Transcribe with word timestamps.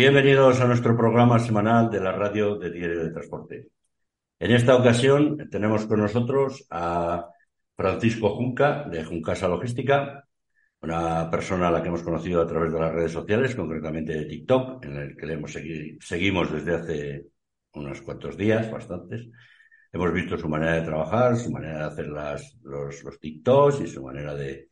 Bienvenidos 0.00 0.58
a 0.62 0.66
nuestro 0.66 0.96
programa 0.96 1.38
semanal 1.38 1.90
de 1.90 2.00
la 2.00 2.12
radio 2.12 2.56
de 2.56 2.70
Diario 2.70 3.04
de 3.04 3.10
Transporte. 3.10 3.68
En 4.38 4.50
esta 4.50 4.74
ocasión 4.74 5.50
tenemos 5.50 5.84
con 5.84 6.00
nosotros 6.00 6.66
a 6.70 7.26
Francisco 7.76 8.30
Junca, 8.30 8.84
de 8.84 9.04
Juncasa 9.04 9.46
Logística, 9.46 10.26
una 10.80 11.30
persona 11.30 11.68
a 11.68 11.70
la 11.70 11.82
que 11.82 11.88
hemos 11.88 12.02
conocido 12.02 12.40
a 12.40 12.46
través 12.46 12.72
de 12.72 12.80
las 12.80 12.94
redes 12.94 13.12
sociales, 13.12 13.54
concretamente 13.54 14.14
de 14.14 14.24
TikTok, 14.24 14.82
en 14.86 14.96
el 14.96 15.16
que 15.18 15.26
le 15.26 15.34
hemos 15.34 15.52
seguimos 16.00 16.50
desde 16.50 16.74
hace 16.74 17.26
unos 17.74 18.00
cuantos 18.00 18.38
días, 18.38 18.70
bastantes. 18.70 19.28
Hemos 19.92 20.14
visto 20.14 20.38
su 20.38 20.48
manera 20.48 20.76
de 20.76 20.86
trabajar, 20.86 21.36
su 21.36 21.50
manera 21.50 21.76
de 21.76 21.84
hacer 21.84 22.08
las, 22.08 22.56
los, 22.62 23.04
los 23.04 23.20
TikToks 23.20 23.82
y 23.82 23.86
su 23.86 24.02
manera 24.02 24.34
de, 24.34 24.69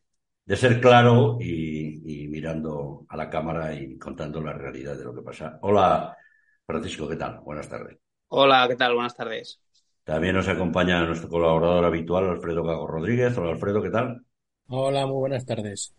de 0.49 0.55
ser 0.55 0.81
claro 0.81 1.37
y, 1.39 2.27
mirando 2.27 3.05
a 3.07 3.15
la 3.15 3.29
cámara 3.29 3.71
y 3.71 3.99
contando 3.99 4.41
la 4.41 4.51
realidad 4.51 4.97
de 4.97 5.03
lo 5.03 5.13
que 5.13 5.21
pasa. 5.21 5.59
Hola, 5.61 6.17
Francisco, 6.65 7.07
¿qué 7.07 7.17
tal? 7.17 7.41
Buenas 7.41 7.69
tardes. 7.69 7.99
Hola, 8.29 8.65
¿qué 8.67 8.75
tal? 8.75 8.95
Buenas 8.95 9.15
tardes. 9.15 9.61
También 10.03 10.35
nos 10.35 10.47
acompaña 10.47 11.05
nuestro 11.05 11.29
colaborador 11.29 11.85
habitual, 11.85 12.31
Alfredo 12.31 12.63
Gago 12.63 12.87
Rodríguez. 12.87 13.37
Hola, 13.37 13.51
Alfredo, 13.51 13.83
¿qué 13.83 13.91
tal? 13.91 14.25
Hola, 14.69 15.05
muy 15.05 15.17
buenas 15.17 15.45
tardes. 15.45 15.93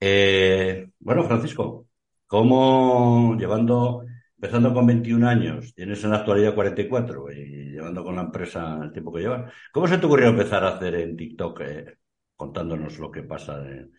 Eh, 0.00 0.88
bueno, 0.98 1.22
Francisco, 1.22 1.86
¿cómo 2.26 3.36
llevando, 3.38 4.04
empezando 4.34 4.74
con 4.74 4.84
21 4.84 5.28
años, 5.28 5.72
tienes 5.76 6.02
en 6.02 6.10
la 6.10 6.16
actualidad 6.16 6.56
44 6.56 7.30
y 7.30 7.70
llevando 7.70 8.02
con 8.02 8.16
la 8.16 8.22
empresa 8.22 8.80
el 8.82 8.90
tiempo 8.90 9.12
que 9.12 9.20
llevas, 9.20 9.52
¿cómo 9.72 9.86
se 9.86 9.98
te 9.98 10.06
ocurrió 10.06 10.30
empezar 10.30 10.64
a 10.64 10.74
hacer 10.74 10.96
en 10.96 11.16
TikTok 11.16 11.60
eh, 11.60 11.98
contándonos 12.36 12.98
lo 12.98 13.10
que 13.10 13.22
pasa 13.22 13.64
en, 13.66 13.92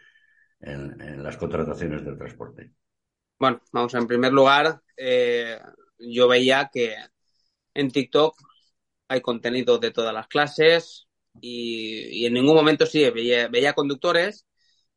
las 1.23 1.37
contrataciones 1.37 2.03
del 2.03 2.17
transporte. 2.17 2.71
Bueno, 3.37 3.61
vamos, 3.71 3.93
en 3.93 4.07
primer 4.07 4.31
lugar, 4.31 4.81
eh, 4.97 5.59
yo 5.99 6.27
veía 6.27 6.69
que 6.73 6.95
en 7.73 7.91
TikTok 7.91 8.35
hay 9.07 9.21
contenido 9.21 9.77
de 9.77 9.91
todas 9.91 10.13
las 10.13 10.27
clases 10.27 11.07
y, 11.41 12.25
en 12.25 12.33
ningún 12.33 12.55
momento 12.55 12.85
sí, 12.85 13.07
veía, 13.09 13.73
conductores 13.73 14.47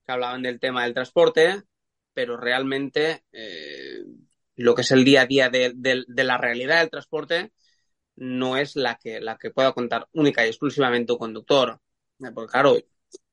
que 0.06 0.12
hablaban 0.12 0.42
del 0.42 0.60
tema 0.60 0.84
del 0.84 0.94
transporte, 0.94 1.62
pero 2.14 2.36
realmente 2.36 3.24
eh, 3.32 4.04
lo 4.56 4.74
que 4.74 4.82
es 4.82 4.90
el 4.90 5.04
día 5.04 5.22
a 5.22 5.26
día 5.26 5.50
de, 5.50 5.72
de, 5.74 6.24
la 6.24 6.38
realidad 6.38 6.80
del 6.80 6.90
transporte 6.90 7.52
no 8.16 8.56
es 8.56 8.76
la 8.76 8.96
que, 8.96 9.20
la 9.20 9.36
que 9.36 9.50
pueda 9.50 9.72
contar 9.72 10.08
única 10.12 10.44
y 10.44 10.48
exclusivamente 10.48 11.12
un 11.12 11.18
conductor. 11.18 11.80
Porque 12.34 12.50
claro, 12.50 12.76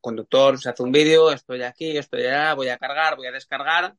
conductor 0.01 0.59
se 0.59 0.69
hace 0.69 0.83
un 0.83 0.91
vídeo, 0.91 1.31
estoy 1.31 1.63
aquí, 1.63 1.97
estoy 1.97 2.25
allá, 2.25 2.53
voy 2.53 2.69
a 2.69 2.77
cargar, 2.77 3.15
voy 3.15 3.27
a 3.27 3.31
descargar, 3.31 3.95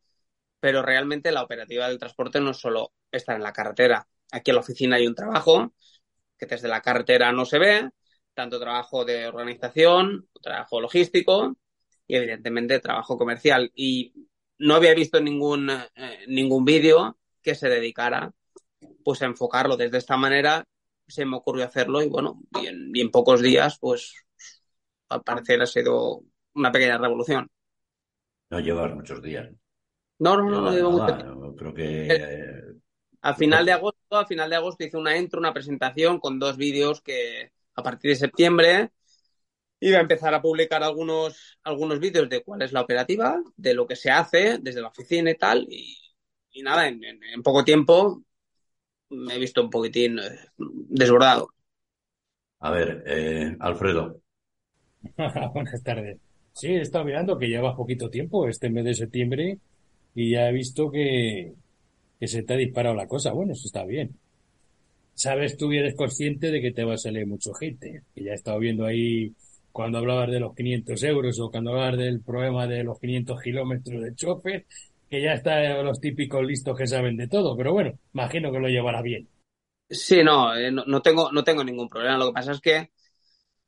pero 0.60 0.82
realmente 0.82 1.32
la 1.32 1.42
operativa 1.42 1.88
del 1.88 1.98
transporte 1.98 2.40
no 2.40 2.50
es 2.50 2.58
solo 2.58 2.92
estar 3.10 3.36
en 3.36 3.42
la 3.42 3.52
carretera. 3.52 4.06
Aquí 4.32 4.50
en 4.50 4.54
la 4.56 4.60
oficina 4.60 4.96
hay 4.96 5.06
un 5.06 5.14
trabajo 5.14 5.72
que 6.38 6.46
desde 6.46 6.68
la 6.68 6.82
carretera 6.82 7.32
no 7.32 7.44
se 7.44 7.58
ve, 7.58 7.90
tanto 8.34 8.60
trabajo 8.60 9.04
de 9.04 9.26
organización, 9.26 10.28
trabajo 10.42 10.80
logístico 10.80 11.56
y 12.06 12.16
evidentemente 12.16 12.80
trabajo 12.80 13.16
comercial. 13.16 13.72
Y 13.74 14.28
no 14.58 14.74
había 14.74 14.94
visto 14.94 15.20
ningún, 15.20 15.70
eh, 15.70 16.24
ningún 16.28 16.64
vídeo 16.64 17.18
que 17.42 17.54
se 17.54 17.68
dedicara 17.68 18.32
pues 19.04 19.22
a 19.22 19.26
enfocarlo 19.26 19.76
desde 19.76 19.98
esta 19.98 20.16
manera. 20.16 20.64
Se 21.08 21.24
me 21.24 21.36
ocurrió 21.36 21.64
hacerlo 21.64 22.02
y 22.02 22.08
bueno, 22.08 22.42
y 22.62 23.00
en 23.00 23.10
pocos 23.10 23.40
días 23.40 23.78
pues 23.80 24.25
al 25.08 25.22
parecer 25.22 25.62
ha 25.62 25.66
sido 25.66 26.22
una 26.54 26.72
pequeña 26.72 26.98
revolución. 26.98 27.48
No 28.50 28.60
llevas 28.60 28.94
muchos 28.94 29.22
días. 29.22 29.48
No, 30.18 30.36
no, 30.36 30.48
no, 30.48 30.60
no, 30.62 30.72
llevo 30.72 30.92
mucho 30.92 31.56
Creo 31.56 31.74
que. 31.74 32.06
Eh, 32.06 32.62
a 33.22 33.34
final 33.34 33.66
de 33.66 33.72
agosto, 33.72 34.16
a 34.16 34.26
final 34.26 34.48
de 34.48 34.56
agosto 34.56 34.84
hice 34.84 34.96
una 34.96 35.16
intro, 35.16 35.40
una 35.40 35.52
presentación 35.52 36.20
con 36.20 36.38
dos 36.38 36.56
vídeos 36.56 37.00
que 37.00 37.50
a 37.74 37.82
partir 37.82 38.10
de 38.10 38.16
septiembre 38.16 38.92
iba 39.80 39.98
a 39.98 40.02
empezar 40.02 40.32
a 40.32 40.40
publicar 40.40 40.82
algunos, 40.82 41.58
algunos 41.62 41.98
vídeos 42.00 42.28
de 42.28 42.42
cuál 42.42 42.62
es 42.62 42.72
la 42.72 42.80
operativa, 42.80 43.42
de 43.56 43.74
lo 43.74 43.86
que 43.86 43.96
se 43.96 44.10
hace 44.10 44.58
desde 44.58 44.80
la 44.80 44.88
oficina 44.88 45.30
y 45.30 45.36
tal. 45.36 45.66
Y, 45.68 46.62
nada, 46.62 46.88
en, 46.88 46.98
poco 47.42 47.64
tiempo 47.64 48.22
me 49.10 49.34
he 49.34 49.38
visto 49.38 49.62
un 49.62 49.70
poquitín 49.70 50.18
eh, 50.18 50.38
desbordado. 50.56 51.50
A 52.60 52.70
ver, 52.70 53.04
eh, 53.06 53.56
Alfredo, 53.60 54.22
Buenas 55.54 55.82
tardes. 55.82 56.18
Sí, 56.52 56.68
he 56.68 56.80
estado 56.80 57.04
mirando 57.04 57.38
que 57.38 57.48
lleva 57.48 57.76
poquito 57.76 58.08
tiempo, 58.08 58.48
este 58.48 58.70
mes 58.70 58.84
de 58.84 58.94
septiembre, 58.94 59.58
y 60.14 60.30
ya 60.32 60.48
he 60.48 60.52
visto 60.52 60.90
que, 60.90 61.52
que 62.18 62.26
se 62.26 62.42
te 62.42 62.54
ha 62.54 62.56
disparado 62.56 62.94
la 62.94 63.06
cosa. 63.06 63.32
Bueno, 63.32 63.52
eso 63.52 63.66
está 63.66 63.84
bien. 63.84 64.16
Sabes, 65.14 65.56
tú 65.56 65.70
eres 65.72 65.94
consciente 65.94 66.50
de 66.50 66.60
que 66.60 66.72
te 66.72 66.84
va 66.84 66.94
a 66.94 66.98
salir 66.98 67.26
mucho 67.26 67.52
gente. 67.54 68.02
Y 68.14 68.24
ya 68.24 68.32
he 68.32 68.34
estado 68.34 68.58
viendo 68.58 68.84
ahí 68.86 69.32
cuando 69.72 69.98
hablabas 69.98 70.30
de 70.30 70.40
los 70.40 70.54
500 70.54 71.02
euros 71.04 71.38
o 71.40 71.50
cuando 71.50 71.70
hablabas 71.70 71.98
del 71.98 72.20
problema 72.20 72.66
de 72.66 72.84
los 72.84 72.98
500 72.98 73.42
kilómetros 73.42 74.02
de 74.02 74.14
chofer, 74.14 74.66
que 75.10 75.22
ya 75.22 75.34
están 75.34 75.84
los 75.84 76.00
típicos 76.00 76.44
listos 76.44 76.76
que 76.76 76.86
saben 76.86 77.16
de 77.16 77.28
todo. 77.28 77.56
Pero 77.56 77.72
bueno, 77.72 77.92
imagino 78.14 78.50
que 78.50 78.58
lo 78.58 78.68
llevará 78.68 79.02
bien. 79.02 79.28
Sí, 79.88 80.22
no, 80.24 80.56
eh, 80.56 80.70
no, 80.70 80.84
no, 80.86 81.00
tengo, 81.00 81.30
no 81.30 81.44
tengo 81.44 81.62
ningún 81.62 81.88
problema. 81.88 82.18
Lo 82.18 82.28
que 82.28 82.34
pasa 82.34 82.52
es 82.52 82.60
que 82.60 82.90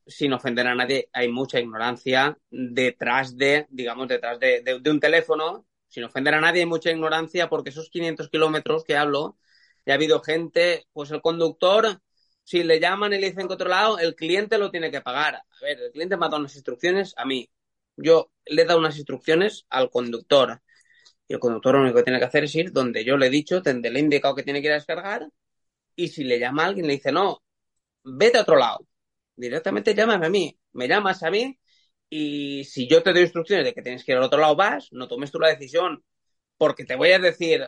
sin 0.09 0.33
ofender 0.33 0.67
a 0.67 0.75
nadie, 0.75 1.09
hay 1.13 1.29
mucha 1.29 1.59
ignorancia 1.59 2.37
detrás 2.49 3.37
de, 3.37 3.67
digamos, 3.69 4.07
detrás 4.07 4.39
de, 4.39 4.81
un 4.85 4.99
teléfono. 4.99 5.67
Sin 5.87 6.03
ofender 6.03 6.33
a 6.35 6.41
nadie, 6.41 6.61
hay 6.61 6.65
mucha 6.67 6.91
ignorancia 6.91 7.49
porque 7.49 7.69
esos 7.69 7.89
500 7.89 8.29
kilómetros 8.29 8.83
que 8.83 8.97
hablo, 8.97 9.37
ya 9.85 9.93
ha 9.93 9.95
habido 9.95 10.21
gente, 10.21 10.87
pues 10.93 11.11
el 11.11 11.21
conductor, 11.21 12.01
si 12.43 12.63
le 12.63 12.79
llaman 12.79 13.13
y 13.13 13.19
le 13.19 13.29
dicen 13.29 13.47
que 13.47 13.53
otro 13.53 13.69
lado, 13.69 13.99
el 13.99 14.15
cliente 14.15 14.57
lo 14.57 14.71
tiene 14.71 14.91
que 14.91 15.01
pagar. 15.01 15.35
A 15.35 15.45
ver, 15.61 15.79
el 15.79 15.91
cliente 15.91 16.17
me 16.17 16.25
ha 16.25 16.29
dado 16.29 16.39
unas 16.41 16.55
instrucciones 16.55 17.13
a 17.17 17.25
mí. 17.25 17.49
Yo 17.95 18.31
le 18.45 18.63
he 18.63 18.65
dado 18.65 18.79
unas 18.79 18.97
instrucciones 18.97 19.65
al 19.69 19.89
conductor. 19.89 20.61
Y 21.27 21.33
el 21.33 21.39
conductor 21.39 21.75
lo 21.75 21.81
único 21.81 21.97
que 21.97 22.03
tiene 22.03 22.19
que 22.19 22.25
hacer 22.25 22.45
es 22.45 22.55
ir 22.55 22.71
donde 22.71 23.03
yo 23.03 23.17
le 23.17 23.27
he 23.27 23.29
dicho, 23.29 23.61
donde 23.61 23.89
le 23.91 23.99
he 23.99 24.03
indicado 24.03 24.35
que 24.35 24.43
tiene 24.43 24.61
que 24.61 24.67
ir 24.67 24.73
a 24.73 24.75
descargar. 24.75 25.29
Y 25.95 26.09
si 26.09 26.23
le 26.23 26.39
llama 26.39 26.65
alguien, 26.65 26.87
le 26.87 26.93
dice, 26.93 27.11
no, 27.11 27.43
vete 28.03 28.39
a 28.39 28.41
otro 28.41 28.57
lado 28.57 28.89
directamente 29.39 29.95
llámame 29.95 30.27
a 30.27 30.29
mí, 30.29 30.59
me 30.73 30.87
llamas 30.87 31.23
a 31.23 31.31
mí 31.31 31.57
y 32.09 32.63
si 32.65 32.87
yo 32.87 33.01
te 33.01 33.13
doy 33.13 33.23
instrucciones 33.23 33.65
de 33.65 33.73
que 33.73 33.81
tienes 33.81 34.03
que 34.03 34.11
ir 34.11 34.17
al 34.17 34.23
otro 34.23 34.39
lado, 34.39 34.55
vas, 34.55 34.89
no 34.91 35.07
tomes 35.07 35.31
tú 35.31 35.39
la 35.39 35.49
decisión, 35.49 36.03
porque 36.57 36.85
te 36.85 36.95
voy 36.95 37.11
a 37.11 37.19
decir, 37.19 37.67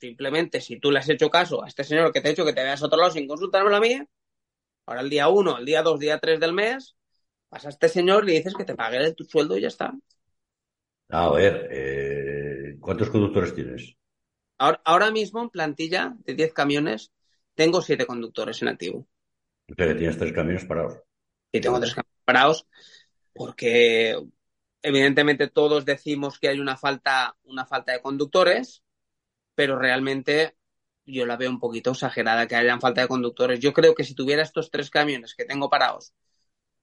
simplemente 0.00 0.60
si 0.60 0.80
tú 0.80 0.90
le 0.90 0.98
has 0.98 1.08
hecho 1.08 1.30
caso 1.30 1.62
a 1.62 1.68
este 1.68 1.84
señor 1.84 2.12
que 2.12 2.20
te 2.20 2.28
ha 2.28 2.32
hecho 2.32 2.44
que 2.44 2.52
te 2.52 2.62
veas 2.62 2.82
a 2.82 2.86
otro 2.86 2.98
lado 2.98 3.12
sin 3.12 3.28
consultármelo 3.28 3.76
a 3.76 3.80
mí, 3.80 4.00
ahora 4.86 5.02
el 5.02 5.10
día 5.10 5.28
1, 5.28 5.58
el 5.58 5.64
día 5.64 5.82
2, 5.82 6.00
día 6.00 6.18
3 6.18 6.40
del 6.40 6.52
mes, 6.52 6.96
vas 7.50 7.66
a 7.66 7.68
este 7.68 7.88
señor 7.88 8.24
y 8.24 8.28
le 8.28 8.32
dices 8.38 8.54
que 8.54 8.64
te 8.64 8.74
pague 8.74 9.12
tu 9.14 9.24
sueldo 9.24 9.56
y 9.56 9.60
ya 9.60 9.68
está. 9.68 9.92
A 11.10 11.30
ver, 11.30 11.68
eh, 11.70 12.76
¿cuántos 12.80 13.10
conductores 13.10 13.54
tienes? 13.54 13.94
Ahora, 14.58 14.80
ahora 14.84 15.10
mismo 15.10 15.42
en 15.42 15.50
plantilla 15.50 16.14
de 16.24 16.34
10 16.34 16.52
camiones 16.52 17.12
tengo 17.54 17.82
7 17.82 18.06
conductores 18.06 18.62
en 18.62 18.68
activo. 18.68 19.06
Que 19.76 19.94
tienes 19.94 20.18
tres 20.18 20.32
camiones 20.32 20.64
parados. 20.64 20.98
Y 21.52 21.60
tengo 21.60 21.80
tres 21.80 21.94
camiones 21.94 22.24
parados 22.24 22.66
porque 23.32 24.20
evidentemente 24.82 25.48
todos 25.48 25.84
decimos 25.84 26.38
que 26.38 26.48
hay 26.48 26.60
una 26.60 26.76
falta, 26.76 27.36
una 27.44 27.66
falta 27.66 27.92
de 27.92 28.00
conductores, 28.00 28.82
pero 29.54 29.78
realmente 29.78 30.56
yo 31.04 31.26
la 31.26 31.36
veo 31.36 31.50
un 31.50 31.60
poquito 31.60 31.92
exagerada 31.92 32.46
que 32.46 32.56
hayan 32.56 32.80
falta 32.80 33.02
de 33.02 33.08
conductores. 33.08 33.60
Yo 33.60 33.72
creo 33.72 33.94
que 33.94 34.04
si 34.04 34.14
tuviera 34.14 34.42
estos 34.42 34.70
tres 34.70 34.90
camiones 34.90 35.34
que 35.34 35.44
tengo 35.44 35.70
parados, 35.70 36.14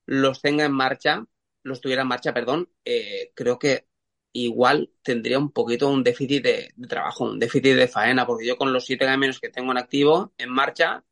los 0.05 0.41
tenga 0.41 0.65
en 0.65 0.73
marcha, 0.73 1.25
los 1.63 1.81
tuviera 1.81 2.03
en 2.03 2.07
marcha, 2.07 2.33
perdón, 2.33 2.69
eh, 2.85 3.31
creo 3.35 3.59
que 3.59 3.87
igual 4.33 4.91
tendría 5.01 5.39
un 5.39 5.51
poquito 5.51 5.89
un 5.89 6.03
déficit 6.03 6.43
de, 6.43 6.73
trabajo, 6.87 7.25
un 7.25 7.39
déficit 7.39 7.75
de 7.75 7.87
faena, 7.87 8.25
porque 8.25 8.45
yo 8.45 8.57
con 8.57 8.73
los 8.73 8.85
siete 8.85 9.05
camiones 9.05 9.39
que 9.39 9.49
tengo 9.49 9.71
en 9.71 9.77
activo, 9.77 10.33
en 10.37 10.49
marcha, 10.49 11.03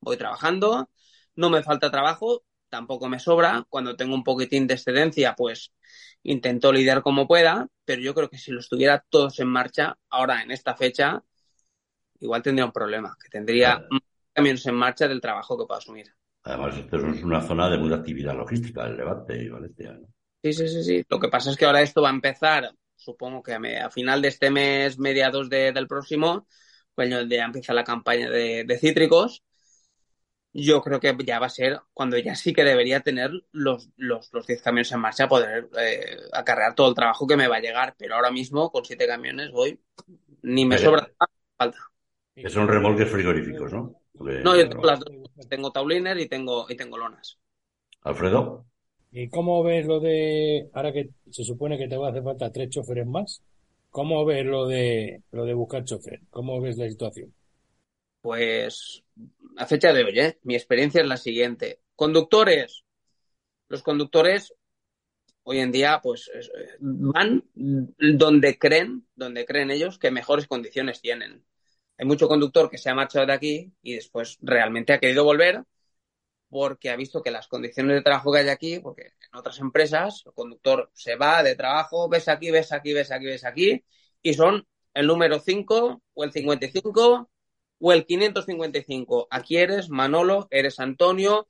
voy 0.00 0.16
trabajando, 0.16 0.90
no 1.38 1.50
me 1.50 1.62
falta 1.62 1.90
trabajo, 1.90 2.42
tampoco 2.68 3.08
me 3.08 3.20
sobra. 3.20 3.64
Cuando 3.68 3.96
tengo 3.96 4.14
un 4.14 4.24
poquitín 4.24 4.66
de 4.66 4.74
excedencia, 4.74 5.34
pues 5.36 5.72
intento 6.24 6.72
lidiar 6.72 7.00
como 7.00 7.28
pueda, 7.28 7.68
pero 7.84 8.02
yo 8.02 8.12
creo 8.12 8.28
que 8.28 8.38
si 8.38 8.50
los 8.50 8.68
tuviera 8.68 9.04
todos 9.08 9.38
en 9.38 9.46
marcha, 9.46 9.96
ahora 10.10 10.42
en 10.42 10.50
esta 10.50 10.74
fecha, 10.74 11.22
igual 12.18 12.42
tendría 12.42 12.66
un 12.66 12.72
problema, 12.72 13.16
que 13.22 13.28
tendría 13.28 13.86
más 13.88 14.00
camiones 14.32 14.66
en 14.66 14.74
marcha 14.74 15.06
del 15.06 15.20
trabajo 15.20 15.56
que 15.56 15.64
puedo 15.64 15.78
asumir. 15.78 16.12
Además, 16.42 16.76
esto 16.76 16.96
es 16.96 17.22
una 17.22 17.40
zona 17.40 17.70
de 17.70 17.78
mucha 17.78 17.96
actividad 17.96 18.36
logística, 18.36 18.86
el 18.86 18.96
Levante 18.96 19.40
y 19.40 19.48
Valencia. 19.48 19.96
Sí, 20.42 20.52
sí, 20.52 20.68
sí, 20.68 20.82
sí. 20.82 21.04
Lo 21.08 21.20
que 21.20 21.28
pasa 21.28 21.50
es 21.50 21.56
que 21.56 21.66
ahora 21.66 21.82
esto 21.82 22.02
va 22.02 22.08
a 22.08 22.12
empezar, 22.12 22.72
supongo 22.96 23.44
que 23.44 23.52
a, 23.52 23.90
final 23.90 24.22
de 24.22 24.28
este 24.28 24.50
mes, 24.50 24.98
mediados 24.98 25.48
del 25.48 25.86
próximo, 25.86 26.48
cuando 26.96 27.22
ya 27.22 27.44
empieza 27.44 27.72
la 27.72 27.84
campaña 27.84 28.28
de 28.28 28.78
cítricos 28.80 29.44
yo 30.52 30.80
creo 30.82 31.00
que 31.00 31.14
ya 31.24 31.38
va 31.38 31.46
a 31.46 31.50
ser 31.50 31.80
cuando 31.92 32.18
ya 32.18 32.34
sí 32.34 32.52
que 32.52 32.64
debería 32.64 33.00
tener 33.00 33.30
los, 33.52 33.90
los, 33.96 34.32
los 34.32 34.46
10 34.46 34.62
camiones 34.62 34.92
en 34.92 35.00
marcha, 35.00 35.28
poder 35.28 35.68
eh, 35.78 36.16
acarrear 36.32 36.74
todo 36.74 36.88
el 36.88 36.94
trabajo 36.94 37.26
que 37.26 37.36
me 37.36 37.48
va 37.48 37.56
a 37.56 37.60
llegar. 37.60 37.94
Pero 37.98 38.14
ahora 38.14 38.30
mismo, 38.30 38.70
con 38.70 38.84
7 38.84 39.06
camiones, 39.06 39.50
voy 39.50 39.80
ni 40.42 40.64
me 40.64 40.78
sobra 40.78 41.08
falta. 41.56 41.78
Que 42.34 42.48
son 42.48 42.68
remolques 42.68 43.10
frigoríficos, 43.10 43.72
¿no? 43.72 44.00
no, 44.14 44.56
yo 44.56 44.68
tengo 44.68 44.84
las 44.84 45.00
dos. 45.00 45.10
Tengo 45.48 45.72
tauliner 45.72 46.18
y 46.18 46.28
tengo, 46.28 46.66
y 46.68 46.76
tengo 46.76 46.98
lonas. 46.98 47.38
Alfredo. 48.02 48.64
¿Y 49.10 49.28
cómo 49.28 49.62
ves 49.62 49.86
lo 49.86 50.00
de, 50.00 50.68
ahora 50.74 50.92
que 50.92 51.10
se 51.30 51.42
supone 51.42 51.78
que 51.78 51.88
te 51.88 51.96
va 51.96 52.08
a 52.08 52.10
hacer 52.10 52.22
falta 52.22 52.52
tres 52.52 52.70
choferes 52.70 53.06
más, 53.06 53.42
cómo 53.90 54.24
ves 54.24 54.44
lo 54.44 54.66
de, 54.66 55.22
lo 55.32 55.44
de 55.44 55.54
buscar 55.54 55.84
chofer? 55.84 56.20
¿Cómo 56.30 56.60
ves 56.60 56.76
la 56.76 56.88
situación? 56.88 57.34
Pues 58.20 59.02
a 59.58 59.66
fecha 59.66 59.92
de 59.92 60.04
hoy, 60.04 60.18
¿eh? 60.18 60.38
mi 60.42 60.54
experiencia 60.54 61.00
es 61.00 61.06
la 61.08 61.16
siguiente. 61.16 61.80
Conductores. 61.96 62.84
Los 63.68 63.82
conductores 63.82 64.54
hoy 65.42 65.58
en 65.58 65.72
día 65.72 66.00
pues 66.02 66.30
van 66.80 67.44
donde 67.54 68.58
creen, 68.58 69.06
donde 69.14 69.44
creen 69.44 69.70
ellos 69.70 69.98
que 69.98 70.10
mejores 70.10 70.46
condiciones 70.46 71.00
tienen. 71.00 71.44
Hay 71.98 72.06
mucho 72.06 72.28
conductor 72.28 72.70
que 72.70 72.78
se 72.78 72.88
ha 72.88 72.94
marchado 72.94 73.26
de 73.26 73.32
aquí 73.32 73.72
y 73.82 73.94
después 73.94 74.38
realmente 74.40 74.92
ha 74.92 75.00
querido 75.00 75.24
volver 75.24 75.64
porque 76.48 76.90
ha 76.90 76.96
visto 76.96 77.22
que 77.22 77.30
las 77.30 77.48
condiciones 77.48 77.96
de 77.96 78.02
trabajo 78.02 78.32
que 78.32 78.38
hay 78.38 78.48
aquí, 78.48 78.78
porque 78.78 79.02
en 79.32 79.38
otras 79.38 79.58
empresas 79.58 80.22
el 80.24 80.32
conductor 80.32 80.90
se 80.94 81.16
va 81.16 81.42
de 81.42 81.56
trabajo, 81.56 82.08
ves 82.08 82.28
aquí, 82.28 82.50
ves 82.50 82.72
aquí, 82.72 82.92
ves 82.94 83.10
aquí, 83.10 83.26
ves 83.26 83.44
aquí, 83.44 83.84
y 84.22 84.34
son 84.34 84.66
el 84.94 85.06
número 85.06 85.40
5 85.40 86.02
o 86.14 86.24
el 86.24 86.32
55 86.32 87.30
o 87.78 87.92
el 87.92 88.06
555. 88.06 89.28
Aquí 89.30 89.56
eres 89.56 89.90
Manolo, 89.90 90.48
eres 90.50 90.80
Antonio. 90.80 91.48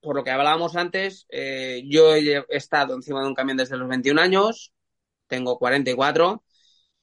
Por 0.00 0.16
lo 0.16 0.24
que 0.24 0.30
hablábamos 0.30 0.76
antes, 0.76 1.26
eh, 1.30 1.82
yo 1.86 2.14
he 2.14 2.44
estado 2.48 2.94
encima 2.94 3.20
de 3.20 3.28
un 3.28 3.34
camión 3.34 3.58
desde 3.58 3.76
los 3.76 3.88
21 3.88 4.20
años, 4.20 4.72
tengo 5.26 5.58
44, 5.58 6.42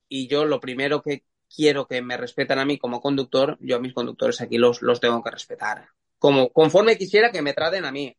y 0.09 0.27
yo 0.27 0.45
lo 0.45 0.59
primero 0.59 1.01
que 1.01 1.23
quiero 1.55 1.87
que 1.87 2.01
me 2.01 2.17
respetan 2.17 2.59
a 2.59 2.65
mí 2.65 2.77
como 2.79 3.01
conductor, 3.01 3.57
yo 3.61 3.75
a 3.77 3.79
mis 3.79 3.93
conductores 3.93 4.41
aquí 4.41 4.57
los, 4.57 4.81
los 4.81 4.99
tengo 4.99 5.23
que 5.23 5.31
respetar 5.31 5.89
como 6.19 6.49
conforme 6.51 6.97
quisiera 6.97 7.31
que 7.31 7.41
me 7.41 7.53
traten 7.53 7.85
a 7.85 7.91
mí. 7.91 8.15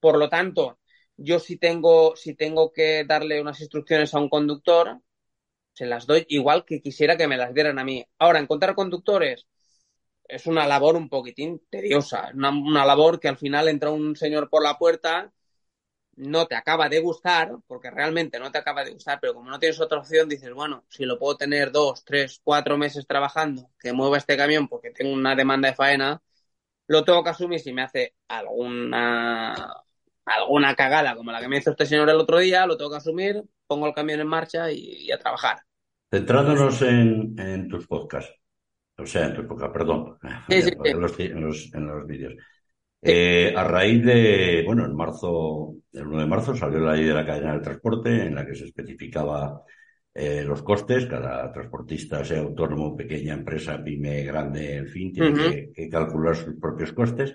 Por 0.00 0.18
lo 0.18 0.28
tanto, 0.28 0.78
yo 1.16 1.38
si 1.40 1.58
tengo, 1.58 2.16
si 2.16 2.34
tengo 2.34 2.72
que 2.72 3.04
darle 3.04 3.40
unas 3.40 3.60
instrucciones 3.60 4.14
a 4.14 4.20
un 4.20 4.28
conductor, 4.28 5.00
se 5.78 5.86
las 5.86 6.06
doy 6.06 6.26
igual 6.28 6.64
que 6.64 6.80
quisiera 6.82 7.16
que 7.16 7.28
me 7.28 7.36
las 7.36 7.54
dieran 7.54 7.78
a 7.78 7.84
mí. 7.84 8.04
Ahora, 8.18 8.40
encontrar 8.40 8.74
conductores 8.74 9.46
es 10.24 10.46
una 10.46 10.66
labor 10.66 10.96
un 10.96 11.08
poquitín 11.08 11.62
tediosa, 11.70 12.30
una, 12.34 12.50
una 12.50 12.84
labor 12.84 13.20
que 13.20 13.28
al 13.28 13.38
final 13.38 13.68
entra 13.68 13.90
un 13.90 14.16
señor 14.16 14.50
por 14.50 14.62
la 14.64 14.76
puerta, 14.78 15.32
no 16.16 16.46
te 16.46 16.56
acaba 16.56 16.88
de 16.88 17.00
gustar, 17.00 17.52
porque 17.68 17.90
realmente 17.90 18.40
no 18.40 18.50
te 18.50 18.58
acaba 18.58 18.84
de 18.84 18.92
gustar, 18.92 19.20
pero 19.20 19.34
como 19.34 19.50
no 19.50 19.60
tienes 19.60 19.80
otra 19.80 19.98
opción, 20.00 20.28
dices, 20.28 20.52
bueno, 20.52 20.84
si 20.88 21.04
lo 21.04 21.18
puedo 21.18 21.36
tener 21.36 21.70
dos, 21.72 22.04
tres, 22.04 22.40
cuatro 22.42 22.76
meses 22.76 23.06
trabajando, 23.06 23.70
que 23.78 23.92
mueva 23.92 24.18
este 24.18 24.36
camión 24.36 24.68
porque 24.68 24.90
tengo 24.90 25.12
una 25.14 25.36
demanda 25.36 25.68
de 25.68 25.76
faena, 25.76 26.20
lo 26.88 27.04
tengo 27.04 27.22
que 27.24 27.30
asumir 27.30 27.60
si 27.60 27.72
me 27.72 27.82
hace 27.82 28.14
alguna 28.28 29.54
alguna 30.24 30.74
cagada 30.74 31.16
como 31.16 31.32
la 31.32 31.40
que 31.40 31.48
me 31.48 31.58
hizo 31.58 31.70
este 31.70 31.86
señor 31.86 32.10
el 32.10 32.16
otro 32.16 32.38
día, 32.38 32.66
lo 32.66 32.76
tengo 32.76 32.90
que 32.90 32.96
asumir, 32.98 33.44
pongo 33.66 33.86
el 33.86 33.94
camión 33.94 34.20
en 34.20 34.26
marcha 34.26 34.70
y, 34.72 35.10
a 35.12 35.18
trabajar. 35.18 35.67
Centrándonos 36.10 36.80
en, 36.82 37.68
tus 37.68 37.86
podcasts, 37.86 38.34
o 38.96 39.04
sea, 39.04 39.26
en 39.26 39.34
tus 39.34 39.46
podcasts, 39.46 39.72
perdón, 39.72 40.16
En, 40.48 41.00
los, 41.00 41.20
en, 41.20 41.86
los, 41.86 42.06
vídeos. 42.06 42.34
Eh, 43.02 43.52
a 43.54 43.64
raíz 43.64 44.04
de, 44.04 44.62
bueno, 44.66 44.84
en 44.86 44.96
marzo, 44.96 45.74
el 45.92 46.06
1 46.06 46.20
de 46.20 46.26
marzo 46.26 46.56
salió 46.56 46.80
la 46.80 46.94
ley 46.94 47.04
de 47.04 47.14
la 47.14 47.26
cadena 47.26 47.52
del 47.52 47.62
transporte 47.62 48.26
en 48.26 48.34
la 48.34 48.46
que 48.46 48.54
se 48.54 48.64
especificaba 48.64 49.62
eh, 50.20 50.42
los 50.42 50.62
costes, 50.62 51.06
cada 51.06 51.52
transportista, 51.52 52.24
sea 52.24 52.40
autónomo, 52.40 52.96
pequeña 52.96 53.34
empresa, 53.34 53.80
pyme, 53.84 54.24
grande, 54.24 54.78
en 54.78 54.88
fin, 54.88 55.12
tiene 55.12 55.70
que, 55.72 55.88
calcular 55.88 56.34
sus 56.34 56.56
propios 56.58 56.92
costes. 56.92 57.32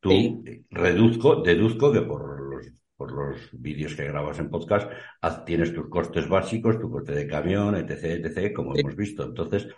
Tú 0.00 0.42
reduzco, 0.70 1.42
deduzco 1.42 1.92
que 1.92 2.00
por 2.00 2.43
por 2.96 3.12
los 3.12 3.48
vídeos 3.52 3.94
que 3.94 4.04
grabas 4.04 4.38
en 4.38 4.50
podcast 4.50 4.90
tienes 5.44 5.74
tus 5.74 5.88
costes 5.88 6.28
básicos, 6.28 6.78
tu 6.78 6.90
coste 6.90 7.12
de 7.12 7.26
camión, 7.26 7.74
etc., 7.74 8.24
etc., 8.24 8.52
como 8.54 8.76
hemos 8.76 8.96
visto. 8.96 9.24
Entonces, 9.24 9.68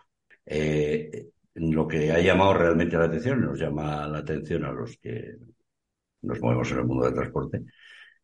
eh, 0.45 1.29
lo 1.55 1.89
que 1.89 2.13
ha 2.13 2.21
llamado 2.21 2.55
realmente 2.55 2.97
la 2.97 3.05
atención, 3.05 3.41
nos 3.41 3.59
llama 3.59 4.07
la 4.07 4.19
atención 4.19 4.65
a 4.65 4.73
los 4.73 4.97
que 4.99 5.37
nos 6.23 6.41
movemos 6.41 6.71
en 6.73 6.79
el 6.79 6.85
mundo 6.85 7.07
del 7.07 7.15
transporte, 7.15 7.63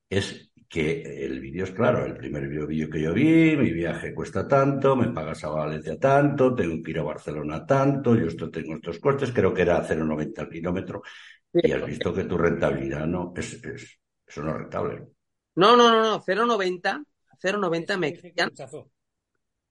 es 0.08 0.50
que 0.68 1.24
el 1.26 1.40
vídeo 1.40 1.64
es 1.64 1.70
claro, 1.70 2.04
el 2.06 2.16
primer 2.16 2.48
vídeo 2.48 2.88
que 2.88 3.00
yo 3.00 3.12
vi, 3.12 3.56
mi 3.56 3.70
viaje 3.72 4.14
cuesta 4.14 4.48
tanto, 4.48 4.96
me 4.96 5.08
pagas 5.08 5.44
a 5.44 5.50
Valencia 5.50 5.98
tanto, 5.98 6.54
tengo 6.54 6.82
que 6.82 6.90
ir 6.90 6.98
a 6.98 7.02
Barcelona 7.02 7.66
tanto, 7.66 8.16
yo 8.16 8.26
esto 8.26 8.50
tengo 8.50 8.74
estos 8.74 8.98
costes, 8.98 9.32
creo 9.32 9.52
que 9.52 9.62
era 9.62 9.86
0,90 9.86 10.38
al 10.38 10.48
kilómetro, 10.48 11.02
y 11.52 11.72
has 11.72 11.84
visto 11.84 12.14
que 12.14 12.24
tu 12.24 12.38
rentabilidad 12.38 13.06
no 13.06 13.34
es, 13.36 13.62
es 13.62 14.01
eso 14.32 14.42
no 14.42 14.52
es 14.52 14.56
rentable. 14.56 15.06
No, 15.56 15.76
no, 15.76 15.90
no, 15.90 16.02
no, 16.02 16.24
0,90, 16.24 17.04
0,90 17.42 17.98
me 17.98 18.18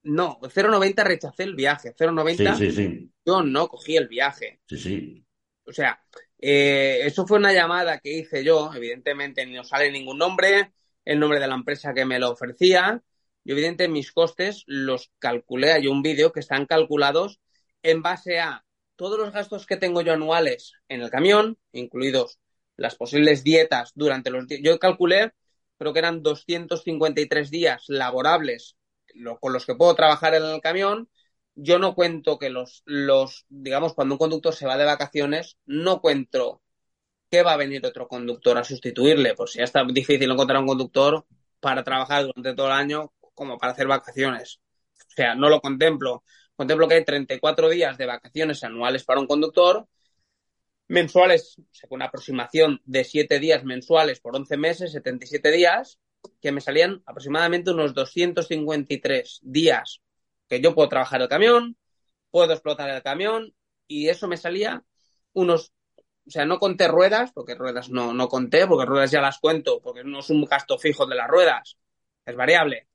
No, 0.04 0.38
0,90 0.40 1.04
rechacé 1.04 1.42
el 1.42 1.56
viaje, 1.56 1.92
0,90 1.96 2.54
sí, 2.56 2.70
sí, 2.70 2.72
sí. 2.72 3.12
yo 3.26 3.42
no 3.42 3.66
cogí 3.66 3.96
el 3.96 4.06
viaje. 4.06 4.60
Sí, 4.66 4.78
sí. 4.78 5.26
O 5.64 5.72
sea, 5.72 6.00
eh, 6.38 7.00
eso 7.04 7.26
fue 7.26 7.38
una 7.38 7.52
llamada 7.52 7.98
que 7.98 8.12
hice 8.18 8.44
yo, 8.44 8.70
evidentemente 8.72 9.44
ni 9.44 9.54
nos 9.54 9.68
sale 9.68 9.90
ningún 9.90 10.18
nombre, 10.18 10.72
el 11.04 11.18
nombre 11.18 11.40
de 11.40 11.48
la 11.48 11.56
empresa 11.56 11.92
que 11.92 12.04
me 12.04 12.20
lo 12.20 12.30
ofrecía. 12.30 13.02
Y 13.44 13.50
evidentemente 13.50 13.92
mis 13.92 14.12
costes 14.12 14.62
los 14.66 15.10
calculé. 15.18 15.72
Hay 15.72 15.88
un 15.88 16.02
vídeo 16.02 16.30
que 16.30 16.38
están 16.38 16.66
calculados 16.66 17.40
en 17.82 18.00
base 18.00 18.38
a 18.38 18.64
todos 18.94 19.18
los 19.18 19.32
gastos 19.32 19.66
que 19.66 19.76
tengo 19.76 20.02
yo 20.02 20.12
anuales 20.12 20.74
en 20.88 21.00
el 21.00 21.10
camión, 21.10 21.58
incluidos 21.72 22.38
las 22.76 22.96
posibles 22.96 23.44
dietas 23.44 23.92
durante 23.94 24.30
los 24.30 24.46
días. 24.46 24.60
Yo 24.62 24.78
calculé, 24.78 25.32
creo 25.78 25.92
que 25.92 25.98
eran 25.98 26.22
253 26.22 27.50
días 27.50 27.84
laborables 27.88 28.76
con 29.40 29.52
los 29.52 29.66
que 29.66 29.74
puedo 29.74 29.94
trabajar 29.94 30.34
en 30.34 30.44
el 30.44 30.60
camión. 30.60 31.08
Yo 31.54 31.78
no 31.78 31.94
cuento 31.94 32.38
que 32.38 32.50
los, 32.50 32.82
los, 32.86 33.44
digamos, 33.48 33.94
cuando 33.94 34.14
un 34.14 34.18
conductor 34.18 34.54
se 34.54 34.66
va 34.66 34.76
de 34.78 34.84
vacaciones, 34.86 35.58
no 35.66 36.00
cuento 36.00 36.62
que 37.30 37.42
va 37.42 37.54
a 37.54 37.56
venir 37.56 37.84
otro 37.86 38.08
conductor 38.08 38.56
a 38.58 38.64
sustituirle. 38.64 39.34
Pues 39.34 39.54
ya 39.54 39.64
está 39.64 39.84
difícil 39.84 40.30
encontrar 40.30 40.60
un 40.60 40.66
conductor 40.66 41.26
para 41.60 41.84
trabajar 41.84 42.24
durante 42.24 42.54
todo 42.54 42.66
el 42.66 42.72
año 42.72 43.12
como 43.34 43.58
para 43.58 43.72
hacer 43.72 43.86
vacaciones. 43.86 44.60
O 44.98 45.14
sea, 45.14 45.34
no 45.34 45.48
lo 45.48 45.60
contemplo. 45.60 46.24
Contemplo 46.56 46.88
que 46.88 46.94
hay 46.94 47.04
34 47.04 47.68
días 47.70 47.98
de 47.98 48.06
vacaciones 48.06 48.62
anuales 48.64 49.04
para 49.04 49.20
un 49.20 49.26
conductor, 49.26 49.88
mensuales, 50.92 51.56
según 51.70 51.96
una 51.96 52.06
aproximación 52.06 52.82
de 52.84 53.04
7 53.04 53.38
días 53.38 53.64
mensuales 53.64 54.20
por 54.20 54.36
11 54.36 54.58
meses, 54.58 54.92
77 54.92 55.50
días, 55.50 55.98
que 56.42 56.52
me 56.52 56.60
salían 56.60 57.02
aproximadamente 57.06 57.70
unos 57.70 57.94
253 57.94 59.40
días 59.42 60.02
que 60.48 60.60
yo 60.60 60.74
puedo 60.74 60.90
trabajar 60.90 61.22
el 61.22 61.28
camión, 61.28 61.78
puedo 62.30 62.52
explotar 62.52 62.90
el 62.90 63.02
camión 63.02 63.54
y 63.88 64.10
eso 64.10 64.28
me 64.28 64.36
salía 64.36 64.84
unos 65.32 65.72
o 66.24 66.30
sea, 66.30 66.44
no 66.44 66.58
conté 66.58 66.86
ruedas, 66.86 67.32
porque 67.32 67.56
ruedas 67.56 67.88
no, 67.88 68.12
no 68.12 68.28
conté, 68.28 68.66
porque 68.66 68.86
ruedas 68.86 69.10
ya 69.10 69.20
las 69.20 69.40
cuento, 69.40 69.80
porque 69.80 70.04
no 70.04 70.20
es 70.20 70.30
un 70.30 70.44
gasto 70.44 70.78
fijo 70.78 71.04
de 71.06 71.16
las 71.16 71.26
ruedas, 71.26 71.78
es 72.24 72.36
variable. 72.36 72.86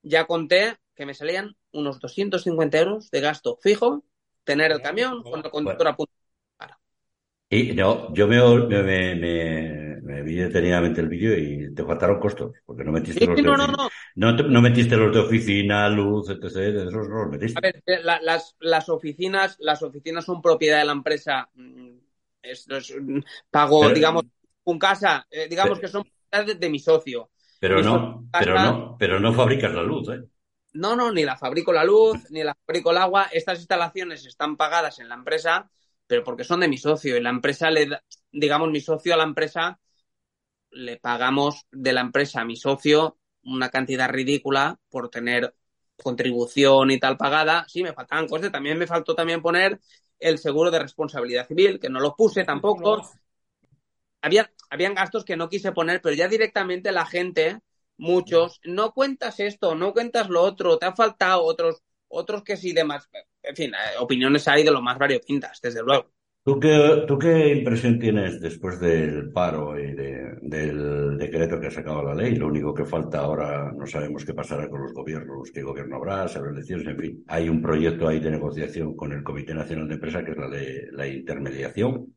Ya 0.00 0.26
conté 0.26 0.76
que 0.94 1.04
me 1.04 1.12
salían 1.12 1.56
unos 1.72 2.00
250 2.00 2.78
euros 2.78 3.10
de 3.10 3.20
gasto 3.20 3.58
fijo, 3.60 4.04
tener 4.44 4.72
el 4.72 4.80
camión 4.80 5.22
con 5.22 5.44
el 5.44 5.50
conductor 5.50 5.88
a 5.88 5.96
punto. 5.96 6.21
Y 7.54 7.74
no, 7.74 8.14
yo 8.14 8.26
me, 8.26 8.40
me, 8.82 10.00
me, 10.00 10.22
vi 10.22 10.36
detenidamente 10.36 11.02
el 11.02 11.08
vídeo 11.08 11.36
y 11.36 11.74
te 11.74 11.84
faltaron 11.84 12.18
costos, 12.18 12.52
porque 12.64 12.82
no 12.82 12.92
metiste 12.92 13.26
los 13.26 13.36
de 13.36 13.42
no, 13.42 13.52
oficina. 13.52 13.76
No, 14.16 14.32
no. 14.32 14.48
no, 14.48 14.62
metiste 14.62 14.96
los 14.96 15.12
de 15.12 15.20
oficina, 15.20 15.86
luz, 15.90 16.30
etc. 16.30 16.46
Esos 16.88 17.10
no 17.10 17.24
los 17.24 17.30
metiste. 17.30 17.58
A 17.58 17.60
ver, 17.60 17.82
las, 18.22 18.56
las 18.58 18.88
oficinas, 18.88 19.58
las 19.60 19.82
oficinas 19.82 20.24
son 20.24 20.40
propiedad 20.40 20.78
de 20.78 20.86
la 20.86 20.92
empresa 20.92 21.50
mm, 21.52 21.90
es, 22.40 22.66
pago, 23.50 23.90
digamos, 23.90 24.24
un 24.64 24.78
casa, 24.78 25.26
eh, 25.30 25.46
digamos 25.46 25.78
que 25.78 25.88
son 25.88 26.04
de, 26.30 26.54
de 26.54 26.70
mi 26.70 26.78
socio. 26.78 27.32
Pero 27.60 27.82
no, 27.82 28.28
pero 28.32 28.58
no, 28.58 28.96
pero 28.98 29.20
no 29.20 29.34
fabricas 29.34 29.74
la 29.74 29.82
luz, 29.82 30.08
¿eh? 30.08 30.22
No, 30.72 30.96
no, 30.96 31.12
ni 31.12 31.22
la 31.22 31.36
fabrico 31.36 31.70
la 31.70 31.84
luz, 31.84 32.30
ni 32.30 32.42
la 32.42 32.56
fabrico 32.66 32.92
el 32.92 32.96
agua. 32.96 33.28
Estas 33.30 33.58
instalaciones 33.58 34.24
están 34.24 34.56
pagadas 34.56 35.00
en 35.00 35.10
la 35.10 35.16
empresa, 35.16 35.70
pero 36.12 36.24
porque 36.24 36.44
son 36.44 36.60
de 36.60 36.68
mi 36.68 36.76
socio. 36.76 37.16
Y 37.16 37.22
la 37.22 37.30
empresa 37.30 37.70
le 37.70 37.86
da, 37.86 38.04
digamos, 38.30 38.70
mi 38.70 38.82
socio 38.82 39.14
a 39.14 39.16
la 39.16 39.24
empresa, 39.24 39.80
le 40.70 40.98
pagamos 40.98 41.66
de 41.70 41.94
la 41.94 42.02
empresa 42.02 42.42
a 42.42 42.44
mi 42.44 42.54
socio 42.54 43.16
una 43.44 43.70
cantidad 43.70 44.10
ridícula 44.10 44.78
por 44.90 45.08
tener 45.08 45.54
contribución 45.96 46.90
y 46.90 47.00
tal 47.00 47.16
pagada. 47.16 47.64
Sí, 47.66 47.82
me 47.82 47.94
faltaban 47.94 48.28
costes. 48.28 48.52
También 48.52 48.78
me 48.78 48.86
faltó 48.86 49.14
también 49.14 49.40
poner 49.40 49.80
el 50.18 50.36
seguro 50.36 50.70
de 50.70 50.80
responsabilidad 50.80 51.48
civil, 51.48 51.80
que 51.80 51.88
no 51.88 51.98
lo 51.98 52.14
puse 52.14 52.44
tampoco. 52.44 53.00
Había, 54.20 54.52
habían 54.68 54.94
gastos 54.94 55.24
que 55.24 55.38
no 55.38 55.48
quise 55.48 55.72
poner, 55.72 56.02
pero 56.02 56.14
ya 56.14 56.28
directamente 56.28 56.92
la 56.92 57.06
gente, 57.06 57.60
muchos, 57.96 58.60
no 58.64 58.92
cuentas 58.92 59.40
esto, 59.40 59.74
no 59.76 59.94
cuentas 59.94 60.28
lo 60.28 60.42
otro, 60.42 60.76
te 60.76 60.84
han 60.84 60.94
faltado 60.94 61.42
otros 61.42 61.82
otros 62.06 62.44
que 62.44 62.58
sí 62.58 62.74
de 62.74 62.84
más, 62.84 63.08
en 63.42 63.56
fin, 63.56 63.72
eh, 63.74 63.98
opiniones 63.98 64.46
hay 64.48 64.64
de 64.64 64.70
lo 64.70 64.82
más 64.82 64.98
variopintas, 64.98 65.60
desde 65.60 65.82
luego. 65.82 66.10
¿Tú 66.44 66.58
qué, 66.58 67.04
¿Tú 67.06 67.18
qué 67.18 67.50
impresión 67.50 68.00
tienes 68.00 68.40
después 68.40 68.80
del 68.80 69.30
paro 69.30 69.78
y 69.78 69.92
de, 69.94 70.38
del 70.42 71.16
decreto 71.16 71.60
que 71.60 71.68
ha 71.68 71.70
sacado 71.70 72.02
la 72.02 72.14
ley? 72.16 72.34
Lo 72.34 72.48
único 72.48 72.74
que 72.74 72.84
falta 72.84 73.20
ahora, 73.20 73.70
no 73.72 73.86
sabemos 73.86 74.24
qué 74.24 74.34
pasará 74.34 74.68
con 74.68 74.82
los 74.82 74.92
gobiernos, 74.92 75.52
qué 75.52 75.62
gobierno 75.62 75.96
habrá, 75.96 76.26
si 76.26 76.38
habrá 76.38 76.50
elecciones, 76.50 76.88
en 76.88 76.98
fin. 76.98 77.24
Hay 77.28 77.48
un 77.48 77.62
proyecto 77.62 78.08
ahí 78.08 78.18
de 78.18 78.32
negociación 78.32 78.96
con 78.96 79.12
el 79.12 79.22
Comité 79.22 79.54
Nacional 79.54 79.86
de 79.86 79.94
Empresa, 79.94 80.24
que 80.24 80.32
es 80.32 80.36
la 80.36 80.48
de 80.48 80.88
la 80.90 81.06
intermediación, 81.06 82.12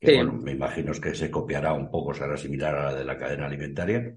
que 0.00 0.16
bueno, 0.16 0.32
me 0.32 0.52
imagino 0.52 0.92
que 0.92 1.14
se 1.14 1.30
copiará 1.30 1.72
un 1.72 1.88
poco, 1.88 2.12
será 2.14 2.36
similar 2.36 2.74
a 2.74 2.84
la 2.90 2.94
de 2.98 3.04
la 3.04 3.16
cadena 3.16 3.46
alimentaria. 3.46 4.12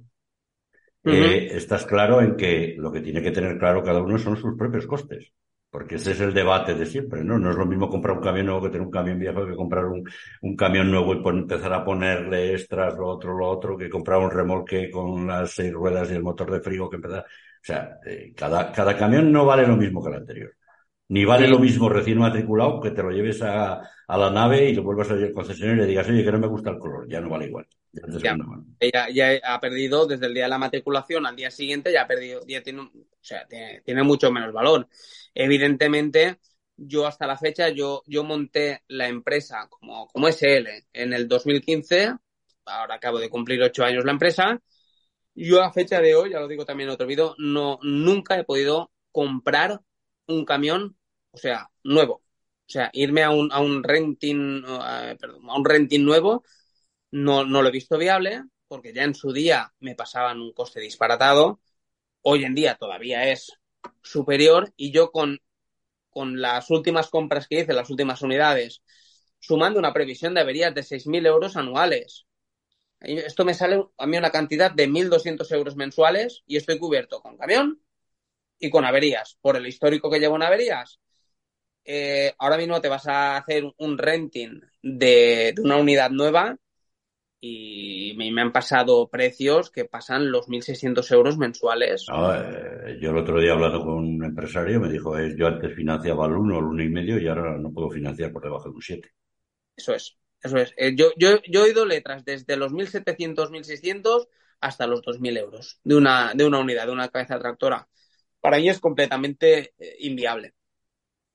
eh, 1.05 1.49
estás 1.51 1.85
claro 1.85 2.19
en 2.21 2.35
que 2.35 2.75
lo 2.79 2.91
que 2.91 3.01
tiene 3.01 3.21
que 3.21 3.31
tener 3.31 3.59
claro 3.59 3.83
cada 3.83 4.01
uno 4.01 4.17
son 4.17 4.37
sus 4.37 4.57
propios 4.57 4.87
costes. 4.87 5.33
Porque 5.71 5.95
ese 5.95 6.11
es 6.11 6.19
el 6.21 6.33
debate 6.33 6.75
de 6.75 6.85
siempre, 6.85 7.23
¿no? 7.23 7.39
No 7.39 7.51
es 7.51 7.55
lo 7.57 7.65
mismo 7.65 7.89
comprar 7.89 8.17
un 8.17 8.23
camión 8.23 8.45
nuevo 8.47 8.61
que 8.63 8.69
tener 8.69 8.81
un 8.85 8.91
camión 8.91 9.17
viejo 9.19 9.45
que 9.47 9.55
comprar 9.55 9.85
un, 9.85 10.03
un 10.41 10.55
camión 10.57 10.91
nuevo 10.91 11.13
y 11.15 11.21
empezar 11.39 11.73
a 11.73 11.85
ponerle 11.85 12.53
extras, 12.53 12.95
lo 12.97 13.07
otro, 13.07 13.37
lo 13.37 13.47
otro, 13.49 13.77
que 13.77 13.89
comprar 13.89 14.19
un 14.19 14.31
remolque 14.31 14.91
con 14.91 15.27
las 15.27 15.51
seis 15.51 15.71
ruedas 15.73 16.11
y 16.11 16.15
el 16.15 16.23
motor 16.23 16.51
de 16.51 16.59
frío 16.61 16.89
que 16.89 16.97
empezar. 16.97 17.21
O 17.21 17.63
sea, 17.63 17.99
eh, 18.05 18.33
cada, 18.35 18.71
cada 18.73 18.97
camión 18.97 19.31
no 19.31 19.45
vale 19.45 19.65
lo 19.65 19.77
mismo 19.77 20.03
que 20.03 20.09
el 20.09 20.15
anterior. 20.17 20.51
Ni 21.09 21.25
vale 21.25 21.47
Sí. 21.47 21.49
lo 21.49 21.59
mismo 21.59 21.89
recién 21.89 22.19
matriculado 22.19 22.79
que 22.81 22.91
te 22.91 23.03
lo 23.03 23.11
lleves 23.11 23.41
a, 23.41 23.81
a 24.11 24.17
la 24.17 24.29
nave 24.29 24.69
y 24.69 24.73
lo 24.75 24.83
vuelvas 24.83 25.09
al 25.11 25.31
concesionario 25.31 25.83
y 25.83 25.85
le 25.85 25.89
digas, 25.91 26.09
oye, 26.09 26.23
que 26.23 26.31
no 26.31 26.39
me 26.39 26.47
gusta 26.47 26.69
el 26.71 26.79
color. 26.79 27.07
Ya 27.09 27.21
no 27.21 27.29
vale 27.29 27.45
igual. 27.47 27.65
Ya 27.93 28.35
Ya. 28.81 29.09
ha 29.43 29.59
perdido 29.59 30.05
desde 30.05 30.25
el 30.25 30.33
día 30.33 30.43
de 30.43 30.49
la 30.49 30.57
matriculación 30.57 31.25
al 31.25 31.35
día 31.35 31.51
siguiente, 31.51 31.91
ya 31.93 32.03
ha 32.03 32.07
perdido, 32.07 32.41
ya 32.47 32.61
tiene, 32.61 32.81
o 32.81 32.91
sea, 33.21 33.45
tiene, 33.47 33.81
tiene 33.81 34.03
mucho 34.03 34.31
menos 34.31 34.51
valor. 34.53 34.87
Evidentemente, 35.33 36.39
yo 36.75 37.05
hasta 37.07 37.27
la 37.27 37.37
fecha, 37.37 37.69
yo, 37.69 38.03
yo 38.05 38.23
monté 38.23 38.83
la 38.87 39.07
empresa 39.07 39.67
como, 39.69 40.07
como 40.07 40.27
SL 40.27 40.85
en 40.93 41.13
el 41.13 41.27
2015, 41.27 42.13
ahora 42.65 42.95
acabo 42.95 43.19
de 43.19 43.29
cumplir 43.29 43.61
ocho 43.61 43.83
años 43.85 44.03
la 44.05 44.11
empresa, 44.11 44.59
yo 45.35 45.61
a 45.63 45.71
fecha 45.71 46.01
de 46.01 46.15
hoy, 46.15 46.31
ya 46.31 46.39
lo 46.39 46.47
digo 46.47 46.65
también 46.65 46.89
en 46.89 46.93
otro 46.95 47.07
vídeo, 47.07 47.35
no, 47.37 47.79
nunca 47.83 48.37
he 48.37 48.43
podido 48.43 48.91
comprar 49.11 49.79
un 50.27 50.45
camión, 50.45 50.97
o 51.31 51.37
sea, 51.37 51.69
nuevo. 51.83 52.21
O 52.71 52.73
sea, 52.73 52.89
irme 52.93 53.21
a 53.21 53.31
un, 53.31 53.51
a 53.51 53.59
un 53.59 53.83
renting, 53.83 54.63
eh, 54.65 55.17
perdón, 55.19 55.49
a 55.49 55.57
un 55.57 55.65
renting 55.65 56.05
nuevo, 56.05 56.45
no, 57.11 57.43
no 57.43 57.61
lo 57.61 57.67
he 57.67 57.71
visto 57.71 57.97
viable, 57.97 58.43
porque 58.69 58.93
ya 58.93 59.03
en 59.03 59.13
su 59.13 59.33
día 59.33 59.73
me 59.81 59.93
pasaban 59.93 60.39
un 60.39 60.53
coste 60.53 60.79
disparatado. 60.79 61.59
Hoy 62.21 62.45
en 62.45 62.55
día 62.55 62.75
todavía 62.75 63.29
es 63.29 63.51
superior 64.01 64.73
y 64.77 64.91
yo 64.91 65.11
con, 65.11 65.39
con 66.09 66.41
las 66.41 66.69
últimas 66.69 67.09
compras 67.09 67.47
que 67.47 67.61
hice, 67.61 67.73
las 67.73 67.89
últimas 67.89 68.21
unidades, 68.21 68.83
sumando 69.39 69.79
una 69.79 69.93
previsión 69.93 70.33
de 70.33 70.41
averías 70.41 70.73
de 70.73 70.83
6.000 70.83 71.25
euros 71.25 71.57
anuales. 71.57 72.25
Esto 73.01 73.45
me 73.45 73.53
sale 73.53 73.83
a 73.97 74.07
mí 74.07 74.17
una 74.17 74.31
cantidad 74.31 74.71
de 74.71 74.87
1.200 74.87 75.51
euros 75.51 75.75
mensuales 75.75 76.43
y 76.47 76.57
estoy 76.57 76.79
cubierto 76.79 77.21
con 77.21 77.37
camión 77.37 77.81
y 78.59 78.69
con 78.69 78.85
averías. 78.85 79.37
Por 79.41 79.57
el 79.57 79.67
histórico 79.67 80.11
que 80.11 80.19
llevo 80.19 80.37
en 80.37 80.43
averías, 80.43 80.99
eh, 81.85 82.33
ahora 82.37 82.57
mismo 82.57 82.81
te 82.81 82.89
vas 82.89 83.07
a 83.07 83.37
hacer 83.37 83.63
un 83.77 83.97
renting 83.97 84.61
de, 84.81 85.53
de 85.55 85.61
una 85.61 85.77
unidad 85.77 86.09
nueva 86.11 86.57
y 87.39 88.13
me, 88.17 88.31
me 88.31 88.41
han 88.41 88.51
pasado 88.51 89.09
precios 89.09 89.71
que 89.71 89.85
pasan 89.85 90.31
los 90.31 90.47
1.600 90.47 91.11
euros 91.11 91.37
mensuales. 91.37 92.07
No, 92.07 92.33
eh, 92.35 92.99
yo 93.01 93.09
el 93.11 93.17
otro 93.17 93.39
día 93.39 93.53
hablando 93.53 93.79
con 93.83 93.93
un 93.95 94.23
empresario 94.23 94.79
me 94.79 94.89
dijo, 94.89 95.17
eh, 95.17 95.33
yo 95.37 95.47
antes 95.47 95.73
financiaba 95.75 96.27
el 96.27 96.33
1, 96.33 96.59
el 96.59 96.65
uno 96.65 96.83
y 96.83 96.89
medio 96.89 97.19
y 97.19 97.27
ahora 97.27 97.57
no 97.57 97.71
puedo 97.73 97.89
financiar 97.89 98.31
por 98.31 98.43
debajo 98.43 98.69
de 98.69 98.75
un 98.75 98.81
7. 98.81 99.09
Eso 99.75 99.93
es, 99.93 100.17
eso 100.41 100.57
es. 100.57 100.73
Eh, 100.77 100.95
yo, 100.95 101.11
yo, 101.17 101.41
yo 101.47 101.61
he 101.61 101.69
oído 101.69 101.85
letras 101.85 102.23
desde 102.25 102.55
los 102.57 102.71
1.700, 102.73 103.49
1.600 103.49 104.27
hasta 104.59 104.87
los 104.87 105.01
2.000 105.01 105.37
euros 105.37 105.79
de 105.83 105.95
una, 105.95 106.33
de 106.35 106.45
una 106.45 106.59
unidad, 106.59 106.85
de 106.85 106.91
una 106.91 107.09
cabeza 107.09 107.39
tractora. 107.39 107.87
Para 108.39 108.57
mí 108.57 108.69
es 108.69 108.79
completamente 108.79 109.73
eh, 109.77 109.95
inviable. 109.99 110.53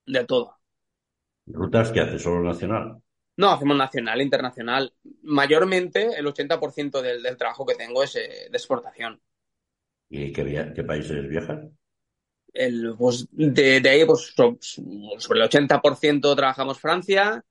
Del 0.06 0.26
todo. 0.26 0.56
¿Rutas 1.58 1.90
que 1.90 1.98
hace 2.02 2.20
solo 2.20 2.40
nacional? 2.44 3.02
No, 3.38 3.50
hacemos 3.50 3.76
nacional, 3.78 4.20
internacional. 4.20 4.92
Mayormente 5.22 6.18
el 6.18 6.26
80% 6.26 7.00
del, 7.02 7.22
del 7.22 7.36
trabajo 7.38 7.64
que 7.66 7.74
tengo 7.74 8.02
es 8.02 8.14
eh, 8.16 8.48
de 8.50 8.56
exportación. 8.58 9.20
¿Y 10.08 10.32
qué, 10.32 10.72
qué 10.74 10.82
países 10.84 11.28
viajas? 11.28 11.60
El, 12.52 12.94
pues, 12.98 13.26
de, 13.32 13.80
de 13.80 13.88
ahí, 13.90 14.04
pues, 14.06 14.32
so- 14.34 14.56
sobre 15.18 15.40
el 15.40 15.44
80% 15.46 16.34
trabajamos 16.34 16.78
Francia, 16.80 17.44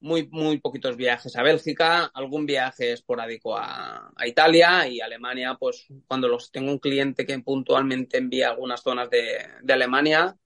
muy, 0.00 0.28
muy 0.32 0.60
poquitos 0.60 0.96
viajes 0.96 1.36
a 1.36 1.42
Bélgica, 1.44 2.06
algún 2.14 2.46
viaje 2.46 2.92
esporádico 2.92 3.56
a, 3.58 4.12
a 4.16 4.28
Italia 4.28 4.88
y 4.88 5.00
Alemania, 5.00 5.56
pues 5.60 5.86
cuando 6.08 6.28
los 6.28 6.52
tengo 6.52 6.72
un 6.72 6.80
cliente 6.80 7.26
que 7.26 7.38
puntualmente 7.40 8.18
envía 8.18 8.50
algunas 8.50 8.82
zonas 8.82 9.10
de, 9.10 9.38
de 9.62 9.74
Alemania 9.74 10.36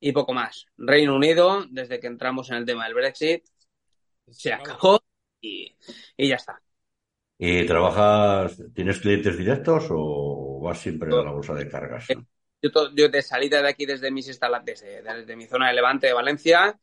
y 0.00 0.12
poco 0.12 0.34
más. 0.34 0.66
Reino 0.76 1.16
Unido, 1.16 1.66
desde 1.70 2.00
que 2.00 2.06
entramos 2.06 2.50
en 2.50 2.56
el 2.58 2.66
tema 2.66 2.84
del 2.84 2.94
Brexit, 2.94 3.44
se 4.30 4.52
acabó 4.52 5.00
y, 5.40 5.76
y 6.16 6.28
ya 6.28 6.36
está. 6.36 6.62
¿Y 7.38 7.66
trabajas, 7.66 8.60
tienes 8.74 9.00
clientes 9.00 9.36
directos 9.38 9.86
o 9.90 10.60
vas 10.62 10.78
siempre 10.80 11.16
a 11.16 11.22
la 11.22 11.30
bolsa 11.32 11.54
de 11.54 11.68
cargas? 11.68 12.16
Yo, 12.62 12.70
to- 12.72 12.90
yo 12.94 13.08
de 13.08 13.22
salida 13.22 13.62
de 13.62 13.68
aquí 13.68 13.86
desde 13.86 14.10
mis 14.10 14.26
instalaciones, 14.28 14.80
desde, 14.80 15.02
desde 15.02 15.36
mi 15.36 15.46
zona 15.46 15.68
de 15.68 15.74
Levante 15.74 16.08
de 16.08 16.12
Valencia, 16.12 16.78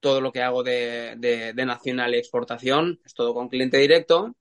todo 0.00 0.20
lo 0.20 0.32
que 0.32 0.42
hago 0.42 0.62
de, 0.64 1.14
de, 1.18 1.52
de 1.54 1.66
nacional 1.66 2.14
y 2.14 2.18
exportación 2.18 3.00
es 3.04 3.14
todo 3.14 3.34
con 3.34 3.48
cliente 3.48 3.78
directo. 3.78 4.36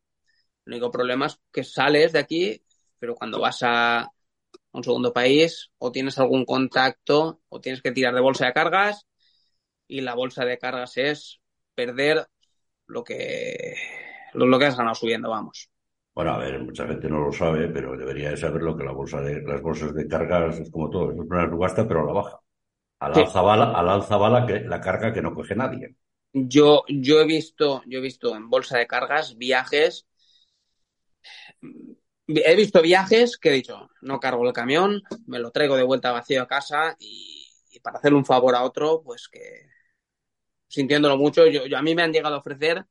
El 0.66 0.74
único 0.74 0.92
problema 0.92 1.28
es 1.28 1.40
que 1.54 1.64
sales 1.64 2.14
de 2.14 2.20
aquí, 2.20 2.64
pero 3.00 3.16
cuando 3.16 3.40
vas 3.42 3.60
a 3.64 4.10
un 4.76 4.84
segundo 4.84 5.14
país, 5.14 5.72
o 5.78 5.92
tienes 5.92 6.20
algún 6.20 6.46
contacto, 6.46 7.42
o 7.50 7.62
tienes 7.62 7.82
que 7.82 7.92
tirar 7.92 8.14
de 8.16 8.22
bolsa 8.22 8.46
de 8.48 8.54
cargas, 8.54 9.08
y 9.88 10.02
la 10.02 10.16
bolsa 10.16 10.46
de 10.46 10.58
cargas 10.60 10.98
es 10.98 11.42
perder 11.76 12.28
lo 12.88 13.04
que, 13.04 13.76
lo, 14.34 14.46
lo 14.48 14.60
que 14.60 14.66
has 14.66 14.78
ganado 14.78 14.96
subiendo, 14.96 15.30
vamos. 15.32 15.70
Bueno, 16.16 16.32
a 16.32 16.38
ver, 16.40 16.60
mucha 16.64 16.88
gente 16.88 17.08
no 17.10 17.20
lo 17.20 17.32
sabe, 17.32 17.68
pero 17.70 17.96
debería 17.98 18.32
de 18.32 18.38
saberlo 18.38 18.76
que 18.76 18.84
la 18.84 18.92
bolsa 18.92 19.22
de, 19.22 19.42
las 19.42 19.62
bolsas 19.62 19.94
de 19.94 20.08
cargas 20.08 20.60
es 20.60 20.72
como 20.72 20.90
todo, 20.90 21.12
es 21.12 21.18
una 21.20 21.50
subasta, 21.50 21.88
pero 21.88 22.02
a 22.02 22.06
la 22.06 22.14
baja. 22.14 22.40
Al 23.00 23.14
Sí. 23.14 23.26
alza 23.26 23.42
bala, 23.42 23.72
al 23.74 23.90
alza 23.90 24.18
bala 24.18 24.46
que, 24.48 24.62
la 24.62 24.82
carga 24.82 25.14
que 25.14 25.22
no 25.24 25.34
coge 25.36 25.56
nadie. 25.56 25.96
Yo, 26.34 26.84
yo 26.88 27.20
he 27.22 27.26
visto, 27.26 27.82
yo 27.88 28.00
he 28.00 28.02
visto 28.02 28.36
en 28.36 28.50
bolsa 28.50 28.78
de 28.78 28.88
cargas 28.88 29.38
viajes. 29.38 30.06
He 32.28 32.56
visto 32.56 32.82
viajes 32.82 33.38
que 33.38 33.50
he 33.50 33.54
dicho, 33.54 33.90
no 34.02 34.20
cargo 34.20 34.46
el 34.48 34.54
camión, 34.54 35.02
me 35.28 35.40
lo 35.40 35.52
traigo 35.52 35.78
de 35.78 35.84
vuelta 35.84 36.12
vacío 36.12 36.42
a 36.44 36.48
casa 36.48 36.96
y, 37.00 37.48
y 37.72 37.80
para 37.82 38.00
hacerle 38.00 38.18
un 38.18 38.26
favor 38.26 38.56
a 38.56 38.64
otro, 38.64 39.02
pues 39.04 39.28
que 39.30 39.68
sintiéndolo 40.68 41.18
mucho, 41.18 41.46
yo, 41.48 41.66
yo- 41.68 41.78
a 41.78 41.82
mí 41.82 41.96
me 41.96 42.02
han 42.04 42.14
llegado 42.14 42.36
a 42.36 42.40
ofrecer 42.40 42.86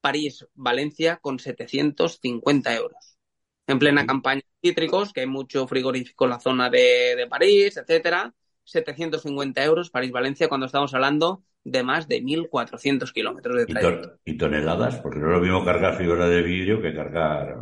París-Valencia 0.00 1.18
con 1.18 1.38
750 1.40 2.74
euros. 2.74 3.18
En 3.66 3.78
plena 3.78 4.06
campaña 4.06 4.42
de 4.62 4.70
cítricos, 4.70 5.12
que 5.12 5.22
hay 5.22 5.26
mucho 5.28 5.66
frigorífico 5.68 6.24
en 6.24 6.30
la 6.30 6.40
zona 6.40 6.70
de, 6.70 7.14
de 7.16 7.26
París, 7.28 7.76
etcétera. 7.76 8.34
750 8.64 9.64
euros 9.64 9.90
París-Valencia 9.90 10.48
cuando 10.48 10.66
estamos 10.66 10.94
hablando 10.94 11.44
de 11.64 11.82
más 11.82 12.08
de 12.08 12.22
1.400 12.22 13.12
kilómetros 13.12 13.56
de 13.56 13.66
trayecto. 13.66 14.18
y 14.24 14.36
toneladas, 14.36 14.96
porque 15.00 15.18
no 15.18 15.28
es 15.28 15.32
lo 15.34 15.40
mismo 15.40 15.64
cargar 15.64 15.96
fibra 15.96 16.26
de 16.28 16.42
vidrio 16.42 16.80
que 16.82 16.94
cargar 16.94 17.56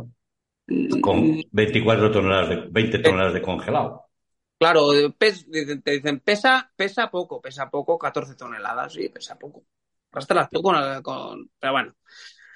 con 1.01 1.17
Mm, 1.17 1.41
24 1.51 2.11
toneladas 2.11 2.49
de, 2.49 2.55
20 2.71 2.99
toneladas 2.99 3.33
de 3.33 3.41
congelado. 3.41 4.05
Claro, 4.57 4.87
pes- 5.17 5.45
te 5.83 5.91
dicen, 5.91 6.19
pesa, 6.21 6.71
pesa 6.77 7.11
poco, 7.11 7.41
pesa 7.41 7.69
poco, 7.69 7.97
14 7.97 8.35
toneladas, 8.35 8.93
sí, 8.93 9.09
pesa 9.09 9.37
poco. 9.37 9.65
Arrastras 10.11 10.47
poco 10.49 10.71
con, 10.71 11.01
con- 11.03 11.51
Pero 11.59 11.73
bueno, 11.73 11.95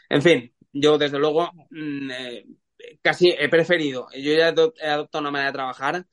en 0.10 0.22
fin, 0.24 0.56
yo 0.74 0.98
desde 0.98 1.20
luego 1.20 1.52
mm, 1.72 2.12
eh, 2.12 2.46
casi 3.02 3.30
he 3.38 3.50
preferido, 3.50 4.08
yo 4.14 4.34
ya 4.34 4.50
he 4.50 4.54
adop- 4.56 4.76
he 4.82 4.88
adoptado 4.90 5.22
una 5.24 5.32
manera 5.32 5.52
de 5.52 5.54
trabajar 5.56 6.06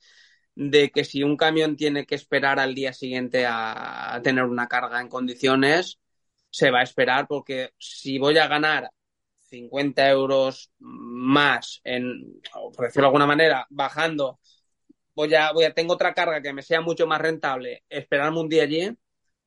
de 0.55 0.91
que 0.91 1.05
si 1.05 1.23
un 1.23 1.37
camión 1.37 1.75
tiene 1.77 2.05
que 2.05 2.15
esperar 2.15 2.59
al 2.59 2.75
día 2.75 2.93
siguiente 2.93 3.45
a 3.47 4.19
tener 4.23 4.45
una 4.45 4.67
carga 4.67 5.01
en 5.01 5.09
condiciones, 5.09 5.99
se 6.51 6.71
va 6.71 6.79
a 6.81 6.83
esperar 6.83 7.27
porque 7.27 7.71
si 7.79 8.17
voy 8.19 8.37
a 8.37 8.47
ganar 8.47 8.89
50 9.47 10.09
euros 10.09 10.71
más 10.79 11.81
en, 11.83 12.41
por 12.75 12.85
decirlo 12.85 13.03
de 13.03 13.07
alguna 13.07 13.27
manera, 13.27 13.65
bajando, 13.69 14.39
voy 15.15 15.33
a, 15.35 15.51
voy 15.53 15.65
a, 15.65 15.73
tengo 15.73 15.93
otra 15.93 16.13
carga 16.13 16.41
que 16.41 16.53
me 16.53 16.61
sea 16.61 16.81
mucho 16.81 17.07
más 17.07 17.21
rentable, 17.21 17.83
esperarme 17.89 18.39
un 18.39 18.49
día 18.49 18.63
allí, 18.63 18.89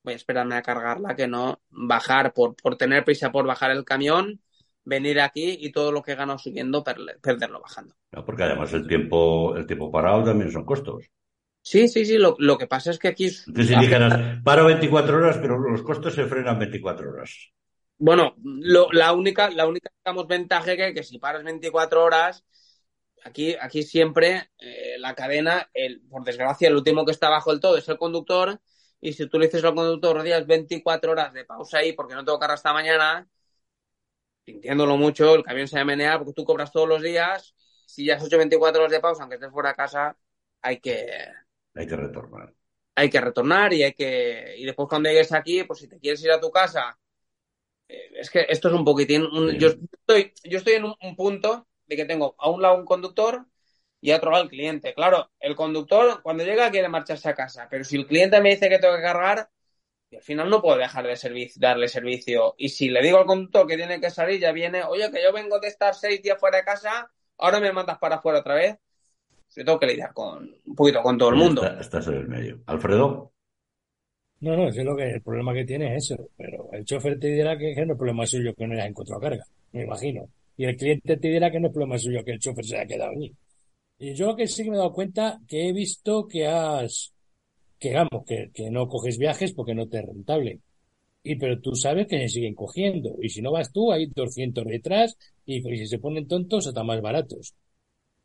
voy 0.02 0.14
a 0.14 0.16
esperarme 0.16 0.56
a 0.56 0.62
cargarla 0.62 1.14
que 1.16 1.26
no 1.28 1.60
bajar 1.70 2.32
por, 2.32 2.56
por 2.56 2.76
tener 2.76 3.04
prisa 3.04 3.30
por 3.32 3.46
bajar 3.46 3.70
el 3.72 3.84
camión, 3.84 4.40
venir 4.84 5.20
aquí 5.20 5.56
y 5.60 5.72
todo 5.72 5.92
lo 5.92 6.02
que 6.02 6.12
he 6.12 6.16
ganado 6.16 6.38
subiendo 6.38 6.82
perle- 6.84 7.20
perderlo 7.20 7.60
bajando. 7.60 7.94
¿no? 8.12 8.24
Porque 8.24 8.44
además 8.44 8.72
el 8.72 8.86
tiempo, 8.86 9.54
el 9.56 9.66
tiempo 9.66 9.90
parado 9.90 10.24
también 10.24 10.50
son 10.50 10.64
costos. 10.64 11.04
Sí, 11.62 11.88
sí, 11.88 12.06
sí. 12.06 12.16
Lo, 12.16 12.34
lo 12.38 12.56
que 12.56 12.66
pasa 12.66 12.90
es 12.90 12.98
que 12.98 13.08
aquí. 13.08 13.26
Entonces, 13.26 13.66
si 13.74 13.80
dijeras, 13.80 14.40
paro 14.42 14.64
24 14.64 15.18
horas, 15.18 15.38
pero 15.38 15.58
los 15.58 15.82
costos 15.82 16.14
se 16.14 16.24
frenan 16.26 16.58
24 16.58 17.10
horas. 17.10 17.52
Bueno, 17.98 18.34
lo, 18.42 18.90
la 18.92 19.12
única, 19.12 19.50
la 19.50 19.66
única 19.66 19.90
digamos, 20.04 20.26
ventaja 20.28 20.76
que, 20.76 20.94
que 20.94 21.02
si 21.02 21.18
paras 21.18 21.42
24 21.42 22.04
horas, 22.04 22.44
aquí, 23.24 23.56
aquí 23.60 23.82
siempre 23.82 24.50
eh, 24.58 24.96
la 24.98 25.14
cadena, 25.14 25.68
el, 25.74 26.00
por 26.02 26.24
desgracia, 26.24 26.68
el 26.68 26.76
último 26.76 27.04
que 27.04 27.12
está 27.12 27.28
bajo 27.28 27.52
el 27.52 27.60
todo 27.60 27.76
es 27.76 27.88
el 27.88 27.98
conductor. 27.98 28.60
Y 29.00 29.12
si 29.12 29.28
tú 29.28 29.38
le 29.38 29.46
dices 29.46 29.64
al 29.64 29.74
conductor, 29.74 30.22
días 30.22 30.46
24 30.46 31.12
horas 31.12 31.32
de 31.32 31.44
pausa 31.44 31.78
ahí 31.78 31.92
porque 31.92 32.14
no 32.14 32.24
tengo 32.24 32.38
carga 32.38 32.54
hasta 32.54 32.72
mañana, 32.72 33.28
sintiéndolo 34.44 34.96
mucho, 34.96 35.34
el 35.34 35.44
camión 35.44 35.68
se 35.68 35.84
menea 35.84 36.18
porque 36.18 36.32
tú 36.32 36.44
cobras 36.44 36.72
todos 36.72 36.88
los 36.88 37.02
días. 37.02 37.54
Si 37.86 38.04
ya 38.04 38.16
has 38.16 38.24
hecho 38.24 38.38
24 38.38 38.80
horas 38.80 38.92
de 38.92 39.00
pausa, 39.00 39.22
aunque 39.22 39.36
estés 39.36 39.50
fuera 39.50 39.70
de 39.70 39.74
casa, 39.76 40.16
hay 40.62 40.80
que. 40.80 41.06
Hay 41.74 41.86
que 41.86 41.96
retornar. 41.96 42.54
Hay 42.94 43.10
que 43.10 43.20
retornar 43.20 43.72
y 43.72 43.82
hay 43.82 43.92
que. 43.94 44.54
Y 44.58 44.64
después 44.64 44.88
cuando 44.88 45.08
llegues 45.08 45.32
aquí, 45.32 45.64
pues 45.64 45.80
si 45.80 45.88
te 45.88 45.98
quieres 45.98 46.22
ir 46.24 46.30
a 46.32 46.40
tu 46.40 46.50
casa. 46.50 46.98
Eh, 47.88 48.10
Es 48.16 48.30
que 48.30 48.46
esto 48.48 48.68
es 48.68 48.74
un 48.74 48.84
poquitín. 48.84 49.22
un- 49.24 49.52
yo, 49.58 49.68
estoy, 49.68 50.32
yo 50.44 50.58
estoy 50.58 50.74
en 50.74 50.84
un, 50.84 50.94
un 51.02 51.16
punto 51.16 51.66
de 51.86 51.96
que 51.96 52.04
tengo 52.04 52.34
a 52.38 52.50
un 52.50 52.62
lado 52.62 52.76
un 52.76 52.84
conductor 52.84 53.46
y 54.00 54.10
a 54.12 54.16
otro 54.16 54.30
lado 54.30 54.44
el 54.44 54.50
cliente. 54.50 54.94
Claro, 54.94 55.30
el 55.40 55.56
conductor 55.56 56.20
cuando 56.22 56.44
llega 56.44 56.70
quiere 56.70 56.88
marcharse 56.88 57.28
a 57.28 57.34
casa, 57.34 57.66
pero 57.70 57.84
si 57.84 57.96
el 57.96 58.06
cliente 58.06 58.40
me 58.40 58.50
dice 58.50 58.68
que 58.68 58.78
tengo 58.78 58.94
que 58.96 59.02
cargar, 59.02 59.48
y 60.10 60.16
al 60.16 60.22
final 60.22 60.48
no 60.48 60.62
puedo 60.62 60.78
dejar 60.78 61.06
de 61.06 61.16
servicio, 61.16 61.60
darle 61.60 61.86
servicio. 61.88 62.54
Y 62.56 62.70
si 62.70 62.88
le 62.88 63.02
digo 63.02 63.18
al 63.18 63.26
conductor 63.26 63.66
que 63.66 63.76
tiene 63.76 64.00
que 64.00 64.08
salir, 64.10 64.40
ya 64.40 64.52
viene, 64.52 64.82
oye, 64.84 65.10
que 65.10 65.22
yo 65.22 65.32
vengo 65.32 65.58
de 65.60 65.68
estar 65.68 65.94
seis 65.94 66.22
días 66.22 66.38
fuera 66.40 66.58
de 66.58 66.64
casa, 66.64 67.10
ahora 67.36 67.60
me 67.60 67.72
mandas 67.72 67.98
para 67.98 68.16
afuera 68.16 68.38
otra 68.38 68.54
vez. 68.54 68.76
Yo 69.54 69.64
tengo 69.64 69.78
que 69.80 69.86
lidiar 69.86 70.12
con 70.14 70.50
un 70.64 70.74
poquito 70.74 71.02
con 71.02 71.18
todo 71.18 71.30
el 71.30 71.36
mundo. 71.36 71.62
Está- 71.64 71.80
estás 71.80 72.06
en 72.08 72.14
el 72.14 72.28
medio. 72.28 72.60
Alfredo, 72.66 73.32
No, 74.40 74.56
no, 74.56 74.68
eso 74.68 74.80
es 74.80 74.86
lo 74.86 74.96
que 74.96 75.04
el 75.10 75.22
problema 75.22 75.52
que 75.52 75.64
tiene 75.64 75.96
es 75.96 76.04
eso. 76.10 76.28
Pero 76.36 76.68
el 76.72 76.84
chofer 76.84 77.18
te 77.18 77.28
dirá 77.28 77.58
que, 77.58 77.74
que 77.74 77.84
no 77.86 77.92
es 77.94 77.98
problema 77.98 78.26
suyo 78.26 78.54
que 78.54 78.66
no 78.66 78.74
haya 78.74 78.86
encontrado 78.86 79.20
carga, 79.20 79.44
me 79.72 79.82
imagino. 79.84 80.28
Y 80.56 80.64
el 80.64 80.76
cliente 80.76 81.16
te 81.16 81.28
dirá 81.28 81.50
que 81.50 81.58
no 81.60 81.68
es 81.68 81.72
problema 81.72 81.98
suyo 81.98 82.24
que 82.24 82.32
el 82.32 82.38
chofer 82.38 82.64
se 82.64 82.76
haya 82.76 82.86
quedado 82.86 83.10
allí. 83.12 83.34
Y 83.98 84.14
yo 84.14 84.36
que 84.36 84.46
sí 84.48 84.64
que 84.64 84.70
me 84.70 84.76
he 84.76 84.78
dado 84.80 84.92
cuenta 84.94 85.40
que 85.48 85.68
he 85.68 85.72
visto 85.74 86.28
que 86.28 86.46
has, 86.46 87.12
que 87.80 87.94
vamos, 87.94 88.24
que, 88.26 88.50
que 88.54 88.70
no 88.70 88.88
coges 88.88 89.18
viajes 89.18 89.52
porque 89.54 89.74
no 89.74 89.88
te 89.88 89.98
es 90.00 90.06
rentable. 90.06 90.60
Y 91.24 91.36
pero 91.36 91.60
tú 91.60 91.74
sabes 91.76 92.06
que 92.08 92.18
se 92.20 92.28
siguen 92.30 92.54
cogiendo. 92.54 93.16
Y 93.22 93.30
si 93.30 93.42
no 93.42 93.52
vas 93.52 93.72
tú, 93.72 93.92
hay 93.92 94.06
200 94.08 94.66
detrás 94.66 95.16
y, 95.46 95.58
y 95.72 95.78
si 95.78 95.86
se 95.88 95.98
ponen 96.00 96.28
tontos, 96.28 96.66
hasta 96.68 96.84
más 96.84 97.00
baratos. 97.02 97.54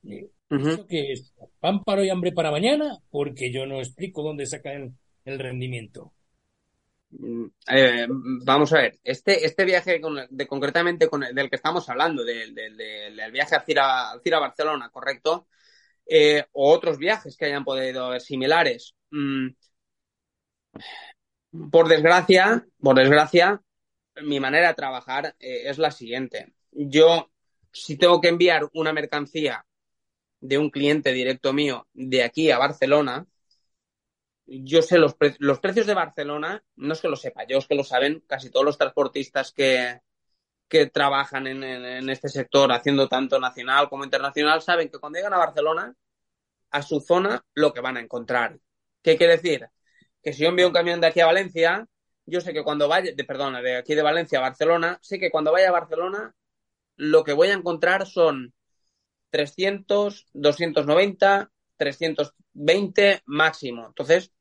Y 0.03 0.25
Ujú. 0.51 0.69
¿Eso 0.69 0.87
qué 0.87 1.13
es? 1.13 1.33
¿Pan 1.59 1.83
para 1.83 2.01
hoy, 2.01 2.09
hambre 2.09 2.31
para 2.31 2.51
mañana? 2.51 2.97
Porque 3.09 3.51
yo 3.51 3.65
no 3.65 3.79
explico 3.79 4.23
dónde 4.23 4.45
sacan 4.45 4.97
el 5.25 5.39
rendimiento. 5.39 6.13
Mm, 7.11 7.45
eh, 7.69 8.07
vamos 8.09 8.73
a 8.73 8.77
ver, 8.77 8.99
este, 9.03 9.45
este 9.45 9.65
viaje 9.65 10.01
con- 10.01 10.17
de, 10.29 10.47
concretamente 10.47 11.07
con 11.09 11.23
el- 11.23 11.35
del 11.35 11.49
que 11.49 11.55
estamos 11.57 11.87
hablando, 11.89 12.23
del, 12.23 12.55
del- 12.55 13.31
viaje 13.31 13.55
al 13.55 13.63
Cira, 13.65 14.11
al 14.11 14.21
Cira 14.21 14.39
Barcelona, 14.39 14.89
¿correcto? 14.89 15.47
Eh, 16.07 16.45
o 16.53 16.71
otros 16.73 16.97
viajes 16.97 17.37
que 17.37 17.45
hayan 17.45 17.65
podido 17.65 18.11
ser 18.13 18.21
similares. 18.21 18.95
Mm, 19.11 19.49
por 21.71 21.87
desgracia, 21.87 22.65
por 22.79 22.95
desgracia, 22.97 23.61
mi 24.23 24.39
manera 24.39 24.69
de 24.69 24.73
trabajar 24.75 25.35
eh, 25.39 25.63
es 25.69 25.77
la 25.77 25.91
siguiente. 25.91 26.53
Yo, 26.71 27.31
si 27.71 27.97
tengo 27.97 28.21
que 28.21 28.29
enviar 28.29 28.69
una 28.73 28.93
mercancía 28.93 29.65
de 30.41 30.57
un 30.59 30.69
cliente 30.71 31.13
directo 31.13 31.53
mío 31.53 31.87
de 31.93 32.23
aquí 32.23 32.51
a 32.51 32.59
Barcelona, 32.59 33.27
yo 34.45 34.81
sé 34.81 34.97
los, 34.99 35.15
pre- 35.15 35.35
los 35.39 35.59
precios 35.59 35.87
de 35.87 35.93
Barcelona, 35.93 36.63
no 36.75 36.93
es 36.93 37.01
que 37.01 37.07
lo 37.09 37.15
sepa 37.15 37.45
yo, 37.47 37.57
es 37.59 37.67
que 37.67 37.75
lo 37.75 37.83
saben 37.83 38.23
casi 38.27 38.49
todos 38.51 38.65
los 38.65 38.77
transportistas 38.77 39.51
que, 39.53 40.01
que 40.69 40.87
trabajan 40.87 41.47
en, 41.47 41.63
en- 41.63 42.09
este 42.09 42.29
sector, 42.29 42.71
haciendo 42.73 43.07
tanto 43.09 43.39
nacional 43.39 43.89
como 43.89 44.03
internacional, 44.05 44.61
saben 44.61 44.89
que 44.89 44.99
cuando 44.99 45.17
llegan 45.17 45.33
a 45.33 45.39
Barcelona, 45.39 45.95
a 46.71 46.81
su 46.81 46.99
zona, 47.01 47.45
lo 47.53 47.73
que 47.73 47.81
van 47.81 47.97
a 47.97 48.01
encontrar. 48.01 48.59
¿Qué 49.01 49.17
quiere 49.17 49.33
decir? 49.37 49.67
Que 50.21 50.33
si 50.33 50.43
yo 50.43 50.49
envío 50.49 50.67
un 50.67 50.73
camión 50.73 51.01
de 51.01 51.07
aquí 51.07 51.19
a 51.19 51.25
Valencia, 51.27 51.87
yo 52.25 52.41
sé 52.41 52.53
que 52.53 52.63
cuando 52.63 52.87
vaya, 52.87 53.11
de, 53.15 53.23
perdona, 53.25 53.61
de 53.61 53.77
aquí 53.77 53.95
de 53.95 54.01
Valencia 54.01 54.39
a 54.39 54.41
Barcelona, 54.41 54.97
sé 55.01 55.19
que 55.19 55.31
cuando 55.31 55.51
vaya 55.51 55.69
a 55.69 55.71
Barcelona, 55.73 56.33
lo 56.97 57.23
que 57.25 57.33
voy 57.33 57.49
a 57.49 57.53
encontrar 57.55 58.07
son 58.07 58.53
300, 59.31 60.27
290, 60.33 61.51
320 61.83 63.21
máximo. 63.25 63.85
Entonces, 63.87 64.31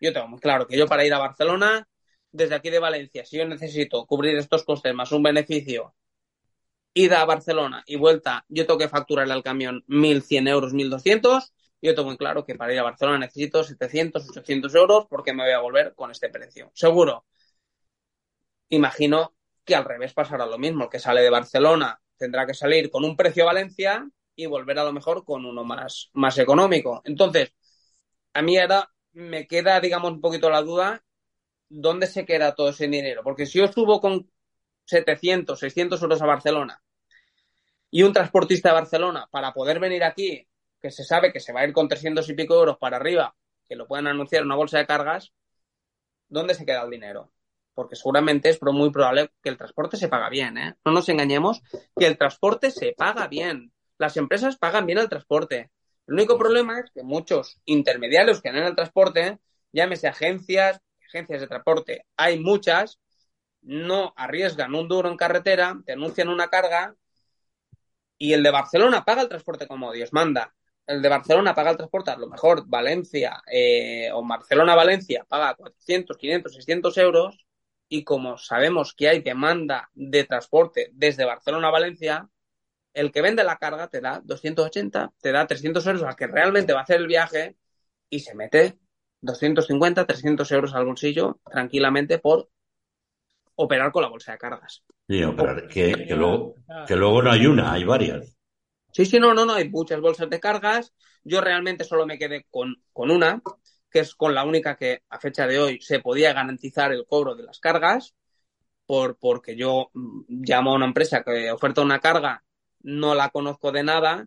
yo 0.00 0.12
tengo 0.12 0.28
muy 0.28 0.40
claro 0.40 0.66
que 0.66 0.76
yo 0.76 0.86
para 0.86 1.04
ir 1.04 1.12
a 1.14 1.18
Barcelona, 1.18 1.88
desde 2.32 2.54
aquí 2.54 2.70
de 2.70 2.78
Valencia, 2.78 3.24
si 3.24 3.38
yo 3.38 3.46
necesito 3.46 4.06
cubrir 4.06 4.36
estos 4.36 4.64
costes 4.64 4.94
más 4.94 5.12
un 5.12 5.22
beneficio, 5.22 5.94
ida 6.94 7.20
a 7.20 7.24
Barcelona 7.26 7.82
y 7.86 7.96
vuelta, 7.96 8.44
yo 8.48 8.66
tengo 8.66 8.78
que 8.78 8.88
facturarle 8.88 9.34
al 9.34 9.42
camión 9.42 9.84
1.100 9.86 10.48
euros, 10.48 10.72
1.200. 10.72 11.52
Yo 11.82 11.94
tengo 11.94 12.08
muy 12.08 12.16
claro 12.16 12.44
que 12.44 12.54
para 12.54 12.72
ir 12.72 12.78
a 12.78 12.82
Barcelona 12.82 13.18
necesito 13.18 13.62
700, 13.62 14.30
800 14.30 14.74
euros 14.74 15.06
porque 15.08 15.34
me 15.34 15.44
voy 15.44 15.52
a 15.52 15.60
volver 15.60 15.94
con 15.94 16.10
este 16.10 16.30
precio. 16.30 16.70
Seguro. 16.74 17.26
Imagino 18.70 19.34
que 19.64 19.74
al 19.74 19.84
revés 19.84 20.14
pasará 20.14 20.46
lo 20.46 20.58
mismo. 20.58 20.84
El 20.84 20.90
que 20.90 20.98
sale 20.98 21.20
de 21.20 21.30
Barcelona 21.30 22.00
tendrá 22.16 22.46
que 22.46 22.54
salir 22.54 22.90
con 22.90 23.04
un 23.04 23.16
precio 23.16 23.44
a 23.44 23.46
Valencia 23.46 24.08
y 24.36 24.46
volver 24.46 24.78
a 24.78 24.84
lo 24.84 24.92
mejor 24.92 25.24
con 25.24 25.44
uno 25.44 25.64
más, 25.64 26.10
más 26.12 26.38
económico. 26.38 27.02
Entonces, 27.04 27.54
a 28.34 28.42
mí 28.42 28.58
ahora 28.58 28.92
me 29.12 29.46
queda, 29.46 29.80
digamos, 29.80 30.12
un 30.12 30.20
poquito 30.20 30.50
la 30.50 30.62
duda, 30.62 31.02
¿dónde 31.68 32.06
se 32.06 32.26
queda 32.26 32.54
todo 32.54 32.68
ese 32.68 32.86
dinero? 32.86 33.22
Porque 33.24 33.46
si 33.46 33.58
yo 33.58 33.68
subo 33.68 34.00
con 34.00 34.30
700, 34.84 35.58
600 35.58 36.02
euros 36.02 36.22
a 36.22 36.26
Barcelona 36.26 36.82
y 37.90 38.02
un 38.02 38.12
transportista 38.12 38.68
de 38.68 38.74
Barcelona 38.74 39.26
para 39.30 39.52
poder 39.52 39.80
venir 39.80 40.04
aquí, 40.04 40.46
que 40.80 40.90
se 40.90 41.02
sabe 41.02 41.32
que 41.32 41.40
se 41.40 41.52
va 41.52 41.60
a 41.60 41.64
ir 41.66 41.72
con 41.72 41.88
300 41.88 42.28
y 42.28 42.34
pico 42.34 42.54
euros 42.54 42.76
para 42.78 42.98
arriba, 42.98 43.34
que 43.66 43.74
lo 43.74 43.86
puedan 43.86 44.06
anunciar 44.06 44.42
en 44.42 44.46
una 44.46 44.56
bolsa 44.56 44.78
de 44.78 44.86
cargas, 44.86 45.32
¿dónde 46.28 46.54
se 46.54 46.66
queda 46.66 46.82
el 46.82 46.90
dinero? 46.90 47.32
Porque 47.74 47.96
seguramente 47.96 48.50
es 48.50 48.58
muy 48.62 48.90
probable 48.90 49.30
que 49.42 49.48
el 49.48 49.56
transporte 49.56 49.96
se 49.96 50.08
paga 50.08 50.28
bien, 50.28 50.58
¿eh? 50.58 50.76
No 50.84 50.92
nos 50.92 51.08
engañemos, 51.08 51.62
que 51.98 52.06
el 52.06 52.16
transporte 52.16 52.70
se 52.70 52.92
paga 52.92 53.28
bien. 53.28 53.72
Las 53.98 54.16
empresas 54.16 54.56
pagan 54.56 54.86
bien 54.86 54.98
el 54.98 55.08
transporte. 55.08 55.70
El 56.06 56.14
único 56.14 56.38
problema 56.38 56.78
es 56.80 56.90
que 56.92 57.02
muchos 57.02 57.60
intermediarios 57.64 58.40
que 58.40 58.52
dan 58.52 58.64
el 58.64 58.76
transporte, 58.76 59.38
llámese 59.72 60.08
agencias, 60.08 60.80
agencias 61.08 61.40
de 61.40 61.46
transporte, 61.48 62.06
hay 62.16 62.38
muchas, 62.38 63.00
no 63.62 64.12
arriesgan 64.16 64.74
un 64.74 64.88
duro 64.88 65.08
en 65.10 65.16
carretera, 65.16 65.76
te 65.84 65.92
anuncian 65.92 66.28
una 66.28 66.48
carga 66.48 66.94
y 68.18 68.32
el 68.32 68.42
de 68.42 68.50
Barcelona 68.50 69.04
paga 69.04 69.22
el 69.22 69.28
transporte 69.28 69.66
como 69.66 69.92
Dios 69.92 70.12
manda. 70.12 70.54
El 70.86 71.02
de 71.02 71.08
Barcelona 71.08 71.54
paga 71.54 71.70
el 71.72 71.76
transporte, 71.76 72.12
a 72.12 72.16
lo 72.16 72.28
mejor 72.28 72.64
Valencia 72.66 73.42
eh, 73.50 74.08
o 74.12 74.24
Barcelona-Valencia 74.24 75.24
paga 75.28 75.54
400, 75.54 76.16
500, 76.16 76.54
600 76.54 76.98
euros 76.98 77.46
y 77.88 78.04
como 78.04 78.38
sabemos 78.38 78.94
que 78.94 79.08
hay 79.08 79.20
demanda 79.20 79.90
de 79.94 80.24
transporte 80.24 80.90
desde 80.92 81.24
Barcelona 81.24 81.68
a 81.68 81.72
Valencia, 81.72 82.28
el 82.96 83.12
que 83.12 83.20
vende 83.20 83.44
la 83.44 83.58
carga 83.58 83.88
te 83.88 84.00
da 84.00 84.22
280, 84.24 85.12
te 85.20 85.30
da 85.30 85.46
300 85.46 85.86
euros 85.86 86.02
al 86.02 86.16
que 86.16 86.26
realmente 86.26 86.72
va 86.72 86.80
a 86.80 86.82
hacer 86.82 86.96
el 86.96 87.06
viaje 87.06 87.56
y 88.08 88.20
se 88.20 88.34
mete 88.34 88.78
250, 89.20 90.06
300 90.06 90.50
euros 90.52 90.74
al 90.74 90.86
bolsillo 90.86 91.38
tranquilamente 91.44 92.18
por 92.18 92.48
operar 93.56 93.92
con 93.92 94.02
la 94.02 94.08
bolsa 94.08 94.32
de 94.32 94.38
cargas. 94.38 94.82
Sí, 95.06 95.22
operar, 95.22 95.68
que, 95.68 96.06
que 96.08 96.14
luego, 96.14 96.54
que 96.86 96.96
luego 96.96 97.22
no 97.22 97.30
hay 97.30 97.46
una, 97.46 97.72
hay 97.72 97.84
varias. 97.84 98.34
Sí, 98.92 99.04
sí, 99.04 99.20
no, 99.20 99.34
no, 99.34 99.44
no, 99.44 99.52
hay 99.52 99.68
muchas 99.68 100.00
bolsas 100.00 100.30
de 100.30 100.40
cargas. 100.40 100.94
Yo 101.22 101.42
realmente 101.42 101.84
solo 101.84 102.06
me 102.06 102.18
quedé 102.18 102.46
con, 102.50 102.82
con 102.94 103.10
una, 103.10 103.42
que 103.90 104.00
es 104.00 104.14
con 104.14 104.34
la 104.34 104.44
única 104.44 104.74
que 104.74 105.02
a 105.10 105.20
fecha 105.20 105.46
de 105.46 105.58
hoy 105.58 105.80
se 105.82 106.00
podía 106.00 106.32
garantizar 106.32 106.92
el 106.92 107.04
cobro 107.06 107.34
de 107.34 107.42
las 107.42 107.60
cargas, 107.60 108.14
por, 108.86 109.18
porque 109.18 109.54
yo 109.54 109.90
mm, 109.92 110.22
llamo 110.28 110.70
a 110.70 110.76
una 110.76 110.86
empresa 110.86 111.22
que 111.22 111.50
oferta 111.50 111.82
una 111.82 112.00
carga, 112.00 112.42
no 112.86 113.16
la 113.16 113.30
conozco 113.30 113.72
de 113.72 113.82
nada, 113.82 114.26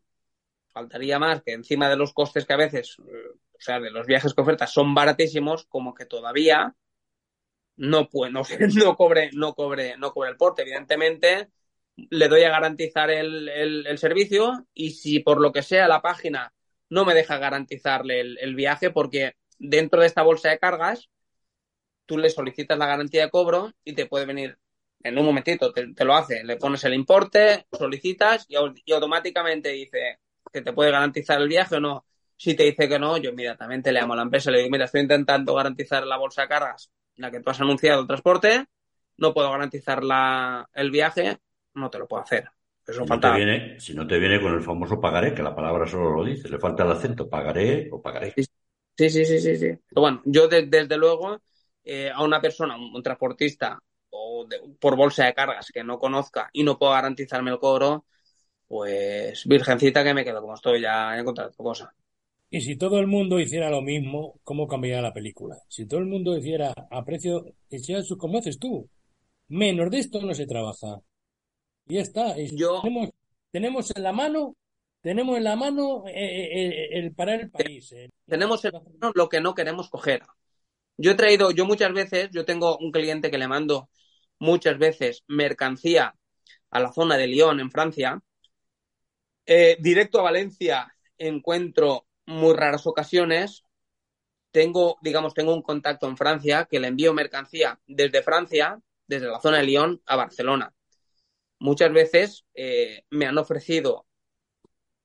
faltaría 0.68 1.18
más 1.18 1.42
que 1.42 1.54
encima 1.54 1.90
de 1.90 1.96
los 1.96 2.14
costes 2.14 2.46
que 2.46 2.54
a 2.54 2.58
veces, 2.58 2.98
eh, 3.00 3.30
o 3.54 3.62
sea, 3.62 3.80
de 3.80 3.90
los 3.90 4.06
viajes 4.06 4.34
que 4.34 4.42
oferta 4.42 4.68
son 4.68 4.94
baratísimos, 4.94 5.66
como 5.66 5.94
que 5.94 6.06
todavía 6.06 6.76
no, 7.78 8.10
puede, 8.10 8.34
no, 8.34 8.44
no, 8.76 8.96
cobre, 8.98 9.30
no, 9.34 9.54
cobre, 9.56 9.96
no 9.98 10.12
cobre 10.12 10.32
el 10.32 10.36
porte. 10.38 10.64
Evidentemente, 10.64 11.48
le 11.96 12.28
doy 12.28 12.44
a 12.44 12.50
garantizar 12.50 13.10
el, 13.10 13.48
el, 13.48 13.88
el, 13.88 13.98
servicio 13.98 14.68
y 14.74 14.92
si 14.92 15.20
por 15.20 15.40
lo 15.40 15.54
que 15.54 15.64
sea 15.64 15.88
la 15.88 16.02
página 16.02 16.54
no 16.90 17.06
me 17.06 17.14
deja 17.14 17.38
garantizarle 17.38 18.20
el, 18.20 18.38
el, 18.40 18.56
viaje 18.56 18.90
porque 18.90 19.36
dentro 19.58 20.02
de 20.02 20.08
esta 20.08 20.24
bolsa 20.24 20.50
de 20.50 20.60
cargas 20.60 21.10
tú 22.06 22.18
le 22.18 22.30
solicitas 22.30 22.78
la 22.78 22.88
garantía 22.88 23.24
de 23.24 23.30
cobro 23.30 23.72
y 23.86 23.94
te 23.94 24.06
puede 24.06 24.26
venir 24.26 24.58
en 25.04 25.18
un 25.18 25.26
momentito, 25.26 25.72
te, 25.74 25.94
te 25.94 26.06
lo 26.06 26.16
hace, 26.16 26.44
le 26.44 26.58
pones 26.58 26.84
el 26.84 26.94
importe, 26.94 27.66
solicitas 27.72 28.46
y, 28.50 28.56
y, 28.86 28.92
automáticamente 28.94 29.70
dice 29.70 30.20
que 30.52 30.62
te 30.62 30.74
puede 30.74 30.92
garantizar 30.92 31.42
el 31.42 31.48
viaje 31.48 31.76
o 31.76 31.80
no. 31.80 32.06
Si 32.36 32.56
te 32.56 32.64
dice 32.64 32.88
que 32.90 33.00
no, 33.00 33.18
yo 33.18 33.32
inmediatamente 33.32 33.92
le 33.92 34.00
llamo 34.02 34.14
a 34.14 34.18
la 34.18 34.22
empresa 34.24 34.50
y 34.50 34.54
le 34.54 34.60
digo, 34.60 34.72
mira, 34.72 34.86
estoy 34.86 35.02
intentando 35.02 35.54
garantizar 35.56 36.06
la 36.06 36.18
bolsa 36.18 36.44
de 36.44 36.48
cargas, 36.50 36.90
la 37.18 37.32
que 37.32 37.42
tú 37.42 37.50
has 37.50 37.60
anunciado 37.62 38.02
el 38.02 38.08
transporte, 38.08 38.66
no 39.18 39.34
puedo 39.34 39.52
garantizar 39.52 40.04
la, 40.04 40.70
el 40.74 40.92
viaje, 40.92 41.40
no 41.74 41.90
te 41.90 42.00
lo 42.00 42.08
puedo 42.08 42.24
hacer. 42.24 42.50
Eso 42.88 43.06
Si 43.06 43.06
no, 43.06 43.20
te 43.20 43.32
viene, 43.32 43.80
si 43.80 43.94
no 43.94 44.06
te 44.08 44.20
viene 44.20 44.40
con 44.42 44.54
el 44.54 44.62
famoso 44.62 45.02
pagaré, 45.02 45.34
que 45.34 45.42
la 45.44 45.56
palabra 45.56 45.88
solo 45.88 46.12
lo 46.12 46.24
dice, 46.24 46.48
le 46.50 46.60
falta 46.60 46.84
el 46.84 46.92
acento, 46.92 47.30
pagaré 47.30 47.90
o 47.92 48.02
pagaré. 48.02 48.36
Sí, 48.36 48.44
sí, 48.98 49.10
sí, 49.10 49.26
sí, 49.26 49.40
sí. 49.40 49.58
sí. 49.58 49.68
Pero 49.90 50.02
bueno, 50.02 50.22
yo 50.26 50.48
de- 50.48 50.66
desde 50.68 50.98
luego 50.98 51.42
eh, 51.84 52.12
a 52.14 52.24
una 52.24 52.42
persona, 52.42 52.76
un, 52.78 52.96
un 52.96 53.04
transportista 53.04 53.80
o 54.30 54.46
de- 54.46 54.60
por 54.80 54.96
bolsa 54.96 55.26
de 55.26 55.34
cargas 55.34 55.72
que 55.74 55.84
no 55.84 56.00
conozca 56.00 56.50
y 56.54 56.64
no 56.64 56.78
puedo 56.80 56.94
garantizarme 56.94 57.52
el 57.52 57.60
cobro, 57.60 58.06
pues 58.68 59.46
virgencita 59.48 60.04
que 60.04 60.14
me 60.14 60.26
quedo 60.26 60.42
como 60.42 60.56
estoy, 60.56 60.82
ya 60.82 61.16
he 61.16 61.20
encontrado 61.22 61.50
otra 61.52 61.64
cosa. 61.64 61.94
Y 62.50 62.62
si 62.62 62.78
todo 62.78 63.00
el 63.00 63.08
mundo 63.08 63.40
hiciera 63.40 63.70
lo 63.70 63.82
mismo, 63.82 64.40
¿cómo 64.44 64.68
cambiaría 64.68 65.02
la 65.02 65.14
película? 65.14 65.58
Si 65.68 65.86
todo 65.88 66.00
el 66.00 66.08
mundo 66.08 66.38
hiciera 66.38 66.74
a 66.92 67.06
precio, 67.06 67.46
como 68.18 68.40
haces 68.40 68.60
tú, 68.60 68.90
menos 69.50 69.92
de 69.92 70.00
esto 70.00 70.22
no 70.22 70.34
se 70.34 70.48
trabaja. 70.48 71.02
Y 71.88 71.96
ya 71.96 72.02
está. 72.02 72.40
Y 72.40 72.56
Yo- 72.56 72.82
tenemos, 72.82 73.10
tenemos 73.52 73.92
en 73.96 74.04
la 74.04 74.12
mano, 74.12 74.56
tenemos 75.02 75.38
en 75.38 75.44
la 75.44 75.56
mano 75.56 76.04
eh, 76.08 76.14
eh, 76.14 76.70
eh, 76.70 77.00
el 77.00 77.14
parar 77.14 77.42
el 77.42 77.52
país. 77.52 77.94
Tenemos 78.28 78.64
en 78.66 78.74
mano 78.74 79.12
lo 79.16 79.30
que 79.30 79.42
no 79.42 79.54
queremos 79.56 79.90
coger. 79.90 80.22
Yo 80.98 81.12
he 81.12 81.16
traído, 81.16 81.52
yo 81.52 81.66
muchas 81.66 81.94
veces, 81.94 82.30
yo 82.32 82.46
tengo 82.46 82.78
un 82.78 82.92
cliente 82.92 83.32
que 83.32 83.38
le 83.38 83.48
mando 83.48 83.90
muchas 84.40 84.78
veces 84.78 85.24
mercancía 85.28 86.16
a 86.72 86.80
la 86.80 86.92
zona 86.92 87.18
de 87.18 87.28
Lyon, 87.28 87.60
en 87.60 87.72
Francia. 87.72 88.22
Eh, 89.46 89.78
directo 89.80 90.20
a 90.20 90.24
Valencia 90.24 90.94
encuentro 91.18 92.08
muy 92.26 92.54
raras 92.56 92.88
ocasiones. 92.88 93.64
Tengo, 94.52 94.98
digamos, 95.02 95.34
tengo 95.34 95.54
un 95.54 95.62
contacto 95.62 96.08
en 96.08 96.18
Francia 96.18 96.66
que 96.70 96.80
le 96.80 96.88
envío 96.88 97.14
mercancía 97.14 97.80
desde 97.86 98.24
Francia, 98.24 98.80
desde 99.08 99.28
la 99.28 99.40
zona 99.40 99.58
de 99.58 99.64
Lyon, 99.64 100.02
a 100.06 100.16
Barcelona. 100.16 100.74
Muchas 101.60 101.92
veces 101.92 102.46
eh, 102.54 103.04
me 103.10 103.26
han 103.26 103.38
ofrecido 103.38 104.08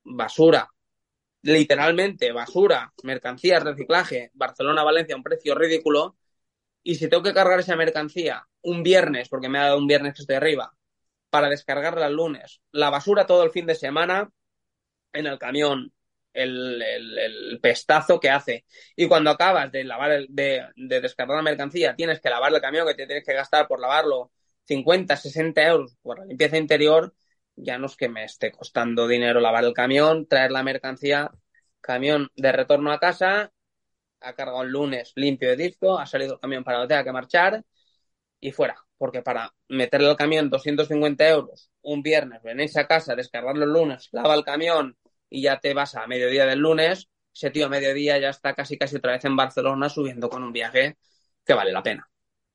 basura 0.04 0.74
literalmente 1.44 2.32
basura, 2.32 2.92
mercancías, 3.02 3.62
reciclaje, 3.62 4.30
Barcelona-Valencia 4.32 5.14
a 5.14 5.18
un 5.18 5.22
precio 5.22 5.54
ridículo. 5.54 6.16
Y 6.84 6.96
si 6.96 7.08
tengo 7.10 7.24
que 7.24 7.34
cargar 7.34 7.60
esa 7.60 7.76
mercancía 7.76 8.48
un 8.62 8.84
viernes, 8.84 9.30
porque 9.30 9.50
me 9.50 9.58
ha 9.60 9.64
dado 9.64 9.78
un 9.78 9.88
viernes 9.88 10.14
que 10.14 10.22
estoy 10.22 10.36
arriba, 10.36 10.74
para 11.30 11.48
descargarla 11.50 12.08
el 12.08 12.14
lunes, 12.16 12.62
la 12.72 12.90
basura 12.90 13.26
todo 13.26 13.44
el 13.44 13.50
fin 13.52 13.66
de 13.66 13.74
semana 13.76 14.30
en 15.12 15.26
el 15.26 15.38
camión, 15.38 15.92
el, 16.32 16.82
el- 16.82 17.60
pestazo 17.62 18.20
que 18.20 18.30
hace. 18.30 18.64
Y 18.96 19.06
cuando 19.08 19.30
acabas 19.30 19.70
de 19.72 19.84
lavar 19.84 20.12
el- 20.12 20.26
de, 20.30 20.66
de 20.76 21.00
descargar 21.00 21.36
la 21.36 21.42
mercancía, 21.42 21.94
tienes 21.96 22.20
que 22.20 22.30
lavar 22.30 22.52
el 22.54 22.60
camión, 22.60 22.86
que 22.86 22.94
te 22.94 23.06
tienes 23.06 23.24
que 23.24 23.32
gastar 23.34 23.68
por 23.68 23.80
lavarlo 23.80 24.32
50, 24.66 25.16
60 25.16 25.62
euros 25.66 25.96
por 26.02 26.18
la 26.18 26.26
limpieza 26.26 26.58
interior, 26.58 27.14
ya 27.56 27.78
no 27.78 27.86
es 27.86 27.96
que 27.96 28.08
me 28.08 28.24
esté 28.24 28.50
costando 28.52 29.06
dinero 29.08 29.40
lavar 29.40 29.64
el 29.64 29.72
camión, 29.74 30.26
traer 30.26 30.50
la 30.52 30.62
mercancía, 30.62 31.30
camión 31.80 32.28
de 32.36 32.52
retorno 32.52 32.92
a 32.92 32.98
casa, 33.00 33.52
ha 34.24 34.34
cargado 34.34 34.62
el 34.62 34.70
lunes 34.70 35.12
limpio 35.16 35.50
de 35.50 35.56
disco, 35.56 35.98
ha 35.98 36.06
salido 36.06 36.34
el 36.34 36.40
camión 36.40 36.64
para 36.64 36.78
no 36.78 36.88
tenga 36.88 37.04
que 37.04 37.12
marchar 37.12 37.64
y 38.40 38.52
fuera. 38.52 38.76
Porque 38.98 39.22
para 39.22 39.54
meterle 39.68 40.08
al 40.08 40.16
camión 40.16 40.50
250 40.50 41.28
euros 41.28 41.70
un 41.82 42.02
viernes, 42.02 42.42
venís 42.42 42.76
a 42.76 42.86
casa, 42.86 43.16
descargarlo 43.16 43.64
el 43.64 43.72
lunes, 43.72 44.08
lava 44.12 44.34
el 44.34 44.44
camión 44.44 44.96
y 45.30 45.42
ya 45.42 45.60
te 45.60 45.74
vas 45.74 45.94
a 45.96 46.06
mediodía 46.06 46.46
del 46.46 46.60
lunes, 46.60 47.08
ese 47.34 47.50
tío 47.50 47.66
a 47.66 47.68
mediodía 47.68 48.18
ya 48.18 48.30
está 48.30 48.54
casi 48.54 48.78
casi 48.78 48.96
otra 48.96 49.12
vez 49.12 49.24
en 49.24 49.36
Barcelona 49.36 49.88
subiendo 49.88 50.28
con 50.30 50.42
un 50.44 50.52
viaje 50.52 50.96
que 51.44 51.54
vale 51.54 51.72
la 51.72 51.82
pena. 51.82 52.08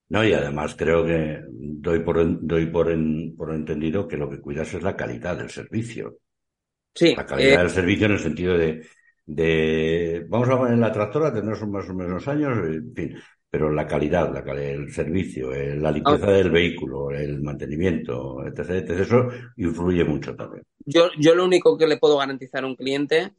No, 0.09 0.23
y 0.23 0.33
además 0.33 0.75
creo 0.75 1.05
que 1.05 1.39
doy 1.51 1.99
por, 1.99 2.17
doy 2.47 2.65
por, 2.67 2.89
en- 2.91 3.35
por 3.37 3.53
entendido 3.53 4.07
que 4.07 4.17
lo 4.17 4.29
que 4.29 4.41
cuidas 4.41 4.73
es 4.73 4.81
la 4.83 4.95
calidad 4.97 5.37
del 5.37 5.49
servicio. 5.51 6.17
Sí, 6.95 7.15
La 7.15 7.25
calidad 7.27 7.59
eh, 7.59 7.61
del 7.61 7.69
servicio 7.71 8.05
en 8.07 8.13
el 8.13 8.19
sentido 8.19 8.57
de, 8.57 8.87
de 9.35 10.25
vamos 10.27 10.49
a 10.49 10.57
poner 10.57 10.77
la 10.77 10.91
tractora, 10.91 11.33
tendrás 11.33 11.65
más 11.67 11.87
o 11.89 11.93
menos 11.93 12.27
años, 12.27 12.57
en 12.65 12.93
fin, 12.95 13.15
pero 13.49 13.71
la 13.71 13.85
calidad, 13.87 14.33
la 14.33 14.43
cali- 14.43 14.65
el 14.65 14.91
servicio, 14.91 15.53
eh, 15.53 15.75
la 15.75 15.91
limpieza 15.91 16.31
del 16.31 16.49
vehículo, 16.49 17.11
el 17.11 17.41
mantenimiento, 17.41 18.43
etc, 18.45 18.69
etc, 18.71 18.89
eso 19.01 19.27
influye 19.57 20.03
mucho 20.03 20.35
también. 20.35 20.63
Yo, 20.85 21.09
yo 21.19 21.35
lo 21.35 21.45
único 21.45 21.77
que 21.77 21.87
le 21.87 21.97
puedo 21.97 22.17
garantizar 22.17 22.63
a 22.63 22.67
un 22.67 22.75
cliente, 22.75 23.33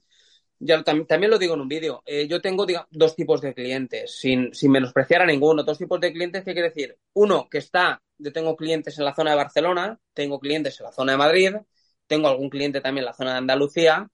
ya 0.58 0.84
tam- 0.84 1.06
también 1.06 1.30
lo 1.30 1.38
digo 1.38 1.54
en 1.54 1.60
un 1.62 1.68
vídeo, 1.68 2.02
eh, 2.06 2.26
yo 2.28 2.40
tengo 2.40 2.66
diga- 2.66 2.86
dos 2.90 3.16
tipos 3.16 3.40
de 3.40 3.54
clientes, 3.54 4.16
sin, 4.18 4.54
sin 4.54 4.70
menospreciar 4.70 5.22
a 5.22 5.26
ninguno, 5.26 5.62
dos 5.64 5.78
tipos 5.78 6.00
de 6.00 6.12
clientes, 6.12 6.44
¿qué 6.44 6.52
quiere 6.52 6.68
decir? 6.68 6.96
Uno 7.14 7.48
que 7.50 7.58
está, 7.58 8.00
yo 8.18 8.32
tengo 8.32 8.56
clientes 8.56 8.98
en 8.98 9.04
la 9.06 9.14
zona 9.14 9.30
de 9.30 9.36
Barcelona, 9.38 9.98
tengo 10.14 10.38
clientes 10.38 10.78
en 10.78 10.84
la 10.86 10.92
zona 10.92 11.12
de 11.12 11.18
Madrid, 11.18 11.52
tengo 12.06 12.28
algún 12.28 12.50
cliente 12.50 12.80
también 12.80 13.02
en 13.02 13.06
la 13.06 13.14
zona 13.14 13.32
de 13.32 13.38
Andalucía, 13.38 14.08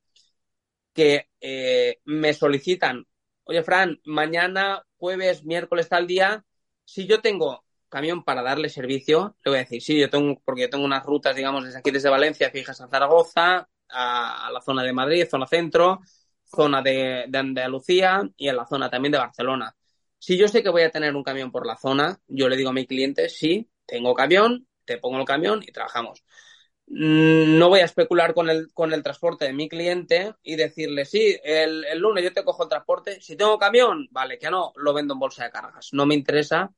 que 0.97 1.29
eh, 1.41 2.01
me 2.07 2.33
solicitan, 2.33 3.07
oye 3.45 3.63
Fran, 3.63 4.01
mañana, 4.05 4.83
jueves, 4.97 5.45
miércoles, 5.45 5.89
tal 5.89 6.07
día, 6.07 6.45
si 6.85 7.07
yo 7.07 7.21
tengo 7.21 7.65
camión 7.89 8.25
para 8.25 8.43
darle 8.43 8.71
servicio, 8.71 9.37
le 9.45 9.51
voy 9.51 9.59
a 9.59 9.63
decir, 9.63 9.83
sí, 9.83 10.01
yo 10.01 10.11
tengo, 10.11 10.41
porque 10.45 10.63
yo 10.63 10.71
tengo 10.71 10.85
unas 10.85 11.05
rutas, 11.05 11.37
digamos, 11.37 11.65
desde 11.65 11.79
aquí, 11.79 11.91
desde 11.91 12.09
Valencia, 12.11 12.51
fijas 12.51 12.81
a 12.81 12.89
Zaragoza, 12.89 13.69
a, 13.89 14.47
a 14.47 14.51
la 14.51 14.61
zona 14.61 14.83
de 14.83 14.93
Madrid, 14.93 15.27
zona 15.31 15.47
centro, 15.47 16.01
zona 16.45 16.83
de, 16.83 17.27
de 17.29 17.39
Andalucía 17.39 18.29
y 18.37 18.49
en 18.49 18.57
la 18.57 18.67
zona 18.67 18.91
también 18.91 19.13
de 19.13 19.19
Barcelona. 19.19 19.77
Si 20.19 20.39
yo 20.39 20.49
sé 20.49 20.63
que 20.63 20.71
voy 20.71 20.83
a 20.83 20.91
tener 20.91 21.15
un 21.15 21.23
camión 21.23 21.53
por 21.53 21.67
la 21.67 21.77
zona, 21.77 22.19
yo 22.27 22.49
le 22.49 22.57
digo 22.57 22.71
a 22.71 22.73
mi 22.73 22.87
cliente, 22.87 23.29
sí, 23.29 23.69
tengo 23.87 24.15
camión, 24.15 24.67
te 24.85 24.99
pongo 24.99 25.19
el 25.19 25.27
camión 25.27 25.63
y 25.63 25.73
trabajamos. 25.73 26.25
Mm, 26.89 27.59
No 27.59 27.69
voy 27.69 27.81
a 27.81 27.85
especular 27.85 28.35
con 28.35 28.49
el, 28.51 28.73
con 28.73 28.93
el 28.93 29.03
transporte 29.03 29.47
de 29.47 29.53
mi 29.53 29.69
cliente 29.69 30.35
y 30.43 30.57
decirle, 30.57 31.05
sí, 31.05 31.37
el, 31.43 31.85
el 31.85 31.99
lunes 31.99 32.25
yo 32.25 32.33
te 32.33 32.45
cojo 32.45 32.65
el 32.65 32.69
transporte. 32.69 33.21
Si 33.21 33.37
tengo 33.37 33.59
camión, 33.59 34.09
vale, 34.11 34.39
que 34.39 34.51
no, 34.51 34.73
lo 34.77 34.95
vendo 34.95 35.15
en 35.15 35.21
bolsa 35.21 35.45
de 35.45 35.51
cargas. 35.51 35.91
No 35.93 36.07
me 36.07 36.15
interesa 36.15 36.73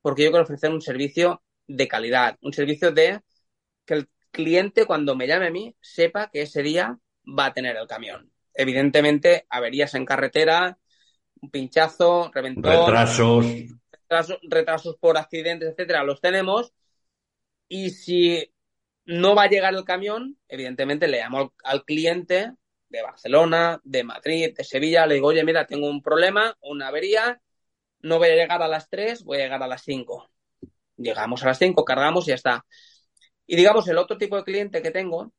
porque 0.00 0.24
yo 0.24 0.30
quiero 0.30 0.44
ofrecer 0.44 0.70
un 0.70 0.80
servicio 0.82 1.42
de 1.66 1.88
calidad, 1.88 2.36
un 2.42 2.52
servicio 2.52 2.90
de 2.92 3.20
que 3.84 3.94
el 3.94 4.08
cliente 4.30 4.86
cuando 4.86 5.14
me 5.14 5.26
llame 5.26 5.46
a 5.48 5.50
mí 5.50 5.76
sepa 5.80 6.30
que 6.30 6.42
ese 6.42 6.62
día 6.62 6.98
va 7.26 7.46
a 7.46 7.52
tener 7.52 7.76
el 7.76 7.86
camión. 7.86 8.32
Evidentemente, 8.54 9.46
averías 9.48 9.94
en 9.94 10.04
carretera, 10.04 10.78
un 11.40 11.50
pinchazo, 11.50 12.30
reventón, 12.34 12.72
Retrasos, 12.72 13.46
retrasos, 13.90 14.38
retrasos 14.42 14.96
por 14.96 15.16
accidentes, 15.16 15.70
etcétera, 15.70 16.04
los 16.04 16.20
tenemos. 16.20 16.72
Y 17.68 17.90
si 17.90 18.51
no 19.04 19.34
va 19.34 19.44
a 19.44 19.48
llegar 19.48 19.74
el 19.74 19.84
camión, 19.84 20.38
evidentemente 20.48 21.08
le 21.08 21.18
llamo 21.20 21.52
al, 21.64 21.84
cliente 21.84 22.52
de 22.88 23.02
Barcelona, 23.02 23.80
de 23.84 24.04
Madrid, 24.04 24.54
de 24.56 24.64
Sevilla, 24.64 25.06
le 25.06 25.14
digo, 25.14 25.28
oye, 25.28 25.44
mira, 25.44 25.66
tengo 25.66 25.88
un 25.88 26.02
problema, 26.02 26.56
una 26.60 26.88
avería, 26.88 27.40
no 28.00 28.18
voy 28.18 28.28
a 28.28 28.34
llegar 28.36 28.62
a 28.62 28.68
las 28.68 28.88
3, 28.90 29.24
voy 29.24 29.38
a 29.38 29.42
llegar 29.42 29.62
a 29.62 29.66
las 29.68 29.82
5. 29.82 30.30
Llegamos 30.96 31.42
a 31.42 31.48
las 31.48 31.58
5, 31.58 31.84
cargamos 31.84 32.26
y 32.26 32.30
ya 32.30 32.34
está. 32.36 32.66
Y 33.46 33.56
digamos, 33.56 33.88
el 33.88 33.98
otro 33.98 34.18
tipo 34.18 34.36
de 34.36 34.44
cliente 34.44 34.82
que 34.82 34.90
tengo 34.90 35.32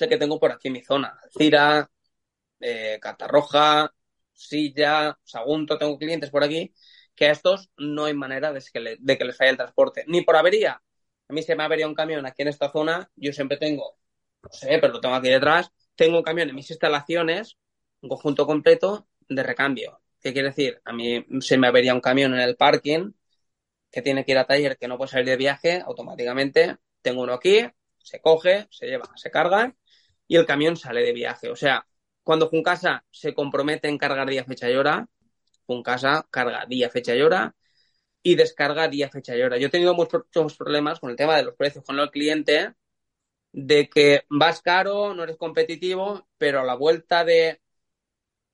el 0.00 0.08
que 0.08 0.16
tengo 0.16 0.38
por 0.40 0.52
aquí 0.52 0.70
mi 0.70 0.82
zona. 0.82 1.18
Cira, 1.36 1.90
eh, 2.60 2.98
Catarroja, 3.00 3.92
Silla, 4.32 5.18
Sagunto, 5.24 5.78
tengo 5.78 5.98
clientes 5.98 6.30
por 6.30 6.44
aquí 6.44 6.74
que 7.14 7.26
a 7.26 7.32
estos 7.32 7.70
no 7.76 8.06
hay 8.06 8.14
manera 8.14 8.52
de 8.52 8.62
que, 8.72 8.80
le- 8.80 8.96
de 8.98 9.18
que 9.18 9.24
les 9.24 9.36
falle 9.36 9.50
el 9.50 9.56
transporte. 9.56 10.04
Ni 10.08 10.22
por 10.22 10.36
avería. 10.36 10.82
A 11.32 11.34
mí 11.34 11.42
se 11.42 11.56
me 11.56 11.62
avería 11.64 11.88
un 11.88 11.94
camión 11.94 12.26
aquí 12.26 12.42
en 12.42 12.48
esta 12.48 12.70
zona, 12.70 13.10
yo 13.16 13.32
siempre 13.32 13.56
tengo, 13.56 13.96
no 14.42 14.50
sé, 14.52 14.78
pero 14.78 14.92
lo 14.92 15.00
tengo 15.00 15.14
aquí 15.14 15.30
detrás, 15.30 15.70
tengo 15.94 16.18
un 16.18 16.22
camión 16.22 16.50
en 16.50 16.54
mis 16.54 16.68
instalaciones, 16.68 17.56
un 18.02 18.10
conjunto 18.10 18.46
completo 18.46 19.08
de 19.30 19.42
recambio. 19.42 20.02
¿Qué 20.20 20.34
quiere 20.34 20.48
decir? 20.48 20.82
A 20.84 20.92
mí 20.92 21.24
se 21.40 21.56
me 21.56 21.68
avería 21.68 21.94
un 21.94 22.02
camión 22.02 22.34
en 22.34 22.40
el 22.40 22.56
parking 22.56 23.12
que 23.90 24.02
tiene 24.02 24.26
que 24.26 24.32
ir 24.32 24.38
a 24.38 24.46
taller, 24.46 24.76
que 24.76 24.88
no 24.88 24.98
puede 24.98 25.10
salir 25.10 25.26
de 25.26 25.38
viaje, 25.38 25.80
automáticamente 25.80 26.76
tengo 27.00 27.22
uno 27.22 27.32
aquí, 27.32 27.66
se 27.96 28.20
coge, 28.20 28.68
se 28.70 28.86
lleva, 28.88 29.08
se 29.16 29.30
carga 29.30 29.74
y 30.28 30.36
el 30.36 30.44
camión 30.44 30.76
sale 30.76 31.02
de 31.02 31.14
viaje. 31.14 31.48
O 31.48 31.56
sea, 31.56 31.86
cuando 32.22 32.50
Juncasa 32.50 33.06
se 33.10 33.32
compromete 33.32 33.88
en 33.88 33.96
cargar 33.96 34.28
día, 34.28 34.44
fecha 34.44 34.70
y 34.70 34.74
hora, 34.74 35.08
Juncasa 35.66 36.26
carga 36.30 36.66
día, 36.66 36.90
fecha 36.90 37.16
y 37.16 37.22
hora 37.22 37.56
y 38.22 38.34
descarga 38.36 38.88
día, 38.88 39.10
fecha 39.10 39.36
y 39.36 39.42
hora. 39.42 39.58
Yo 39.58 39.68
he 39.68 39.70
tenido 39.70 39.94
muchos 39.94 40.56
problemas 40.56 41.00
con 41.00 41.10
el 41.10 41.16
tema 41.16 41.36
de 41.36 41.44
los 41.44 41.54
precios 41.56 41.84
con 41.84 41.98
el 41.98 42.10
cliente, 42.10 42.74
de 43.52 43.88
que 43.88 44.22
vas 44.30 44.62
caro, 44.62 45.14
no 45.14 45.24
eres 45.24 45.36
competitivo, 45.38 46.26
pero 46.38 46.60
a 46.60 46.64
la 46.64 46.74
vuelta 46.76 47.24
de 47.24 47.60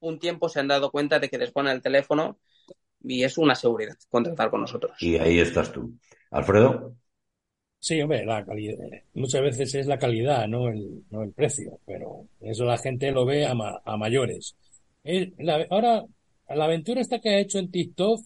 un 0.01 0.19
tiempo 0.19 0.49
se 0.49 0.61
han 0.61 0.69
dado 0.69 0.91
cuenta 0.91 1.19
de 1.21 1.29
que 1.31 1.39
les 1.39 1.53
ponen 1.53 1.75
el 1.75 1.83
teléfono 1.83 2.39
y 3.03 3.25
es 3.25 3.39
una 3.39 3.55
seguridad 3.57 3.97
contratar 4.11 4.51
con 4.51 4.63
nosotros. 4.63 4.99
y 5.01 5.17
ahí 5.19 5.41
estás 5.41 5.73
tú. 5.73 5.99
Alfredo, 6.31 6.97
Sí, 7.81 8.01
hombre, 8.03 8.25
la 8.27 8.45
calidad. 8.45 8.77
Muchas 9.15 9.41
veces 9.43 9.75
es 9.75 9.87
la 9.87 9.99
calidad, 9.99 10.49
no 10.49 10.69
el, 10.69 11.05
no 11.11 11.23
el 11.23 11.33
precio, 11.33 11.81
pero 11.87 12.27
eso 12.41 12.65
la 12.65 12.77
gente 12.79 13.13
lo 13.13 13.25
ve 13.25 13.47
a, 13.47 13.55
ma- 13.55 13.81
a 13.85 13.97
mayores. 13.97 14.57
ahora, 15.71 16.05
la 16.49 16.65
aventura 16.65 17.01
esta 17.01 17.21
que 17.21 17.37
has 17.37 17.43
hecho 17.43 17.59
en 17.59 17.71
TikTok, 17.71 18.21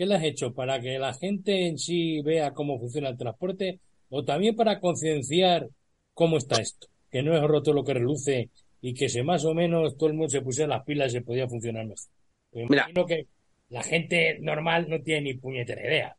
¿qué 0.00 0.06
la 0.06 0.16
has 0.16 0.24
hecho? 0.24 0.54
¿Para 0.54 0.80
que 0.80 0.98
la 0.98 1.12
gente 1.12 1.66
en 1.66 1.76
sí 1.76 2.22
vea 2.22 2.52
cómo 2.52 2.78
funciona 2.78 3.10
el 3.10 3.18
transporte? 3.18 3.80
¿O 4.08 4.24
también 4.24 4.56
para 4.56 4.80
concienciar 4.80 5.68
cómo 6.14 6.38
está 6.38 6.58
esto? 6.58 6.86
Que 7.10 7.22
no 7.22 7.36
es 7.36 7.42
roto 7.42 7.74
lo 7.74 7.84
que 7.84 7.92
reluce 7.92 8.48
y 8.80 8.94
que 8.94 9.10
si 9.10 9.22
más 9.22 9.44
o 9.44 9.52
menos 9.52 9.98
todo 9.98 10.08
el 10.08 10.14
mundo 10.14 10.30
se 10.30 10.40
pusiera 10.40 10.74
las 10.74 10.84
pilas 10.86 11.12
se 11.12 11.20
podía 11.20 11.46
funcionar 11.46 11.84
mejor. 11.84 12.08
Me 12.52 12.62
imagino 12.62 13.04
que 13.04 13.26
la 13.68 13.82
gente 13.82 14.38
normal 14.40 14.88
no 14.88 15.02
tiene 15.02 15.20
ni 15.20 15.34
puñetera 15.34 15.82
idea. 15.82 16.16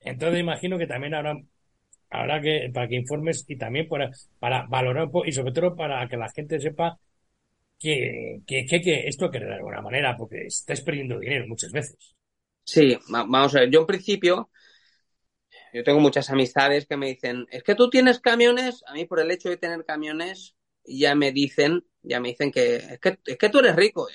Entonces 0.00 0.40
imagino 0.40 0.76
que 0.76 0.86
también 0.86 1.14
habrá, 1.14 1.40
habrá 2.10 2.42
que, 2.42 2.70
para 2.74 2.88
que 2.88 2.96
informes 2.96 3.46
y 3.48 3.56
también 3.56 3.88
para, 3.88 4.10
para 4.38 4.66
valorar 4.66 5.08
y 5.24 5.32
sobre 5.32 5.52
todo 5.52 5.74
para 5.74 6.06
que 6.10 6.18
la 6.18 6.28
gente 6.28 6.60
sepa 6.60 6.98
que, 7.78 8.40
que, 8.46 8.66
que, 8.66 9.08
esto 9.08 9.24
hay 9.24 9.30
que 9.30 9.40
de 9.46 9.54
alguna 9.54 9.80
manera 9.80 10.14
porque 10.14 10.44
estáis 10.44 10.82
perdiendo 10.82 11.18
dinero 11.18 11.46
muchas 11.48 11.72
veces. 11.72 12.14
Sí, 12.64 12.96
vamos 13.08 13.54
a 13.54 13.60
ver, 13.60 13.70
yo 13.70 13.80
en 13.80 13.86
principio, 13.86 14.50
yo 15.72 15.84
tengo 15.84 16.00
muchas 16.00 16.30
amistades 16.30 16.86
que 16.86 16.96
me 16.96 17.08
dicen, 17.08 17.46
es 17.50 17.62
que 17.62 17.74
tú 17.74 17.90
tienes 17.90 18.20
camiones, 18.20 18.82
a 18.86 18.94
mí 18.94 19.04
por 19.06 19.20
el 19.20 19.30
hecho 19.30 19.48
de 19.48 19.56
tener 19.56 19.84
camiones, 19.84 20.54
ya 20.84 21.14
me 21.14 21.32
dicen, 21.32 21.84
ya 22.02 22.20
me 22.20 22.28
dicen 22.28 22.50
que 22.50 22.76
es 22.76 22.98
que, 23.00 23.18
es 23.26 23.38
que 23.38 23.48
tú 23.48 23.58
eres 23.60 23.76
rico. 23.76 24.08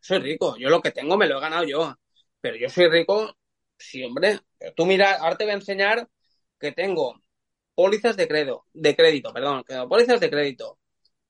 Soy 0.00 0.18
rico, 0.18 0.56
yo 0.58 0.68
lo 0.70 0.80
que 0.82 0.92
tengo 0.92 1.16
me 1.16 1.26
lo 1.26 1.38
he 1.38 1.40
ganado 1.40 1.64
yo. 1.64 1.94
Pero 2.40 2.56
yo 2.56 2.68
soy 2.68 2.88
rico, 2.88 3.36
sí, 3.78 4.02
hombre. 4.04 4.40
tú 4.76 4.86
mira, 4.86 5.14
ahora 5.16 5.36
te 5.36 5.44
voy 5.44 5.52
a 5.52 5.54
enseñar 5.56 6.08
que 6.58 6.72
tengo 6.72 7.22
pólizas 7.76 8.16
de 8.18 8.28
crédito, 8.28 8.66
de 8.74 8.96
crédito, 8.96 9.34
perdón, 9.34 9.64
pólizas 9.90 10.20
de 10.20 10.30
crédito. 10.30 10.79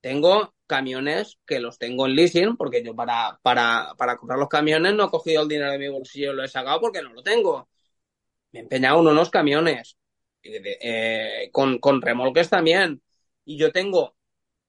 Tengo 0.00 0.54
camiones 0.66 1.38
que 1.46 1.60
los 1.60 1.78
tengo 1.78 2.06
en 2.06 2.14
leasing, 2.14 2.56
porque 2.56 2.82
yo 2.82 2.94
para, 2.94 3.38
para, 3.42 3.94
para 3.98 4.16
comprar 4.16 4.38
los 4.38 4.48
camiones 4.48 4.94
no 4.94 5.06
he 5.06 5.10
cogido 5.10 5.42
el 5.42 5.48
dinero 5.48 5.72
de 5.72 5.78
mi 5.78 5.88
bolsillo, 5.88 6.32
lo 6.32 6.44
he 6.44 6.48
sacado 6.48 6.80
porque 6.80 7.02
no 7.02 7.12
lo 7.12 7.22
tengo. 7.22 7.68
Me 8.52 8.60
he 8.60 8.62
empeñado 8.62 9.00
en 9.00 9.08
unos 9.08 9.30
camiones, 9.30 9.96
eh, 10.42 11.50
con, 11.52 11.78
con 11.78 12.02
remolques 12.02 12.48
también. 12.48 13.02
Y 13.44 13.56
yo 13.58 13.72
tengo 13.72 14.16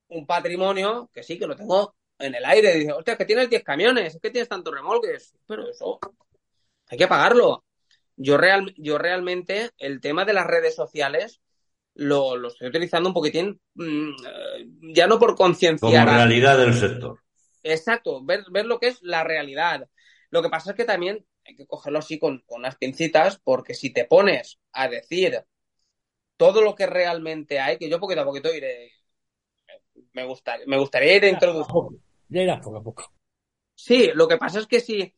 un 0.10 0.26
patrimonio 0.26 1.10
que 1.13 1.24
sí, 1.24 1.39
que 1.39 1.48
lo 1.48 1.56
tengo 1.56 1.96
en 2.20 2.36
el 2.36 2.46
aire. 2.46 2.76
Dice, 2.76 2.94
hostia, 2.94 3.17
que 3.17 3.26
tienes 3.26 3.50
10 3.50 3.63
camiones, 3.63 4.15
es 4.15 4.22
que 4.22 4.32
tienes 4.32 4.50
tantos 4.50 4.74
remolques. 4.74 5.36
Pero 5.48 5.70
eso 5.70 6.00
hay 6.89 6.98
que 6.98 7.08
pagarlo. 7.08 7.65
Yo, 8.15 8.38
real, 8.38 8.74
yo 8.78 8.98
realmente 8.98 9.72
el 9.78 10.02
tema 10.02 10.26
de 10.26 10.34
las 10.34 10.48
redes 10.48 10.76
sociales 10.76 11.41
lo, 12.02 12.36
lo 12.36 12.48
estoy 12.48 12.70
utilizando 12.70 13.10
un 13.10 13.14
poquitín, 13.14 13.62
mm, 13.76 14.10
eh, 14.10 14.68
ya 14.94 15.06
no 15.06 15.20
por 15.20 15.36
concienciar. 15.36 16.06
Como 16.06 16.18
realidad 16.18 16.58
del 16.58 16.74
sector. 16.74 17.20
Exacto, 17.62 18.24
ver, 18.26 18.44
ver 18.52 18.66
lo 18.66 18.80
que 18.80 18.88
es 18.88 19.04
la 19.04 19.24
realidad. 19.24 19.88
Lo 20.32 20.42
que 20.42 20.50
pasa 20.50 20.72
es 20.72 20.78
que 20.78 20.84
también 20.84 21.24
hay 21.46 21.56
que 21.56 21.68
cogerlo 21.68 22.00
así 22.00 22.18
con, 22.18 22.42
con 22.48 22.62
unas 22.62 22.76
pincitas, 22.78 23.40
porque 23.44 23.76
si 23.76 23.92
te 23.92 24.06
pones 24.06 24.60
a 24.72 24.88
decir 24.88 25.44
todo 26.38 26.64
lo 26.64 26.74
que 26.74 26.88
realmente 26.88 27.60
hay, 27.60 27.78
que 27.78 27.88
yo 27.88 28.00
poquito 28.00 28.22
a 28.22 28.26
poquito 28.26 28.52
iré, 28.52 28.92
me 30.14 30.26
gustaría, 30.26 30.66
me 30.66 30.80
gustaría 30.80 31.18
ir 31.18 31.26
a 31.26 31.30
introducir. 31.30 32.00
Ya 32.30 32.42
irás 32.42 32.62
poco 32.64 32.78
a 32.78 32.84
poco. 32.84 33.14
Sí, 33.76 34.10
lo 34.16 34.28
que 34.28 34.38
pasa 34.38 34.58
es 34.58 34.66
que 34.66 34.80
sí, 34.80 35.14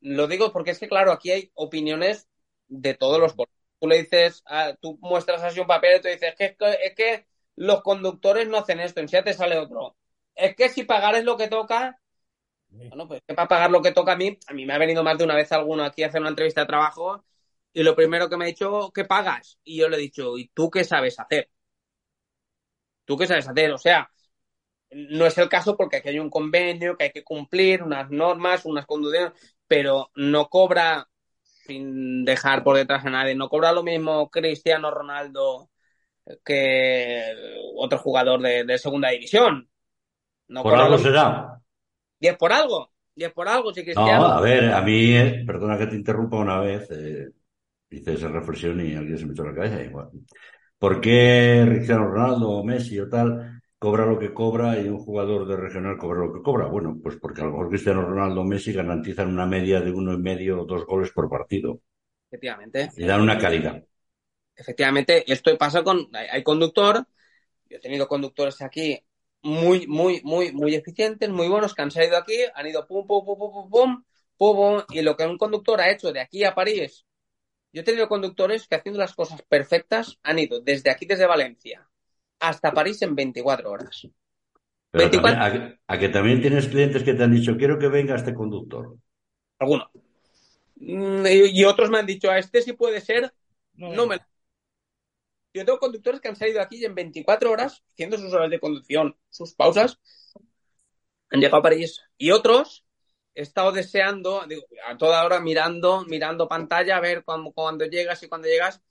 lo 0.00 0.26
digo 0.26 0.52
porque 0.52 0.72
es 0.72 0.80
que, 0.80 0.88
claro, 0.88 1.12
aquí 1.12 1.30
hay 1.30 1.52
opiniones 1.54 2.28
de 2.66 2.94
todos 2.94 3.20
los 3.20 3.34
Tú 3.80 3.88
le 3.88 3.98
dices, 4.02 4.42
tú 4.80 4.98
muestras 5.02 5.42
así 5.42 5.60
un 5.60 5.66
papel 5.66 5.98
y 5.98 6.02
tú 6.02 6.08
dices, 6.08 6.34
es 6.38 6.56
que, 6.56 6.56
es 6.82 6.94
que 6.94 7.26
los 7.56 7.82
conductores 7.82 8.48
no 8.48 8.58
hacen 8.58 8.80
esto, 8.80 9.00
en 9.00 9.08
sí 9.08 9.16
te 9.24 9.34
sale 9.34 9.58
otro. 9.58 9.96
Es 10.34 10.54
que 10.56 10.68
si 10.68 10.84
pagar 10.84 11.14
es 11.16 11.24
lo 11.24 11.36
que 11.36 11.48
toca, 11.48 12.00
bueno, 12.90 13.08
pues 13.08 13.22
que 13.26 13.34
para 13.34 13.48
pagar 13.48 13.70
lo 13.70 13.82
que 13.82 13.92
toca 13.92 14.12
a 14.12 14.16
mí, 14.16 14.38
a 14.48 14.54
mí 14.54 14.66
me 14.66 14.74
ha 14.74 14.78
venido 14.78 15.02
más 15.04 15.18
de 15.18 15.24
una 15.24 15.34
vez 15.36 15.52
alguno 15.52 15.84
aquí 15.84 16.02
a 16.02 16.08
hacer 16.08 16.20
una 16.20 16.30
entrevista 16.30 16.62
de 16.62 16.66
trabajo 16.68 17.24
y 17.72 17.82
lo 17.82 17.96
primero 17.96 18.28
que 18.30 18.36
me 18.36 18.44
ha 18.46 18.48
dicho, 18.48 18.90
¿qué 18.94 19.04
pagas? 19.04 19.58
Y 19.64 19.78
yo 19.78 19.88
le 19.88 19.96
he 19.96 20.00
dicho, 20.00 20.38
¿y 20.38 20.48
tú 20.48 20.70
qué 20.70 20.84
sabes 20.84 21.18
hacer? 21.20 21.50
¿Tú 23.04 23.16
qué 23.16 23.26
sabes 23.26 23.48
hacer? 23.48 23.70
O 23.72 23.78
sea, 23.78 24.10
no 24.92 25.26
es 25.26 25.38
el 25.38 25.48
caso 25.48 25.76
porque 25.76 25.98
aquí 25.98 26.10
hay 26.10 26.18
un 26.18 26.30
convenio 26.30 26.96
que 26.96 27.04
hay 27.06 27.12
que 27.12 27.24
cumplir, 27.24 27.82
unas 27.82 28.10
normas, 28.10 28.64
unas 28.66 28.86
conducciones, 28.86 29.32
pero 29.66 30.10
no 30.16 30.48
cobra, 30.48 31.08
sin 31.66 32.24
dejar 32.24 32.62
por 32.62 32.76
detrás 32.76 33.04
a 33.04 33.10
nadie, 33.10 33.34
no 33.34 33.48
cobra 33.48 33.72
lo 33.72 33.82
mismo 33.82 34.30
Cristiano 34.30 34.90
Ronaldo 34.90 35.70
que 36.44 37.22
otro 37.76 37.98
jugador 37.98 38.40
de, 38.40 38.78
segunda 38.78 39.10
división. 39.10 39.68
No 40.48 40.62
por 40.62 40.74
algo 40.74 40.98
será. 40.98 41.60
Y 42.18 42.28
es 42.28 42.36
por 42.36 42.52
algo. 42.52 42.90
Y 43.14 43.24
es 43.24 43.32
por 43.32 43.48
algo, 43.48 43.72
si 43.72 43.82
Cristiano. 43.82 44.28
No, 44.28 44.34
a 44.34 44.40
ver, 44.40 44.72
a 44.72 44.82
mí, 44.82 45.16
eh, 45.16 45.44
perdona 45.46 45.78
que 45.78 45.86
te 45.86 45.96
interrumpa 45.96 46.36
una 46.36 46.60
vez, 46.60 46.88
eh, 46.90 47.28
hice 47.90 48.12
esa 48.12 48.28
reflexión 48.28 48.80
y 48.80 48.94
alguien 48.94 49.18
se 49.18 49.26
me 49.26 49.32
echó 49.32 49.44
la 49.44 49.54
cabeza. 49.54 49.82
Igual. 49.82 50.10
¿Por 50.78 51.00
qué 51.00 51.64
Cristiano 51.68 52.08
Ronaldo 52.08 52.50
o 52.50 52.64
Messi 52.64 53.00
o 53.00 53.08
tal 53.08 53.55
cobra 53.78 54.06
lo 54.06 54.18
que 54.18 54.32
cobra 54.32 54.80
y 54.80 54.88
un 54.88 54.98
jugador 54.98 55.46
de 55.46 55.56
regional 55.56 55.98
cobra 55.98 56.20
lo 56.20 56.32
que 56.32 56.42
cobra. 56.42 56.66
Bueno, 56.66 56.98
pues 57.02 57.16
porque 57.16 57.42
a 57.42 57.44
lo 57.44 57.50
mejor 57.50 57.68
Cristiano 57.68 58.02
Ronaldo 58.02 58.44
Messi 58.44 58.72
garantizan 58.72 59.28
una 59.28 59.46
media 59.46 59.80
de 59.80 59.90
uno 59.90 60.12
y 60.14 60.18
medio 60.18 60.62
o 60.62 60.64
dos 60.64 60.86
goles 60.86 61.10
por 61.12 61.28
partido. 61.28 61.80
Efectivamente. 62.28 62.90
Y 62.96 63.04
dan 63.04 63.20
una 63.20 63.38
calidad. 63.38 63.82
Efectivamente, 64.56 65.30
esto 65.30 65.56
pasa 65.58 65.82
con. 65.82 66.08
Hay, 66.14 66.42
conductor, 66.42 67.06
yo 67.68 67.76
he 67.76 67.80
tenido 67.80 68.08
conductores 68.08 68.62
aquí 68.62 68.98
muy, 69.42 69.86
muy, 69.86 70.22
muy, 70.24 70.52
muy 70.52 70.74
eficientes, 70.74 71.28
muy 71.28 71.48
buenos, 71.48 71.74
que 71.74 71.82
han 71.82 71.90
salido 71.90 72.16
aquí, 72.16 72.36
han 72.54 72.66
ido 72.66 72.86
pum, 72.86 73.06
pum, 73.06 73.24
pum, 73.24 73.38
pum, 73.38 73.70
pum, 73.70 74.04
pum, 74.38 74.56
pum, 74.56 74.82
y 74.90 75.02
lo 75.02 75.16
que 75.16 75.26
un 75.26 75.36
conductor 75.36 75.80
ha 75.80 75.90
hecho 75.90 76.12
de 76.12 76.20
aquí 76.20 76.42
a 76.44 76.54
París. 76.54 77.04
Yo 77.72 77.82
he 77.82 77.84
tenido 77.84 78.08
conductores 78.08 78.66
que 78.66 78.74
haciendo 78.74 78.98
las 78.98 79.14
cosas 79.14 79.42
perfectas 79.42 80.18
han 80.22 80.38
ido 80.38 80.60
desde 80.60 80.90
aquí, 80.90 81.04
desde 81.04 81.26
Valencia, 81.26 81.86
hasta 82.40 82.72
París 82.72 83.00
en 83.02 83.14
24 83.14 83.70
horas. 83.70 84.06
a, 84.92 85.98
que, 85.98 86.08
también 86.08 86.40
tienes 86.40 86.68
clientes 86.68 87.02
que 87.02 87.14
te 87.14 87.22
han 87.22 87.32
dicho, 87.32 87.56
quiero 87.56 87.78
que 87.78 87.88
venga 87.88 88.16
este 88.16 88.34
conductor. 88.34 88.96
Alguno. 89.58 89.90
Mm, 90.76 91.26
y, 91.26 91.64
otros 91.64 91.90
me 91.90 91.98
han 91.98 92.06
dicho, 92.06 92.30
a 92.30 92.38
este 92.38 92.62
sí 92.62 92.72
puede 92.72 93.00
ser, 93.00 93.32
no, 93.74 94.06
me... 94.06 94.18
Yo 95.54 95.64
tengo 95.64 95.78
conductores 95.78 96.20
que 96.20 96.28
han 96.28 96.36
salido 96.36 96.60
aquí 96.60 96.84
en 96.84 96.94
24 96.94 97.50
horas, 97.50 97.82
haciendo 97.92 98.18
sus 98.18 98.32
horas 98.34 98.50
de 98.50 98.60
conducción, 98.60 99.16
sus 99.30 99.54
pausas, 99.54 99.98
han 101.30 101.40
llegado 101.40 101.58
a 101.58 101.62
París. 101.62 102.02
Y 102.18 102.30
otros 102.30 102.84
he 103.34 103.42
estado 103.42 103.72
deseando, 103.72 104.42
a 104.86 104.96
toda 104.96 105.24
hora 105.24 105.40
mirando, 105.40 106.04
mirando 106.06 106.48
pantalla, 106.48 106.96
a 106.96 107.00
ver 107.00 107.24
cuándo, 107.24 107.52
cuando 107.52 107.86
llegas 107.86 108.22
y 108.22 108.28
cuando 108.28 108.48
llegas, 108.48 108.82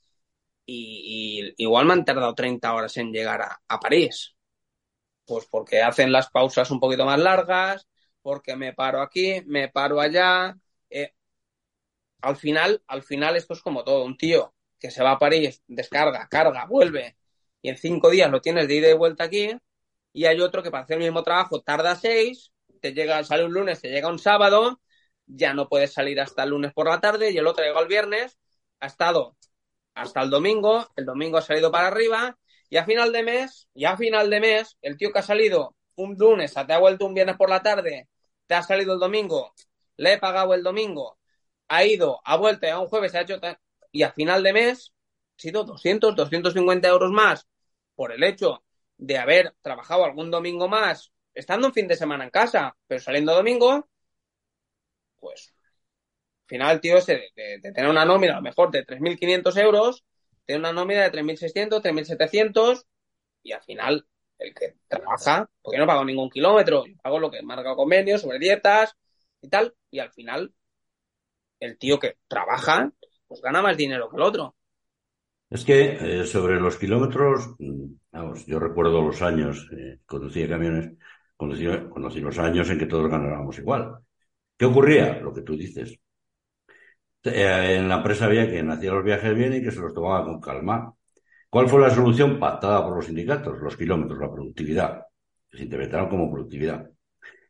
y, 0.65 1.53
igual 1.57 1.85
me 1.85 1.93
han 1.93 2.05
tardado 2.05 2.35
30 2.35 2.73
horas 2.73 2.97
en 2.97 3.11
llegar 3.11 3.41
a, 3.67 3.79
París. 3.79 4.35
Pues 5.25 5.47
porque 5.47 5.81
hacen 5.81 6.11
las 6.11 6.29
pausas 6.29 6.71
un 6.71 6.79
poquito 6.79 7.05
más 7.05 7.19
largas, 7.19 7.87
porque 8.21 8.55
me 8.55 8.73
paro 8.73 9.01
aquí, 9.01 9.41
me 9.45 9.69
paro 9.69 9.99
allá. 10.01 10.57
Eh, 10.89 11.13
al 12.21 12.35
final, 12.37 12.83
al 12.87 13.03
final 13.03 13.35
esto 13.35 13.53
es 13.53 13.61
como 13.61 13.83
todo. 13.83 14.03
Un 14.05 14.17
tío 14.17 14.53
que 14.79 14.91
se 14.91 15.03
va 15.03 15.11
a 15.11 15.19
París, 15.19 15.63
descarga, 15.67 16.27
carga, 16.29 16.65
vuelve 16.65 17.17
y 17.61 17.69
en 17.69 17.77
cinco 17.77 18.09
días 18.11 18.29
lo 18.31 18.41
tienes 18.41 18.67
de 18.67 18.75
ida 18.75 18.89
y 18.89 18.93
vuelta 18.93 19.23
aquí. 19.25 19.51
Y 20.13 20.25
hay 20.25 20.39
otro 20.41 20.63
que 20.63 20.71
para 20.71 20.83
hacer 20.83 20.97
el 20.97 21.03
mismo 21.03 21.23
trabajo 21.23 21.61
tarda 21.61 21.95
seis, 21.95 22.53
te 22.81 22.93
llega, 22.93 23.23
sale 23.23 23.45
un 23.45 23.53
lunes, 23.53 23.81
te 23.81 23.89
llega 23.89 24.07
un 24.09 24.19
sábado, 24.19 24.81
ya 25.25 25.53
no 25.53 25.67
puedes 25.67 25.93
salir 25.93 26.21
hasta 26.21 26.43
el 26.43 26.51
lunes 26.51 26.73
por 26.73 26.87
la 26.87 27.01
tarde 27.01 27.31
y 27.31 27.37
el 27.37 27.47
otro 27.47 27.65
llega 27.65 27.79
el 27.81 27.87
viernes, 27.87 28.37
ha 28.79 28.87
estado 28.87 29.35
hasta 29.95 30.21
el 30.21 30.29
domingo, 30.29 30.87
el 30.95 31.05
domingo 31.05 31.37
ha 31.37 31.41
salido 31.41 31.71
para 31.71 31.87
arriba 31.87 32.37
y 32.69 32.77
a 32.77 32.85
final 32.85 33.11
de 33.11 33.23
mes, 33.23 33.67
ya 33.73 33.91
a 33.93 33.97
final 33.97 34.29
de 34.29 34.39
mes, 34.39 34.77
el 34.81 34.97
tío 34.97 35.11
que 35.11 35.19
ha 35.19 35.23
salido 35.23 35.75
un 35.95 36.15
lunes, 36.17 36.53
te 36.53 36.73
ha 36.73 36.77
vuelto 36.79 37.05
un 37.05 37.13
viernes 37.13 37.37
por 37.37 37.49
la 37.49 37.63
tarde, 37.63 38.09
te 38.47 38.55
ha 38.55 38.61
salido 38.63 38.93
el 38.93 38.99
domingo, 38.99 39.53
le 39.97 40.13
he 40.13 40.17
pagado 40.19 40.53
el 40.53 40.63
domingo, 40.63 41.17
ha 41.69 41.85
ido, 41.85 42.19
ha 42.25 42.37
vuelto, 42.37 42.67
a 42.67 42.79
un 42.79 42.87
jueves, 42.87 43.15
ha 43.15 43.21
hecho, 43.21 43.39
y 43.91 44.03
a 44.03 44.11
final 44.11 44.43
de 44.43 44.53
mes, 44.53 44.93
ha 45.37 45.41
sido 45.41 45.63
200, 45.63 46.15
250 46.15 46.87
euros 46.87 47.11
más 47.11 47.47
por 47.95 48.11
el 48.11 48.23
hecho 48.23 48.63
de 48.97 49.17
haber 49.17 49.55
trabajado 49.61 50.05
algún 50.05 50.29
domingo 50.31 50.67
más, 50.67 51.11
estando 51.33 51.67
un 51.67 51.73
fin 51.73 51.87
de 51.87 51.95
semana 51.95 52.25
en 52.25 52.29
casa, 52.29 52.75
pero 52.87 53.01
saliendo 53.01 53.33
domingo, 53.33 53.87
pues 55.19 55.54
al 56.45 56.49
final, 56.49 56.79
tío, 56.79 56.97
ese 56.97 57.31
de, 57.35 57.59
tener 57.59 57.89
una 57.89 58.05
nómina 58.05 58.33
a 58.33 58.35
lo 58.35 58.43
mejor 58.43 58.69
de 58.69 58.85
3.500 58.85 59.57
euros, 59.57 60.05
tiene 60.45 60.59
una 60.59 60.73
nómina 60.73 61.01
de 61.01 61.11
3.600, 61.11 61.81
3.700 61.81 62.85
y 63.41 63.51
al 63.51 63.63
final 63.63 64.05
el 64.37 64.53
que 64.53 64.75
trabaja, 64.87 65.49
porque 65.61 65.79
no 65.79 65.87
pago 65.87 66.05
ningún 66.05 66.29
kilómetro, 66.29 66.85
yo 66.85 66.93
pago 67.01 67.19
lo 67.19 67.31
que 67.31 67.41
marca 67.41 67.75
convenio 67.75 68.19
sobre 68.19 68.37
dietas 68.37 68.95
y 69.41 69.49
tal, 69.49 69.73
y 69.89 69.99
al 69.99 70.11
final 70.11 70.53
el 71.59 71.79
tío 71.79 71.97
que 71.99 72.17
trabaja, 72.27 72.91
pues 73.27 73.41
gana 73.41 73.63
más 73.63 73.75
dinero 73.75 74.07
que 74.09 74.17
el 74.17 74.21
otro. 74.21 74.55
Es 75.49 75.63
que 75.65 76.21
eh, 76.21 76.25
sobre 76.25 76.59
los 76.59 76.77
kilómetros, 76.77 77.55
mm, 77.57 77.85
vamos, 78.11 78.45
yo 78.45 78.59
recuerdo 78.59 79.01
los 79.01 79.21
años, 79.23 79.67
eh, 79.71 79.99
conducía 80.05 80.47
camiones, 80.47 80.91
conocí 81.37 82.19
los 82.19 82.37
años 82.37 82.69
en 82.69 82.77
que 82.77 82.85
todos 82.85 83.09
ganábamos 83.09 83.57
igual. 83.57 83.97
¿Qué 84.57 84.65
ocurría? 84.65 85.19
Lo 85.19 85.33
que 85.33 85.41
tú 85.41 85.55
dices. 85.55 85.99
Eh, 87.25 87.77
en 87.77 87.89
la 87.89 87.97
empresa 87.97 88.25
había 88.25 88.49
quien 88.49 88.69
hacía 88.69 88.91
los 88.91 89.03
viajes 89.03 89.35
bien 89.35 89.53
y 89.53 89.61
que 89.61 89.71
se 89.71 89.79
los 89.79 89.93
tomaba 89.93 90.23
con 90.23 90.39
calma. 90.39 90.93
¿Cuál 91.49 91.67
fue 91.69 91.81
la 91.81 91.89
solución 91.89 92.39
pactada 92.39 92.83
por 92.83 92.95
los 92.95 93.05
sindicatos? 93.05 93.59
Los 93.59 93.77
kilómetros, 93.77 94.19
la 94.19 94.31
productividad. 94.31 95.03
Se 95.49 95.63
interpretaron 95.63 96.09
como 96.09 96.31
productividad. 96.31 96.89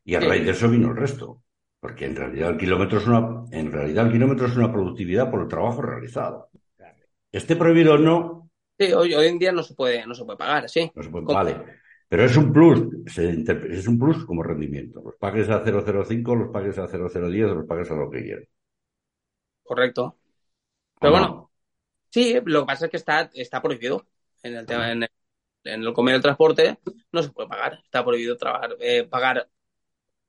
Y 0.04 0.14
a 0.14 0.20
raíz 0.20 0.44
de 0.44 0.52
eso 0.52 0.68
vino 0.68 0.90
el 0.90 0.96
resto. 0.96 1.42
Porque 1.80 2.06
en 2.06 2.16
realidad 2.16 2.50
el 2.50 2.56
kilómetro 2.56 2.98
es 2.98 3.06
una, 3.06 3.44
en 3.50 3.70
realidad 3.70 4.06
el 4.06 4.12
kilómetro 4.12 4.46
es 4.46 4.56
una 4.56 4.72
productividad 4.72 5.30
por 5.30 5.42
el 5.42 5.48
trabajo 5.48 5.82
realizado. 5.82 6.48
Esté 7.30 7.56
prohibido 7.56 7.94
o 7.94 7.98
no. 7.98 8.50
Sí, 8.78 8.92
hoy, 8.92 9.14
hoy 9.14 9.26
en 9.26 9.38
día 9.38 9.52
no 9.52 9.62
se 9.62 9.74
puede, 9.74 10.06
no 10.06 10.14
se 10.14 10.24
puede 10.24 10.38
pagar, 10.38 10.68
sí. 10.68 10.90
No 10.94 11.02
se 11.02 11.10
puede, 11.10 11.26
vale. 11.26 11.56
Pero 12.08 12.24
es 12.24 12.36
un 12.36 12.52
plus, 12.52 12.88
es 13.16 13.88
un 13.88 13.98
plus 13.98 14.24
como 14.24 14.42
rendimiento. 14.42 15.02
Los 15.04 15.16
pagues 15.16 15.50
a 15.50 15.64
005, 15.64 16.34
los 16.36 16.50
pagues 16.50 16.78
a 16.78 16.86
0010, 16.86 17.48
los 17.48 17.66
pagues 17.66 17.90
a 17.90 17.96
lo 17.96 18.08
que 18.10 18.22
quieran. 18.22 18.44
Correcto. 19.66 20.16
Pero 21.00 21.12
bueno, 21.12 21.50
sí, 22.10 22.38
lo 22.44 22.60
que 22.60 22.66
pasa 22.66 22.86
es 22.86 22.90
que 22.90 22.96
está, 22.96 23.30
está 23.34 23.60
prohibido 23.60 24.06
en 24.42 24.56
el 24.56 24.66
tema, 24.66 24.90
en 24.90 25.02
el, 25.02 25.10
en 25.64 25.82
el 25.82 25.94
del 25.94 26.22
transporte, 26.22 26.78
no 27.12 27.22
se 27.22 27.30
puede 27.30 27.48
pagar. 27.48 27.80
Está 27.84 28.04
prohibido 28.04 28.36
trabajar, 28.36 28.76
eh, 28.80 29.04
pagar 29.04 29.48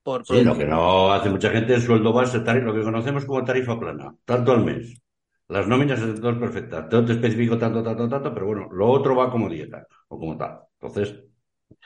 por 0.04 0.26
Sí, 0.26 0.44
lo 0.44 0.58
que 0.58 0.66
no 0.66 1.12
hace 1.12 1.30
mucha 1.30 1.50
gente 1.52 1.76
es 1.76 1.84
sueldo 1.84 2.12
base, 2.14 2.40
lo 2.40 2.74
que 2.74 2.82
conocemos 2.84 3.26
como 3.26 3.44
tarifa 3.44 3.80
plana, 3.80 4.14
tanto 4.26 4.52
al 4.52 4.64
mes. 4.64 5.02
Las 5.50 5.68
nóminas 5.68 6.00
están 6.00 6.20
todas 6.20 6.38
perfectas. 6.38 6.90
Todo 6.90 7.06
te 7.06 7.14
especifico 7.14 7.58
tanto, 7.58 7.82
tanto, 7.82 8.10
tanto, 8.10 8.34
pero 8.34 8.48
bueno, 8.48 8.68
lo 8.72 8.90
otro 8.90 9.16
va 9.16 9.32
como 9.32 9.50
dieta 9.50 9.88
o 10.10 10.20
como 10.20 10.36
tal. 10.38 10.60
Entonces, 10.80 11.16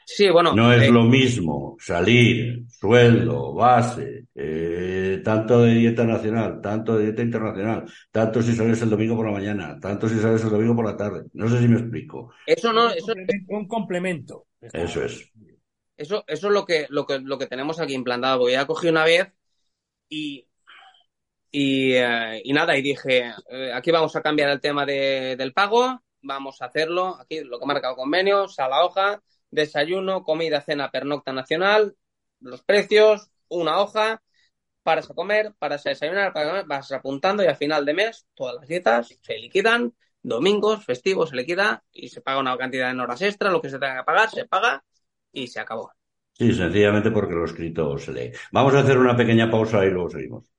Sí, 0.05 0.29
bueno. 0.29 0.53
No 0.53 0.73
es 0.73 0.83
eh, 0.83 0.91
lo 0.91 1.03
mismo 1.03 1.77
salir, 1.79 2.65
sueldo, 2.67 3.53
base, 3.53 4.27
eh, 4.35 5.00
tanto 5.23 5.63
de 5.63 5.73
dieta 5.73 6.03
nacional, 6.05 6.59
tanto 6.61 6.97
de 6.97 7.05
dieta 7.05 7.21
internacional, 7.21 7.85
tanto 8.11 8.41
si 8.41 8.53
sales 8.53 8.81
el 8.81 8.89
domingo 8.89 9.15
por 9.15 9.25
la 9.25 9.31
mañana, 9.31 9.79
tanto 9.79 10.07
si 10.07 10.19
sales 10.19 10.43
el 10.43 10.49
domingo 10.49 10.75
por 10.75 10.85
la 10.85 10.97
tarde. 10.97 11.23
No 11.33 11.49
sé 11.49 11.59
si 11.59 11.67
me 11.67 11.79
explico. 11.79 12.33
Eso 12.45 12.73
no, 12.73 12.89
eso 12.91 13.13
un 13.49 13.67
complemento. 13.67 14.47
Eso 14.61 15.03
es. 15.03 15.31
Eso, 15.97 16.23
eso 16.27 16.47
es 16.47 16.53
lo 16.53 16.65
que, 16.65 16.87
lo 16.89 17.05
que, 17.05 17.19
lo 17.19 17.37
que 17.37 17.47
tenemos 17.47 17.79
aquí 17.79 17.93
implantado, 17.93 18.39
porque 18.39 18.53
ya 18.53 18.65
cogí 18.65 18.89
una 18.89 19.03
vez 19.03 19.27
y 20.09 20.47
y, 21.51 21.93
eh, 21.95 22.41
y, 22.43 22.53
nada, 22.53 22.77
y 22.77 22.81
dije, 22.81 23.31
aquí 23.73 23.91
vamos 23.91 24.15
a 24.15 24.21
cambiar 24.21 24.49
el 24.49 24.61
tema 24.61 24.85
de, 24.85 25.35
del 25.35 25.53
pago, 25.53 26.01
vamos 26.21 26.61
a 26.61 26.65
hacerlo, 26.65 27.17
aquí 27.19 27.41
lo 27.41 27.59
que 27.59 27.65
ha 27.65 27.67
marcado 27.67 27.95
convenio, 27.95 28.45
a 28.57 28.67
la 28.69 28.85
hoja, 28.85 29.21
desayuno, 29.49 30.23
comida, 30.23 30.61
cena, 30.61 30.91
pernocta 30.91 31.33
nacional, 31.33 31.95
los 32.39 32.63
precios, 32.63 33.29
una 33.49 33.79
hoja, 33.79 34.23
paras 34.83 35.09
a 35.09 35.13
comer, 35.13 35.53
paras 35.59 35.85
a 35.85 35.89
desayunar, 35.89 36.33
vas 36.65 36.91
apuntando 36.91 37.43
y 37.43 37.47
al 37.47 37.55
final 37.55 37.85
de 37.85 37.93
mes 37.93 38.27
todas 38.33 38.55
las 38.55 38.67
dietas 38.67 39.17
se 39.21 39.37
liquidan, 39.37 39.93
domingos, 40.21 40.85
festivos 40.85 41.29
se 41.29 41.35
liquida 41.35 41.83
y 41.91 42.09
se 42.09 42.21
paga 42.21 42.39
una 42.39 42.57
cantidad 42.57 42.91
en 42.91 42.99
horas 42.99 43.21
extra, 43.21 43.51
lo 43.51 43.61
que 43.61 43.69
se 43.69 43.79
tenga 43.79 43.97
que 43.97 44.03
pagar, 44.03 44.29
se 44.29 44.45
paga 44.45 44.83
y 45.31 45.47
se 45.47 45.59
acabó. 45.59 45.91
Sí, 46.33 46.53
sencillamente 46.53 47.11
porque 47.11 47.33
lo 47.33 47.45
escrito 47.45 47.97
se 47.97 48.13
lee. 48.13 48.31
Vamos 48.51 48.73
a 48.73 48.79
hacer 48.79 48.97
una 48.97 49.15
pequeña 49.15 49.49
pausa 49.51 49.85
y 49.85 49.91
luego 49.91 50.09
seguimos. 50.09 50.51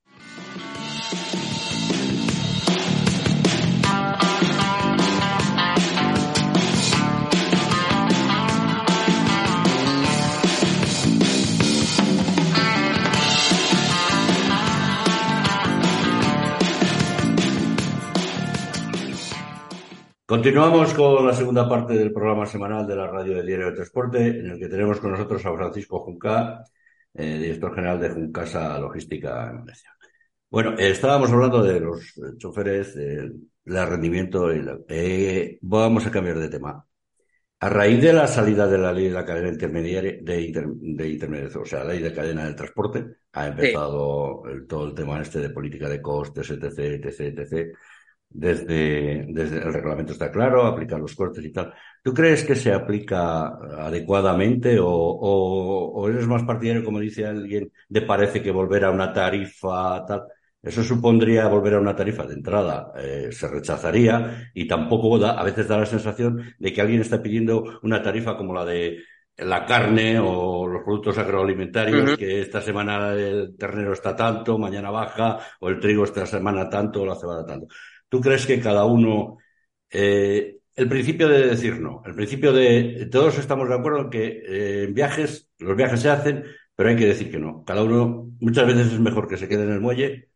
Continuamos 20.32 20.94
con 20.94 21.26
la 21.26 21.34
segunda 21.34 21.68
parte 21.68 21.92
del 21.92 22.10
programa 22.10 22.46
semanal 22.46 22.86
de 22.86 22.96
la 22.96 23.06
radio 23.06 23.34
del 23.36 23.46
Diario 23.46 23.66
de 23.66 23.74
Transporte, 23.74 24.28
en 24.28 24.46
el 24.46 24.58
que 24.58 24.66
tenemos 24.66 24.98
con 24.98 25.10
nosotros 25.10 25.44
a 25.44 25.54
Francisco 25.54 26.00
Junca, 26.00 26.64
eh, 27.12 27.36
director 27.36 27.74
general 27.74 28.00
de 28.00 28.08
Juncasa 28.08 28.78
Logística 28.78 29.50
en 29.50 29.66
Bueno, 30.48 30.70
eh, 30.78 30.88
estábamos 30.88 31.30
hablando 31.30 31.62
de 31.62 31.80
los 31.80 32.14
choferes, 32.38 32.94
del 32.94 33.50
rendimiento. 33.62 34.50
Y 34.50 34.64
eh, 34.88 35.58
vamos 35.60 36.06
a 36.06 36.10
cambiar 36.10 36.38
de 36.38 36.48
tema. 36.48 36.82
A 37.60 37.68
raíz 37.68 38.00
de 38.00 38.14
la 38.14 38.26
salida 38.26 38.66
de 38.66 38.78
la 38.78 38.90
ley 38.90 39.08
de 39.08 39.14
la 39.14 39.26
cadena 39.26 39.50
intermediaria, 39.50 40.16
de, 40.22 40.50
de 40.80 41.58
o 41.58 41.64
sea, 41.66 41.84
la 41.84 41.92
ley 41.92 42.02
de 42.02 42.14
cadena 42.14 42.46
del 42.46 42.56
transporte, 42.56 43.04
ha 43.34 43.48
empezado 43.48 44.44
todo 44.66 44.86
el 44.86 44.94
tema 44.94 45.20
este 45.20 45.40
de 45.40 45.50
política 45.50 45.90
de 45.90 46.00
costes, 46.00 46.48
etc., 46.52 46.78
etc., 47.04 47.20
etc., 47.20 47.76
desde, 48.34 49.26
desde 49.28 49.56
el 49.58 49.72
reglamento 49.72 50.12
está 50.12 50.30
claro, 50.30 50.66
aplicar 50.66 50.98
los 50.98 51.14
cortes 51.14 51.44
y 51.44 51.52
tal. 51.52 51.72
¿Tú 52.02 52.12
crees 52.12 52.44
que 52.44 52.56
se 52.56 52.72
aplica 52.72 53.46
adecuadamente 53.86 54.78
o, 54.78 54.88
o, 54.88 56.08
eres 56.08 56.26
más 56.26 56.42
partidario, 56.44 56.84
como 56.84 57.00
dice 57.00 57.26
alguien, 57.26 57.70
de 57.88 58.02
parece 58.02 58.42
que 58.42 58.50
volver 58.50 58.84
a 58.84 58.90
una 58.90 59.12
tarifa 59.12 60.04
tal? 60.06 60.22
Eso 60.62 60.84
supondría 60.84 61.48
volver 61.48 61.74
a 61.74 61.80
una 61.80 61.96
tarifa 61.96 62.24
de 62.24 62.34
entrada, 62.34 62.92
eh, 62.96 63.30
se 63.32 63.48
rechazaría 63.48 64.50
y 64.54 64.68
tampoco 64.68 65.18
da, 65.18 65.32
a 65.32 65.42
veces 65.42 65.66
da 65.66 65.78
la 65.78 65.86
sensación 65.86 66.54
de 66.56 66.72
que 66.72 66.80
alguien 66.80 67.00
está 67.00 67.20
pidiendo 67.20 67.80
una 67.82 68.00
tarifa 68.00 68.36
como 68.36 68.54
la 68.54 68.64
de 68.64 68.98
la 69.38 69.64
carne 69.64 70.20
o 70.20 70.66
los 70.66 70.82
productos 70.84 71.18
agroalimentarios, 71.18 72.16
que 72.16 72.40
esta 72.40 72.60
semana 72.60 73.12
el 73.12 73.56
ternero 73.56 73.92
está 73.92 74.14
tanto, 74.14 74.58
mañana 74.58 74.90
baja, 74.90 75.38
o 75.60 75.68
el 75.68 75.80
trigo 75.80 76.04
esta 76.04 76.26
semana 76.26 76.68
tanto, 76.68 77.02
o 77.02 77.06
la 77.06 77.16
cebada 77.16 77.44
tanto. 77.44 77.66
¿Tú 78.12 78.20
crees 78.20 78.44
que 78.44 78.60
cada 78.60 78.84
uno... 78.84 79.38
Eh, 79.88 80.58
el 80.74 80.86
principio 80.86 81.28
de 81.28 81.46
decir 81.46 81.80
no, 81.80 82.02
el 82.04 82.14
principio 82.14 82.52
de... 82.52 83.08
Todos 83.10 83.38
estamos 83.38 83.70
de 83.70 83.74
acuerdo 83.74 84.00
en 84.02 84.10
que 84.10 84.26
eh, 84.26 84.84
en 84.84 84.92
viajes, 84.92 85.48
los 85.56 85.74
viajes 85.74 86.00
se 86.00 86.10
hacen, 86.10 86.44
pero 86.76 86.90
hay 86.90 86.96
que 86.96 87.06
decir 87.06 87.30
que 87.30 87.38
no. 87.38 87.64
Cada 87.64 87.82
uno, 87.82 88.30
muchas 88.38 88.66
veces 88.66 88.92
es 88.92 89.00
mejor 89.00 89.28
que 89.28 89.38
se 89.38 89.48
quede 89.48 89.62
en 89.62 89.72
el 89.72 89.80
muelle 89.80 90.28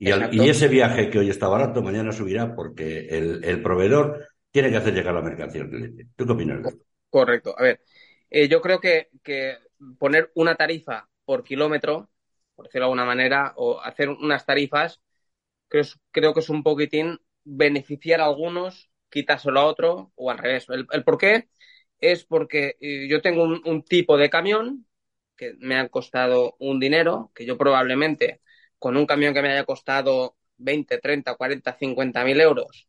y, 0.00 0.10
ese 0.48 0.66
viaje 0.66 1.10
que 1.10 1.20
hoy 1.20 1.30
está 1.30 1.46
barato, 1.46 1.80
mañana 1.80 2.10
subirá 2.10 2.56
porque 2.56 3.06
el, 3.06 3.62
proveedor 3.62 4.26
tiene 4.50 4.70
que 4.70 4.78
hacer 4.78 4.92
llegar 4.92 5.14
la 5.14 5.22
mercancía 5.22 5.62
al 5.62 5.70
cliente. 5.70 6.08
¿Tú 6.16 6.26
qué 6.26 6.32
opinas 6.32 6.60
de 6.60 6.70
esto? 6.70 6.84
Correcto. 7.08 7.54
A 7.56 7.62
ver, 7.62 7.82
eh, 8.30 8.48
yo 8.48 8.60
creo 8.60 8.80
que, 8.80 9.10
que 9.22 9.58
poner 9.96 10.32
una 10.34 10.56
tarifa 10.56 11.08
por 11.24 11.44
kilómetro, 11.44 12.10
por 12.56 12.66
decirlo 12.66 12.86
de 12.86 12.90
alguna 12.90 13.04
manera, 13.04 13.52
o 13.54 13.80
hacer 13.80 14.08
unas 14.08 14.44
tarifas 14.44 15.00
creo, 16.10 16.34
que 16.34 16.40
es 16.40 16.48
un 16.50 16.62
poquitín 16.62 17.18
beneficiar 17.44 18.20
a 18.20 18.26
algunos, 18.26 18.90
quitárselo 19.10 19.60
a 19.60 19.66
otro 19.66 20.12
o 20.14 20.30
al 20.30 20.38
revés. 20.38 20.66
El, 20.68 21.04
por 21.04 21.18
qué 21.18 21.48
es 21.98 22.24
porque 22.24 22.76
eh, 22.80 23.08
yo 23.08 23.22
tengo 23.22 23.44
un, 23.44 23.82
tipo 23.84 24.16
de 24.16 24.30
camión 24.30 24.86
que 25.36 25.54
me 25.58 25.76
ha 25.76 25.88
costado 25.88 26.56
un 26.58 26.80
dinero, 26.80 27.32
que 27.34 27.46
yo 27.46 27.56
probablemente 27.58 28.42
con 28.78 28.96
un 28.96 29.06
camión 29.06 29.34
que 29.34 29.42
me 29.42 29.52
haya 29.52 29.64
costado 29.64 30.36
20, 30.58 30.98
30, 30.98 31.36
40, 31.36 31.76
50 31.78 32.24
mil 32.24 32.40
euros, 32.40 32.88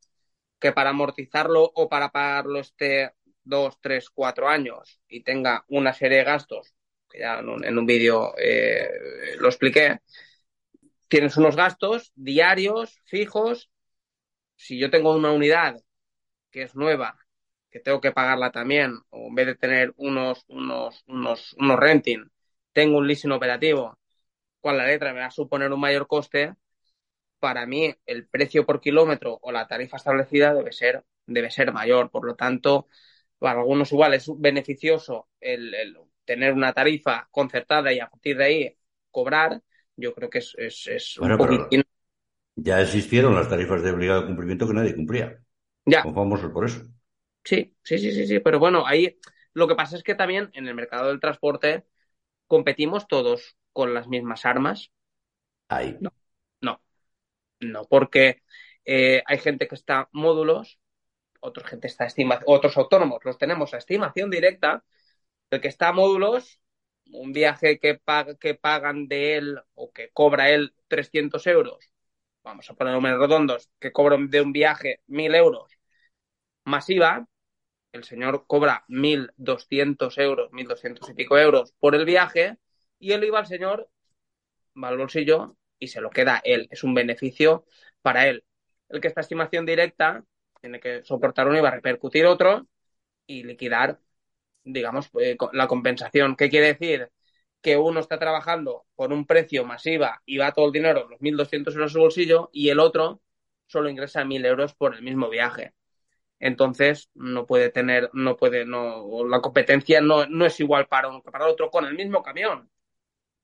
que 0.60 0.72
para 0.72 0.92
amortizarlo 0.92 1.72
o 1.76 1.90
para 1.90 2.12
pagarlo 2.12 2.60
esté 2.60 3.14
dos, 3.44 3.80
tres, 3.82 4.10
cuatro 4.10 4.48
años 4.50 5.00
y 5.08 5.24
tenga 5.24 5.66
una 5.70 5.94
serie 5.94 6.20
de 6.20 6.24
gastos, 6.26 6.74
que 7.10 7.20
ya 7.20 7.40
en 7.40 7.50
un, 7.50 7.78
un 7.78 7.86
vídeo 7.86 8.34
eh, 8.38 8.90
lo 9.38 9.48
expliqué, 9.48 10.00
tienes 11.14 11.38
unos 11.38 11.56
gastos 11.56 12.12
diarios, 12.16 13.00
fijos. 13.06 13.70
Si 14.56 14.80
yo 14.80 14.90
tengo 14.92 15.16
una 15.16 15.32
unidad 15.32 15.78
que 16.52 16.64
es 16.64 16.76
nueva, 16.76 17.18
que 17.72 17.80
tengo 17.80 18.02
que 18.02 18.12
pagarla 18.12 18.52
también, 18.52 18.96
o 19.12 19.28
en 19.30 19.36
vez 19.36 19.48
de 19.48 19.56
tener 19.56 19.94
unos, 19.98 20.46
unos, 20.50 21.04
unos, 21.08 21.54
unos 21.60 21.80
renting, 21.80 22.32
tengo 22.74 22.98
un 23.00 23.08
leasing 23.08 23.32
operativo, 23.32 23.98
con 24.62 24.78
la 24.78 24.88
letra 24.88 25.14
me 25.14 25.22
va 25.22 25.28
a 25.28 25.32
suponer 25.32 25.72
un 25.74 25.80
mayor 25.82 26.08
coste, 26.08 26.56
para 27.40 27.66
mí 27.66 27.94
el 28.06 28.28
precio 28.28 28.66
por 28.66 28.82
kilómetro 28.82 29.40
o 29.42 29.52
la 29.52 29.68
tarifa 29.68 29.98
establecida 29.98 30.54
debe 30.54 30.72
ser, 30.72 31.04
debe 31.26 31.52
ser 31.52 31.74
mayor. 31.74 32.12
Por 32.12 32.26
lo 32.26 32.36
tanto, 32.36 32.88
para 33.40 33.60
algunos 33.62 33.92
igual 33.92 34.14
es 34.16 34.28
beneficioso 34.38 35.30
el, 35.42 35.74
el 35.76 35.98
tener 36.26 36.54
una 36.54 36.74
tarifa 36.74 37.28
concertada 37.32 37.94
y 37.94 38.00
a 38.00 38.10
partir 38.10 38.38
de 38.38 38.46
ahí 38.46 38.78
cobrar, 39.12 39.62
yo 39.96 40.14
creo 40.14 40.30
que 40.30 40.40
es, 40.40 40.56
es, 40.58 41.18
un 41.18 41.38
poquitín... 41.38 41.84
Ya 42.56 42.82
existieron 42.82 43.34
las 43.34 43.50
tarifas 43.50 43.82
de 43.82 43.92
obligado 43.92 44.28
cumplimiento 44.28 44.68
que 44.68 44.74
nadie 44.74 44.96
cumplía. 44.96 45.40
Ya. 45.86 46.04
Como 46.04 46.16
famosos 46.16 46.52
por 46.52 46.66
eso. 46.66 46.84
Sí, 47.44 47.76
sí, 47.84 47.98
sí, 47.98 48.12
sí, 48.12 48.28
sí. 48.28 48.40
Pero 48.40 48.60
bueno, 48.60 48.86
ahí 48.86 49.18
lo 49.54 49.68
que 49.68 49.76
pasa 49.76 49.96
es 49.96 50.04
que 50.04 50.16
también 50.16 50.50
en 50.54 50.68
el 50.68 50.76
mercado 50.76 51.08
del 51.08 51.20
transporte 51.20 51.86
competimos 52.48 53.08
todos 53.08 53.58
con 53.72 53.94
las 53.94 54.08
mismas 54.08 54.46
armas. 54.46 54.92
Ahí. 55.68 55.98
No, 56.00 56.14
no, 56.62 56.82
no, 57.60 57.86
porque 57.86 58.44
eh, 58.86 59.24
hay 59.26 59.38
gente 59.40 59.68
que 59.68 59.76
está 59.76 60.10
módulos, 60.12 60.80
otra 61.40 61.68
gente 61.68 61.88
está 61.88 62.06
estimación, 62.06 62.46
otros 62.48 62.78
autónomos 62.78 63.20
los 63.26 63.38
tenemos 63.38 63.74
a 63.74 63.78
estimación 63.78 64.30
directa. 64.30 64.84
El 65.50 65.62
que 65.62 65.68
está 65.68 65.90
a 65.90 65.94
módulos 65.94 66.62
un 67.14 67.34
viaje 67.34 67.80
que, 67.80 68.00
que 68.40 68.56
pagan 68.56 69.08
de 69.08 69.38
él 69.38 69.60
o 69.76 69.92
que 69.92 70.10
cobra 70.12 70.50
él 70.52 70.74
300 70.88 71.46
euros, 71.48 71.92
vamos 72.44 72.70
a 72.70 72.76
poner 72.76 72.94
números 72.94 73.20
redondos, 73.20 73.70
que 73.80 73.92
cobran 73.92 74.30
de 74.30 74.42
un 74.42 74.54
viaje 74.54 75.02
1.000 75.08 75.36
euros 75.36 75.74
masiva, 76.66 77.28
el 77.92 78.04
señor 78.04 78.46
cobra 78.48 78.86
1.200 78.88 80.18
euros, 80.18 80.52
1.200 80.52 81.10
y 81.10 81.14
pico 81.14 81.38
euros 81.38 81.74
por 81.80 81.96
el 81.96 82.06
viaje 82.06 82.58
y 83.00 83.12
él 83.14 83.24
iba 83.24 83.40
al 83.40 83.48
señor, 83.48 83.90
va 84.82 84.90
al 84.90 84.98
bolsillo 84.98 85.58
y 85.80 85.88
se 85.88 86.02
lo 86.02 86.10
queda 86.10 86.42
él. 86.44 86.68
Es 86.72 86.84
un 86.84 86.94
beneficio 86.94 87.66
para 88.02 88.28
él. 88.28 88.44
El 88.90 89.02
que 89.02 89.08
esta 89.10 89.22
estimación 89.22 89.66
directa 89.66 90.24
tiene 90.62 90.80
que 90.80 91.04
soportar 91.04 91.48
uno 91.48 91.58
y 91.58 91.62
va 91.62 91.70
a 91.70 91.76
repercutir 91.76 92.26
otro 92.26 92.68
y 93.28 93.44
liquidar, 93.44 94.00
digamos, 94.64 95.10
eh, 95.20 95.38
la 95.54 95.68
compensación. 95.68 96.36
¿Qué 96.36 96.50
quiere 96.50 96.68
decir? 96.76 97.10
Que 97.62 97.78
uno 97.78 98.00
está 98.00 98.20
trabajando 98.20 98.86
por 98.96 99.14
un 99.14 99.26
precio 99.26 99.66
masiva 99.66 100.22
y 100.26 100.38
va 100.38 100.52
todo 100.54 100.68
el 100.68 100.72
dinero, 100.74 101.08
los 101.10 101.20
1.200 101.22 101.74
euros 101.76 101.92
a 101.92 101.94
su 101.94 102.00
bolsillo, 102.00 102.50
y 102.54 102.70
el 102.70 102.80
otro 102.80 103.22
solo 103.68 103.90
ingresa 103.90 104.24
1.000 104.24 104.46
euros 104.46 104.74
por 104.76 104.96
el 104.96 105.02
mismo 105.04 105.30
viaje 105.30 105.74
entonces 106.44 107.10
no 107.16 107.46
puede 107.46 107.70
tener, 107.70 108.10
no 108.12 108.36
puede, 108.36 108.66
no, 108.66 109.26
la 109.26 109.40
competencia 109.40 110.02
no, 110.02 110.26
no 110.26 110.46
es 110.46 110.60
igual 110.60 110.88
para 110.88 111.08
uno 111.08 111.22
que 111.22 111.32
para 111.32 111.48
otro 111.48 111.70
con 111.70 111.86
el 111.86 111.96
mismo 111.96 112.22
camión. 112.22 112.70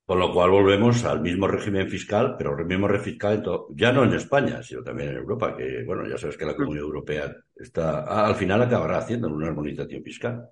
Con 0.05 0.19
lo 0.19 0.33
cual 0.33 0.49
volvemos 0.49 1.05
al 1.05 1.21
mismo 1.21 1.47
régimen 1.47 1.87
fiscal, 1.87 2.35
pero 2.37 2.59
el 2.59 2.65
mismo 2.65 2.89
régimen 2.89 3.13
fiscal 3.13 3.43
ya 3.69 3.93
no 3.93 4.03
en 4.03 4.15
España, 4.15 4.61
sino 4.61 4.83
también 4.83 5.11
en 5.11 5.15
Europa, 5.15 5.55
que 5.55 5.83
bueno, 5.85 6.05
ya 6.09 6.17
sabes 6.17 6.35
que 6.35 6.45
la 6.45 6.55
Comunidad 6.57 6.83
Europea 6.83 7.35
está, 7.55 8.25
al 8.25 8.35
final 8.35 8.63
acabará 8.63 8.97
haciendo 8.97 9.29
una 9.29 9.47
armonización 9.47 10.03
fiscal. 10.03 10.49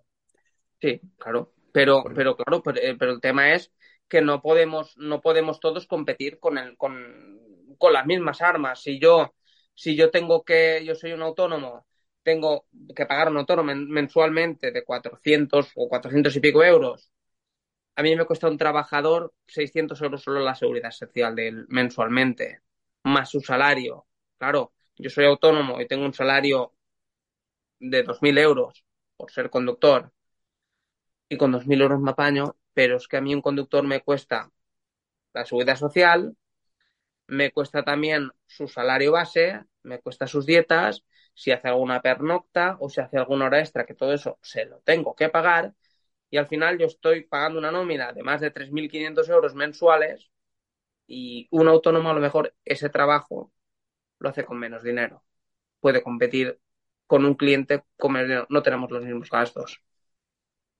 Sí, 0.81 1.01
claro. 1.17 1.53
Pero, 1.71 2.03
pero 2.15 2.35
claro, 2.35 2.63
eh, 2.75 2.95
pero, 2.97 3.11
el 3.13 3.21
tema 3.21 3.53
es 3.53 3.71
que 4.07 4.21
no 4.21 4.41
podemos, 4.41 4.97
no 4.97 5.21
podemos 5.21 5.59
todos 5.59 5.85
competir 5.87 6.39
con 6.39 6.57
el, 6.57 6.77
con, 6.77 7.39
con 7.77 7.93
las 7.93 8.05
mismas 8.05 8.41
armas. 8.41 8.81
Si 8.81 8.99
yo, 8.99 9.35
si 9.75 9.95
yo 9.95 10.09
tengo 10.09 10.43
que, 10.43 10.83
yo 10.85 10.95
soy 10.95 11.13
un 11.13 11.21
autónomo 11.21 11.85
tengo 12.23 12.65
que 12.93 13.05
pagar 13.05 13.29
un 13.29 13.37
autónomo 13.37 13.73
mensualmente 13.73 14.73
de 14.73 14.83
400 14.83 15.71
o 15.75 15.87
400 15.87 16.35
y 16.35 16.41
pico 16.41 16.61
euros, 16.61 17.09
a 17.95 18.03
mí 18.03 18.15
me 18.15 18.25
cuesta 18.25 18.47
un 18.49 18.57
trabajador 18.57 19.33
600 19.47 20.01
euros 20.01 20.23
solo 20.23 20.39
la 20.41 20.55
seguridad 20.55 20.91
social 20.91 21.35
de 21.35 21.47
él 21.49 21.65
mensualmente, 21.69 22.61
más 23.03 23.29
su 23.31 23.41
salario. 23.41 24.07
Claro, 24.37 24.73
yo 24.97 25.09
soy 25.09 25.25
autónomo 25.25 25.81
y 25.81 25.87
tengo 25.87 26.05
un 26.05 26.13
salario 26.13 26.73
de 27.79 28.03
2.000 28.03 28.37
euros 28.37 28.83
por 29.15 29.31
ser 29.31 29.49
conductor 29.49 30.11
y 31.29 31.37
con 31.37 31.51
2.000 31.51 31.81
euros 31.81 31.99
me 32.01 32.11
apaño, 32.11 32.55
pero 32.73 32.97
es 32.97 33.07
que 33.07 33.17
a 33.17 33.21
mí 33.21 33.33
un 33.35 33.41
conductor 33.41 33.83
me 33.85 34.01
cuesta 34.01 34.51
la 35.33 35.45
seguridad 35.45 35.75
social, 35.77 36.35
me 37.27 37.51
cuesta 37.51 37.83
también 37.83 38.31
su 38.45 38.67
salario 38.67 39.11
base, 39.13 39.63
me 39.83 39.99
cuesta 39.99 40.27
sus 40.27 40.45
dietas 40.45 41.05
si 41.33 41.51
hace 41.51 41.67
alguna 41.67 42.01
pernocta 42.01 42.77
o 42.79 42.89
si 42.89 43.01
hace 43.01 43.17
alguna 43.17 43.45
hora 43.45 43.59
extra, 43.59 43.85
que 43.85 43.93
todo 43.93 44.13
eso 44.13 44.39
se 44.41 44.65
lo 44.65 44.79
tengo 44.81 45.15
que 45.15 45.29
pagar, 45.29 45.75
y 46.29 46.37
al 46.37 46.47
final 46.47 46.77
yo 46.77 46.87
estoy 46.87 47.23
pagando 47.25 47.59
una 47.59 47.71
nómina 47.71 48.13
de 48.13 48.23
más 48.23 48.41
de 48.41 48.51
3.500 48.51 49.29
euros 49.29 49.55
mensuales 49.55 50.31
y 51.07 51.47
un 51.51 51.67
autónomo 51.67 52.09
a 52.11 52.13
lo 52.13 52.21
mejor 52.21 52.55
ese 52.65 52.89
trabajo 52.89 53.51
lo 54.19 54.29
hace 54.29 54.45
con 54.45 54.59
menos 54.59 54.83
dinero. 54.83 55.23
Puede 55.79 56.03
competir 56.03 56.59
con 57.07 57.25
un 57.25 57.35
cliente 57.35 57.83
con 57.97 58.13
menos 58.13 58.27
dinero. 58.29 58.47
No 58.49 58.63
tenemos 58.63 58.91
los 58.91 59.03
mismos 59.05 59.29
gastos. 59.29 59.81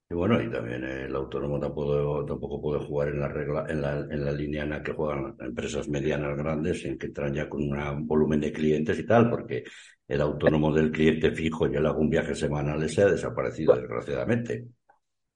Y 0.10 0.14
bueno, 0.14 0.42
y 0.42 0.50
también 0.50 0.86
el 0.86 1.14
autónomo 1.16 1.60
tampoco, 1.60 2.26
tampoco 2.26 2.62
puede 2.62 2.86
jugar 2.86 3.10
en 3.10 3.20
la 3.20 3.28
regla, 3.28 3.66
en 3.68 3.82
la, 3.82 3.92
en 4.00 4.24
la 4.24 4.32
línea 4.32 4.64
en 4.64 4.70
la 4.70 4.82
que 4.82 4.94
juegan 4.94 5.36
empresas 5.40 5.90
medianas 5.90 6.38
grandes, 6.38 6.86
en 6.86 6.98
que 6.98 7.08
entran 7.08 7.34
ya 7.34 7.50
con 7.50 7.64
un 7.64 8.08
volumen 8.08 8.40
de 8.40 8.54
clientes 8.54 8.98
y 9.00 9.06
tal, 9.06 9.30
porque 9.30 9.66
el 10.08 10.22
autónomo 10.22 10.74
del 10.74 10.92
cliente 10.92 11.32
fijo, 11.32 11.68
le 11.68 11.86
hago 11.86 12.00
un 12.00 12.10
viaje 12.10 12.36
semanal, 12.36 12.82
ese 12.84 13.02
ha 13.02 13.08
desaparecido, 13.08 13.76
desgraciadamente. 13.76 14.68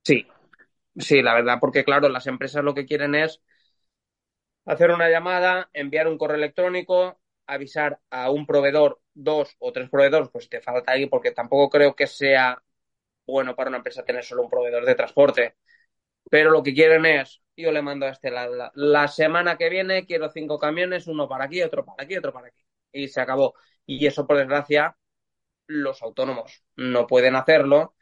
Sí, 0.06 0.26
sí, 0.98 1.22
la 1.22 1.34
verdad, 1.36 1.58
porque 1.60 1.84
claro, 1.84 2.10
las 2.10 2.28
empresas 2.28 2.64
lo 2.64 2.74
que 2.74 2.86
quieren 2.86 3.16
es 3.16 3.42
hacer 4.66 4.92
una 4.92 5.10
llamada, 5.10 5.70
enviar 5.74 6.08
un 6.08 6.18
correo 6.18 6.38
electrónico, 6.38 7.20
avisar 7.48 8.00
a 8.10 8.30
un 8.32 8.46
proveedor, 8.46 9.02
dos 9.14 9.56
o 9.60 9.72
tres 9.72 9.90
proveedores, 9.90 10.30
pues 10.32 10.50
te 10.50 10.62
falta 10.62 10.94
ahí, 10.94 11.08
porque 11.08 11.32
tampoco 11.32 11.70
creo 11.70 11.96
que 11.96 12.08
sea 12.08 12.64
bueno 13.26 13.56
para 13.56 13.70
una 13.70 13.78
empresa 13.78 14.04
tener 14.04 14.24
solo 14.24 14.44
un 14.44 14.50
proveedor 14.50 14.86
de 14.86 14.96
transporte. 14.96 15.56
Pero 16.30 16.52
lo 16.52 16.64
que 16.64 16.74
quieren 16.74 17.06
es, 17.06 17.42
yo 17.58 17.72
le 17.72 17.82
mando 17.82 18.06
a 18.06 18.10
este, 18.10 18.32
la, 18.32 18.72
la 18.74 19.08
semana 19.08 19.58
que 19.58 19.70
viene 19.70 20.06
quiero 20.06 20.30
cinco 20.30 20.60
camiones, 20.60 21.08
uno 21.08 21.28
para 21.28 21.46
aquí, 21.46 21.62
otro 21.62 21.86
para 21.86 22.04
aquí, 22.04 22.18
otro 22.18 22.34
para 22.34 22.48
aquí. 22.48 22.62
Y 22.92 23.08
se 23.08 23.22
acabó. 23.22 23.56
Y 23.86 24.06
eso, 24.06 24.28
por 24.28 24.38
desgracia, 24.38 24.96
los 25.68 26.02
autónomos 26.02 26.64
no 26.76 27.08
pueden 27.08 27.36
hacerlo. 27.36 27.96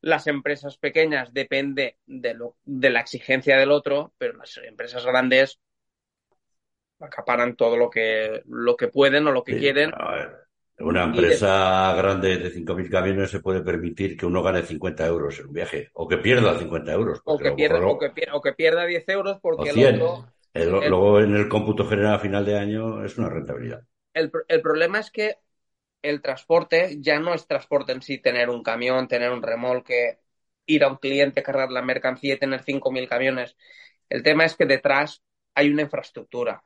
Las 0.00 0.26
empresas 0.26 0.78
pequeñas 0.78 1.32
depende 1.32 1.98
de, 2.06 2.34
lo, 2.34 2.56
de 2.64 2.90
la 2.90 3.00
exigencia 3.00 3.56
del 3.56 3.70
otro, 3.70 4.12
pero 4.18 4.36
las 4.36 4.56
empresas 4.58 5.04
grandes 5.06 5.60
acaparan 7.00 7.56
todo 7.56 7.76
lo 7.76 7.90
que, 7.90 8.42
lo 8.46 8.76
que 8.76 8.88
pueden 8.88 9.26
o 9.26 9.32
lo 9.32 9.44
que 9.44 9.56
quieren. 9.56 9.94
Una 10.82 11.04
empresa 11.04 11.94
grande 11.94 12.38
de 12.38 12.52
5.000 12.52 12.90
camiones 12.90 13.30
se 13.30 13.40
puede 13.40 13.62
permitir 13.62 14.16
que 14.16 14.26
uno 14.26 14.42
gane 14.42 14.62
50 14.62 15.06
euros 15.06 15.38
en 15.38 15.46
un 15.46 15.52
viaje, 15.52 15.90
o 15.94 16.08
que 16.08 16.18
pierda 16.18 16.58
50 16.58 16.92
euros. 16.92 17.20
O 17.24 17.38
que, 17.38 17.52
pierda, 17.52 17.86
o, 17.86 17.98
que 17.98 18.10
pierda, 18.10 18.34
o 18.34 18.40
que 18.40 18.52
pierda 18.52 18.84
10 18.84 19.08
euros 19.08 19.38
porque 19.40 19.70
el 19.70 20.00
otro... 20.00 20.26
luego 20.54 21.20
en 21.20 21.36
el 21.36 21.48
cómputo 21.48 21.84
general 21.86 22.14
a 22.14 22.18
final 22.18 22.44
de 22.44 22.58
año 22.58 23.04
es 23.04 23.16
una 23.16 23.28
rentabilidad 23.28 23.82
el, 24.14 24.30
problema 24.62 24.98
es 24.98 25.10
que 25.10 25.38
el 26.02 26.20
transporte 26.20 26.96
ya 27.00 27.18
no 27.18 27.34
es 27.34 27.46
transporte 27.46 27.92
en 27.92 28.02
sí, 28.02 28.18
tener 28.18 28.50
un 28.50 28.62
camión, 28.62 29.08
tener 29.08 29.30
un 29.30 29.42
remolque, 29.42 30.20
ir 30.66 30.84
a 30.84 30.88
un 30.88 30.96
cliente, 30.96 31.42
cargar 31.42 31.70
la 31.70 31.82
mercancía 31.82 32.34
y 32.34 32.38
tener 32.38 32.64
5.000 32.64 33.08
camiones. 33.08 33.56
El 34.08 34.22
tema 34.22 34.44
es 34.44 34.56
que 34.56 34.66
detrás 34.66 35.22
hay 35.54 35.70
una 35.70 35.82
infraestructura, 35.82 36.62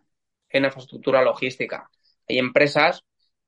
hay 0.52 0.58
una 0.58 0.68
infraestructura 0.68 1.22
logística. 1.22 1.90
Hay 2.28 2.38
empresas 2.38 3.04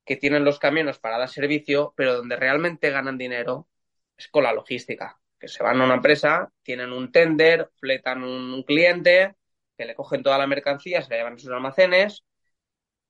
que 0.09 0.17
tienen 0.17 0.45
los 0.45 0.59
camiones 0.59 0.99
para 0.99 1.19
dar 1.19 1.29
servicio, 1.29 1.95
pero 1.97 2.17
donde 2.17 2.35
realmente 2.35 2.91
ganan 2.91 3.19
dinero 3.19 3.69
es 4.17 4.27
con 4.29 4.43
la 4.43 4.53
logística. 4.53 5.21
Que 5.39 5.47
se 5.47 5.63
van 5.63 5.81
a 5.81 5.85
una 5.85 5.95
empresa, 5.95 6.51
tienen 6.65 6.93
un 6.93 7.13
tender, 7.13 7.71
fletan 7.79 8.25
un 8.25 8.65
cliente, 8.65 9.37
que 9.77 9.85
le 9.85 9.95
cogen 9.95 10.25
toda 10.25 10.39
la 10.39 10.49
mercancía, 10.49 11.03
se 11.03 11.11
la 11.11 11.17
llevan 11.19 11.35
a 11.35 11.39
sus 11.39 11.51
almacenes 11.51 12.25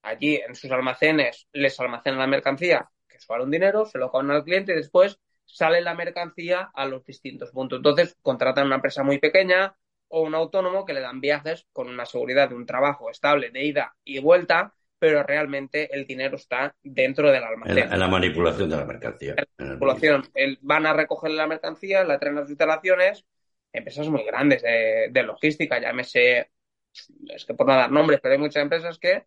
allí 0.03 0.37
en 0.37 0.55
sus 0.55 0.71
almacenes 0.71 1.49
les 1.53 1.79
almacenan 1.81 2.19
la 2.19 2.27
mercancía, 2.27 2.91
que 3.09 3.19
vale 3.29 3.45
un 3.45 3.51
dinero, 3.51 3.87
se 3.87 3.99
lo 3.99 4.11
cobran 4.11 4.31
al 4.31 4.45
cliente 4.45 4.73
y 4.73 4.77
después 4.77 5.19
sale 5.45 5.81
la 5.81 5.95
mercancía 5.95 6.71
a 6.75 6.87
los 6.87 7.05
distintos 7.05 7.51
puntos. 7.51 7.79
Entonces 7.79 8.17
contratan 8.23 8.67
una 8.67 8.77
empresa 8.77 9.03
muy 9.03 9.19
pequeña 9.19 9.77
o 10.09 10.23
un 10.23 10.35
autónomo 10.35 10.85
que 10.85 10.95
le 10.95 11.01
dan 11.01 11.21
viajes 11.21 11.67
con 11.73 11.89
una 11.89 12.07
seguridad 12.07 12.49
de 12.49 12.55
un 12.55 12.67
trabajo 12.67 13.11
estable 13.11 13.51
de 13.51 13.65
ida 13.65 13.97
y 14.05 14.19
vuelta, 14.21 14.75
pero 14.99 15.23
realmente 15.23 15.95
el 15.95 16.07
dinero 16.07 16.37
está 16.37 16.75
dentro 16.83 17.31
del 17.31 17.45
almacén. 17.45 17.93
En 17.93 17.99
la, 17.99 18.09
manipulación 18.09 18.69
de 18.69 18.77
la 18.77 18.85
mercancía. 18.85 19.35
En 19.37 19.47
la 19.57 19.65
manipulación. 19.67 20.25
van 20.61 20.87
a 20.87 20.93
recoger 20.93 21.31
la 21.33 21.47
mercancía, 21.47 22.05
la 22.05 22.19
traen 22.19 22.37
a 22.39 22.41
las 22.41 22.49
instalaciones, 22.49 23.25
empresas 23.73 24.09
muy 24.09 24.25
grandes 24.25 24.63
de, 24.63 25.09
de 25.11 25.23
logística, 25.23 25.81
llámese, 25.81 26.51
es 27.29 27.45
que 27.45 27.55
por 27.55 27.67
no 27.67 27.75
dar 27.75 27.91
nombres, 27.91 28.21
pero 28.21 28.35
hay 28.35 28.41
muchas 28.41 28.63
empresas 28.63 28.99
que 28.99 29.27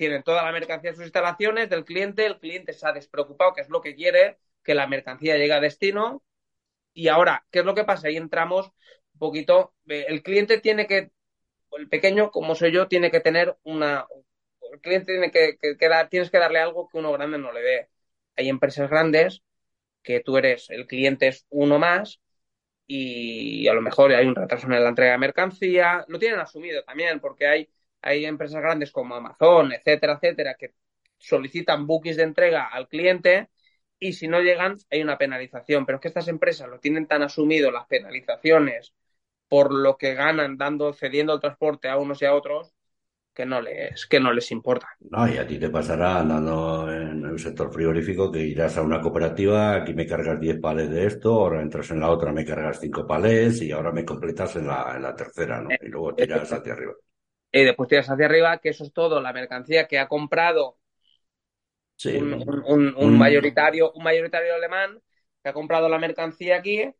tienen 0.00 0.22
toda 0.22 0.42
la 0.42 0.52
mercancía 0.52 0.90
en 0.90 0.96
sus 0.96 1.04
instalaciones 1.04 1.68
del 1.68 1.84
cliente, 1.84 2.24
el 2.24 2.38
cliente 2.38 2.72
se 2.72 2.88
ha 2.88 2.92
despreocupado, 2.92 3.52
que 3.52 3.60
es 3.60 3.68
lo 3.68 3.82
que 3.82 3.94
quiere, 3.94 4.38
que 4.64 4.74
la 4.74 4.86
mercancía 4.86 5.36
llegue 5.36 5.52
a 5.52 5.60
destino. 5.60 6.22
Y 6.94 7.08
ahora, 7.08 7.46
¿qué 7.50 7.60
es 7.60 7.66
lo 7.66 7.74
que 7.74 7.84
pasa? 7.84 8.08
Ahí 8.08 8.16
entramos 8.16 8.68
un 9.12 9.18
poquito, 9.18 9.74
eh, 9.88 10.06
el 10.08 10.22
cliente 10.22 10.58
tiene 10.58 10.86
que, 10.86 11.10
el 11.72 11.88
pequeño, 11.90 12.30
como 12.30 12.54
soy 12.54 12.72
yo, 12.72 12.88
tiene 12.88 13.10
que 13.10 13.20
tener 13.20 13.58
una, 13.62 14.06
el 14.72 14.80
cliente 14.80 15.12
tiene 15.12 15.30
que, 15.30 15.58
tienes 16.10 16.30
que 16.30 16.38
darle 16.38 16.58
algo 16.60 16.88
que 16.88 16.98
uno 16.98 17.12
grande 17.12 17.38
no 17.38 17.52
le 17.52 17.60
dé. 17.62 17.88
Hay 18.36 18.48
empresas 18.48 18.90
grandes 18.90 19.42
que 20.02 20.20
tú 20.20 20.38
eres, 20.38 20.70
el 20.70 20.86
cliente 20.86 21.28
es 21.28 21.46
uno 21.50 21.78
más 21.78 22.20
y 22.86 23.68
a 23.68 23.74
lo 23.74 23.82
mejor 23.82 24.12
hay 24.12 24.26
un 24.26 24.34
retraso 24.34 24.66
en 24.66 24.82
la 24.82 24.88
entrega 24.88 25.12
de 25.12 25.18
mercancía, 25.18 26.04
lo 26.08 26.18
tienen 26.18 26.40
asumido 26.40 26.82
también 26.84 27.20
porque 27.20 27.46
hay 27.46 27.70
hay 28.02 28.24
empresas 28.26 28.62
grandes 28.62 28.92
como 28.92 29.14
Amazon, 29.14 29.72
etcétera, 29.72 30.14
etcétera, 30.14 30.54
que 30.58 30.74
solicitan 31.18 31.86
bookings 31.86 32.16
de 32.16 32.22
entrega 32.24 32.66
al 32.66 32.88
cliente 32.88 33.50
y 33.98 34.14
si 34.14 34.28
no 34.28 34.40
llegan 34.40 34.78
hay 34.90 35.02
una 35.02 35.18
penalización. 35.18 35.86
Pero 35.86 35.96
es 35.96 36.02
que 36.02 36.08
estas 36.08 36.28
empresas 36.28 36.68
lo 36.68 36.80
tienen 36.80 37.06
tan 37.06 37.22
asumido 37.22 37.70
las 37.70 37.86
penalizaciones 37.86 38.94
por 39.48 39.72
lo 39.72 39.96
que 39.98 40.14
ganan 40.14 40.56
dando, 40.58 40.92
cediendo 40.94 41.34
el 41.34 41.40
transporte 41.40 41.88
a 41.88 41.98
unos 41.98 42.22
y 42.22 42.26
a 42.26 42.34
otros, 42.34 42.72
que 43.40 43.46
no 43.46 43.62
les, 43.62 44.06
que 44.06 44.20
no 44.20 44.34
les 44.34 44.50
importa. 44.50 44.86
No, 45.00 45.26
y 45.26 45.38
a 45.38 45.46
ti 45.46 45.58
te 45.58 45.70
pasará 45.70 46.18
andando 46.18 46.92
en 46.92 47.24
el 47.24 47.38
sector 47.38 47.72
frigorífico 47.72 48.30
que 48.30 48.40
irás 48.40 48.76
a 48.76 48.82
una 48.82 49.00
cooperativa, 49.00 49.76
aquí 49.76 49.94
me 49.94 50.06
cargas 50.06 50.38
10 50.38 50.60
palés 50.60 50.90
de 50.90 51.06
esto, 51.06 51.32
ahora 51.32 51.62
entras 51.62 51.90
en 51.90 52.00
la 52.00 52.10
otra, 52.10 52.32
me 52.32 52.44
cargas 52.44 52.80
5 52.80 53.06
palés 53.06 53.62
y 53.62 53.72
ahora 53.72 53.92
me 53.92 54.04
completas 54.04 54.56
en 54.56 54.66
la, 54.66 54.92
en 54.94 55.02
la 55.02 55.14
tercera, 55.14 55.62
¿no? 55.62 55.70
Y 55.70 55.88
luego 55.88 56.14
tiras 56.14 56.52
hacia 56.52 56.74
arriba. 56.74 56.92
Y 57.50 57.64
después 57.64 57.88
tiras 57.88 58.10
hacia 58.10 58.26
arriba, 58.26 58.58
que 58.58 58.68
eso 58.68 58.84
es 58.84 58.92
todo, 58.92 59.22
la 59.22 59.32
mercancía 59.32 59.88
que 59.88 59.98
ha 59.98 60.06
comprado 60.06 60.76
un, 62.04 63.18
mayoritario, 63.18 63.90
un 63.92 64.04
mayoritario 64.04 64.54
alemán 64.54 65.00
que 65.42 65.48
ha 65.48 65.54
comprado 65.54 65.88
la 65.88 65.98
mercancía 65.98 66.56
aquí 66.56 66.92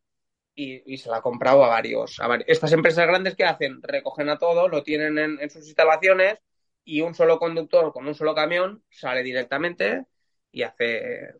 y, 0.55 0.97
se 0.97 1.09
la 1.09 1.17
ha 1.17 1.21
comprado 1.21 1.63
a 1.63 1.69
varios, 1.69 2.19
a 2.19 2.35
Estas 2.47 2.73
empresas 2.73 3.07
grandes 3.07 3.35
que 3.35 3.45
hacen, 3.45 3.81
recogen 3.81 4.29
a 4.29 4.37
todo, 4.37 4.67
lo 4.67 4.83
tienen 4.83 5.17
en, 5.17 5.49
sus 5.49 5.65
instalaciones 5.65 6.39
y 6.83 7.01
un 7.01 7.13
solo 7.13 7.39
conductor 7.39 7.91
con 7.93 8.07
un 8.07 8.15
solo 8.15 8.35
camión 8.35 8.83
sale 8.89 9.23
directamente 9.23 10.05
y 10.51 10.63
hace, 10.63 11.35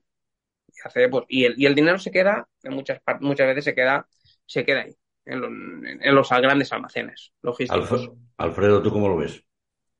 y 0.68 0.88
hace 0.88 1.10
pues, 1.10 1.26
y 1.28 1.46
el, 1.46 1.60
y 1.60 1.66
el 1.66 1.76
dinero 1.76 2.00
se 2.00 2.12
queda, 2.12 2.48
en 2.64 2.74
muchas 2.74 3.02
muchas 3.20 3.48
veces 3.48 3.66
se 3.66 3.76
queda, 3.76 4.08
se 4.46 4.66
queda 4.66 4.82
ahí, 4.82 4.96
en, 5.26 6.16
los 6.16 6.30
grandes 6.30 6.72
almacenes 6.72 7.34
logísticos. 7.42 8.12
Alfredo, 8.38 8.82
¿tú 8.82 8.92
cómo 8.92 9.10
lo 9.10 9.18
ves? 9.18 9.44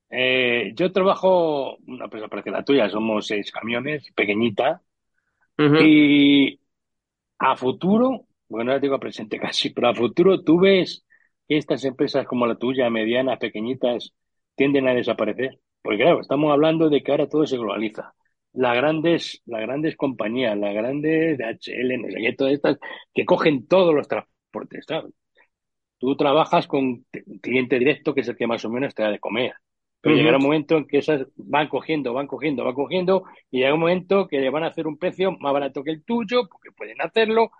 Eh, 0.10 0.74
yo 0.76 0.92
trabajo 0.92 1.78
una 1.88 2.06
empresa 2.06 2.28
parecida 2.28 2.56
a 2.56 2.60
la 2.60 2.66
tuya, 2.66 2.90
somos 2.90 3.28
seis 3.28 3.52
camiones, 3.52 4.12
pequeñita, 4.14 4.82
y 5.58 6.60
a 7.38 7.56
futuro, 7.56 8.26
bueno, 8.52 8.74
no 8.74 8.80
digo 8.80 9.00
presente 9.00 9.40
casi, 9.40 9.72
pero 9.72 9.90
a 9.90 9.96
futuro 9.96 10.44
tú 10.44 10.60
ves 10.60 11.06
que 11.48 11.58
estas 11.58 11.84
empresas 11.86 12.26
como 12.28 12.46
la 12.46 12.56
tuya, 12.56 12.90
medianas, 12.90 13.40
pequeñitas, 13.40 14.14
tienden 14.56 14.88
a 14.88 14.94
desaparecer. 14.94 15.60
Porque 15.82 16.00
claro, 16.00 16.22
estamos 16.22 16.52
hablando 16.52 16.90
de 16.90 17.02
que 17.02 17.12
ahora 17.12 17.28
todo 17.28 17.48
se 17.48 17.58
globaliza. 17.58 18.14
Las 18.54 18.76
grandes, 18.76 19.42
las 19.46 19.62
grandes 19.62 19.96
compañías, 19.96 20.58
las 20.58 20.74
grandes 20.74 21.40
no 21.40 22.10
sé 22.10 22.36
todas 22.38 22.54
estas, 22.54 22.78
que 23.14 23.26
cogen 23.26 23.68
todos 23.68 23.96
los 23.96 24.08
transportes, 24.08 24.86
¿sabes? 24.88 25.14
Tú 25.98 26.16
trabajas 26.18 26.68
con 26.68 27.06
cliente 27.42 27.80
directo, 27.80 28.14
que 28.14 28.22
es 28.22 28.28
el 28.28 28.36
que 28.36 28.48
más 28.48 28.66
o 28.66 28.70
menos 28.70 28.94
te 28.94 29.04
da 29.04 29.12
de 29.12 29.20
comer. 29.20 29.54
Pero 30.02 30.16
llegará 30.16 30.38
un 30.38 30.44
momento 30.44 30.78
en 30.78 30.88
que 30.88 30.98
esas 30.98 31.28
van 31.36 31.70
cogiendo, 31.70 32.14
van 32.14 32.28
cogiendo, 32.28 32.64
van 32.66 32.74
cogiendo, 32.74 33.24
y 33.52 33.60
llega 33.60 33.74
un 33.74 33.80
momento 33.80 34.28
que 34.28 34.40
le 34.40 34.50
van 34.50 34.64
a 34.64 34.68
hacer 34.68 34.88
un 34.88 34.98
precio 34.98 35.32
más 35.40 35.54
barato 35.54 35.84
que 35.84 35.92
el 35.92 36.04
tuyo, 36.04 36.50
porque 36.50 36.72
pueden 36.72 37.00
hacerlo, 37.02 37.52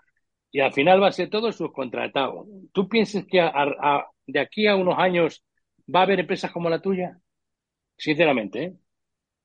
y 0.52 0.60
al 0.60 0.72
final 0.72 1.02
va 1.02 1.08
a 1.08 1.12
ser 1.12 1.30
todo 1.30 1.52
subcontratado. 1.52 2.46
¿Tú 2.72 2.88
piensas 2.88 3.24
que 3.26 3.40
de 4.26 4.40
aquí 4.40 4.66
a 4.68 4.76
unos 4.76 4.98
años 4.98 5.44
va 5.94 6.00
a 6.00 6.02
haber 6.04 6.20
empresas 6.20 6.52
como 6.52 6.70
la 6.70 6.80
tuya? 6.80 7.18
Sinceramente, 7.96 8.64
¿eh? 8.64 8.74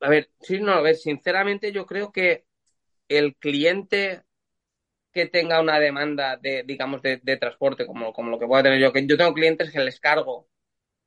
A 0.01 0.09
ver, 0.09 0.29
sí, 0.41 0.59
no, 0.59 0.73
a 0.73 0.81
ver, 0.81 0.95
sinceramente 0.95 1.71
yo 1.71 1.85
creo 1.85 2.11
que 2.11 2.45
el 3.09 3.35
cliente 3.37 4.23
que 5.13 5.27
tenga 5.27 5.61
una 5.61 5.79
demanda 5.79 6.37
de, 6.37 6.63
digamos, 6.65 7.01
de, 7.01 7.17
de 7.23 7.37
transporte, 7.37 7.85
como, 7.87 8.13
como 8.13 8.31
lo 8.31 8.39
que 8.39 8.47
pueda 8.47 8.63
tener 8.63 8.79
yo, 8.79 8.93
que 8.93 9.05
yo 9.07 9.17
tengo 9.17 9.33
clientes 9.33 9.71
que 9.71 9.79
les 9.79 9.99
cargo 9.99 10.47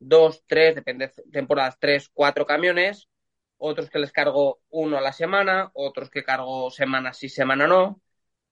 dos, 0.01 0.45
tres, 0.47 0.75
depende 0.77 1.09
de 1.17 1.25
temporadas, 1.33 1.79
tres, 1.81 2.11
cuatro 2.13 2.47
camiones, 2.47 3.09
otros 3.59 3.91
que 3.91 3.99
les 4.01 4.13
cargo 4.13 4.61
uno 4.71 4.99
a 4.99 5.03
la 5.03 5.13
semana, 5.13 5.71
otros 5.75 6.11
que 6.11 6.25
cargo 6.25 6.71
semana 6.71 7.13
sí, 7.15 7.29
semana 7.29 7.67
no. 7.69 8.03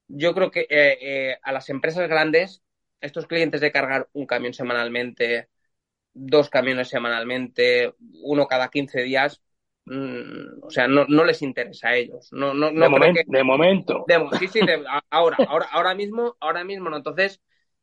Yo 0.09 0.35
creo 0.35 0.51
que 0.51 0.61
eh, 0.63 0.99
eh, 1.01 1.39
a 1.43 1.53
las 1.53 1.69
empresas 1.69 2.09
grandes, 2.09 2.63
estos 3.01 3.27
clientes 3.27 3.61
de 3.61 3.71
cargar 3.71 4.09
un 4.13 4.27
camión 4.27 4.55
semanalmente, 4.55 5.49
dos 6.15 6.49
camiones 6.51 6.89
semanalmente, 6.89 7.95
uno 8.23 8.47
cada 8.47 8.69
15 8.69 9.03
días, 9.03 9.43
mm, 9.85 10.63
o 10.65 10.71
sea, 10.71 10.89
no, 10.89 11.05
no, 11.07 11.25
les 11.25 11.43
interesa 11.43 11.89
a 11.89 11.97
ellos. 11.97 12.29
No, 12.33 12.55
no, 12.55 12.71
no 12.73 12.85
de, 12.85 13.45
momento. 13.45 14.05
sí, 14.39 14.49
sí, 14.49 14.61
ahora, 15.11 15.37
ahora, 15.47 15.67
ahora 15.71 15.95
mismo, 15.95 16.37
ahora 16.41 16.65
mismo, 16.65 16.91
¿no? 16.91 16.97
Entonces, 16.97 17.41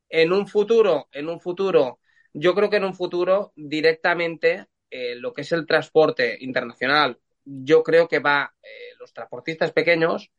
en 0.10 0.34
un 0.34 0.48
futuro, 0.48 1.08
en 1.12 1.30
un 1.30 1.40
futuro, 1.40 2.00
yo 2.34 2.54
creo 2.54 2.70
que 2.70 2.78
en 2.78 2.84
un 2.84 2.94
futuro 2.94 3.54
directamente 3.56 4.66
eh, 4.90 5.16
lo 5.16 5.34
que 5.34 5.42
es 5.42 5.52
el 5.52 5.66
transporte 5.66 6.38
internacional, 6.40 7.20
yo 7.44 7.84
creo 7.84 8.08
que 8.08 8.20
va, 8.20 8.54
eh, 8.62 8.96
los 9.00 9.14
transportistas 9.14 9.72
pequeños 9.72 10.32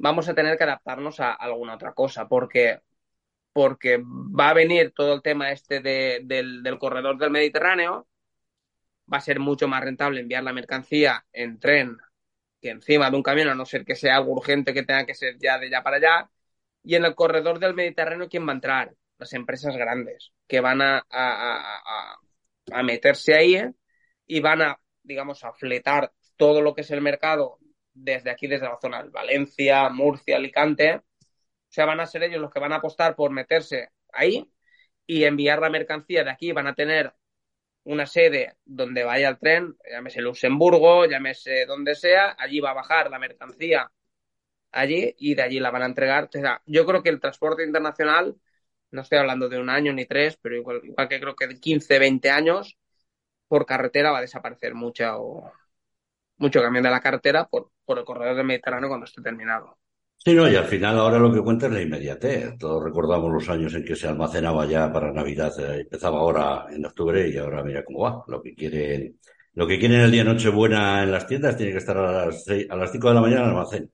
vamos 0.00 0.28
a 0.28 0.34
tener 0.34 0.56
que 0.58 0.64
adaptarnos 0.64 1.20
a 1.20 1.32
alguna 1.32 1.74
otra 1.74 1.92
cosa, 1.92 2.28
porque, 2.28 2.80
porque 3.52 3.98
va 4.02 4.50
a 4.50 4.54
venir 4.54 4.92
todo 4.94 5.14
el 5.14 5.22
tema 5.22 5.52
este 5.52 5.80
del, 5.80 6.62
del 6.62 6.78
corredor 6.78 7.18
del 7.18 7.30
Mediterráneo, 7.30 8.08
va 9.12 9.18
a 9.18 9.20
ser 9.20 9.40
mucho 9.40 9.68
más 9.68 9.82
rentable 9.82 10.20
enviar 10.20 10.42
la 10.44 10.52
mercancía 10.52 11.26
en 11.32 11.58
tren 11.60 11.98
que 12.60 12.70
encima 12.70 13.10
de 13.10 13.16
un 13.16 13.22
camión, 13.22 13.48
a 13.48 13.54
no 13.54 13.64
ser 13.66 13.84
que 13.84 13.96
sea 13.96 14.16
algo 14.16 14.32
urgente 14.32 14.74
que 14.74 14.82
tenga 14.84 15.06
que 15.06 15.14
ser 15.14 15.36
ya 15.38 15.58
de 15.58 15.70
ya 15.70 15.82
para 15.82 15.96
allá. 15.96 16.30
Y 16.82 16.94
en 16.94 17.04
el 17.04 17.14
corredor 17.14 17.58
del 17.58 17.74
Mediterráneo, 17.74 18.28
¿quién 18.28 18.46
va 18.46 18.52
a 18.52 18.54
entrar? 18.56 18.94
las 19.20 19.32
empresas 19.34 19.76
grandes 19.76 20.32
que 20.48 20.60
van 20.60 20.80
a, 20.82 21.06
a, 21.10 22.82
meterse 22.82 23.34
ahí 23.34 23.54
¿eh? 23.54 23.72
y 24.26 24.40
van 24.40 24.62
a, 24.62 24.80
digamos, 25.02 25.44
a 25.44 25.52
fletar 25.52 26.12
todo 26.36 26.62
lo 26.62 26.74
que 26.74 26.80
es 26.80 26.90
el 26.90 27.02
mercado 27.02 27.58
desde 27.94 28.30
aquí, 28.30 28.46
desde 28.46 28.66
la 28.66 28.78
zona 28.80 29.02
de 29.02 29.10
Valencia, 29.10 29.88
Murcia, 29.90 30.36
Alicante. 30.36 30.96
O 30.96 31.02
sea, 31.72 31.86
van 31.86 32.00
a 32.00 32.06
ser 32.06 32.24
ellos 32.24 32.40
los 32.40 32.50
que 32.52 32.60
van 32.60 32.72
a 32.72 32.76
apostar 32.76 33.14
por 33.16 33.30
meterse 33.30 33.90
ahí 34.12 34.50
y 35.06 35.24
enviar 35.24 35.60
la 35.60 35.70
mercancía 35.70 36.24
de 36.24 36.30
aquí. 36.30 36.52
Van 36.52 36.66
a 36.66 36.74
tener 36.74 37.14
una 37.84 38.06
sede 38.06 38.56
donde 38.64 39.04
vaya 39.04 39.28
el 39.28 39.38
tren, 39.38 39.76
llámese 39.90 40.20
Luxemburgo, 40.20 41.06
llámese 41.06 41.66
donde 41.66 41.94
sea, 41.94 42.36
allí 42.38 42.60
va 42.60 42.70
a 42.70 42.74
bajar 42.74 43.10
la 43.10 43.18
mercancía 43.18 43.90
allí 44.72 45.14
y 45.18 45.34
de 45.34 45.42
allí 45.42 45.60
la 45.60 45.70
van 45.70 45.82
a 45.82 45.86
entregar. 45.86 46.24
O 46.34 46.38
yo 46.66 46.86
creo 46.86 47.02
que 47.02 47.10
el 47.10 47.20
transporte 47.20 47.64
internacional 47.64 48.36
no 48.90 49.02
estoy 49.02 49.18
hablando 49.18 49.48
de 49.48 49.58
un 49.58 49.70
año 49.70 49.92
ni 49.92 50.06
tres, 50.06 50.36
pero 50.40 50.56
igual, 50.56 50.82
que 51.08 51.20
creo 51.20 51.36
que 51.36 51.46
de 51.46 51.60
15, 51.60 51.98
20 51.98 52.30
años, 52.30 52.78
por 53.48 53.66
carretera 53.66 54.12
va 54.12 54.18
a 54.18 54.22
desaparecer 54.22 54.74
mucho, 54.74 55.52
mucho 56.40 56.60
camión 56.60 56.82
de 56.82 56.90
la 56.90 57.00
carretera 57.00 57.46
por, 57.46 57.70
por 57.84 57.98
el 57.98 58.04
corredor 58.04 58.36
del 58.36 58.46
Mediterráneo 58.46 58.88
cuando 58.88 59.04
esté 59.04 59.22
terminado. 59.22 59.78
Sí, 60.16 60.34
no, 60.34 60.50
y 60.50 60.56
al 60.56 60.66
final 60.66 60.98
ahora 60.98 61.18
lo 61.18 61.32
que 61.32 61.40
cuenta 61.40 61.66
es 61.66 61.72
la 61.72 61.80
inmediatez. 61.80 62.58
Todos 62.58 62.84
recordamos 62.84 63.32
los 63.32 63.48
años 63.48 63.72
en 63.74 63.84
que 63.84 63.96
se 63.96 64.08
almacenaba 64.08 64.66
ya 64.66 64.92
para 64.92 65.12
Navidad, 65.12 65.52
eh, 65.58 65.80
empezaba 65.80 66.18
ahora 66.18 66.66
en 66.70 66.84
octubre 66.84 67.26
y 67.28 67.38
ahora 67.38 67.62
mira 67.62 67.84
cómo 67.84 68.00
va. 68.00 68.24
Lo 68.26 68.42
que 68.42 68.54
quieren, 68.54 69.18
lo 69.54 69.66
que 69.66 69.78
quieren 69.78 70.00
el 70.00 70.10
día 70.10 70.24
Nochebuena 70.24 71.02
en 71.02 71.12
las 71.12 71.26
tiendas 71.26 71.56
tiene 71.56 71.72
que 71.72 71.78
estar 71.78 71.96
a 71.96 72.26
las 72.26 72.44
a 72.48 72.76
las 72.76 72.92
5 72.92 73.08
de 73.08 73.14
la 73.14 73.20
mañana 73.20 73.40
en 73.40 73.46
el 73.46 73.50
almacén. 73.50 73.90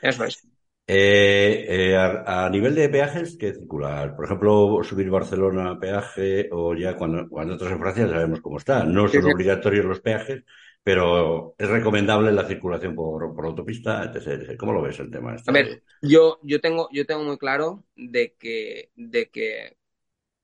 Eso 0.00 0.24
es. 0.24 0.46
Eh, 0.86 1.66
eh, 1.68 1.96
a, 1.96 2.48
nivel 2.50 2.74
de 2.74 2.88
peajes, 2.88 3.36
¿qué 3.38 3.52
circular? 3.52 4.16
Por 4.16 4.24
ejemplo, 4.24 4.80
subir 4.82 5.08
Barcelona 5.08 5.70
a 5.70 5.78
peaje 5.78 6.48
o 6.50 6.74
ya 6.74 6.96
cuando, 6.96 7.28
cuando 7.28 7.52
entras 7.52 7.70
en 7.70 7.78
Francia 7.78 8.08
sabemos 8.08 8.40
cómo 8.40 8.58
está. 8.58 8.82
No 8.84 9.06
son 9.06 9.24
obligatorios 9.24 9.84
los 9.84 10.00
peajes, 10.00 10.42
pero 10.82 11.54
es 11.58 11.68
recomendable 11.68 12.32
la 12.32 12.46
circulación 12.46 12.94
por, 12.94 13.34
por 13.34 13.46
autopista, 13.46 14.04
etc, 14.04 14.56
¿Cómo 14.56 14.72
lo 14.72 14.82
ves 14.82 14.98
el 15.00 15.10
tema? 15.10 15.34
Este? 15.34 15.50
A 15.50 15.54
ver, 15.54 15.82
yo, 16.02 16.38
yo, 16.42 16.60
tengo, 16.60 16.88
yo 16.92 17.06
tengo 17.06 17.22
muy 17.22 17.38
claro 17.38 17.84
de 17.96 18.34
que, 18.38 18.90
de 18.96 19.30
que 19.30 19.76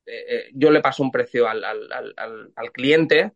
eh, 0.05 0.49
yo 0.53 0.71
le 0.71 0.81
paso 0.81 1.03
un 1.03 1.11
precio 1.11 1.47
al, 1.47 1.63
al, 1.63 1.91
al, 2.17 2.51
al 2.55 2.71
cliente 2.71 3.33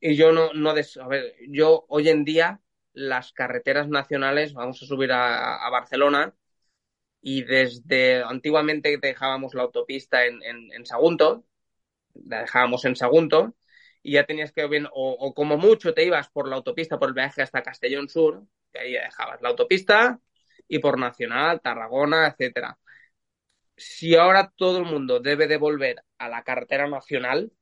y 0.00 0.16
yo 0.16 0.32
no, 0.32 0.52
no 0.54 0.74
des, 0.74 0.96
a 0.96 1.06
ver, 1.06 1.34
yo 1.48 1.84
hoy 1.88 2.08
en 2.08 2.24
día 2.24 2.60
las 2.92 3.32
carreteras 3.32 3.88
nacionales, 3.88 4.54
vamos 4.54 4.82
a 4.82 4.86
subir 4.86 5.12
a, 5.12 5.68
Barcelona 5.70 6.34
y 7.20 7.42
desde 7.44 8.22
antiguamente 8.22 8.98
dejábamos 9.00 9.54
la 9.54 9.62
autopista 9.62 10.24
en, 10.24 10.42
en, 10.42 10.86
Sagunto, 10.86 11.44
la 12.14 12.42
dejábamos 12.42 12.84
en 12.84 12.96
Sagunto 12.96 13.54
y 14.08 14.12
ya 14.12 14.24
tenías 14.24 14.52
que 14.52 14.66
bien, 14.66 14.88
o, 14.90 15.34
como 15.34 15.58
mucho 15.58 15.92
te 15.92 16.04
ibas 16.04 16.30
por 16.30 16.48
la 16.48 16.56
autopista 16.56 16.98
por 16.98 17.10
el 17.10 17.14
viaje 17.14 17.42
hasta 17.42 17.62
Castellón 17.62 18.08
Sur, 18.08 18.42
que 18.72 18.78
ahí 18.80 18.92
dejabas 18.92 19.42
la 19.42 19.50
autopista 19.50 20.18
y 20.66 20.78
por 20.78 20.98
Nacional, 20.98 21.60
Tarragona, 21.60 22.28
etcétera. 22.28 22.78
Si 23.76 24.14
ahora 24.16 24.52
todo 24.56 24.78
el 24.78 24.84
mundo 24.84 25.20
debe 25.20 25.46
de 25.46 25.58
volver 25.58 26.02
a 26.18 26.28
la 26.28 26.42
carretera 26.42 26.88
nacional, 26.88 27.52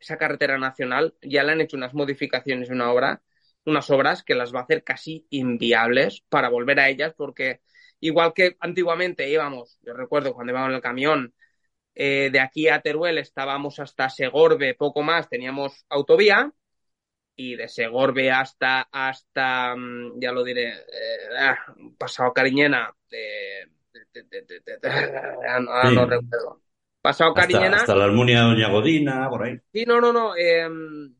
esa 0.00 0.18
carretera 0.18 0.58
nacional 0.58 1.14
ya 1.22 1.44
le 1.44 1.52
han 1.52 1.60
hecho 1.60 1.76
unas 1.76 1.94
modificaciones 1.94 2.68
una 2.70 2.92
obra 2.92 3.22
unas 3.64 3.88
obras 3.90 4.24
que 4.24 4.34
las 4.34 4.52
va 4.52 4.60
a 4.60 4.62
hacer 4.64 4.82
casi 4.82 5.26
inviables 5.30 6.22
para 6.28 6.48
volver 6.48 6.80
a 6.80 6.88
ellas, 6.88 7.14
porque 7.16 7.60
igual 8.00 8.32
que 8.34 8.56
antiguamente 8.58 9.28
íbamos, 9.30 9.78
yo 9.82 9.94
recuerdo 9.94 10.34
cuando 10.34 10.52
íbamos 10.52 10.70
en 10.70 10.74
el 10.74 10.82
camión, 10.82 11.34
eh, 11.94 12.30
de 12.32 12.40
aquí 12.40 12.68
a 12.68 12.80
Teruel 12.80 13.18
estábamos 13.18 13.78
hasta 13.78 14.08
Segorbe, 14.08 14.74
poco 14.74 15.02
más, 15.02 15.28
teníamos 15.28 15.84
autovía, 15.88 16.52
y 17.36 17.56
de 17.56 17.68
Segorbe 17.68 18.30
hasta, 18.30 18.88
hasta 18.92 19.74
mm, 19.76 20.20
ya 20.20 20.32
lo 20.32 20.44
diré, 20.44 20.70
eh, 20.70 21.36
ah, 21.38 21.58
pasado 21.98 22.32
Cariñena, 22.32 22.94
de, 23.10 23.68
no 25.94 26.06
recuerdo. 26.06 26.62
Pasado 27.00 27.34
Cariñena. 27.34 27.78
Hasta 27.78 27.96
la 27.96 28.04
Almunia 28.04 28.42
Doña 28.42 28.68
Godina, 28.68 29.28
por 29.28 29.42
ahí. 29.42 29.58
Sí, 29.72 29.84
no, 29.84 30.00
no, 30.00 30.12
no. 30.12 30.36
Em, 30.36 31.12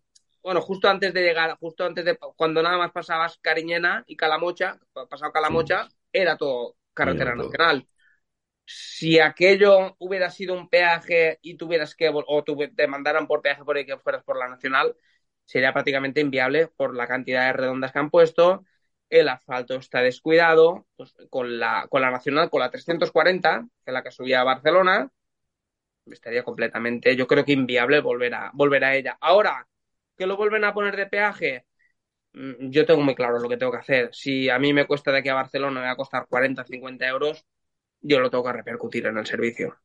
bueno, 0.42 0.60
justo 0.60 0.88
antes 0.88 1.12
de 1.12 1.22
llegar, 1.22 1.56
justo 1.58 1.84
antes 1.84 2.04
de 2.04 2.16
cuando 2.36 2.62
nada 2.62 2.78
más 2.78 2.92
pasabas 2.92 3.38
Cariñena 3.38 4.04
y 4.06 4.16
Calamocha, 4.16 4.78
pasado 4.92 5.32
Calamocha, 5.32 5.88
era 6.12 6.36
todo 6.36 6.76
carretera 6.94 7.34
nacional. 7.34 7.86
Si 8.74 9.18
aquello 9.20 9.96
hubiera 9.98 10.30
sido 10.30 10.54
un 10.54 10.68
peaje 10.68 11.38
y 11.42 11.56
tuvieras 11.56 11.94
que, 11.94 12.10
o 12.12 12.44
te 12.44 12.86
mandaran 12.86 13.26
por 13.26 13.42
peaje 13.42 13.64
por 13.64 13.76
ahí 13.76 13.84
que 13.86 13.98
fueras 13.98 14.22
por 14.24 14.38
la 14.38 14.48
nacional, 14.48 14.96
sería 15.44 15.72
prácticamente 15.72 16.20
inviable 16.20 16.68
por 16.68 16.94
la 16.96 17.06
cantidad 17.06 17.46
de 17.46 17.52
redondas 17.54 17.92
que 17.92 17.98
han 17.98 18.10
puesto. 18.10 18.64
El 19.10 19.28
asfalto 19.28 19.76
está 19.76 20.00
descuidado, 20.00 20.86
pues, 20.96 21.14
con, 21.30 21.58
la, 21.58 21.86
con 21.90 22.02
la 22.02 22.10
nacional, 22.10 22.50
con 22.50 22.60
la 22.60 22.70
340, 22.70 23.66
que 23.84 23.90
es 23.90 23.92
la 23.92 24.02
que 24.02 24.10
subía 24.10 24.40
a 24.40 24.44
Barcelona, 24.44 25.10
estaría 26.06 26.42
completamente, 26.44 27.16
yo 27.16 27.26
creo 27.26 27.44
que 27.44 27.52
inviable 27.52 28.00
volver 28.00 28.34
a, 28.34 28.50
volver 28.54 28.84
a 28.84 28.94
ella. 28.96 29.16
Ahora, 29.20 29.66
que 30.16 30.26
lo 30.26 30.36
vuelven 30.36 30.64
a 30.64 30.74
poner 30.74 30.96
de 30.96 31.06
peaje, 31.06 31.66
mm, 32.34 32.70
yo 32.70 32.86
tengo 32.86 33.02
muy 33.02 33.14
claro 33.14 33.38
lo 33.38 33.48
que 33.48 33.56
tengo 33.56 33.72
que 33.72 33.78
hacer. 33.78 34.10
Si 34.14 34.48
a 34.50 34.58
mí 34.58 34.72
me 34.72 34.86
cuesta 34.86 35.12
de 35.12 35.18
aquí 35.18 35.28
a 35.28 35.34
Barcelona, 35.34 35.80
me 35.80 35.86
va 35.86 35.92
a 35.92 35.96
costar 35.96 36.26
40, 36.28 36.64
50 36.64 37.06
euros, 37.08 37.44
yo 38.03 38.20
lo 38.20 38.30
tengo 38.30 38.44
que 38.44 38.53
repercutir 38.53 39.07
en 39.07 39.18
el 39.18 39.26
servicio. 39.26 39.76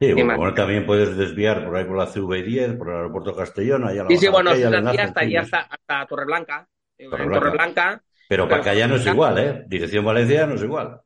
Sí, 0.00 0.12
bueno, 0.12 0.54
también 0.54 0.84
puedes 0.86 1.16
desviar 1.16 1.64
por 1.64 1.76
ahí 1.76 1.84
por 1.84 1.96
la 1.96 2.06
CV10, 2.06 2.76
por 2.76 2.88
el 2.90 2.96
aeropuerto 2.96 3.34
Castellón, 3.34 3.84
allá 3.84 4.04
Sí, 4.08 4.18
sí, 4.18 4.28
bueno, 4.28 4.50
hasta 4.50 5.20
hasta, 5.40 5.60
hasta 5.60 6.06
Torreblanca. 6.06 6.68
Torreblanca. 6.98 8.02
Pero 8.28 8.48
para 8.48 8.60
acá 8.60 8.74
ya 8.74 8.88
no 8.88 8.96
es 8.96 9.06
igual, 9.06 9.38
¿eh? 9.38 9.64
Dirección 9.66 10.04
Valencia 10.04 10.46
no 10.46 10.54
es 10.54 10.62
igual. 10.62 11.00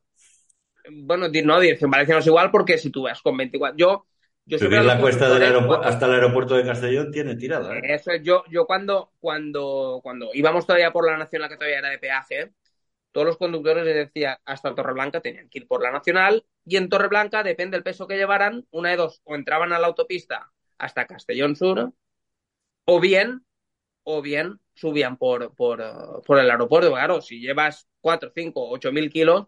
Bueno, 0.91 1.27
no, 1.27 1.59
Dirección 1.59 1.91
Valencia 1.91 2.15
no 2.15 2.19
es 2.19 2.27
igual 2.27 2.51
porque 2.51 2.77
si 2.77 2.89
tú 2.89 3.03
vas 3.03 3.21
con 3.21 3.37
24... 3.37 3.77
Yo, 3.77 4.05
yo 4.45 4.57
Subir 4.57 4.81
la 4.81 4.99
cuesta 4.99 5.29
del 5.29 5.43
hasta 5.83 6.07
el 6.07 6.13
aeropuerto 6.13 6.55
de 6.55 6.65
Castellón 6.65 7.11
tiene 7.11 7.35
tirada. 7.35 7.77
¿eh? 7.77 7.81
Eso 7.83 8.15
yo, 8.15 8.43
yo 8.49 8.65
cuando, 8.65 9.11
cuando, 9.19 9.99
cuando 10.01 10.29
íbamos 10.33 10.65
todavía 10.65 10.91
por 10.91 11.05
la 11.05 11.17
nacional 11.17 11.49
que 11.49 11.55
todavía 11.55 11.77
era 11.77 11.89
de 11.89 11.99
peaje, 11.99 12.53
todos 13.11 13.27
los 13.27 13.37
conductores 13.37 13.85
les 13.85 13.95
decía 13.95 14.39
hasta 14.45 14.75
Torreblanca 14.75 15.21
tenían 15.21 15.49
que 15.49 15.59
ir 15.59 15.67
por 15.67 15.81
la 15.81 15.91
nacional 15.91 16.45
y 16.65 16.77
en 16.77 16.89
Torreblanca, 16.89 17.43
depende 17.43 17.77
del 17.77 17.83
peso 17.83 18.07
que 18.07 18.17
llevaran, 18.17 18.67
una 18.71 18.89
de 18.89 18.97
dos, 18.97 19.21
o 19.23 19.35
entraban 19.35 19.73
a 19.73 19.79
la 19.79 19.87
autopista 19.87 20.51
hasta 20.77 21.07
Castellón 21.07 21.55
Sur, 21.55 21.93
o 22.85 22.99
bien, 22.99 23.45
o 24.03 24.21
bien 24.21 24.59
subían 24.73 25.17
por, 25.17 25.55
por, 25.55 26.23
por 26.25 26.39
el 26.39 26.49
aeropuerto. 26.49 26.91
Claro, 26.91 27.21
si 27.21 27.39
llevas 27.39 27.87
4, 28.01 28.31
5, 28.33 28.69
8 28.69 28.91
mil 28.91 29.09
kilos, 29.09 29.47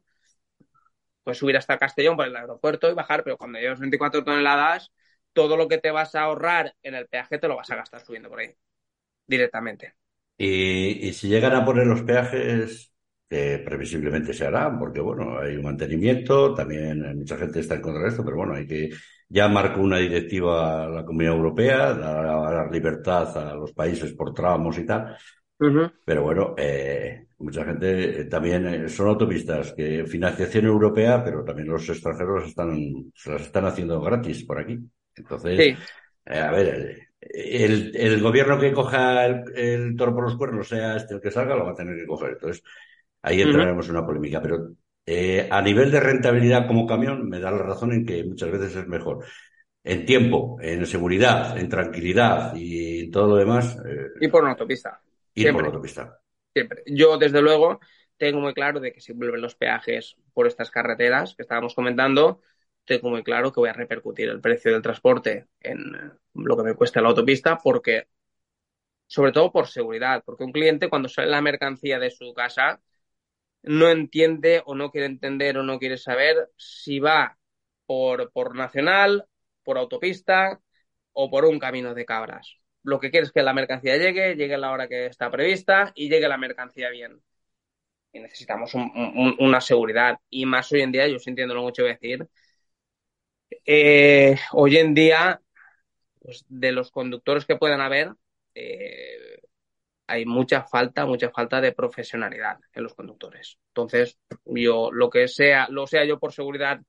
pues 1.23 1.37
subir 1.37 1.57
hasta 1.57 1.77
Castellón 1.77 2.17
por 2.17 2.27
el 2.27 2.35
aeropuerto 2.35 2.89
y 2.89 2.93
bajar, 2.93 3.23
pero 3.23 3.37
cuando 3.37 3.59
llevas 3.59 3.79
24 3.79 4.23
toneladas, 4.23 4.91
todo 5.33 5.57
lo 5.57 5.67
que 5.67 5.77
te 5.77 5.91
vas 5.91 6.15
a 6.15 6.21
ahorrar 6.21 6.75
en 6.83 6.95
el 6.95 7.07
peaje 7.07 7.37
te 7.37 7.47
lo 7.47 7.55
vas 7.55 7.69
a 7.69 7.75
gastar 7.75 8.03
subiendo 8.03 8.29
por 8.29 8.39
ahí, 8.39 8.55
directamente. 9.27 9.95
Y, 10.37 11.13
si 11.13 11.27
llegan 11.27 11.53
a 11.53 11.63
poner 11.63 11.85
los 11.85 12.01
peajes, 12.01 12.90
que 13.31 13.59
previsiblemente 13.59 14.33
se 14.33 14.45
harán, 14.45 14.77
porque 14.77 14.99
bueno, 14.99 15.39
hay 15.39 15.55
un 15.55 15.63
mantenimiento, 15.63 16.53
también 16.53 17.17
mucha 17.17 17.37
gente 17.37 17.61
está 17.61 17.75
en 17.75 17.81
contra 17.81 18.03
de 18.03 18.09
esto, 18.09 18.25
pero 18.25 18.35
bueno, 18.35 18.55
hay 18.55 18.67
que, 18.67 18.89
ya 19.29 19.47
marcó 19.47 19.79
una 19.79 19.99
directiva 19.99 20.83
a 20.83 20.89
la 20.89 21.05
Comunidad 21.05 21.35
Europea, 21.35 21.93
dar 21.93 22.69
libertad 22.69 23.37
a 23.37 23.55
los 23.55 23.71
países 23.71 24.11
por 24.11 24.33
tramos 24.33 24.77
y 24.77 24.85
tal, 24.85 25.15
pero 26.03 26.23
bueno, 26.23 26.55
eh, 26.57 27.27
mucha 27.37 27.63
gente 27.63 28.21
eh, 28.21 28.25
también 28.25 28.67
eh, 28.67 28.89
son 28.89 29.07
autopistas 29.07 29.71
que 29.71 30.05
financiación 30.05 30.65
europea, 30.65 31.23
pero 31.23 31.45
también 31.45 31.69
los 31.69 31.87
extranjeros 31.87 32.49
están, 32.49 33.11
se 33.15 33.31
las 33.31 33.43
están 33.43 33.63
haciendo 33.63 34.01
gratis 34.01 34.43
por 34.43 34.59
aquí. 34.59 34.77
Entonces, 35.15 35.77
a 36.25 36.51
ver, 36.51 37.07
el, 37.21 37.95
el, 37.95 38.21
gobierno 38.21 38.59
que 38.59 38.73
coja 38.73 39.25
el, 39.25 39.95
toro 39.95 40.15
por 40.15 40.23
los 40.25 40.35
cuernos, 40.35 40.67
sea 40.67 40.97
este 40.97 41.13
el 41.13 41.21
que 41.21 41.31
salga, 41.31 41.55
lo 41.55 41.63
va 41.63 41.71
a 41.71 41.75
tener 41.75 41.95
que 41.95 42.07
coger. 42.07 42.31
Entonces, 42.31 42.63
ahí 43.21 43.41
entraremos 43.41 43.85
en 43.87 43.95
una 43.95 44.05
polémica. 44.05 44.41
Pero 44.41 44.73
a 45.49 45.61
nivel 45.61 45.91
de 45.91 45.99
rentabilidad 45.99 46.67
como 46.67 46.87
camión, 46.87 47.27
me 47.27 47.39
da 47.39 47.51
la 47.51 47.59
razón 47.59 47.93
en 47.93 48.05
que 48.05 48.23
muchas 48.23 48.51
veces 48.51 48.75
es 48.75 48.87
mejor. 48.87 49.25
En 49.83 50.05
tiempo, 50.05 50.57
en 50.61 50.85
seguridad, 50.85 51.57
en 51.57 51.67
tranquilidad 51.67 52.53
y 52.55 53.09
todo 53.09 53.29
lo 53.29 53.35
demás. 53.35 53.77
y 54.19 54.27
por 54.27 54.43
una 54.43 54.51
autopista. 54.51 55.01
Ir 55.33 55.51
por 55.51 55.63
la 55.63 55.69
autopista. 55.69 56.19
Siempre. 56.53 56.83
Yo, 56.85 57.17
desde 57.17 57.41
luego, 57.41 57.79
tengo 58.17 58.39
muy 58.39 58.53
claro 58.53 58.79
de 58.79 58.93
que 58.93 59.01
si 59.01 59.13
vuelven 59.13 59.41
los 59.41 59.55
peajes 59.55 60.15
por 60.33 60.45
estas 60.45 60.69
carreteras 60.69 61.33
que 61.35 61.41
estábamos 61.41 61.73
comentando, 61.73 62.41
tengo 62.85 63.09
muy 63.09 63.23
claro 63.23 63.51
que 63.51 63.59
voy 63.59 63.69
a 63.69 63.73
repercutir 63.73 64.29
el 64.29 64.41
precio 64.41 64.71
del 64.71 64.81
transporte 64.81 65.47
en 65.59 66.11
lo 66.35 66.57
que 66.57 66.63
me 66.63 66.75
cuesta 66.75 67.01
la 67.01 67.09
autopista, 67.09 67.57
porque, 67.57 68.07
sobre 69.07 69.31
todo 69.31 69.51
por 69.51 69.67
seguridad, 69.67 70.21
porque 70.25 70.43
un 70.43 70.51
cliente 70.51 70.89
cuando 70.89 71.09
sale 71.09 71.29
la 71.29 71.41
mercancía 71.41 71.97
de 71.97 72.11
su 72.11 72.33
casa 72.33 72.81
no 73.63 73.89
entiende 73.89 74.61
o 74.65 74.75
no 74.75 74.91
quiere 74.91 75.07
entender 75.07 75.57
o 75.57 75.63
no 75.63 75.79
quiere 75.79 75.97
saber 75.97 76.49
si 76.57 76.99
va 76.99 77.37
por, 77.85 78.31
por 78.31 78.55
nacional, 78.55 79.25
por 79.63 79.77
autopista 79.77 80.59
o 81.13 81.29
por 81.29 81.45
un 81.45 81.59
camino 81.59 81.93
de 81.93 82.05
cabras 82.05 82.61
lo 82.83 82.99
que 82.99 83.11
quiere 83.11 83.25
es 83.25 83.31
que 83.31 83.43
la 83.43 83.53
mercancía 83.53 83.97
llegue, 83.97 84.35
llegue 84.35 84.55
a 84.55 84.57
la 84.57 84.71
hora 84.71 84.87
que 84.87 85.05
está 85.05 85.29
prevista 85.31 85.91
y 85.95 86.09
llegue 86.09 86.27
la 86.27 86.37
mercancía 86.37 86.89
bien. 86.89 87.21
Y 88.13 88.19
necesitamos 88.19 88.73
una 88.75 89.61
seguridad. 89.61 90.17
Y 90.29 90.45
más 90.45 90.71
hoy 90.71 90.81
en 90.81 90.91
día, 90.91 91.07
yo 91.07 91.19
sintiendo 91.19 91.53
lo 91.53 91.61
mucho 91.63 91.83
decir, 91.83 92.27
eh, 93.65 94.35
hoy 94.53 94.77
en 94.77 94.93
día, 94.93 95.41
pues, 96.19 96.45
de 96.49 96.71
los 96.71 96.91
conductores 96.91 97.45
que 97.45 97.55
puedan 97.57 97.81
haber, 97.81 98.13
eh, 98.55 99.40
hay 100.11 100.25
mucha 100.25 100.63
falta, 100.63 101.05
mucha 101.05 101.29
falta 101.29 101.61
de 101.61 101.71
profesionalidad 101.71 102.59
en 102.73 102.83
los 102.83 102.93
conductores. 102.93 103.57
Entonces, 103.67 104.19
yo 104.45 104.91
lo 104.91 105.09
que 105.09 105.29
sea, 105.29 105.67
lo 105.69 105.87
sea 105.87 106.03
yo 106.03 106.19
por 106.19 106.33
seguridad 106.33 106.81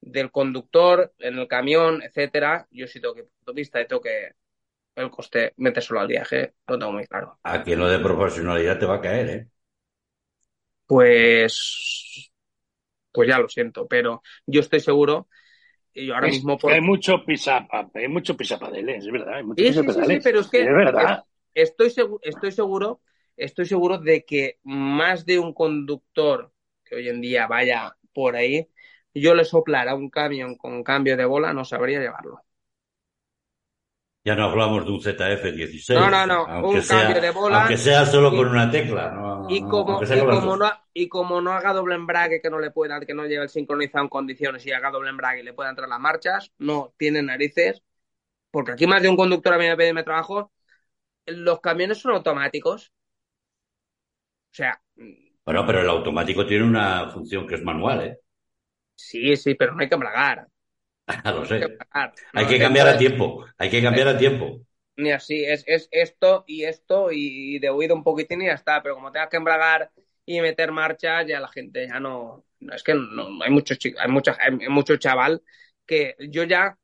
del 0.00 0.32
conductor, 0.32 1.12
en 1.18 1.38
el 1.38 1.46
camión, 1.46 2.02
etcétera, 2.02 2.66
yo 2.70 2.88
sí 2.88 3.00
tengo 3.00 3.14
que 3.14 3.20
autopista 3.20 3.80
y 3.80 3.86
tengo 3.86 4.02
que 4.02 4.32
el 4.96 5.10
coste, 5.10 5.54
solo 5.80 6.00
al 6.00 6.08
viaje, 6.08 6.54
lo 6.66 6.78
tengo 6.78 6.92
muy 6.92 7.06
claro. 7.06 7.38
A 7.44 7.62
quien 7.62 7.78
lo 7.78 7.88
de 7.88 8.00
profesionalidad 8.00 8.78
te 8.78 8.86
va 8.86 8.96
a 8.96 9.00
caer, 9.00 9.28
¿eh? 9.28 9.48
Pues, 10.86 12.30
pues 13.12 13.28
ya 13.28 13.38
lo 13.38 13.48
siento, 13.48 13.86
pero 13.86 14.20
yo 14.46 14.60
estoy 14.60 14.80
seguro 14.80 15.28
y 15.92 16.06
yo 16.06 16.14
ahora 16.14 16.26
mismo 16.26 16.58
hay 16.68 16.80
mucho 16.80 17.24
pisapa, 17.24 17.88
hay 17.94 18.08
mucho 18.08 18.36
pisapadeles, 18.36 19.04
es 19.04 19.12
verdad, 19.12 19.34
hay 19.34 19.44
mucho 19.44 19.62
sí, 19.62 19.72
sí, 19.72 20.04
sí, 20.06 20.20
pero 20.22 20.40
es 20.40 20.48
que 20.48 20.60
es 20.60 20.66
verdad. 20.66 21.24
Estoy 21.54 21.90
seguro, 21.90 22.20
estoy 22.22 22.52
seguro, 22.52 23.00
estoy 23.36 23.66
seguro 23.66 23.98
de 23.98 24.24
que 24.24 24.58
más 24.64 25.24
de 25.24 25.38
un 25.38 25.54
conductor 25.54 26.52
que 26.84 26.96
hoy 26.96 27.08
en 27.08 27.20
día 27.20 27.46
vaya 27.46 27.96
por 28.12 28.36
ahí, 28.36 28.68
yo 29.14 29.34
le 29.34 29.44
soplara 29.44 29.94
un 29.94 30.10
camión 30.10 30.56
con 30.56 30.82
cambio 30.82 31.16
de 31.16 31.24
bola, 31.24 31.52
no 31.52 31.64
sabría 31.64 32.00
llevarlo. 32.00 32.40
Ya 34.26 34.34
no 34.34 34.44
hablamos 34.44 34.86
de 34.86 34.90
un 34.90 35.00
ZF-16. 35.00 35.94
No, 35.94 36.08
no, 36.08 36.26
no. 36.26 36.68
un 36.68 36.80
cambio 36.80 37.20
de 37.20 37.30
bola. 37.30 37.60
Aunque 37.60 37.76
sea 37.76 38.06
solo 38.06 38.30
con 38.30 38.48
una 38.48 38.70
tecla. 38.70 39.44
y, 39.50 39.60
como, 39.60 40.00
no, 40.56 40.72
y 40.94 41.08
como 41.08 41.42
no 41.42 41.52
haga 41.52 41.74
doble 41.74 41.94
embrague, 41.94 42.40
que 42.40 42.48
no 42.48 42.58
le 42.58 42.70
pueda, 42.70 42.98
que 43.00 43.12
no 43.12 43.26
lleve 43.26 43.44
el 43.44 43.50
sincronizado 43.50 44.02
en 44.02 44.08
condiciones 44.08 44.64
y 44.64 44.72
haga 44.72 44.90
doble 44.90 45.10
embrague 45.10 45.40
y 45.40 45.44
le 45.44 45.52
pueda 45.52 45.68
entrar 45.68 45.90
las 45.90 46.00
marchas, 46.00 46.50
no 46.56 46.94
tiene 46.96 47.22
narices. 47.22 47.82
Porque 48.50 48.72
aquí 48.72 48.86
más 48.86 49.02
de 49.02 49.10
un 49.10 49.16
conductor 49.16 49.52
a 49.52 49.58
mí 49.58 49.66
me 49.66 49.76
pide 49.76 49.92
mi 49.92 50.02
trabajo. 50.02 50.50
Los 51.26 51.60
camiones 51.60 51.98
son 51.98 52.12
automáticos. 52.12 52.92
O 54.52 54.54
sea. 54.54 54.80
Bueno, 55.44 55.66
pero 55.66 55.80
el 55.80 55.88
automático 55.88 56.46
tiene 56.46 56.64
una 56.64 57.10
función 57.10 57.46
que 57.46 57.56
es 57.56 57.62
manual, 57.62 58.06
¿eh? 58.06 58.18
Sí, 58.94 59.36
sí, 59.36 59.54
pero 59.54 59.74
no 59.74 59.82
hay 59.82 59.88
que 59.88 59.94
embragar. 59.94 60.46
lo 61.24 61.44
sé. 61.44 61.76
Hay 62.32 62.46
que 62.46 62.58
cambiar 62.58 62.88
a 62.88 62.96
tiempo, 62.96 63.44
hay 63.58 63.70
que 63.70 63.82
cambiar 63.82 64.08
a 64.08 64.18
tiempo. 64.18 64.60
Ni 64.96 65.10
así, 65.10 65.44
es, 65.44 65.64
es 65.66 65.88
esto 65.90 66.44
y 66.46 66.64
esto 66.64 67.08
y 67.10 67.58
de 67.58 67.68
oído 67.68 67.94
un 67.96 68.04
poquitín 68.04 68.42
y 68.42 68.46
ya 68.46 68.52
está, 68.52 68.82
pero 68.82 68.94
como 68.94 69.10
tengas 69.10 69.28
que 69.28 69.36
embragar 69.36 69.90
y 70.24 70.40
meter 70.40 70.70
marcha, 70.70 71.22
ya 71.22 71.40
la 71.40 71.48
gente 71.48 71.86
ya 71.88 71.98
no, 71.98 72.44
es 72.60 72.82
que 72.82 72.94
no, 72.94 73.42
hay 73.42 73.50
muchos 73.50 73.78
hay 73.98 74.10
mucha, 74.10 74.36
hay 74.40 74.68
mucho 74.68 74.96
chaval 74.96 75.42
que 75.84 76.14
yo 76.30 76.44
ya 76.44 76.78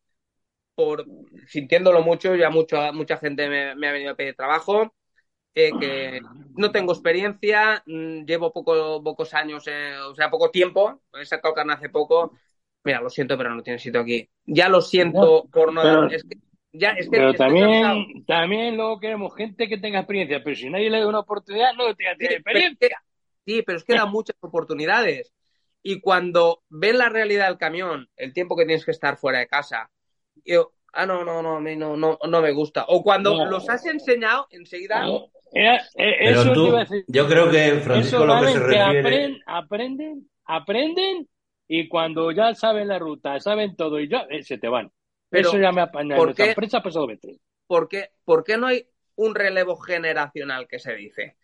por 0.81 1.05
sintiéndolo 1.47 2.03
mucho, 2.03 2.35
ya 2.35 2.49
mucho, 2.49 2.93
mucha 2.93 3.19
gente 3.19 3.49
me, 3.49 3.89
ha 3.89 3.93
venido 3.93 4.13
a 4.13 4.17
pedir 4.17 4.35
trabajo, 4.35 4.95
eh, 5.55 5.73
que 5.79 6.21
no 6.57 6.71
tengo 6.71 6.93
experiencia, 6.93 7.83
mm, 7.87 8.25
llevo 8.25 8.53
poco, 8.53 9.03
pocos 9.03 9.35
años, 9.35 9.65
eh, 9.67 9.97
o 9.99 10.15
sea, 10.15 10.31
poco 10.31 10.51
tiempo, 10.51 11.03
he 11.21 11.27
sacado 11.27 11.55
carne 11.55 11.75
hace 11.75 11.89
poco 11.89 12.33
Mira, 12.85 13.01
lo 13.01 13.11
siento, 13.11 13.37
pero 13.37 13.55
no 13.55 13.63
tiene 13.63 13.79
sitio 13.79 14.01
aquí. 14.01 14.29
Ya 14.47 14.69
lo 14.69 14.81
siento 14.81 15.47
por 15.53 15.73
no. 15.73 15.83
Pero, 15.83 16.11
es 16.11 16.25
que, 16.25 16.37
ya, 16.73 16.93
es 16.93 17.09
que 17.11 17.17
pero 17.19 17.35
también, 17.35 18.25
también 18.27 18.77
luego 18.77 18.99
queremos 18.99 19.35
gente 19.35 19.69
que 19.69 19.79
tenga 19.79 19.99
experiencia, 19.99 20.43
pero 20.43 20.57
si 20.57 20.71
nadie 20.71 20.89
le 20.89 21.01
da 21.01 21.07
una 21.07 21.21
oportunidad, 21.21 21.75
no 21.75 21.95
tenga 21.95 22.13
experiencia. 22.13 23.03
sí, 23.45 23.63
pero 23.63 23.79
es 23.79 23.85
que 23.85 23.95
da 23.95 24.07
muchas 24.07 24.37
oportunidades. 24.41 25.33
Y 25.83 26.01
cuando 26.01 26.63
ven 26.69 26.99
la 26.99 27.09
realidad 27.09 27.49
del 27.49 27.59
camión, 27.59 28.09
el 28.17 28.33
tiempo 28.33 28.57
que 28.57 28.67
tienes 28.67 28.85
que 28.85 28.91
estar 28.91 29.17
fuera 29.17 29.39
de 29.39 29.47
casa, 29.47 29.91
Ah, 30.93 31.07
no, 31.07 31.25
no, 31.25 31.41
no, 31.41 31.57
a 31.57 31.61
mí 31.61 31.77
no, 31.77 31.97
no, 31.97 32.19
no 32.29 32.43
me 32.43 32.51
gusta. 32.53 32.85
O 32.89 33.03
cuando 33.03 33.45
los 33.45 33.69
has 33.69 33.87
enseñado, 33.87 34.47
enseguida. 34.51 35.07
Pero 35.95 36.53
tú, 36.53 36.75
yo 37.09 37.29
creo 37.29 37.51
que 37.51 37.81
Francisco 37.81 38.25
lo 38.25 38.41
que 38.41 38.53
se 38.53 38.59
refiere. 38.59 39.41
aprenden, 39.47 40.29
aprenden 40.45 41.29
y 41.69 41.89
cuando 41.89 42.33
ya 42.33 42.55
saben 42.55 42.89
la 42.89 42.99
ruta, 42.99 43.39
saben 43.39 43.77
todo 43.77 44.01
y 44.01 44.09
ya 44.09 44.27
eh, 44.31 44.43
se 44.43 44.59
te 44.59 44.69
van. 44.69 44.91
Pero, 45.29 45.51
Eso 45.51 45.59
ya 45.59 45.71
me 45.71 45.83
apaña. 45.83 46.17
¿por 46.17 46.35
qué, 46.35 46.55
pasado 46.55 47.07
¿por 47.67 47.89
qué, 47.89 48.11
¿Por 48.25 48.43
qué 48.43 48.57
no 48.57 48.67
hay 48.67 48.89
un 49.15 49.35
relevo 49.35 49.77
generacional 49.77 50.67
que 50.67 50.81
se 50.81 50.95
dice? 50.95 51.37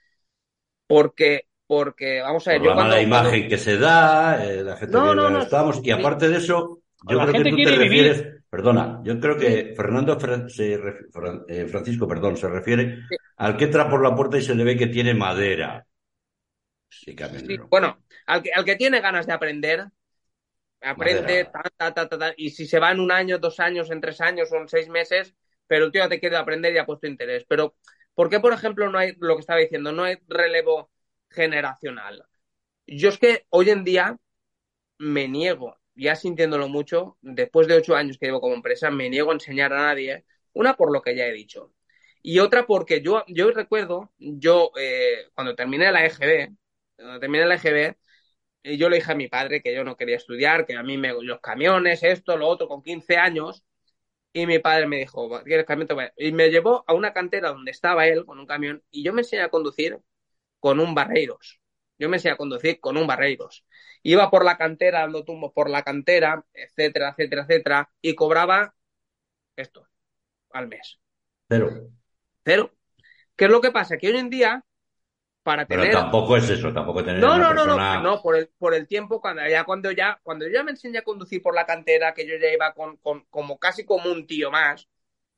Porque 0.88 1.46
porque 1.68 2.20
vamos 2.20 2.46
a 2.46 2.52
ver, 2.52 2.62
yo 2.62 2.70
la 2.70 2.76
mala 2.76 3.02
imagen 3.02 3.48
que 3.48 3.58
se 3.58 3.76
da, 3.76 4.44
eh, 4.44 4.62
la 4.62 4.76
gente 4.76 4.92
no, 4.92 5.14
no, 5.16 5.28
no, 5.28 5.42
estamos, 5.42 5.80
y 5.82 5.90
aparte 5.90 6.28
de 6.28 6.36
eso, 6.36 6.80
yo 7.08 7.18
creo 7.18 7.42
que 7.42 7.50
tú 7.50 7.56
te 7.56 7.76
refieres, 7.76 8.35
perdona, 8.56 9.02
yo 9.04 9.20
creo 9.20 9.36
que 9.36 9.74
Fernando 9.76 10.16
eh, 10.16 11.66
Francisco, 11.66 12.08
perdón, 12.08 12.38
se 12.38 12.48
refiere 12.48 13.00
al 13.36 13.54
que 13.54 13.64
entra 13.64 13.90
por 13.90 14.02
la 14.02 14.14
puerta 14.14 14.38
y 14.38 14.42
se 14.42 14.54
le 14.54 14.64
ve 14.64 14.78
que 14.78 14.86
tiene 14.86 15.12
madera. 15.12 15.86
Sí, 16.88 17.14
bueno, 17.68 18.02
al 18.24 18.42
que, 18.42 18.50
al 18.54 18.64
que 18.64 18.76
tiene 18.76 19.02
ganas 19.02 19.26
de 19.26 19.34
aprender, 19.34 19.84
aprende, 20.80 21.50
y 22.38 22.48
si 22.48 22.66
se 22.66 22.78
va 22.78 22.92
en 22.92 23.00
un 23.00 23.12
año, 23.12 23.38
dos 23.38 23.60
años, 23.60 23.90
en 23.90 24.00
tres 24.00 24.22
años 24.22 24.50
o 24.50 24.56
en 24.56 24.68
seis 24.68 24.88
meses, 24.88 25.34
pero 25.66 25.84
el 25.84 25.92
tío 25.92 26.08
te 26.08 26.18
quiere 26.18 26.36
aprender 26.36 26.72
y 26.72 26.78
ha 26.78 26.86
puesto 26.86 27.06
interés. 27.06 27.44
Pero, 27.46 27.74
¿por 28.14 28.30
qué, 28.30 28.40
por 28.40 28.54
ejemplo, 28.54 28.90
no 28.90 28.96
hay, 28.96 29.14
lo 29.18 29.34
que 29.34 29.40
estaba 29.40 29.60
diciendo, 29.60 29.92
no 29.92 30.04
hay 30.04 30.16
relevo 30.28 30.90
generacional? 31.28 32.24
Yo 32.86 33.10
es 33.10 33.18
que 33.18 33.44
hoy 33.50 33.68
en 33.68 33.84
día 33.84 34.16
me 34.96 35.28
niego, 35.28 35.76
ya 35.96 36.16
sintiéndolo 36.16 36.68
mucho, 36.68 37.18
después 37.22 37.68
de 37.68 37.74
ocho 37.76 37.96
años 37.96 38.18
que 38.18 38.26
llevo 38.26 38.40
como 38.40 38.54
empresa, 38.54 38.90
me 38.90 39.10
niego 39.10 39.30
a 39.30 39.34
enseñar 39.34 39.72
a 39.72 39.78
nadie, 39.82 40.24
una 40.52 40.76
por 40.76 40.92
lo 40.92 41.02
que 41.02 41.16
ya 41.16 41.26
he 41.26 41.32
dicho, 41.32 41.72
y 42.22 42.40
otra 42.40 42.66
porque 42.66 43.02
yo, 43.02 43.24
yo 43.28 43.50
recuerdo, 43.52 44.12
yo 44.18 44.72
eh, 44.78 45.28
cuando 45.34 45.54
terminé 45.54 45.90
la 45.92 46.04
EGB, 46.06 46.54
cuando 46.96 47.20
terminé 47.20 47.46
la 47.46 47.54
EGB, 47.56 47.96
eh, 48.64 48.76
yo 48.76 48.88
le 48.88 48.96
dije 48.96 49.12
a 49.12 49.14
mi 49.14 49.28
padre 49.28 49.62
que 49.62 49.74
yo 49.74 49.84
no 49.84 49.96
quería 49.96 50.16
estudiar, 50.16 50.66
que 50.66 50.74
a 50.76 50.82
mí 50.82 50.98
me, 50.98 51.12
los 51.22 51.40
camiones, 51.40 52.02
esto, 52.02 52.36
lo 52.36 52.48
otro, 52.48 52.68
con 52.68 52.82
15 52.82 53.16
años, 53.16 53.64
y 54.32 54.46
mi 54.46 54.58
padre 54.58 54.86
me 54.86 54.98
dijo, 54.98 55.30
¿quieres 55.44 55.64
camión? 55.66 55.88
Y 56.16 56.32
me 56.32 56.50
llevó 56.50 56.84
a 56.86 56.94
una 56.94 57.12
cantera 57.12 57.50
donde 57.50 57.70
estaba 57.70 58.06
él 58.06 58.26
con 58.26 58.38
un 58.38 58.46
camión 58.46 58.82
y 58.90 59.02
yo 59.02 59.12
me 59.14 59.22
enseñé 59.22 59.42
a 59.42 59.48
conducir 59.48 59.98
con 60.60 60.80
un 60.80 60.94
Barreiros. 60.94 61.60
Yo 61.98 62.08
me 62.08 62.16
enseñé 62.18 62.34
a 62.34 62.36
conducir 62.36 62.80
con 62.80 62.96
un 62.98 63.06
Barreiros. 63.06 63.64
Iba 64.08 64.30
por 64.30 64.44
la 64.44 64.56
cantera, 64.56 65.00
dando 65.00 65.24
tumbos 65.24 65.52
por 65.52 65.68
la 65.68 65.82
cantera, 65.82 66.44
etcétera, 66.54 67.10
etcétera, 67.10 67.42
etcétera, 67.42 67.90
y 68.00 68.14
cobraba 68.14 68.74
esto 69.56 69.86
al 70.52 70.68
mes. 70.68 71.00
Cero. 71.48 71.90
Cero. 72.44 72.72
¿Qué 73.34 73.46
es 73.46 73.50
lo 73.50 73.60
que 73.60 73.72
pasa? 73.72 73.96
Que 73.96 74.08
hoy 74.08 74.16
en 74.16 74.30
día 74.30 74.64
pero 75.68 75.88
tampoco 75.90 76.36
es 76.36 76.50
eso, 76.50 76.72
tampoco 76.72 77.04
tener 77.04 77.20
no, 77.20 77.38
no, 77.38 77.54
no, 77.54 77.66
no, 77.66 78.02
no, 78.02 78.20
por 78.20 78.36
el, 78.36 78.48
por 78.58 78.74
el 78.74 78.88
tiempo, 78.88 79.20
cuando 79.20 79.46
ya, 79.48 79.62
cuando 79.62 79.92
ya, 79.92 80.18
cuando 80.22 80.44
yo 80.44 80.52
ya 80.52 80.64
me 80.64 80.72
enseñé 80.72 80.98
a 80.98 81.02
conducir 81.02 81.40
por 81.40 81.54
la 81.54 81.64
cantera, 81.64 82.14
que 82.14 82.26
yo 82.26 82.34
ya 82.36 82.52
iba 82.52 82.74
con, 82.74 82.96
con, 82.96 83.24
como 83.30 83.58
casi 83.58 83.84
como 83.84 84.10
un 84.10 84.26
tío 84.26 84.50
más, 84.50 84.88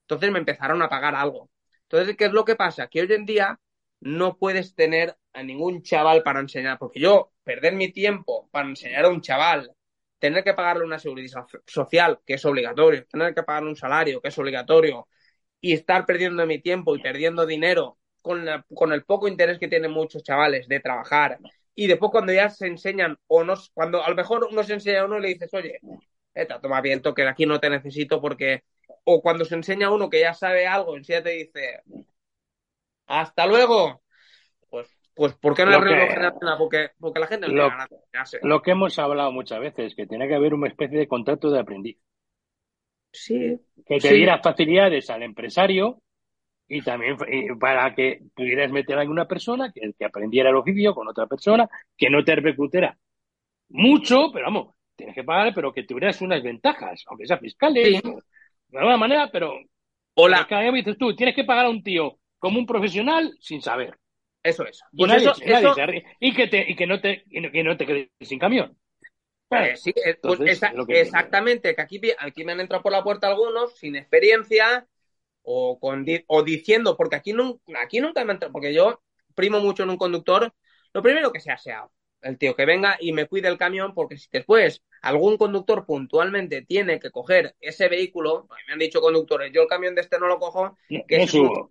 entonces 0.03 0.31
me 0.31 0.39
empezaron 0.39 0.81
a 0.81 0.89
pagar 0.89 1.15
algo. 1.15 1.51
Entonces, 1.83 2.17
¿qué 2.17 2.25
es 2.25 2.33
lo 2.33 2.47
que 2.47 2.57
pasa? 2.57 2.89
Que 2.89 3.03
hoy 3.03 3.13
en 3.13 3.27
día 3.27 3.61
no 4.01 4.37
puedes 4.39 4.75
tener 4.75 5.17
a 5.33 5.43
ningún 5.43 5.83
chaval 5.83 6.23
para 6.23 6.41
enseñar, 6.41 6.79
porque 6.79 7.01
yo 7.01 7.33
perder 7.45 7.75
mi 7.75 7.93
tiempo 7.93 8.49
para 8.51 8.69
enseñar 8.69 9.05
a 9.05 9.09
un 9.09 9.21
chaval, 9.21 9.73
tener 10.19 10.45
que 10.45 10.55
pagarle 10.55 10.85
una 10.85 10.99
seguridad 10.99 11.47
social, 11.67 12.21
que 12.27 12.35
es 12.35 12.45
obligatorio, 12.45 13.07
tener 13.07 13.35
que 13.35 13.43
pagarle 13.43 13.71
un 13.71 13.77
salario, 13.77 14.21
que 14.21 14.29
es 14.29 14.39
obligatorio, 14.39 15.09
y 15.61 15.73
estar 15.73 16.07
perdiendo 16.07 16.47
mi 16.47 16.61
tiempo 16.61 16.95
y 16.97 17.03
perdiendo 17.03 17.47
dinero 17.47 17.99
con, 18.23 18.93
el 18.93 19.05
poco 19.05 19.29
interés 19.29 19.59
que 19.59 19.69
tienen 19.69 19.91
muchos 19.91 20.23
chavales 20.23 20.69
de 20.69 20.81
trabajar 20.81 21.39
y 21.75 21.87
después 21.87 22.11
cuando 22.11 22.33
ya 22.33 22.51
se 22.51 22.67
enseñan 22.67 23.17
o 23.29 23.45
no, 23.45 23.55
cuando 23.73 24.05
a 24.05 24.11
lo 24.11 24.17
mejor 24.17 24.49
uno 24.51 24.63
se 24.65 24.75
enseña 24.75 25.03
a 25.03 25.05
uno 25.05 25.19
y 25.19 25.23
le 25.23 25.29
dices, 25.29 25.55
oye, 25.55 25.79
esta, 26.35 26.61
toma 26.61 26.81
viento 26.81 27.15
que 27.15 27.23
aquí 27.23 27.47
no 27.47 27.61
te 27.61 27.71
necesito 27.71 28.21
porque, 28.21 28.65
o 29.05 29.23
cuando 29.23 29.45
se 29.45 29.55
enseña 29.55 29.87
a 29.87 29.93
uno 29.93 30.11
que 30.11 30.21
ya 30.21 30.35
sabe 30.35 30.67
algo, 30.67 30.97
en 30.97 31.05
sí 31.05 31.13
te 31.23 31.31
dice, 31.31 31.83
hasta 33.09 33.47
luego, 33.47 34.03
pues, 34.71 34.87
pues 35.15 35.35
¿por 35.35 35.55
qué 35.55 35.65
no 35.65 35.73
lo 35.73 35.81
que, 35.83 36.31
porque, 36.59 36.91
porque 36.99 37.21
la 37.21 37.27
gente 37.27 37.49
no 37.49 37.69
Lo 38.43 38.63
que 38.63 38.71
hemos 38.71 38.99
hablado 38.99 39.33
muchas 39.33 39.61
veces, 39.61 39.95
que 39.95 40.07
tiene 40.07 40.29
que 40.29 40.35
haber 40.35 40.55
una 40.55 40.69
especie 40.69 40.99
de 40.99 41.09
contrato 41.09 41.51
de 41.51 41.61
aprendiz. 41.61 41.99
Sí. 43.11 43.59
Que 43.87 43.99
te 43.99 44.13
diera 44.13 44.41
facilidades 44.43 45.09
al 45.11 45.23
empresario 45.23 46.03
y 46.69 46.83
también 46.83 47.17
para 47.59 47.95
que 47.95 48.21
pudieras 48.35 48.71
meter 48.71 48.99
a 48.99 49.01
alguna 49.01 49.27
persona 49.27 49.73
que, 49.73 49.93
que 49.99 50.05
aprendiera 50.05 50.51
el 50.51 50.57
oficio 50.57 50.95
con 50.95 51.09
otra 51.09 51.27
persona, 51.27 51.69
que 51.97 52.11
no 52.11 52.23
te 52.23 52.37
repercutiera 52.37 52.97
mucho, 53.71 54.31
pero 54.33 54.47
vamos, 54.47 54.75
tienes 54.95 55.15
que 55.15 55.25
pagar, 55.25 55.55
pero 55.55 55.73
que 55.73 55.85
tuvieras 55.85 56.21
unas 56.21 56.43
ventajas, 56.43 57.03
aunque 57.07 57.27
sea 57.27 57.39
fiscales, 57.39 58.03
de 58.03 58.79
alguna 58.79 58.97
manera, 58.97 59.31
pero. 59.33 59.55
Hola. 60.15 60.47
Que 60.49 60.73
dices 60.73 60.99
tú, 60.99 61.15
tienes 61.15 61.35
que 61.35 61.45
pagar 61.45 61.67
a 61.67 61.71
un 61.71 61.83
tío 61.83 62.19
como 62.39 62.59
un 62.59 62.67
profesional 62.67 63.37
sin 63.41 63.63
saber. 63.63 63.99
Eso 64.43 64.65
es. 64.65 64.81
y, 64.93 65.07
pues 65.07 65.23
y, 66.21 66.35
que 66.35 66.47
te, 66.47 66.71
y 66.71 66.77
que 66.77 66.87
no 66.87 67.01
te, 67.01 67.25
que 67.25 67.65
no 67.65 67.77
te 67.77 67.87
quedes 67.87 68.09
sin 68.21 68.39
camión. 68.39 68.79
Eh, 69.51 69.77
sí, 69.77 69.93
eh, 70.05 70.17
pues 70.21 70.41
exactamente, 70.89 71.75
que 71.75 71.83
aquí, 71.83 72.01
aquí 72.19 72.45
me 72.45 72.53
han 72.53 72.61
entrado 72.61 72.83
por 72.83 72.93
la 72.93 73.03
puerta 73.03 73.29
algunos 73.29 73.77
sin 73.79 73.97
experiencia, 73.97 74.87
o, 75.43 75.79
con, 75.81 76.05
o 76.27 76.43
diciendo, 76.43 76.97
porque 76.97 77.17
aquí, 77.17 77.33
no, 77.33 77.61
aquí 77.83 78.01
nunca 78.01 78.25
me 78.25 78.35
entra, 78.35 78.51
porque 78.51 78.75
yo 78.75 79.03
primo 79.35 79.61
mucho 79.61 79.85
en 79.85 79.91
un 79.91 79.97
conductor, 79.97 80.53
lo 80.93 81.03
primero 81.03 81.33
que 81.33 81.41
sea 81.41 81.57
sea 81.57 81.89
el 82.23 82.39
tío 82.39 82.55
que 82.55 82.67
venga 82.67 82.97
y 83.01 83.13
me 83.13 83.27
cuide 83.27 83.49
el 83.49 83.59
camión, 83.59 83.95
porque 83.95 84.17
si 84.17 84.29
después 84.31 84.83
algún 85.03 85.37
conductor 85.37 85.87
puntualmente 85.87 86.63
tiene 86.63 86.99
que 86.99 87.11
coger 87.11 87.55
ese 87.61 87.89
vehículo, 87.89 88.49
me 88.67 88.73
han 88.73 88.79
dicho 88.79 89.01
conductores, 89.01 89.53
yo 89.53 89.63
el 89.63 89.69
camión 89.69 89.95
de 89.95 90.03
este 90.03 90.19
no 90.19 90.27
lo 90.27 90.39
cojo, 90.39 90.77
que 90.89 91.23
es, 91.23 91.35
un, 91.35 91.67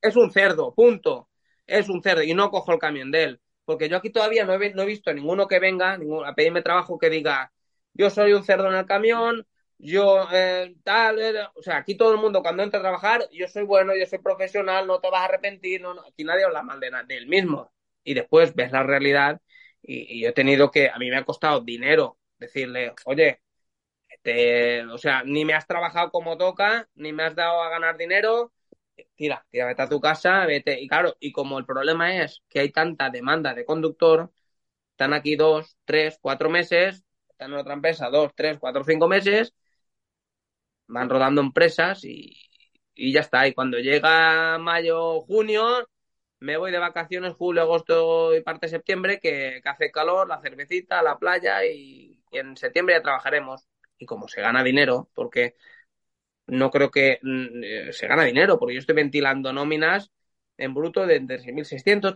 es, 0.00 0.16
un, 0.16 0.30
cerdo, 0.30 0.74
punto, 0.74 1.28
es 1.66 1.88
un 1.88 2.02
cerdo, 2.02 2.22
y 2.22 2.34
no 2.34 2.50
cojo 2.50 2.72
el 2.72 2.78
camión 2.78 3.10
de 3.10 3.24
él, 3.24 3.40
porque 3.64 3.88
yo 3.88 3.96
aquí 3.96 4.10
todavía 4.10 4.44
no 4.44 4.54
he, 4.54 4.74
no 4.74 4.82
he 4.82 4.86
visto 4.86 5.12
ninguno 5.12 5.48
que 5.48 5.58
venga 5.58 5.98
a 6.26 6.34
pedirme 6.34 6.62
trabajo 6.62 6.98
que 6.98 7.10
diga, 7.10 7.52
yo 7.94 8.10
soy 8.10 8.32
un 8.32 8.44
cerdo 8.44 8.68
en 8.68 8.76
el 8.76 8.86
camión, 8.86 9.46
yo 9.78 10.26
eh, 10.32 10.74
tal, 10.84 11.20
eh, 11.20 11.46
o 11.54 11.62
sea, 11.62 11.78
aquí 11.78 11.96
todo 11.96 12.12
el 12.12 12.18
mundo 12.18 12.42
cuando 12.42 12.62
entra 12.62 12.80
a 12.80 12.82
trabajar, 12.82 13.28
yo 13.32 13.46
soy 13.48 13.64
bueno, 13.64 13.92
yo 13.98 14.06
soy 14.06 14.18
profesional, 14.18 14.86
no 14.86 15.00
te 15.00 15.10
vas 15.10 15.22
a 15.22 15.24
arrepentir, 15.26 15.80
no, 15.82 15.92
aquí 16.00 16.24
nadie 16.24 16.44
habla 16.44 16.62
mal 16.62 16.80
de, 16.80 16.90
de 17.06 17.16
él 17.16 17.26
mismo. 17.26 17.70
Y 18.02 18.14
después 18.14 18.54
ves 18.54 18.72
la 18.72 18.84
realidad 18.84 19.40
y, 19.86 20.20
yo 20.22 20.28
he 20.30 20.32
tenido 20.32 20.70
que, 20.70 20.88
a 20.90 20.98
mí 20.98 21.10
me 21.10 21.16
ha 21.16 21.24
costado 21.24 21.60
dinero 21.60 22.18
decirle, 22.38 22.94
oye, 23.06 23.40
te, 24.22 24.84
o 24.86 24.98
sea, 24.98 25.22
ni 25.24 25.44
me 25.44 25.54
has 25.54 25.66
trabajado 25.66 26.10
como 26.10 26.36
toca, 26.38 26.88
ni 26.94 27.12
me 27.12 27.24
has 27.24 27.34
dado 27.36 27.62
a 27.62 27.70
ganar 27.70 27.96
dinero, 27.96 28.52
tira, 29.16 29.46
tira, 29.50 29.66
vete 29.66 29.82
a 29.82 29.88
tu 29.88 30.00
casa, 30.00 30.46
vete. 30.46 30.80
Y 30.80 30.88
claro, 30.88 31.16
y 31.20 31.32
como 31.32 31.58
el 31.58 31.66
problema 31.66 32.16
es 32.22 32.42
que 32.48 32.60
hay 32.60 32.70
tanta 32.72 33.10
demanda 33.10 33.54
de 33.54 33.64
conductor, 33.64 34.32
están 34.92 35.14
aquí 35.14 35.36
dos, 35.36 35.78
tres, 35.84 36.18
cuatro 36.20 36.50
meses, 36.50 37.04
están 37.30 37.52
en 37.52 37.58
otra 37.58 37.74
empresa 37.74 38.10
dos, 38.10 38.32
tres, 38.36 38.58
cuatro, 38.60 38.84
cinco 38.84 39.08
meses, 39.08 39.54
van 40.88 41.08
rodando 41.08 41.40
empresas 41.40 42.04
y, 42.04 42.34
ya 42.96 43.20
está. 43.20 43.46
Y 43.46 43.54
cuando 43.54 43.78
llega 43.78 44.58
mayo, 44.58 45.20
junio, 45.22 45.88
me 46.46 46.56
voy 46.56 46.70
de 46.70 46.78
vacaciones 46.78 47.34
julio, 47.34 47.62
agosto 47.62 48.34
y 48.36 48.40
parte 48.42 48.66
de 48.66 48.70
septiembre, 48.70 49.18
que, 49.20 49.60
hace 49.64 49.90
calor, 49.90 50.28
la 50.28 50.40
cervecita, 50.40 51.02
la 51.02 51.18
playa 51.18 51.64
y, 51.66 52.22
en 52.32 52.56
septiembre 52.56 52.94
ya 52.94 53.02
trabajaremos. 53.02 53.66
Y 53.98 54.06
como 54.06 54.28
se 54.28 54.42
gana 54.42 54.62
dinero, 54.62 55.10
porque 55.14 55.56
no 56.46 56.70
creo 56.70 56.90
que 56.90 57.18
mm, 57.22 57.92
se 57.92 58.06
gana 58.06 58.24
dinero, 58.24 58.58
porque 58.58 58.74
yo 58.74 58.80
estoy 58.80 58.94
ventilando 58.94 59.52
nóminas 59.52 60.12
en 60.58 60.74
bruto 60.74 61.06
de 61.06 61.16
entre 61.16 61.40
6.600, 61.40 62.14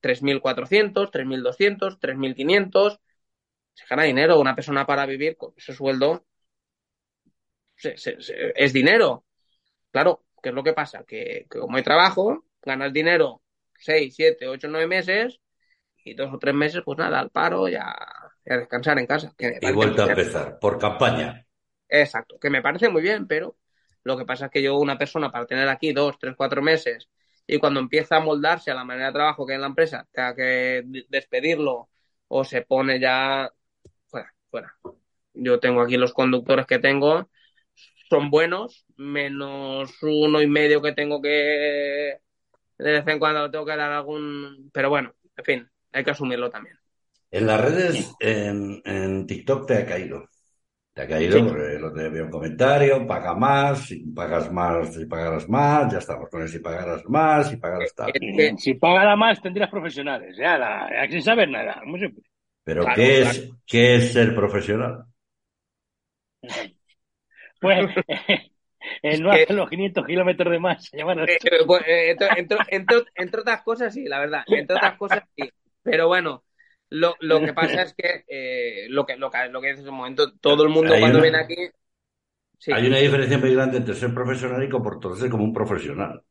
3.400, 0.00 1.10
3.200, 1.10 1.98
3.500. 2.00 3.00
Se 3.74 3.86
gana 3.90 4.04
dinero 4.04 4.40
una 4.40 4.54
persona 4.54 4.86
para 4.86 5.06
vivir 5.06 5.36
con 5.36 5.52
ese 5.56 5.74
sueldo 5.74 6.24
es 7.82 8.72
dinero. 8.72 9.24
Claro, 9.90 10.24
¿qué 10.42 10.50
es 10.50 10.54
lo 10.54 10.62
que 10.62 10.72
pasa? 10.72 11.04
Que, 11.04 11.46
como 11.48 11.76
hay 11.76 11.82
trabajo, 11.82 12.44
ganas 12.62 12.92
dinero 12.92 13.42
6, 13.80 14.14
7, 14.14 14.48
8, 14.48 14.68
9 14.68 14.86
meses 14.86 15.40
y 16.04 16.14
dos 16.14 16.32
o 16.32 16.38
tres 16.38 16.54
meses, 16.54 16.82
pues 16.84 16.98
nada, 16.98 17.20
al 17.20 17.30
paro 17.30 17.68
y 17.68 17.74
a, 17.74 17.94
descansar 18.44 18.98
en 18.98 19.06
casa. 19.06 19.34
y 19.38 19.72
vuelta 19.72 20.04
a 20.04 20.08
empezar, 20.08 20.58
por 20.58 20.78
campaña. 20.78 21.46
Exacto, 21.88 22.38
que 22.38 22.50
me 22.50 22.62
parece 22.62 22.88
muy 22.88 23.02
bien, 23.02 23.26
pero 23.26 23.56
lo 24.04 24.16
que 24.16 24.24
pasa 24.24 24.46
es 24.46 24.50
que 24.50 24.62
yo, 24.62 24.78
una 24.78 24.98
persona, 24.98 25.30
para 25.30 25.46
tener 25.46 25.68
aquí 25.68 25.92
dos, 25.92 26.18
tres, 26.18 26.34
cuatro 26.36 26.62
meses 26.62 27.08
y 27.46 27.58
cuando 27.58 27.80
empieza 27.80 28.16
a 28.16 28.20
moldarse 28.20 28.70
a 28.70 28.74
la 28.74 28.84
manera 28.84 29.08
de 29.08 29.12
trabajo 29.12 29.44
que 29.44 29.52
hay 29.52 29.56
en 29.56 29.62
la 29.62 29.66
empresa, 29.68 30.06
tenga 30.12 30.34
que 30.34 30.84
despedirlo 31.08 31.88
o 32.28 32.44
se 32.44 32.62
pone 32.62 33.00
ya 33.00 33.50
fuera, 34.06 34.32
fuera. 34.50 34.76
Yo 35.34 35.58
tengo 35.58 35.80
aquí 35.80 35.96
los 35.96 36.12
conductores 36.12 36.66
que 36.66 36.78
tengo 36.78 37.28
son 38.08 38.30
buenos, 38.30 38.86
menos 38.96 40.02
uno 40.02 40.42
y 40.42 40.46
medio 40.46 40.82
que 40.82 40.92
tengo 40.92 41.20
que 41.20 42.20
de 42.82 42.92
vez 42.92 43.06
en 43.06 43.18
cuando 43.18 43.50
tengo 43.50 43.64
que 43.66 43.76
dar 43.76 43.92
algún, 43.92 44.70
pero 44.72 44.90
bueno, 44.90 45.12
en 45.36 45.44
fin, 45.44 45.68
hay 45.92 46.04
que 46.04 46.10
asumirlo 46.10 46.50
también. 46.50 46.76
En 47.30 47.46
las 47.46 47.60
redes, 47.60 48.12
en, 48.20 48.82
en 48.84 49.26
TikTok 49.26 49.66
te 49.66 49.78
ha 49.78 49.86
caído. 49.86 50.28
Te 50.92 51.02
ha 51.02 51.06
caído 51.06 51.38
sí. 51.38 51.44
porque 51.46 51.78
lo 51.78 51.92
te 51.92 52.08
veo 52.08 52.24
un 52.24 52.30
comentario, 52.30 53.06
paga 53.06 53.34
más, 53.34 53.86
si 53.86 54.00
pagas 54.06 54.50
más, 54.50 54.92
si 54.92 55.06
pagarás 55.06 55.48
más, 55.48 55.92
ya 55.92 55.98
estamos 55.98 56.28
con 56.28 56.42
el 56.42 56.48
si 56.48 56.58
pagarás 56.58 57.04
más, 57.06 57.48
si 57.48 57.56
pagarás 57.58 57.94
tal. 57.94 58.10
Eh, 58.14 58.54
si 58.58 58.74
pagara 58.74 59.14
más 59.14 59.40
tendrías 59.40 59.70
profesionales, 59.70 60.36
ya, 60.36 60.58
la, 60.58 61.06
sin 61.08 61.22
saber 61.22 61.48
nada, 61.48 61.80
muy 61.84 62.00
simple. 62.00 62.24
Pero 62.64 62.82
claro, 62.82 62.96
¿qué, 62.96 63.20
claro. 63.20 63.30
Es, 63.30 63.50
¿qué 63.66 63.94
es 63.96 64.12
ser 64.12 64.34
profesional? 64.34 65.04
Pues 67.60 67.90
eh, 69.02 69.18
no 69.18 69.32
hacer 69.32 69.56
los 69.56 69.68
500 69.68 70.06
kilómetros 70.06 70.52
de 70.52 70.58
más. 70.60 70.90
Eh, 71.26 71.38
pues, 71.66 71.82
eh, 71.86 72.10
entre, 72.10 72.38
entre, 72.38 72.58
entre, 72.68 73.04
entre, 73.14 73.40
otras 73.42 73.62
cosas, 73.62 73.92
sí, 73.94 74.04
la 74.06 74.18
verdad. 74.20 74.44
Entre 74.50 74.76
otras 74.76 74.96
cosas, 74.96 75.22
sí. 75.36 75.52
Pero 75.82 76.08
bueno, 76.08 76.44
lo, 76.88 77.16
lo 77.20 77.42
que 77.42 77.52
pasa 77.54 77.82
es 77.82 77.94
que, 77.94 78.24
eh, 78.28 78.86
lo 78.90 79.06
que 79.06 79.16
lo 79.16 79.30
que, 79.30 79.48
lo 79.48 79.60
que 79.60 79.68
dices 79.68 79.84
en 79.84 79.90
un 79.90 79.96
momento, 79.96 80.32
todo 80.38 80.62
el 80.64 80.70
mundo 80.70 80.98
Hay 80.98 80.98
cuando 80.98 81.20
una- 81.20 81.20
viene 81.20 81.38
aquí. 81.38 81.56
Sí, 82.58 82.74
Hay 82.74 82.86
una 82.86 82.96
diferencia 82.96 83.36
muy 83.36 83.52
grande 83.54 83.76
entre 83.76 83.94
ser 83.94 84.14
profesional 84.14 84.64
y 84.64 84.68
comportarse 84.70 85.28
como 85.28 85.44
un 85.44 85.52
profesional. 85.52 86.24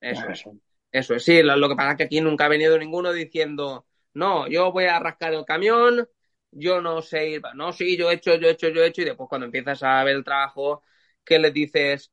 eso 0.00 0.28
es. 0.30 0.48
Eso 0.92 1.14
es, 1.14 1.24
sí. 1.24 1.42
Lo, 1.42 1.56
lo 1.56 1.68
que 1.68 1.76
pasa 1.76 1.92
es 1.92 1.96
que 1.98 2.04
aquí 2.04 2.20
nunca 2.20 2.46
ha 2.46 2.48
venido 2.48 2.78
ninguno 2.78 3.12
diciendo, 3.12 3.86
no, 4.14 4.48
yo 4.48 4.72
voy 4.72 4.84
a 4.86 4.98
rascar 4.98 5.34
el 5.34 5.44
camión, 5.44 6.08
yo 6.50 6.80
no 6.80 7.02
sé 7.02 7.28
ir, 7.30 7.42
no, 7.54 7.72
sí, 7.72 7.96
yo 7.98 8.10
he 8.10 8.14
hecho, 8.14 8.34
yo 8.36 8.48
he 8.48 8.52
hecho, 8.52 8.68
yo 8.68 8.82
he 8.82 8.86
hecho, 8.88 9.02
y 9.02 9.04
después 9.04 9.28
cuando 9.28 9.46
empiezas 9.46 9.82
a 9.82 10.02
ver 10.04 10.16
el 10.16 10.24
trabajo, 10.24 10.82
que 11.26 11.38
les 11.38 11.52
dices, 11.52 12.12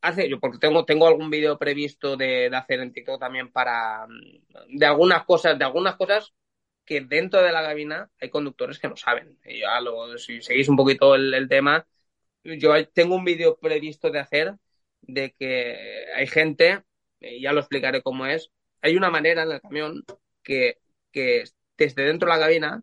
hace, 0.00 0.28
yo 0.28 0.40
porque 0.40 0.58
tengo, 0.58 0.84
tengo 0.84 1.06
algún 1.08 1.30
vídeo 1.30 1.58
previsto 1.58 2.16
de, 2.16 2.50
de 2.50 2.56
hacer 2.56 2.80
en 2.80 2.92
TikTok 2.92 3.20
también 3.20 3.52
para, 3.52 4.06
mm, 4.06 4.78
de 4.78 4.86
algunas 4.86 5.24
cosas, 5.24 5.58
de 5.58 5.64
algunas 5.64 5.96
cosas 5.96 6.32
que 6.84 7.02
dentro 7.02 7.42
de 7.42 7.52
la 7.52 7.62
cabina 7.62 8.10
hay 8.20 8.30
conductores 8.30 8.78
que 8.78 8.88
no 8.88 8.96
saben. 8.96 9.38
Y 9.44 9.60
ya 9.60 9.80
lo, 9.80 10.16
si 10.18 10.40
seguís 10.42 10.68
un 10.68 10.76
poquito 10.76 11.14
el, 11.14 11.48
tema, 11.48 11.86
yo 12.44 12.88
tengo 12.88 13.16
un 13.16 13.24
vídeo 13.24 13.58
previsto 13.58 14.10
de 14.10 14.20
hacer 14.20 14.54
de 15.02 15.34
que 15.38 16.06
hay 16.16 16.26
gente, 16.26 16.82
y 17.20 17.42
ya 17.42 17.52
lo 17.52 17.60
explicaré 17.60 18.02
cómo 18.02 18.26
es, 18.26 18.50
hay 18.82 18.96
una 18.96 19.10
manera 19.10 19.42
en 19.42 19.52
el 19.52 19.60
camión 19.60 20.04
que, 20.42 20.78
que 21.12 21.44
desde 21.76 22.04
dentro 22.04 22.30
de 22.30 22.38
la 22.38 22.44
cabina 22.44 22.82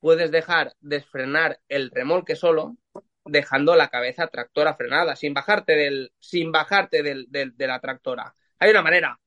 puedes 0.00 0.30
dejar 0.30 0.74
desfrenar 0.80 1.60
el 1.68 1.90
remolque 1.90 2.36
solo, 2.36 2.76
dejando 3.24 3.76
la 3.76 3.88
cabeza 3.88 4.26
tractora 4.28 4.74
frenada, 4.74 5.16
sin 5.16 5.34
bajarte 5.34 5.74
del, 5.76 6.12
sin 6.18 6.52
bajarte 6.52 7.02
del, 7.02 7.26
del, 7.30 7.56
de 7.56 7.66
la 7.66 7.80
tractora. 7.80 8.34
Hay 8.58 8.70
una 8.70 8.82
manera. 8.82 9.18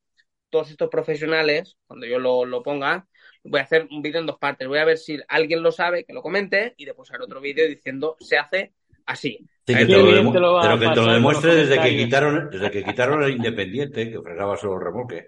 Todos 0.50 0.72
estos 0.72 0.90
profesionales, 0.90 1.78
cuando 1.88 2.06
yo 2.08 2.20
lo, 2.20 2.46
lo 2.46 2.64
ponga, 2.64 3.08
voy 3.44 3.60
a 3.60 3.64
hacer 3.64 3.88
un 3.92 4.02
vídeo 4.02 4.20
en 4.22 4.26
dos 4.28 4.38
partes. 4.40 4.68
Voy 4.68 4.80
a 4.80 4.86
ver 4.86 4.98
si 4.98 5.20
alguien 5.28 5.62
lo 5.64 5.72
sabe, 5.72 6.06
que 6.06 6.14
lo 6.14 6.22
comente, 6.22 6.74
y 6.78 6.86
después 6.86 7.12
haré 7.12 7.24
otro 7.26 7.42
vídeo 7.42 7.68
diciendo 7.68 8.16
se 8.20 8.38
hace 8.38 8.74
así. 9.06 9.44
Sí, 9.68 9.74
que 9.78 9.78
Ahí 9.78 9.88
te 9.92 9.98
lo 9.98 10.06
bien 10.06 10.16
demu- 10.18 10.34
te 10.34 10.40
lo 10.40 10.54
va 10.54 10.72
a 10.72 10.72
pero 10.72 10.80
que 10.80 10.90
te 10.90 11.02
lo 11.02 11.12
demuestre 11.14 11.56
desde 11.56 11.80
que 11.84 11.96
quitaron, 12.00 12.50
desde 12.52 12.72
que 12.72 12.84
quitaron 12.84 13.24
el 13.24 13.32
Independiente, 13.38 14.10
que 14.12 14.22
fregaba 14.22 14.58
solo 14.58 14.76
el 14.76 14.86
remolque. 14.88 15.20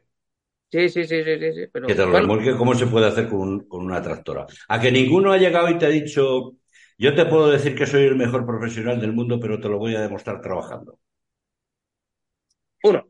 Sí, 0.72 0.90
sí, 0.90 1.06
sí, 1.08 1.24
sí, 1.24 1.40
sí, 1.54 1.68
Pero 1.72 1.88
Que 1.88 1.96
te 1.96 2.06
lo 2.06 2.12
bueno, 2.12 2.28
remolque, 2.28 2.56
¿cómo 2.58 2.76
se 2.76 2.88
puede 2.88 3.08
hacer 3.08 3.30
con, 3.30 3.62
con 3.68 3.86
una 3.86 4.02
tractora? 4.02 4.46
A 4.68 4.80
que 4.82 4.92
ninguno 4.92 5.32
ha 5.32 5.38
llegado 5.38 5.70
y 5.70 5.78
te 5.78 5.86
ha 5.86 5.90
dicho, 5.90 6.56
yo 6.98 7.14
te 7.16 7.26
puedo 7.26 7.50
decir 7.50 7.76
que 7.76 7.86
soy 7.86 8.06
el 8.06 8.16
mejor 8.16 8.46
profesional 8.46 9.00
del 9.00 9.14
mundo, 9.14 9.40
pero 9.40 9.60
te 9.60 9.70
lo 9.70 9.78
voy 9.78 9.96
a 9.96 10.02
demostrar 10.02 10.42
trabajando. 10.42 11.00
uno. 12.84 13.08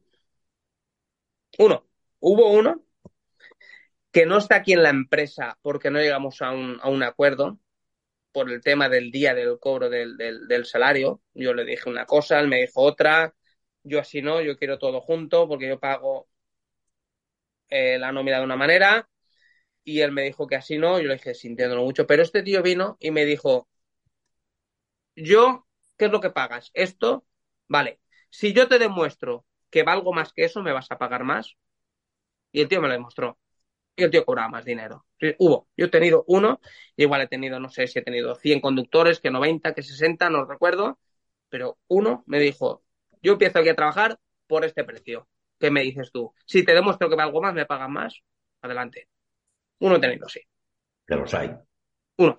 Uno. 1.59 1.85
Hubo 2.19 2.51
uno 2.51 2.83
que 4.11 4.25
no 4.25 4.37
está 4.37 4.57
aquí 4.57 4.73
en 4.73 4.83
la 4.83 4.89
empresa 4.89 5.57
porque 5.61 5.91
no 5.91 5.99
llegamos 5.99 6.41
a 6.41 6.51
un, 6.51 7.03
acuerdo 7.03 7.59
por 8.31 8.51
el 8.51 8.61
tema 8.61 8.89
del 8.89 9.11
día 9.11 9.33
del 9.35 9.59
cobro 9.59 9.89
del 9.89 10.65
salario. 10.65 11.21
Yo 11.33 11.53
le 11.53 11.65
dije 11.65 11.89
una 11.89 12.05
cosa, 12.05 12.39
él 12.39 12.47
me 12.47 12.61
dijo 12.61 12.81
otra. 12.81 13.35
Yo 13.83 13.99
así 13.99 14.21
no, 14.21 14.41
yo 14.41 14.57
quiero 14.57 14.79
todo 14.79 15.01
junto 15.01 15.47
porque 15.47 15.67
yo 15.67 15.79
pago 15.79 16.27
eh, 17.69 17.97
la 17.99 18.11
nómina 18.11 18.39
de 18.39 18.45
una 18.45 18.55
manera 18.55 19.09
y 19.83 20.01
él 20.01 20.11
me 20.11 20.23
dijo 20.23 20.47
que 20.47 20.55
así 20.55 20.77
no. 20.77 20.99
Yo 20.99 21.07
le 21.07 21.15
dije 21.15 21.33
sintiéndolo 21.33 21.83
mucho, 21.83 22.07
pero 22.07 22.23
este 22.23 22.43
tío 22.43 22.61
vino 22.63 22.97
y 22.99 23.11
me 23.11 23.25
dijo, 23.25 23.69
yo, 25.17 25.67
¿qué 25.97 26.05
es 26.05 26.11
lo 26.11 26.21
que 26.21 26.29
pagas? 26.29 26.71
Esto, 26.73 27.25
vale. 27.67 27.99
Si 28.29 28.53
yo 28.53 28.67
te 28.67 28.79
demuestro 28.79 29.45
que 29.69 29.83
valgo 29.83 30.13
más 30.13 30.31
que 30.31 30.45
eso, 30.45 30.61
me 30.61 30.71
vas 30.71 30.91
a 30.91 30.97
pagar 30.97 31.23
más. 31.23 31.57
Y 32.51 32.61
el 32.61 32.67
tío 32.67 32.81
me 32.81 32.87
lo 32.87 32.93
demostró. 32.93 33.39
Y 33.95 34.03
el 34.03 34.11
tío 34.11 34.25
cobraba 34.25 34.49
más 34.49 34.65
dinero. 34.65 35.05
Hubo. 35.39 35.67
Yo 35.75 35.87
he 35.87 35.89
tenido 35.89 36.23
uno, 36.27 36.61
igual 36.95 37.21
he 37.21 37.27
tenido, 37.27 37.59
no 37.59 37.69
sé 37.69 37.87
si 37.87 37.99
he 37.99 38.03
tenido 38.03 38.35
100 38.35 38.61
conductores, 38.61 39.19
que 39.19 39.31
90, 39.31 39.73
que 39.73 39.81
60, 39.81 40.29
no 40.29 40.45
recuerdo. 40.45 40.99
Pero 41.49 41.79
uno 41.87 42.23
me 42.27 42.39
dijo, 42.39 42.83
yo 43.21 43.33
empiezo 43.33 43.59
aquí 43.59 43.69
a 43.69 43.75
trabajar 43.75 44.19
por 44.45 44.65
este 44.65 44.83
precio. 44.83 45.27
¿Qué 45.59 45.71
me 45.71 45.81
dices 45.81 46.11
tú? 46.11 46.33
Si 46.45 46.63
te 46.63 46.73
demuestro 46.73 47.09
que 47.09 47.15
valgo 47.15 47.41
más, 47.41 47.53
me 47.53 47.65
pagan 47.65 47.91
más. 47.91 48.21
Adelante. 48.61 49.09
Uno 49.79 49.95
he 49.95 49.99
tenido, 49.99 50.29
sí. 50.29 50.41
Que 51.07 51.15
los 51.15 51.33
hay. 51.33 51.51
Uno. 52.17 52.37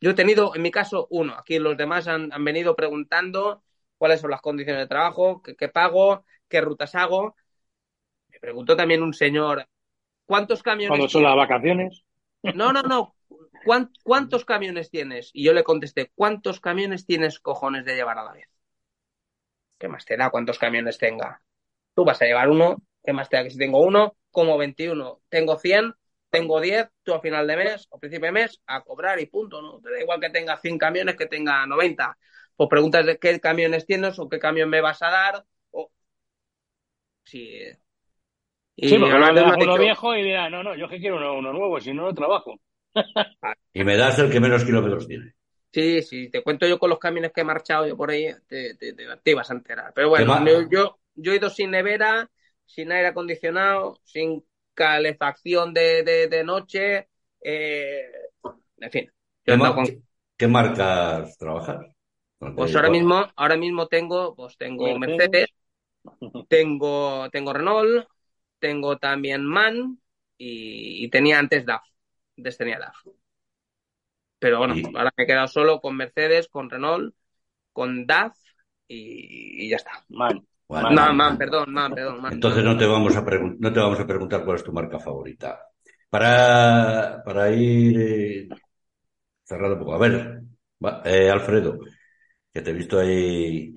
Yo 0.00 0.10
he 0.10 0.14
tenido, 0.14 0.54
en 0.54 0.62
mi 0.62 0.70
caso, 0.70 1.06
uno. 1.10 1.34
Aquí 1.38 1.58
los 1.58 1.76
demás 1.76 2.08
han, 2.08 2.32
han 2.32 2.44
venido 2.44 2.76
preguntando 2.76 3.64
cuáles 3.98 4.20
son 4.20 4.30
las 4.30 4.40
condiciones 4.40 4.82
de 4.82 4.88
trabajo, 4.88 5.42
qué, 5.42 5.56
qué 5.56 5.68
pago, 5.68 6.24
qué 6.48 6.60
rutas 6.60 6.94
hago. 6.94 7.36
Me 8.30 8.40
preguntó 8.40 8.76
también 8.76 9.02
un 9.02 9.14
señor, 9.14 9.68
¿cuántos 10.26 10.62
camiones 10.62 11.06
Cuando 11.06 11.08
son 11.08 11.22
las 11.22 11.36
vacaciones. 11.36 12.02
no, 12.50 12.72
no, 12.72 12.82
no. 12.82 13.16
¿Cuán- 13.62 13.92
¿Cuántos 14.02 14.44
camiones 14.44 14.90
tienes? 14.90 15.30
Y 15.32 15.44
yo 15.44 15.52
le 15.52 15.64
contesté, 15.64 16.10
¿cuántos 16.14 16.60
camiones 16.60 17.06
tienes 17.06 17.40
cojones 17.40 17.84
de 17.84 17.94
llevar 17.96 18.18
a 18.18 18.24
la 18.24 18.32
vez? 18.32 18.48
¿Qué 19.78 19.88
más 19.88 20.04
te 20.04 20.16
da 20.16 20.30
cuántos 20.30 20.58
camiones 20.58 20.98
tenga? 20.98 21.42
Tú 21.94 22.04
vas 22.04 22.22
a 22.22 22.26
llevar 22.26 22.50
uno, 22.50 22.78
¿qué 23.04 23.12
más 23.12 23.28
te 23.28 23.36
da 23.36 23.44
que 23.44 23.50
si 23.50 23.58
tengo 23.58 23.82
uno? 23.82 24.16
Como 24.30 24.58
21. 24.58 25.20
Tengo 25.28 25.58
100, 25.58 25.94
tengo 26.30 26.60
10, 26.60 26.88
tú 27.02 27.14
a 27.14 27.20
final 27.20 27.46
de 27.46 27.56
mes 27.56 27.86
o 27.90 27.98
principio 27.98 28.26
de 28.26 28.32
mes 28.32 28.60
a 28.66 28.82
cobrar 28.82 29.20
y 29.20 29.26
punto, 29.26 29.62
¿no? 29.62 29.80
Te 29.80 29.90
da 29.90 30.00
igual 30.00 30.20
que 30.20 30.30
tenga 30.30 30.56
100 30.58 30.78
camiones 30.78 31.16
que 31.16 31.26
tenga 31.26 31.66
90. 31.66 32.18
Pues 32.56 32.68
preguntas 32.68 33.06
de 33.06 33.18
qué 33.18 33.40
camiones 33.40 33.86
tienes 33.86 34.18
o 34.18 34.28
qué 34.28 34.38
camión 34.38 34.68
me 34.70 34.80
vas 34.80 35.02
a 35.02 35.10
dar. 35.10 35.44
O... 35.70 35.90
Sí. 37.24 37.78
Y 38.76 38.88
Sí, 38.88 38.96
porque 38.98 39.12
además 39.12 39.34
le 39.34 39.40
me 39.42 39.46
das 39.46 39.56
uno 39.56 39.72
dicho- 39.72 39.82
viejo 39.82 40.14
y 40.16 40.22
dirá, 40.22 40.48
no, 40.50 40.62
no, 40.62 40.74
yo 40.76 40.88
que 40.88 40.98
quiero 41.00 41.16
uno, 41.16 41.34
uno 41.38 41.52
nuevo, 41.52 41.80
si 41.80 41.92
no, 41.92 42.04
no 42.04 42.14
trabajo. 42.14 42.54
Y 43.72 43.82
me 43.82 43.96
das 43.96 44.18
el 44.18 44.30
que 44.30 44.40
menos 44.40 44.62
kilómetros 44.64 45.06
tiene. 45.08 45.34
Sí, 45.72 46.02
sí, 46.02 46.30
te 46.30 46.42
cuento 46.42 46.66
yo 46.66 46.78
con 46.78 46.90
los 46.90 46.98
camiones 46.98 47.32
que 47.32 47.42
he 47.42 47.44
marchado 47.44 47.86
yo 47.86 47.96
por 47.96 48.10
ahí, 48.10 48.26
te, 48.46 48.74
te, 48.76 48.94
te, 48.94 49.04
te 49.22 49.30
ibas 49.30 49.50
a 49.50 49.54
enterar. 49.54 49.92
Pero 49.94 50.08
bueno, 50.08 50.34
yo, 50.70 50.98
yo 51.14 51.32
he 51.32 51.36
ido 51.36 51.50
sin 51.50 51.70
nevera, 51.70 52.30
sin 52.64 52.90
aire 52.90 53.08
acondicionado, 53.08 54.00
sin 54.04 54.44
calefacción 54.78 55.74
de, 55.74 56.02
de, 56.04 56.28
de 56.28 56.44
noche, 56.44 57.08
eh, 57.40 58.02
en 58.78 58.90
fin. 58.90 59.10
¿Qué, 59.44 59.58
con- 59.58 59.72
marcas 60.48 61.36
trabajas? 61.38 61.86
No 62.40 62.54
Pues 62.54 62.74
ahora 62.76 62.90
mismo, 62.90 63.26
ahora 63.36 63.56
mismo 63.56 63.86
tengo, 63.88 64.34
pues 64.34 64.56
tengo 64.58 64.98
Mercedes. 64.98 64.98
Mercedes, 64.98 65.48
tengo, 66.48 67.30
tengo 67.30 67.52
Renault, 67.52 68.08
tengo 68.58 68.98
también 68.98 69.42
MAN 69.46 70.00
y, 70.38 71.04
y 71.04 71.10
tenía 71.10 71.38
antes 71.38 71.66
DAF. 71.66 71.84
Antes 72.38 72.58
tenía 72.58 72.78
DAF. 72.78 72.96
Pero 74.38 74.58
bueno, 74.58 74.74
Y- 74.74 74.84
ahora 74.94 75.12
me 75.16 75.24
he 75.24 75.26
quedado 75.26 75.48
solo 75.48 75.80
con 75.80 75.96
Mercedes, 75.96 76.48
con 76.48 76.70
Renault, 76.70 77.14
con 77.74 78.06
DAF 78.06 78.36
y, 78.88 79.66
y 79.66 79.70
ya 79.70 79.76
está. 79.78 80.06
Man. 80.10 80.47
Bueno, 80.68 80.90
No, 80.90 80.94
man, 80.94 81.16
MAN, 81.16 81.38
perdón, 81.38 81.72
MAN, 81.72 81.94
perdón. 81.94 82.20
MAN. 82.22 82.34
Entonces 82.34 82.64
no 82.64 82.76
te 82.76 82.86
vamos 82.86 83.16
a 83.16 83.24
pregun- 83.24 83.56
no 83.58 83.72
te 83.72 83.80
vamos 83.80 84.00
a 84.00 84.06
preguntar 84.06 84.44
cuál 84.44 84.56
es 84.56 84.64
tu 84.64 84.72
marca 84.72 84.98
favorita. 85.00 85.60
Para, 86.10 87.22
para 87.24 87.50
ir 87.50 87.98
eh, 88.00 88.48
cerrando 89.44 89.74
un 89.76 89.80
poco. 89.80 89.94
A 89.94 89.98
ver, 89.98 90.42
va- 90.84 91.02
eh, 91.04 91.30
Alfredo, 91.30 91.78
que 92.52 92.62
te 92.62 92.70
he 92.70 92.74
visto 92.74 92.98
ahí 93.00 93.74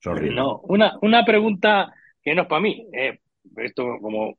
sonriendo. 0.00 0.42
No, 0.42 0.60
una, 0.64 0.98
una 1.02 1.24
pregunta 1.24 1.92
que 2.22 2.34
no 2.34 2.42
es 2.42 2.48
para 2.48 2.60
mí. 2.60 2.86
eh, 2.92 3.18
esto, 3.56 3.98
como 4.00 4.38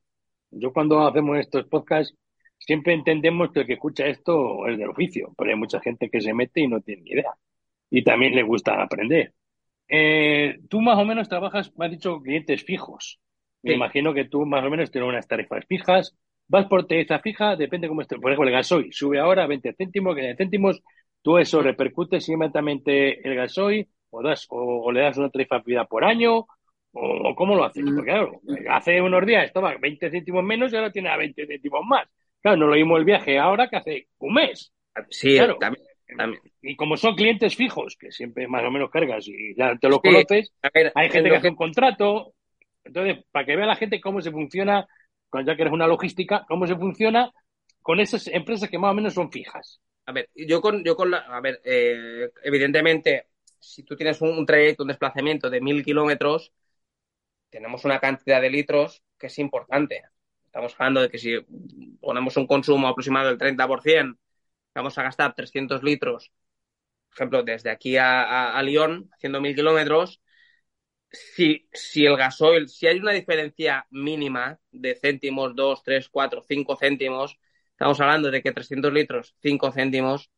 yo 0.51 0.73
cuando 0.73 1.07
hacemos 1.07 1.37
estos 1.39 1.65
podcasts, 1.67 2.15
siempre 2.59 2.93
entendemos 2.93 3.51
que 3.51 3.61
el 3.61 3.67
que 3.67 3.73
escucha 3.73 4.05
esto 4.07 4.67
es 4.67 4.77
del 4.77 4.89
oficio, 4.89 5.33
pero 5.37 5.49
hay 5.51 5.55
mucha 5.57 5.79
gente 5.81 6.09
que 6.09 6.21
se 6.21 6.33
mete 6.33 6.61
y 6.61 6.67
no 6.67 6.81
tiene 6.81 7.03
ni 7.03 7.11
idea. 7.11 7.33
Y 7.89 8.03
también 8.03 8.35
le 8.35 8.43
gusta 8.43 8.81
aprender. 8.83 9.33
Eh, 9.93 10.59
tú 10.69 10.79
más 10.81 10.97
o 10.97 11.03
menos 11.05 11.27
trabajas, 11.27 11.71
me 11.77 11.85
has 11.85 11.91
dicho, 11.91 12.21
clientes 12.21 12.63
fijos. 12.63 13.19
Me 13.61 13.71
Sí. 13.71 13.75
imagino 13.75 14.13
que 14.13 14.25
tú 14.25 14.45
más 14.45 14.63
o 14.65 14.69
menos 14.69 14.89
tienes 14.89 15.09
unas 15.09 15.27
tarifas 15.27 15.65
fijas. 15.67 16.17
Vas 16.47 16.65
por 16.67 16.87
tarifa 16.87 17.19
fija, 17.19 17.55
depende 17.57 17.87
cómo 17.89 18.01
esté. 18.01 18.17
Por 18.17 18.31
ejemplo, 18.31 18.47
el 18.49 18.55
gasoil 18.55 18.91
sube 18.93 19.19
ahora 19.19 19.47
20 19.47 19.73
céntimos, 19.73 20.15
15 20.15 20.35
céntimos. 20.37 20.81
Tú 21.21 21.37
eso 21.37 21.61
repercutes 21.61 22.27
inmediatamente 22.29 23.27
el 23.27 23.35
gasoil 23.35 23.87
o, 24.09 24.23
das, 24.23 24.47
o, 24.49 24.91
le 24.91 25.01
das 25.01 25.17
una 25.17 25.29
tarifa 25.29 25.61
fija 25.61 25.85
por 25.85 26.03
año, 26.05 26.45
o, 26.93 27.35
cómo 27.35 27.55
lo 27.55 27.65
haces. 27.65 27.83
Porque 27.85 28.11
claro, 28.11 28.41
hace 28.69 29.01
unos 29.01 29.25
días 29.25 29.45
estaba 29.45 29.75
20 29.77 30.09
céntimos 30.09 30.43
menos 30.43 30.71
y 30.71 30.77
ahora 30.77 30.91
tiene 30.91 31.09
a 31.09 31.17
20 31.17 31.45
céntimos 31.47 31.81
más. 31.85 32.07
Claro, 32.41 32.57
no 32.57 32.67
lo 32.67 32.73
vimos 32.75 32.97
el 32.99 33.05
viaje 33.05 33.37
ahora 33.37 33.69
que 33.69 33.75
hace 33.77 34.07
un 34.19 34.33
mes. 34.33 34.73
Sí, 35.09 35.35
claro. 35.35 35.57
también, 35.59 35.85
Y 36.61 36.75
como 36.75 36.97
son 36.97 37.15
clientes 37.15 37.55
fijos, 37.55 37.95
que 37.97 38.11
siempre 38.11 38.47
más 38.47 38.63
o 38.63 38.71
menos 38.71 38.89
cargas 38.89 39.27
y 39.27 39.55
ya 39.55 39.75
te 39.77 39.89
lo 39.89 40.01
conoces, 40.01 40.51
hay 40.95 41.09
gente 41.09 41.29
que 41.29 41.35
hace 41.35 41.49
un 41.49 41.55
contrato. 41.55 42.33
Entonces, 42.83 43.23
para 43.31 43.45
que 43.45 43.55
vea 43.55 43.65
la 43.65 43.75
gente 43.75 44.01
cómo 44.01 44.21
se 44.21 44.31
funciona, 44.31 44.87
ya 45.45 45.55
que 45.55 45.61
eres 45.61 45.73
una 45.73 45.87
logística, 45.87 46.45
cómo 46.47 46.67
se 46.67 46.75
funciona 46.75 47.31
con 47.81 47.99
esas 47.99 48.27
empresas 48.27 48.69
que 48.69 48.77
más 48.77 48.91
o 48.91 48.95
menos 48.95 49.13
son 49.13 49.31
fijas. 49.31 49.79
A 50.05 50.11
ver, 50.11 50.29
yo 50.35 50.61
con, 50.61 50.83
yo 50.83 50.95
con 50.95 51.11
la, 51.11 51.19
a 51.19 51.39
ver, 51.41 51.61
eh, 51.63 52.29
evidentemente, 52.43 53.27
si 53.59 53.83
tú 53.83 53.95
tienes 53.95 54.21
un, 54.21 54.45
trayecto, 54.45 54.83
un 54.83 54.89
desplazamiento 54.89 55.49
de 55.49 55.61
mil 55.61 55.83
kilómetros, 55.83 56.51
tenemos 57.49 57.85
una 57.85 57.99
cantidad 57.99 58.41
de 58.41 58.49
litros 58.49 59.03
que 59.17 59.27
es 59.27 59.39
importante. 59.39 60.03
Estamos 60.45 60.75
hablando 60.77 61.01
de 61.01 61.09
que 61.09 61.17
si 61.17 61.39
ponemos 61.99 62.35
un 62.37 62.47
consumo 62.47 62.87
aproximado 62.87 63.29
del 63.29 63.37
30%, 63.37 64.17
vamos 64.73 64.97
a 64.97 65.03
gastar 65.03 65.35
300 65.35 65.83
litros, 65.83 66.31
por 67.09 67.15
ejemplo, 67.17 67.43
desde 67.43 67.69
aquí 67.71 67.97
a, 67.97 68.61
Lyon, 68.63 69.09
haciendo 69.13 69.41
mil 69.41 69.55
kilómetros, 69.55 70.21
si, 71.11 71.67
si 71.73 72.05
el 72.05 72.17
gasoil, 72.17 72.69
si 72.69 72.87
hay 72.87 72.99
una 72.99 73.11
diferencia 73.11 73.85
mínima 73.91 74.59
de 74.71 74.95
céntimos, 74.95 75.55
2, 75.55 75.83
3, 75.83 76.09
4, 76.09 76.43
5 76.47 76.77
céntimos, 76.77 77.37
estamos 77.71 77.99
hablando 77.99 78.31
de 78.31 78.41
que 78.41 78.51
300 78.53 78.93
litros, 78.93 79.35
5 79.41 79.71
céntimos, 79.71 80.31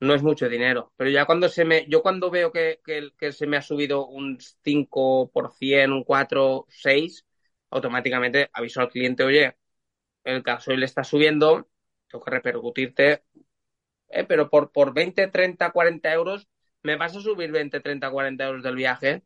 no 0.00 0.14
es 0.14 0.22
mucho 0.22 0.48
dinero. 0.48 0.92
Pero 0.96 1.10
ya 1.10 1.26
cuando 1.26 1.48
se 1.48 1.64
me, 1.64 1.86
yo 1.88 2.02
cuando 2.02 2.30
veo 2.30 2.52
que, 2.52 2.80
que, 2.84 3.32
se 3.32 3.46
me 3.46 3.56
ha 3.56 3.62
subido 3.62 4.06
un 4.06 4.38
5%, 4.64 5.94
un 5.94 6.04
4, 6.04 6.66
6, 6.68 7.26
automáticamente 7.70 8.50
aviso 8.52 8.80
al 8.80 8.90
cliente, 8.90 9.24
oye, 9.24 9.56
el 10.24 10.42
gasoil 10.42 10.82
está 10.82 11.04
subiendo, 11.04 11.68
tengo 12.08 12.24
que 12.24 12.30
repercutirte, 12.30 13.24
eh, 14.08 14.24
pero 14.24 14.48
por, 14.48 14.70
por 14.72 14.94
20, 14.94 15.28
30, 15.28 15.70
40 15.70 16.12
euros, 16.12 16.48
¿me 16.82 16.96
vas 16.96 17.16
a 17.16 17.20
subir 17.20 17.50
20, 17.50 17.80
30, 17.80 18.10
40 18.10 18.46
euros 18.46 18.62
del 18.62 18.76
viaje? 18.76 19.22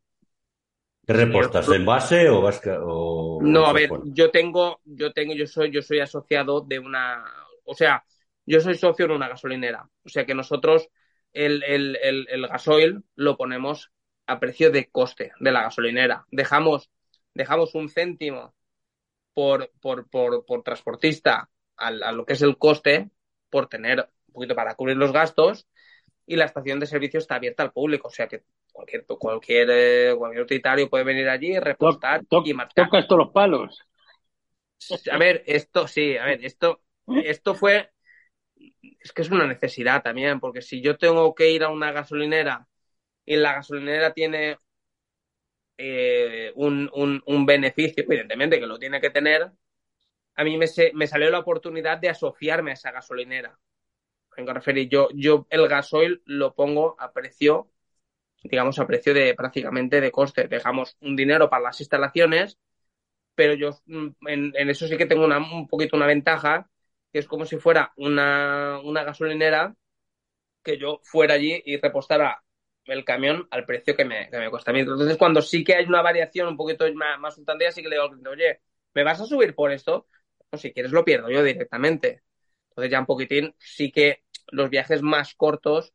¿Qué 1.07 1.13
reportas? 1.13 1.69
¿En 1.69 1.85
base 1.85 2.29
o 2.29 2.41
vas 2.41 2.61
o 2.67 3.41
No, 3.43 3.67
a 3.67 3.73
ver, 3.73 3.91
yo 4.05 4.31
tengo, 4.31 4.81
yo 4.85 5.13
tengo, 5.13 5.35
yo 5.35 5.47
soy, 5.47 5.73
yo 5.73 5.83
soy 5.83 5.99
asociado 5.99 6.61
de 6.61 6.79
una, 6.79 7.25
o 7.65 7.75
sea, 7.75 8.05
yo 8.47 8.61
soy 8.61 8.75
socio 8.75 9.07
en 9.07 9.13
una 9.13 9.29
gasolinera. 9.29 9.89
O 10.05 10.09
sea 10.09 10.25
que 10.27 10.35
nosotros 10.35 10.89
el, 11.33 11.63
el, 11.65 11.97
el, 12.03 12.47
gasoil 12.47 13.05
lo 13.15 13.37
ponemos 13.37 13.91
a 14.27 14.39
precio 14.39 14.71
de 14.71 14.91
coste 14.91 15.33
de 15.41 15.53
la 15.53 15.63
gasolinera. 15.63 16.27
Dejamos, 16.31 16.91
dejamos 17.35 17.75
un 17.75 17.89
céntimo 17.89 18.55
por, 19.35 19.71
por, 19.81 20.09
por, 20.09 20.45
por 20.45 20.63
transportista 20.63 21.51
a, 21.77 21.91
lo 21.91 22.25
que 22.25 22.35
es 22.35 22.43
el 22.43 22.59
coste 22.59 23.11
por 23.51 23.69
tener 23.69 24.09
un 24.33 24.35
poquito 24.35 24.55
para 24.55 24.75
cubrir 24.75 24.97
los 24.97 25.13
gastos 25.13 25.67
y 26.27 26.37
la 26.37 26.47
estación 26.47 26.81
de 26.81 26.87
servicio 26.87 27.19
está 27.19 27.37
abierta 27.37 27.63
al 27.63 27.73
público. 27.73 28.09
O 28.09 28.11
sea 28.11 28.27
que 28.27 28.43
cualquier, 28.73 29.05
cualquier, 29.07 29.69
eh, 29.71 30.15
cualquier 30.17 30.45
utilitario 30.45 30.89
puede 30.89 31.05
venir 31.05 31.29
allí, 31.29 31.59
repostar 31.59 32.23
y 32.45 32.55
marchar. 32.55 32.87
Toca 32.87 32.99
esto 32.99 33.17
los 33.17 33.31
palos. 33.31 33.81
A 35.11 35.19
ver, 35.19 35.45
esto 35.47 35.87
sí, 35.87 36.17
a 36.17 36.25
ver, 36.25 36.45
esto, 36.45 36.83
esto 37.07 37.55
fue 37.55 37.93
es 39.01 39.13
que 39.13 39.23
es 39.23 39.31
una 39.31 39.47
necesidad 39.47 40.03
también, 40.03 40.41
porque 40.41 40.63
si 40.63 40.81
yo 40.81 40.97
tengo 40.97 41.35
que 41.35 41.51
ir 41.51 41.65
a 41.65 41.71
una 41.71 41.93
gasolinera 41.93 42.69
y 43.25 43.37
la 43.37 43.55
gasolinera 43.55 44.13
tiene 44.13 44.59
eh, 45.77 46.53
un, 46.55 46.91
un, 47.27 47.47
beneficio, 47.47 48.05
evidentemente 48.05 48.61
que 48.61 48.67
lo 48.67 48.79
tiene 48.79 49.01
que 49.01 49.11
tener, 49.11 49.51
a 50.35 50.45
mí 50.45 50.57
me, 50.57 50.67
me 50.95 51.07
salió 51.07 51.31
la 51.31 51.41
oportunidad 51.41 51.99
de 51.99 52.11
asociarme 52.11 52.71
a 52.71 52.75
esa 52.75 52.93
gasolinera. 52.93 53.59
Vengo 54.37 54.51
a 54.51 54.55
referir, 54.55 54.89
yo, 54.89 55.09
yo 55.15 55.47
el 55.51 55.69
gasoil 55.69 56.23
lo 56.25 56.55
pongo 56.55 56.97
a 56.99 57.13
precio, 57.13 57.71
digamos, 58.43 58.79
a 58.79 58.87
precio 58.87 59.15
de 59.15 59.35
prácticamente 59.35 60.01
de 60.01 60.11
coste. 60.11 60.49
Dejamos 60.49 60.97
un 61.01 61.17
dinero 61.17 61.51
para 61.51 61.65
las 61.65 61.81
instalaciones, 61.81 62.59
pero 63.35 63.55
yo 63.55 63.71
mm, 63.87 64.09
en, 64.29 64.71
eso 64.71 64.87
sí 64.89 64.97
que 64.97 65.07
tengo 65.07 65.25
una, 65.25 65.39
un 65.39 65.69
poquito 65.69 65.97
una 65.97 66.07
ventaja, 66.07 66.71
que 67.13 67.19
es 67.21 67.27
como 67.27 67.47
si 67.47 67.59
fuera 67.59 67.93
una, 67.97 68.81
gasolinera 69.05 69.77
que 70.63 70.79
yo 70.79 71.01
fuera 71.05 71.35
allí 71.35 71.63
y 71.65 71.77
repostara 71.79 72.43
el 72.85 73.05
camión 73.05 73.49
al 73.51 73.65
precio 73.67 73.97
que 73.97 74.05
me, 74.05 74.29
me 74.31 74.51
cuesta. 74.51 74.73
Entonces, 74.73 75.17
cuando 75.17 75.43
sí 75.43 75.65
que 75.65 75.77
hay 75.77 75.87
una 75.87 76.03
variación 76.03 76.49
un 76.49 76.57
poquito 76.57 76.93
más, 76.95 77.19
más 77.19 77.35
sí 77.37 77.83
que 77.83 77.89
le 77.89 77.97
digo 77.97 78.05
al 78.05 78.11
cliente, 78.11 78.29
oye, 78.31 78.61
¿me 78.95 79.05
vas 79.05 79.21
a 79.21 79.27
subir 79.27 79.55
por 79.55 79.73
esto? 79.73 80.07
Pues 80.51 80.63
si 80.63 80.73
quieres 80.73 80.93
lo 80.93 81.05
pierdo 81.05 81.31
yo 81.31 81.43
directamente. 81.43 82.23
Entonces 82.73 82.91
ya 82.91 83.01
un 83.01 83.07
poquitín, 83.07 83.55
sí 83.59 83.93
que 83.93 84.23
los 84.51 84.71
viajes 84.71 85.03
más 85.03 85.35
cortos 85.35 85.93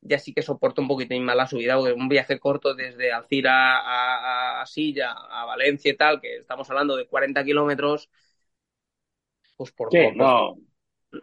ya 0.00 0.18
sí 0.18 0.32
que 0.32 0.42
soporto 0.42 0.80
un 0.80 0.88
poquitín 0.88 1.24
más 1.24 1.36
la 1.36 1.46
subida, 1.46 1.76
porque 1.76 1.92
un 1.92 2.08
viaje 2.08 2.38
corto 2.38 2.74
desde 2.74 3.12
Alcira 3.12 3.78
a, 3.78 4.58
a, 4.58 4.62
a 4.62 4.66
Silla, 4.66 5.12
a 5.12 5.44
Valencia 5.44 5.90
y 5.90 5.96
tal, 5.96 6.20
que 6.20 6.36
estamos 6.36 6.68
hablando 6.70 6.96
de 6.96 7.06
40 7.06 7.44
kilómetros, 7.44 8.08
pues 9.56 9.72
por 9.72 9.92
no. 9.92 10.56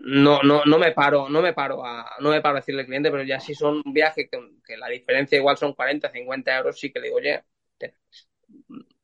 no. 0.10 0.42
no, 0.44 0.66
no, 0.66 0.78
me 0.78 0.92
paro, 0.92 1.30
no 1.30 1.42
me 1.42 1.54
paro 1.54 1.86
a, 1.86 2.16
no 2.20 2.32
me 2.32 2.42
paro 2.42 2.58
a 2.58 2.60
decirle 2.60 2.82
al 2.82 2.88
cliente, 2.88 3.12
pero 3.12 3.24
ya 3.24 3.40
si 3.40 3.56
son 3.56 3.82
un 3.86 3.94
viaje 3.94 4.30
que, 4.30 4.78
la 4.78 4.90
diferencia 4.90 5.38
igual 5.38 5.58
son 5.58 5.74
40, 5.74 6.12
50 6.12 6.58
euros, 6.58 6.78
sí 6.78 6.92
que 6.92 7.00
le 7.00 7.08
digo, 7.08 7.18
oye, 7.18 7.44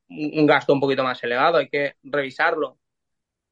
un 0.09 0.45
gasto 0.45 0.73
un 0.73 0.81
poquito 0.81 1.03
más 1.03 1.23
elevado, 1.23 1.57
hay 1.57 1.69
que 1.69 1.95
revisarlo. 2.03 2.77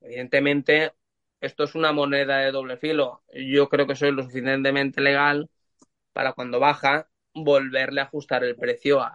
Evidentemente, 0.01 0.93
esto 1.41 1.63
es 1.63 1.75
una 1.75 1.91
moneda 1.91 2.37
de 2.39 2.51
doble 2.51 2.77
filo. 2.77 3.23
Yo 3.33 3.69
creo 3.69 3.87
que 3.87 3.95
soy 3.95 4.11
lo 4.11 4.23
suficientemente 4.23 5.01
legal 5.01 5.49
para 6.13 6.33
cuando 6.33 6.59
baja 6.59 7.09
volverle 7.33 8.01
a 8.01 8.05
ajustar 8.05 8.43
el 8.43 8.55
precio 8.55 9.01
a, 9.01 9.13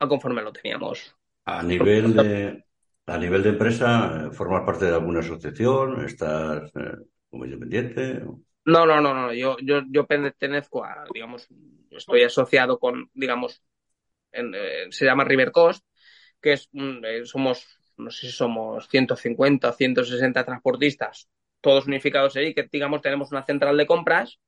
a 0.00 0.08
conforme 0.08 0.42
lo 0.42 0.52
teníamos. 0.52 1.14
A 1.46 1.62
nivel 1.62 2.14
de, 2.14 2.64
a 3.06 3.18
nivel 3.18 3.42
de 3.42 3.50
empresa, 3.50 4.30
¿formar 4.32 4.64
parte 4.64 4.86
de 4.86 4.94
alguna 4.94 5.20
asociación? 5.20 6.04
¿Estás 6.04 6.70
eh, 6.76 6.96
como 7.28 7.44
independiente? 7.44 8.22
No, 8.66 8.86
no, 8.86 9.00
no, 9.00 9.12
no. 9.14 9.32
Yo, 9.32 9.56
yo, 9.62 9.82
yo 9.90 10.06
pertenezco 10.06 10.84
a, 10.84 11.04
digamos, 11.12 11.48
estoy 11.90 12.22
asociado 12.22 12.78
con, 12.78 13.10
digamos, 13.12 13.62
eh, 14.32 14.86
se 14.90 15.04
llama 15.04 15.24
River 15.24 15.52
Cost, 15.52 15.84
que 16.40 16.54
es, 16.54 16.70
eh, 16.74 17.22
somos, 17.24 17.66
no 17.96 18.10
sé 18.10 18.26
si 18.26 18.32
somos 18.32 18.88
150 18.88 19.68
o 19.68 19.72
160 19.72 20.44
transportistas, 20.44 21.28
todos 21.60 21.86
unificados 21.86 22.36
ahí, 22.36 22.54
que 22.54 22.68
digamos 22.70 23.02
tenemos 23.02 23.30
una 23.32 23.44
central 23.44 23.76
de 23.76 23.86
compras. 23.86 24.38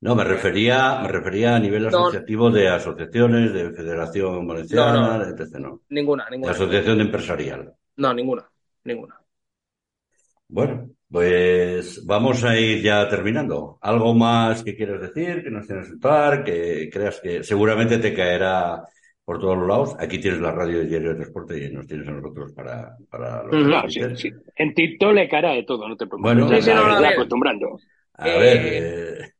No, 0.00 0.14
me 0.14 0.24
refería, 0.24 0.98
me 1.00 1.08
refería 1.08 1.56
a 1.56 1.58
nivel 1.58 1.86
asociativo 1.86 2.50
de 2.50 2.68
asociaciones, 2.68 3.52
de 3.52 3.70
Federación 3.72 4.46
Valenciana, 4.46 5.26
etc. 5.28 5.58
No. 5.58 5.80
Ninguna, 5.88 6.28
ninguna. 6.30 6.52
asociación 6.52 7.00
empresarial. 7.00 7.72
No, 7.96 8.12
ninguna, 8.12 8.50
ninguna. 8.84 9.18
Bueno, 10.48 10.90
pues 11.10 12.04
vamos 12.04 12.44
a 12.44 12.58
ir 12.58 12.82
ya 12.82 13.08
terminando. 13.08 13.78
¿Algo 13.80 14.14
más 14.14 14.62
que 14.62 14.76
quieras 14.76 15.00
decir, 15.00 15.42
que 15.42 15.50
nos 15.50 15.66
tienes 15.66 15.88
que 15.90 16.44
que 16.44 16.90
creas 16.92 17.20
que 17.20 17.42
seguramente 17.42 17.98
te 17.98 18.12
caerá 18.12 18.84
por 19.24 19.40
todos 19.40 19.58
los 19.58 19.68
lados? 19.68 19.96
Aquí 19.98 20.18
tienes 20.18 20.40
la 20.40 20.52
radio 20.52 20.78
de 20.78 20.86
Diario 20.86 21.10
de 21.10 21.14
Transporte 21.16 21.64
y 21.64 21.72
nos 21.72 21.86
tienes 21.86 22.06
a 22.08 22.12
nosotros 22.12 22.52
para, 22.52 22.96
para 23.10 23.42
no, 23.44 23.88
sí, 23.88 24.00
sí. 24.16 24.30
En 24.56 24.74
TikTok 24.74 25.12
le 25.12 25.28
caerá 25.28 25.52
de 25.52 25.62
todo, 25.64 25.88
no 25.88 25.96
te 25.96 26.06
preocupes. 26.06 26.36
Bueno, 26.36 26.60
sí, 26.60 26.70
acostumbrando. 26.70 27.78
A 28.14 28.24
ver, 28.26 28.56
eh, 28.56 29.18
eh... 29.18 29.32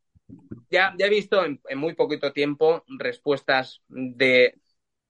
Ya, 0.69 0.93
ya 0.97 1.05
he 1.05 1.09
visto 1.09 1.45
en, 1.45 1.61
en, 1.69 1.77
muy 1.77 1.93
poquito 1.93 2.33
tiempo 2.33 2.83
respuestas 2.87 3.81
de, 3.87 4.55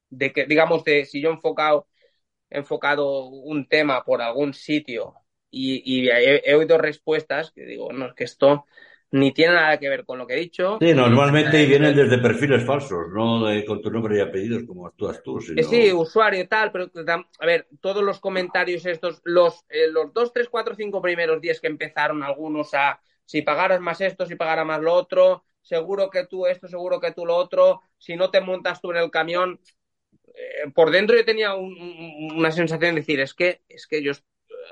de 0.09 0.33
que, 0.33 0.45
digamos, 0.45 0.83
de 0.83 1.05
si 1.05 1.21
yo 1.21 1.29
he 1.29 1.33
enfocado 1.33 1.87
enfocado 2.49 3.27
un 3.27 3.67
tema 3.67 4.03
por 4.03 4.21
algún 4.21 4.53
sitio 4.53 5.15
y, 5.49 6.09
he, 6.09 6.53
oído 6.53 6.77
respuestas 6.77 7.51
que 7.51 7.65
digo, 7.65 7.93
no, 7.93 8.07
es 8.07 8.13
que 8.13 8.25
esto 8.25 8.65
ni 9.11 9.31
tiene 9.31 9.53
nada 9.53 9.77
que 9.77 9.89
ver 9.89 10.05
con 10.05 10.17
lo 10.17 10.27
que 10.27 10.33
he 10.33 10.39
dicho. 10.39 10.77
Sí, 10.81 10.93
normalmente 10.93 11.65
vienen 11.65 11.95
desde 11.95 12.17
perfiles 12.17 12.63
falsos, 12.63 13.07
no 13.13 13.45
de, 13.45 13.63
con 13.63 13.81
tu 13.81 13.91
nombre 13.91 14.17
y 14.17 14.21
apellidos 14.21 14.63
como 14.63 14.87
actúas 14.87 15.21
tú. 15.23 15.39
Sino... 15.39 15.63
Sí, 15.63 15.91
usuario 15.91 16.41
y 16.41 16.47
tal, 16.47 16.71
pero 16.71 16.91
a 17.39 17.45
ver, 17.45 17.67
todos 17.79 18.03
los 18.03 18.19
comentarios 18.19 18.85
estos, 18.85 19.21
los, 19.23 19.63
eh, 19.69 19.87
los 19.89 20.13
dos, 20.13 20.33
tres, 20.33 20.49
cuatro, 20.49 20.75
cinco 20.75 21.01
primeros 21.01 21.39
días 21.39 21.59
que 21.59 21.67
empezaron 21.67 22.23
algunos 22.23 22.73
a 22.73 22.99
si 23.25 23.41
pagaras 23.41 23.81
más 23.81 24.01
esto, 24.01 24.25
si 24.25 24.35
pagaras 24.35 24.65
más 24.65 24.81
lo 24.81 24.93
otro, 24.93 25.43
seguro 25.61 26.09
que 26.09 26.25
tú 26.25 26.45
esto, 26.45 26.67
seguro 26.67 26.99
que 26.99 27.11
tú 27.11 27.25
lo 27.25 27.35
otro, 27.35 27.81
si 27.97 28.15
no 28.15 28.29
te 28.29 28.41
montas 28.41 28.81
tú 28.81 28.91
en 28.91 28.97
el 28.97 29.11
camión, 29.11 29.59
eh, 30.27 30.69
por 30.73 30.91
dentro 30.91 31.15
yo 31.15 31.25
tenía 31.25 31.55
una 31.55 32.51
sensación 32.51 32.95
de 32.95 33.01
decir, 33.01 33.19
es 33.19 33.33
que, 33.33 33.61
es 33.67 33.87
que 33.87 34.03
yo, 34.03 34.11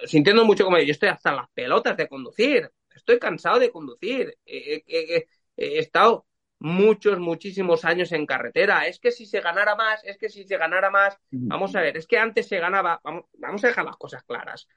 sintiendo 0.06 0.46
mucho 0.46 0.66
como 0.66 0.78
yo 0.78 0.92
estoy 0.92 1.10
hasta 1.10 1.34
las 1.34 1.50
pelotas 1.54 1.98
de 1.98 2.08
conducir, 2.08 2.70
estoy 3.04 3.20
cansado 3.20 3.60
de 3.60 3.72
conducir, 3.72 4.38
he 4.46 5.28
estado 5.56 6.26
muchos, 6.60 7.20
muchísimos 7.20 7.84
años 7.84 8.14
en 8.14 8.26
carretera. 8.26 8.88
Es 8.88 9.00
que 9.00 9.12
si 9.12 9.26
se 9.26 9.42
ganara 9.42 9.76
más, 9.76 10.04
es 10.06 10.18
que 10.18 10.30
si 10.30 10.46
se 10.46 10.58
ganara 10.58 10.90
más, 10.90 11.20
vamos 11.30 11.76
a 11.76 11.82
ver, 11.82 11.98
es 11.98 12.08
que 12.08 12.18
antes 12.18 12.48
se 12.48 12.60
ganaba, 12.60 13.02
vamos, 13.04 13.26
vamos 13.34 13.64
a 13.64 13.68
dejar 13.68 13.86
las 13.86 13.98
cosas 13.98 14.24
claras. 14.24 14.68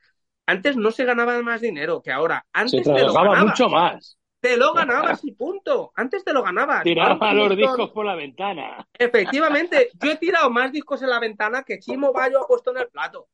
Antes 0.46 0.76
no 0.76 0.90
se 0.90 1.04
ganaba 1.04 1.40
más 1.42 1.60
dinero 1.60 2.02
que 2.02 2.12
ahora. 2.12 2.44
Antes 2.52 2.84
se 2.84 2.92
trabajaba 2.92 3.44
mucho 3.44 3.68
más. 3.68 4.18
Te 4.40 4.56
lo 4.56 4.72
ganabas 4.74 5.24
y 5.24 5.32
punto. 5.32 5.92
Antes 5.94 6.24
te 6.24 6.32
lo 6.32 6.42
ganabas. 6.42 6.82
Tiraba 6.82 7.32
los 7.32 7.56
discos 7.56 7.90
por 7.90 8.04
la 8.04 8.14
ventana. 8.14 8.86
Efectivamente, 8.92 9.90
yo 9.94 10.12
he 10.12 10.16
tirado 10.16 10.50
más 10.50 10.70
discos 10.72 11.02
en 11.02 11.10
la 11.10 11.20
ventana 11.20 11.62
que 11.62 11.78
Chimo 11.78 12.12
Bayo 12.12 12.42
ha 12.42 12.46
puesto 12.46 12.70
en 12.72 12.78
el 12.78 12.88
plato. 12.88 13.28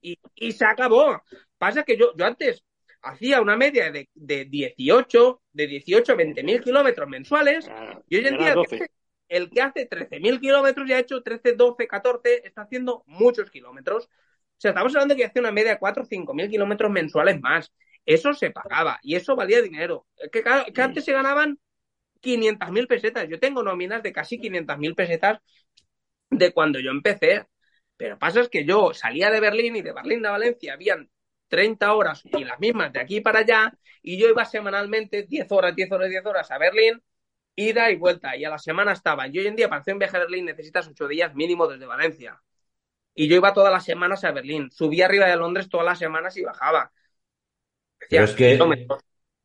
Y, 0.00 0.18
y 0.34 0.52
se 0.52 0.64
acabó. 0.64 1.22
Pasa 1.58 1.82
que 1.82 1.96
yo, 1.96 2.14
yo 2.16 2.26
antes 2.26 2.64
hacía 3.02 3.40
una 3.40 3.56
media 3.56 3.90
de, 3.90 4.08
de 4.14 4.44
18, 4.44 5.42
de 5.52 5.66
18 5.66 6.12
a 6.12 6.14
20 6.14 6.42
mil 6.42 6.60
kilómetros 6.60 7.08
mensuales, 7.08 7.70
y 8.08 8.16
hoy 8.16 8.26
en 8.26 8.38
día 8.38 8.54
el 9.28 9.50
que 9.50 9.62
hace 9.62 9.86
13 9.86 10.20
mil 10.20 10.40
kilómetros 10.40 10.88
ya 10.88 10.96
ha 10.96 11.00
hecho 11.00 11.22
13, 11.22 11.54
12, 11.54 11.86
14, 11.86 12.46
está 12.46 12.62
haciendo 12.62 13.02
muchos 13.06 13.50
kilómetros. 13.50 14.04
O 14.04 14.08
sea, 14.62 14.70
estamos 14.72 14.94
hablando 14.94 15.16
que 15.16 15.24
hace 15.24 15.40
una 15.40 15.50
media 15.50 15.72
de 15.72 15.78
4 15.78 16.02
o 16.02 16.06
5 16.06 16.34
mil 16.34 16.50
kilómetros 16.50 16.90
mensuales 16.90 17.40
más. 17.40 17.72
Eso 18.04 18.34
se 18.34 18.50
pagaba 18.50 18.98
y 19.02 19.16
eso 19.16 19.34
valía 19.34 19.62
dinero. 19.62 20.06
Que, 20.30 20.42
que 20.42 20.82
antes 20.82 21.04
se 21.04 21.12
ganaban 21.12 21.58
500 22.20 22.70
mil 22.70 22.86
pesetas. 22.86 23.26
Yo 23.28 23.40
tengo 23.40 23.62
nóminas 23.62 24.02
de 24.02 24.12
casi 24.12 24.38
500 24.38 24.78
mil 24.78 24.94
pesetas 24.94 25.38
de 26.30 26.52
cuando 26.52 26.78
yo 26.78 26.90
empecé. 26.90 27.46
Pero 27.96 28.18
pasa 28.18 28.40
es 28.40 28.48
que 28.48 28.64
yo 28.64 28.92
salía 28.92 29.30
de 29.30 29.40
Berlín 29.40 29.76
y 29.76 29.82
de 29.82 29.92
Berlín 29.92 30.26
a 30.26 30.32
Valencia 30.32 30.74
habían 30.74 31.08
30 31.52 31.92
horas 31.92 32.22
y 32.24 32.44
las 32.44 32.58
mismas 32.58 32.94
de 32.94 33.00
aquí 33.00 33.20
para 33.20 33.40
allá, 33.40 33.74
y 34.02 34.16
yo 34.16 34.26
iba 34.26 34.42
semanalmente 34.46 35.24
10 35.24 35.52
horas, 35.52 35.76
10 35.76 35.92
horas, 35.92 36.08
10 36.08 36.24
horas 36.24 36.50
a 36.50 36.56
Berlín, 36.56 37.02
ida 37.54 37.90
y 37.90 37.96
vuelta, 37.96 38.34
y 38.38 38.44
a 38.46 38.48
la 38.48 38.56
semana 38.56 38.92
estaba. 38.92 39.28
Y 39.28 39.38
hoy 39.38 39.48
en 39.48 39.56
día 39.56 39.68
para 39.68 39.82
hacer 39.82 39.92
un 39.92 39.98
viaje 39.98 40.16
a 40.16 40.20
Berlín 40.20 40.46
necesitas 40.46 40.88
8 40.88 41.08
días 41.08 41.34
mínimo 41.34 41.68
desde 41.68 41.84
Valencia. 41.84 42.40
Y 43.14 43.28
yo 43.28 43.36
iba 43.36 43.52
todas 43.52 43.70
las 43.70 43.84
semanas 43.84 44.24
a 44.24 44.32
Berlín, 44.32 44.70
subía 44.70 45.04
arriba 45.04 45.26
de 45.26 45.36
Londres 45.36 45.68
todas 45.68 45.84
las 45.84 45.98
semanas 45.98 46.34
y 46.38 46.42
bajaba. 46.42 46.90
Pero 48.08 48.24
es 48.24 48.32
que 48.32 48.58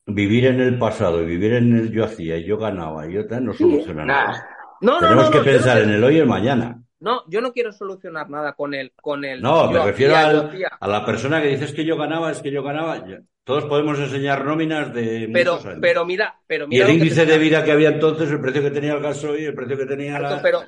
vivir 0.06 0.46
en 0.46 0.62
el 0.62 0.80
pasado 0.80 1.22
y 1.22 1.26
vivir 1.26 1.56
en 1.56 1.76
el 1.76 1.92
yo 1.92 2.06
hacía 2.06 2.38
y 2.38 2.46
yo 2.46 2.58
ganaba 2.58 3.06
y 3.06 3.16
yo 3.16 3.28
tal 3.28 3.44
no 3.44 3.54
soluciona 3.54 4.06
nada. 4.06 4.48
No, 4.80 5.00
Tenemos 5.00 5.30
que 5.30 5.42
pensar 5.42 5.82
en 5.82 5.90
el 5.90 6.02
hoy 6.02 6.16
y 6.16 6.20
el 6.20 6.26
mañana. 6.26 6.82
No, 7.00 7.24
yo 7.28 7.42
no 7.42 7.54
quiero 7.54 7.72
solucionar 7.72 8.30
nada 8.30 8.54
con 8.54 8.74
el. 8.74 8.92
Con 8.94 9.24
el 9.24 9.42
no, 9.42 9.70
me 9.70 9.84
refiero 9.84 10.16
a 10.16 10.88
la 10.88 11.06
persona 11.06 11.42
que 11.42 11.50
dices 11.50 11.74
que 11.74 11.86
yo 11.86 11.98
ganaba, 11.98 12.32
es 12.32 12.42
que 12.42 12.52
yo 12.52 12.64
ganaba. 12.64 13.04
Todos 13.44 13.66
podemos 13.66 14.00
enseñar 14.00 14.44
nóminas 14.44 14.94
de. 14.94 15.30
Pero, 15.32 15.60
pero 15.80 16.06
mira, 16.06 16.40
pero 16.48 16.68
mira. 16.68 16.86
Y 16.86 16.90
el 16.90 16.98
índice 16.98 17.26
de 17.26 17.38
vida 17.38 17.64
que 17.64 17.72
había 17.72 17.90
entonces, 17.90 18.30
el 18.32 18.42
precio 18.42 18.62
que 18.62 18.72
tenía 18.72 18.94
el 18.94 19.02
gasoil, 19.02 19.46
el 19.46 19.54
precio 19.56 19.78
que 19.78 19.86
tenía 19.86 20.20
la. 20.20 20.42
Pero 20.42 20.64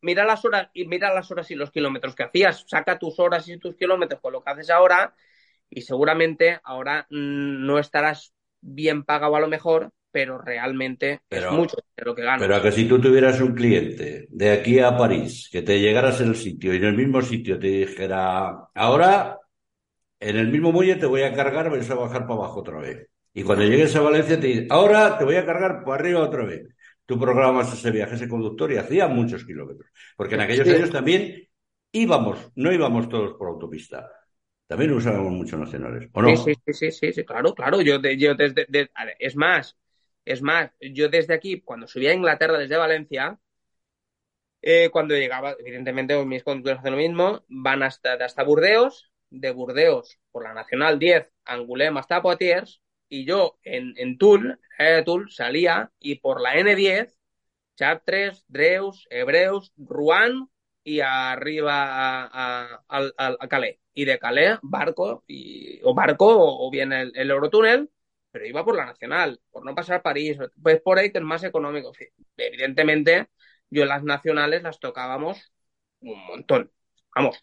mira 0.00 0.24
las 0.24 0.44
horas 0.44 0.70
y 0.72 0.86
mira 0.86 1.12
las 1.14 1.30
horas 1.30 1.50
y 1.50 1.54
los 1.54 1.70
kilómetros 1.70 2.14
que 2.14 2.24
hacías. 2.24 2.64
Saca 2.66 2.98
tus 2.98 3.20
horas 3.20 3.48
y 3.48 3.58
tus 3.58 3.76
kilómetros 3.76 4.20
con 4.20 4.32
lo 4.32 4.42
que 4.42 4.50
haces 4.50 4.70
ahora 4.70 5.14
y 5.70 5.82
seguramente 5.82 6.60
ahora 6.64 7.06
mm, 7.10 7.66
no 7.66 7.78
estarás 7.78 8.32
bien 8.60 9.04
pagado 9.04 9.36
a 9.36 9.40
lo 9.40 9.48
mejor, 9.48 9.92
pero 10.16 10.38
realmente 10.38 11.20
es 11.28 11.52
mucho 11.52 11.76
lo 11.98 12.14
que 12.14 12.22
ganas. 12.22 12.40
Pero 12.40 12.62
que 12.62 12.72
si 12.72 12.88
tú 12.88 12.98
tuvieras 12.98 13.38
un 13.42 13.54
cliente 13.54 14.26
de 14.30 14.50
aquí 14.50 14.78
a 14.78 14.96
París, 14.96 15.50
que 15.52 15.60
te 15.60 15.78
llegaras 15.78 16.22
en 16.22 16.28
el 16.28 16.36
sitio 16.36 16.72
y 16.72 16.78
en 16.78 16.84
el 16.84 16.96
mismo 16.96 17.20
sitio 17.20 17.58
te 17.58 17.66
dijera, 17.66 18.70
ahora 18.74 19.38
en 20.18 20.36
el 20.38 20.48
mismo 20.48 20.72
muelle 20.72 20.96
te 20.96 21.04
voy 21.04 21.20
a 21.20 21.34
cargar, 21.34 21.70
vas 21.70 21.90
a 21.90 21.94
bajar 21.96 22.22
para 22.22 22.32
abajo 22.32 22.60
otra 22.60 22.78
vez. 22.78 23.10
Y 23.34 23.42
cuando 23.42 23.66
llegues 23.66 23.94
a 23.94 24.00
Valencia 24.00 24.40
te 24.40 24.46
dice, 24.46 24.66
ahora 24.70 25.18
te 25.18 25.24
voy 25.26 25.36
a 25.36 25.44
cargar 25.44 25.84
para 25.84 26.00
arriba 26.00 26.20
otra 26.20 26.46
vez. 26.46 26.66
Tú 27.04 27.20
programas 27.20 27.70
ese 27.70 27.90
viaje, 27.90 28.14
ese 28.14 28.26
conductor 28.26 28.72
y 28.72 28.78
hacía 28.78 29.06
muchos 29.06 29.44
kilómetros. 29.44 29.90
Porque 30.16 30.36
en 30.36 30.40
aquellos 30.40 30.66
años 30.66 30.88
también 30.88 31.46
íbamos, 31.92 32.52
no 32.54 32.72
íbamos 32.72 33.06
todos 33.10 33.34
por 33.34 33.48
autopista. 33.48 34.10
También 34.66 34.92
usábamos 34.92 35.32
muchos 35.32 35.60
nacionales, 35.60 36.08
¿o 36.14 36.22
no? 36.22 36.34
Sí, 36.38 36.54
sí, 36.68 36.90
sí, 36.90 37.12
sí, 37.12 37.24
claro, 37.26 37.54
claro. 37.54 37.82
Yo, 37.82 38.00
yo 38.00 38.34
desde, 38.34 38.66
es 39.18 39.36
más, 39.36 39.76
es 40.26 40.42
más, 40.42 40.72
yo 40.80 41.08
desde 41.08 41.34
aquí, 41.34 41.62
cuando 41.62 41.86
subía 41.88 42.10
a 42.10 42.14
Inglaterra 42.14 42.58
desde 42.58 42.76
Valencia, 42.76 43.38
eh, 44.60 44.90
cuando 44.90 45.14
llegaba, 45.14 45.54
evidentemente 45.58 46.22
mis 46.24 46.42
conductores 46.42 46.80
hacen 46.80 46.92
lo 46.92 46.98
mismo, 46.98 47.44
van 47.48 47.82
hasta, 47.82 48.14
hasta 48.14 48.42
Burdeos, 48.42 49.12
de 49.30 49.50
Burdeos 49.52 50.18
por 50.32 50.42
la 50.44 50.54
Nacional 50.54 50.98
10, 50.98 51.30
Angoulême 51.44 52.00
hasta 52.00 52.22
Poitiers, 52.22 52.82
y 53.08 53.24
yo 53.24 53.58
en, 53.62 53.94
en 53.96 54.18
Toul, 54.18 54.58
eh, 54.78 55.02
Toul, 55.04 55.30
salía 55.30 55.92
y 56.00 56.16
por 56.16 56.40
la 56.40 56.56
N10, 56.56 57.16
Chartres, 57.76 58.44
Dreus, 58.48 59.06
Hebreus, 59.10 59.72
Rouen 59.76 60.48
y 60.82 61.00
arriba 61.00 62.28
a, 62.32 62.82
a, 62.88 63.48
Calais. 63.48 63.78
Y 63.94 64.04
de 64.04 64.18
Calais, 64.18 64.58
barco, 64.62 65.24
y, 65.26 65.80
o 65.84 65.94
barco, 65.94 66.26
o, 66.28 66.70
bien 66.70 66.92
el, 66.92 67.12
el 67.14 67.30
Eurotúnel, 67.30 67.90
pero 68.36 68.48
iba 68.48 68.62
por 68.66 68.76
la 68.76 68.84
nacional, 68.84 69.40
por 69.50 69.64
no 69.64 69.74
pasar 69.74 70.02
París, 70.02 70.36
pues 70.62 70.82
por 70.82 70.98
ahí 70.98 71.10
que 71.10 71.16
es 71.16 71.24
más 71.24 71.42
económico. 71.42 71.92
Evidentemente, 72.36 73.28
yo 73.70 73.86
las 73.86 74.04
nacionales 74.04 74.62
las 74.62 74.78
tocábamos 74.78 75.54
un 76.00 76.22
montón. 76.26 76.70
Vamos, 77.14 77.42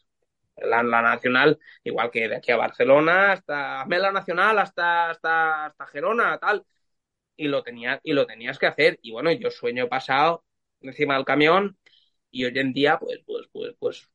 la, 0.56 0.84
nacional, 0.84 1.58
igual 1.84 2.12
que 2.12 2.30
de 2.30 2.36
aquí 2.36 2.52
a 2.52 2.58
Barcelona, 2.58 3.32
hasta 3.32 3.84
la 3.88 4.12
nacional, 4.12 4.60
hasta, 4.60 5.10
hasta, 5.10 5.66
hasta 5.66 5.88
Gerona, 5.88 6.38
tal. 6.38 6.64
Y 7.36 7.48
lo, 7.48 7.64
tenía, 7.64 8.00
y 8.04 8.14
lo 8.14 8.28
tenías 8.28 8.60
que 8.60 8.68
hacer. 8.68 9.00
Y 9.02 9.12
bueno, 9.12 9.32
yo 9.32 9.50
sueño 9.50 9.90
pasado 9.90 10.46
encima 10.80 11.16
del 11.16 11.26
camión 11.26 11.76
y 12.30 12.46
hoy 12.46 12.60
en 12.60 12.72
día, 12.72 13.00
pues, 13.00 13.20
pues, 13.26 13.48
pues, 13.52 13.76
pues. 13.80 14.10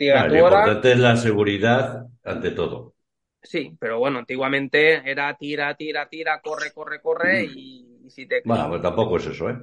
lo 0.00 0.36
importante 0.36 0.90
es 0.90 0.98
la 0.98 1.16
seguridad 1.16 2.08
ante 2.24 2.50
todo. 2.50 2.96
Sí, 3.42 3.76
pero 3.78 3.98
bueno, 3.98 4.18
antiguamente 4.18 5.10
era 5.10 5.34
tira, 5.36 5.74
tira, 5.74 6.08
tira, 6.08 6.40
corre, 6.40 6.72
corre, 6.72 7.00
corre 7.00 7.46
mm. 7.46 7.50
y, 7.56 8.10
si 8.10 8.26
te... 8.26 8.42
Bueno, 8.44 8.68
pues 8.68 8.82
tampoco 8.82 9.16
es 9.16 9.26
eso, 9.26 9.48
¿eh? 9.48 9.58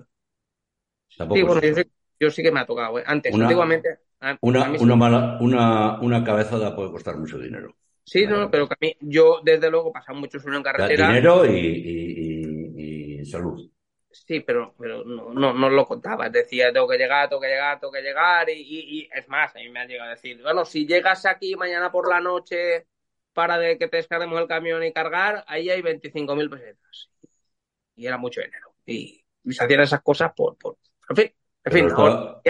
Tampoco 1.17 1.37
sí, 1.37 1.43
bueno, 1.43 1.61
yo 1.61 1.75
sí, 1.75 1.91
yo 2.19 2.29
sí, 2.31 2.43
que 2.43 2.51
me 2.51 2.59
ha 2.61 2.65
tocado, 2.65 2.99
¿eh? 2.99 3.03
Antes, 3.05 3.33
antiguamente... 3.33 3.99
Una, 4.41 4.71
una, 4.79 4.95
mala, 4.95 5.37
una, 5.41 5.99
una 6.01 6.23
cabezada 6.23 6.75
puede 6.75 6.91
costar 6.91 7.17
mucho 7.17 7.37
dinero. 7.37 7.75
Sí, 8.03 8.25
no, 8.25 8.49
pero 8.49 8.67
que 8.67 8.73
a 8.73 8.77
mí, 8.81 8.95
yo 9.01 9.41
desde 9.43 9.69
luego 9.69 9.89
he 9.89 9.93
pasado 9.93 10.17
mucho 10.17 10.39
sueño 10.39 10.57
en 10.57 10.63
carretera. 10.63 11.09
Dinero 11.09 11.45
y, 11.45 11.59
y, 11.59 13.19
y, 13.19 13.25
salud. 13.25 13.69
Sí, 14.09 14.39
pero, 14.39 14.73
pero 14.79 15.03
no, 15.03 15.33
no, 15.33 15.53
no, 15.53 15.69
lo 15.69 15.85
contaba. 15.85 16.29
Decía, 16.29 16.71
tengo 16.73 16.87
que 16.87 16.97
llegar, 16.97 17.29
tengo 17.29 17.41
que 17.41 17.49
llegar, 17.49 17.79
tengo 17.79 17.91
que 17.93 18.01
llegar. 18.01 18.49
Y, 18.49 18.53
y, 18.61 19.09
es 19.13 19.27
más, 19.27 19.55
a 19.55 19.59
mí 19.59 19.69
me 19.69 19.81
ha 19.81 19.85
llegado 19.85 20.09
a 20.09 20.15
decir, 20.15 20.41
bueno, 20.41 20.65
si 20.65 20.87
llegas 20.87 21.25
aquí 21.25 21.55
mañana 21.55 21.91
por 21.91 22.09
la 22.09 22.19
noche 22.19 22.87
para 23.37 23.59
de 23.59 23.77
que 23.77 23.87
te 23.87 23.97
descarguemos 23.97 24.41
el 24.41 24.47
camión 24.47 24.83
y 24.83 24.91
cargar, 24.91 25.45
ahí 25.45 25.69
hay 25.69 25.83
25.000 25.83 26.49
pesetas. 26.49 27.11
Y 27.95 28.07
era 28.07 28.17
mucho 28.17 28.41
dinero. 28.41 28.73
Y, 28.83 29.23
se 29.51 29.63
hacían 29.63 29.81
esas 29.81 30.01
cosas 30.01 30.33
por... 30.35 30.57
por... 30.57 30.77
En 31.07 31.15
fin, 31.15 31.31
en 31.63 31.71
fin. 31.71 31.87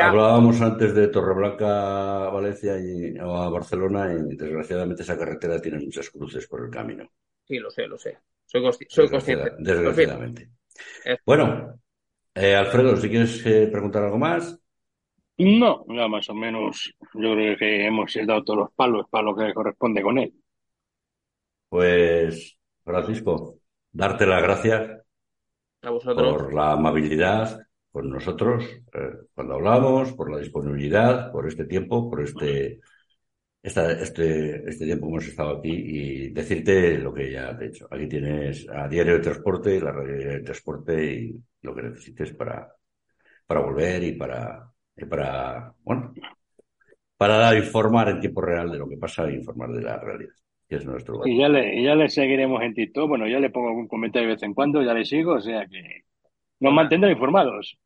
Hablábamos 0.01 0.61
antes 0.61 0.95
de 0.95 1.09
Torreblanca, 1.09 2.30
Valencia 2.30 2.80
y, 2.80 3.19
o 3.19 3.35
a 3.35 3.49
Barcelona 3.49 4.14
y 4.14 4.38
desgraciadamente 4.38 5.03
esa 5.03 5.18
carretera 5.18 5.61
tiene 5.61 5.80
muchas 5.80 6.09
cruces 6.09 6.47
por 6.47 6.64
el 6.64 6.72
camino. 6.72 7.11
Sí, 7.43 7.57
lo 7.57 7.69
sé, 7.69 7.85
lo 7.85 7.97
sé. 7.97 8.19
Soy, 8.45 8.64
soy 8.88 9.09
consciente. 9.09 9.55
Desgraciadamente. 9.59 10.51
Bueno, 11.26 11.81
eh, 12.34 12.55
Alfredo, 12.55 12.95
si 12.95 13.09
quieres 13.09 13.45
eh, 13.45 13.68
preguntar 13.69 14.05
algo 14.05 14.19
más. 14.19 14.57
No, 15.38 15.85
ya 15.89 16.07
más 16.07 16.30
o 16.30 16.34
menos 16.34 16.95
yo 17.14 17.34
creo 17.34 17.57
que 17.57 17.85
hemos 17.85 18.18
dado 18.26 18.45
todos 18.45 18.59
los 18.59 18.72
palos 18.72 19.05
para 19.09 19.26
lo 19.26 19.35
que 19.35 19.53
corresponde 19.53 20.01
con 20.01 20.18
él. 20.18 20.34
Pues, 21.69 22.57
Francisco, 22.84 23.60
darte 23.91 24.26
las 24.26 24.41
gracias 24.41 25.02
por 25.81 26.53
la 26.53 26.72
amabilidad 26.73 27.60
con 27.91 28.10
nosotros 28.10 28.64
eh, 28.94 29.27
cuando 29.34 29.56
hablamos, 29.56 30.14
por 30.14 30.31
la 30.31 30.39
disponibilidad, 30.39 31.31
por 31.31 31.48
este 31.48 31.65
tiempo, 31.65 32.10
por 32.10 32.22
este, 32.22 32.80
este, 33.64 34.69
este 34.69 34.85
tiempo 34.85 35.07
que 35.07 35.11
hemos 35.14 35.27
estado 35.27 35.57
aquí 35.57 35.72
y 35.72 36.30
decirte 36.30 36.98
lo 36.99 37.14
que 37.14 37.31
ya 37.31 37.57
te 37.57 37.65
he 37.65 37.69
dicho. 37.69 37.88
Aquí 37.91 38.07
tienes 38.07 38.68
a 38.69 38.88
Diario 38.88 39.14
de 39.14 39.19
Transporte, 39.19 39.81
la 39.81 39.91
radio 39.91 40.15
de 40.15 40.39
Transporte 40.41 41.06
y 41.06 41.44
lo 41.61 41.76
que 41.76 41.81
necesites 41.84 42.34
para, 42.34 42.72
para 43.45 43.61
volver 43.61 44.03
y 44.03 44.14
para, 44.14 44.72
y 44.95 45.06
para, 45.06 45.73
bueno, 45.84 46.14
para 47.18 47.57
informar 47.57 48.10
en 48.10 48.19
tiempo 48.19 48.41
real 48.41 48.72
de 48.72 48.77
lo 48.77 48.88
que 48.88 48.98
pasa 48.98 49.26
e 49.27 49.35
informar 49.35 49.72
de 49.72 49.81
la 49.81 49.98
realidad 49.99 50.34
es 50.76 50.85
nuestro 50.85 51.22
Y 51.26 51.38
ya 51.38 51.48
le, 51.48 51.81
ya 51.81 51.95
le 51.95 52.10
seguiremos 52.10 52.61
en 52.61 52.73
TikTok. 52.73 53.07
Bueno, 53.07 53.27
ya 53.27 53.39
le 53.39 53.49
pongo 53.49 53.69
algún 53.69 53.88
comentario 53.88 54.27
de 54.27 54.35
vez 54.35 54.44
en 54.44 54.53
cuando, 54.53 54.81
ya 54.81 54.94
le 54.94 55.06
sigo, 55.06 55.34
o 55.34 55.41
sea 55.41 55.65
que 55.65 56.03
nos 56.60 56.73
mantendrá 56.73 57.10
informados. 57.11 57.77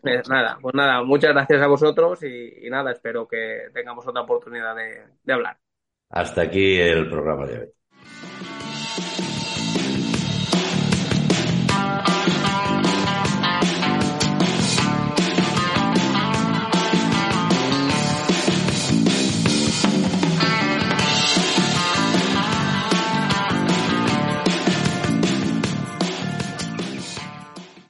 Pues 0.00 0.28
nada, 0.28 0.58
pues 0.60 0.74
nada, 0.74 1.02
muchas 1.02 1.32
gracias 1.32 1.60
a 1.60 1.66
vosotros 1.66 2.22
y, 2.22 2.70
nada, 2.70 2.92
espero 2.92 3.26
que 3.26 3.68
tengamos 3.74 4.06
otra 4.06 4.22
oportunidad 4.22 4.74
de 4.76 5.32
hablar. 5.32 5.58
Hasta 6.10 6.42
aquí 6.42 6.76
el 6.76 7.08
programa 7.08 7.46
de 7.46 7.58
hoy. 7.60 8.59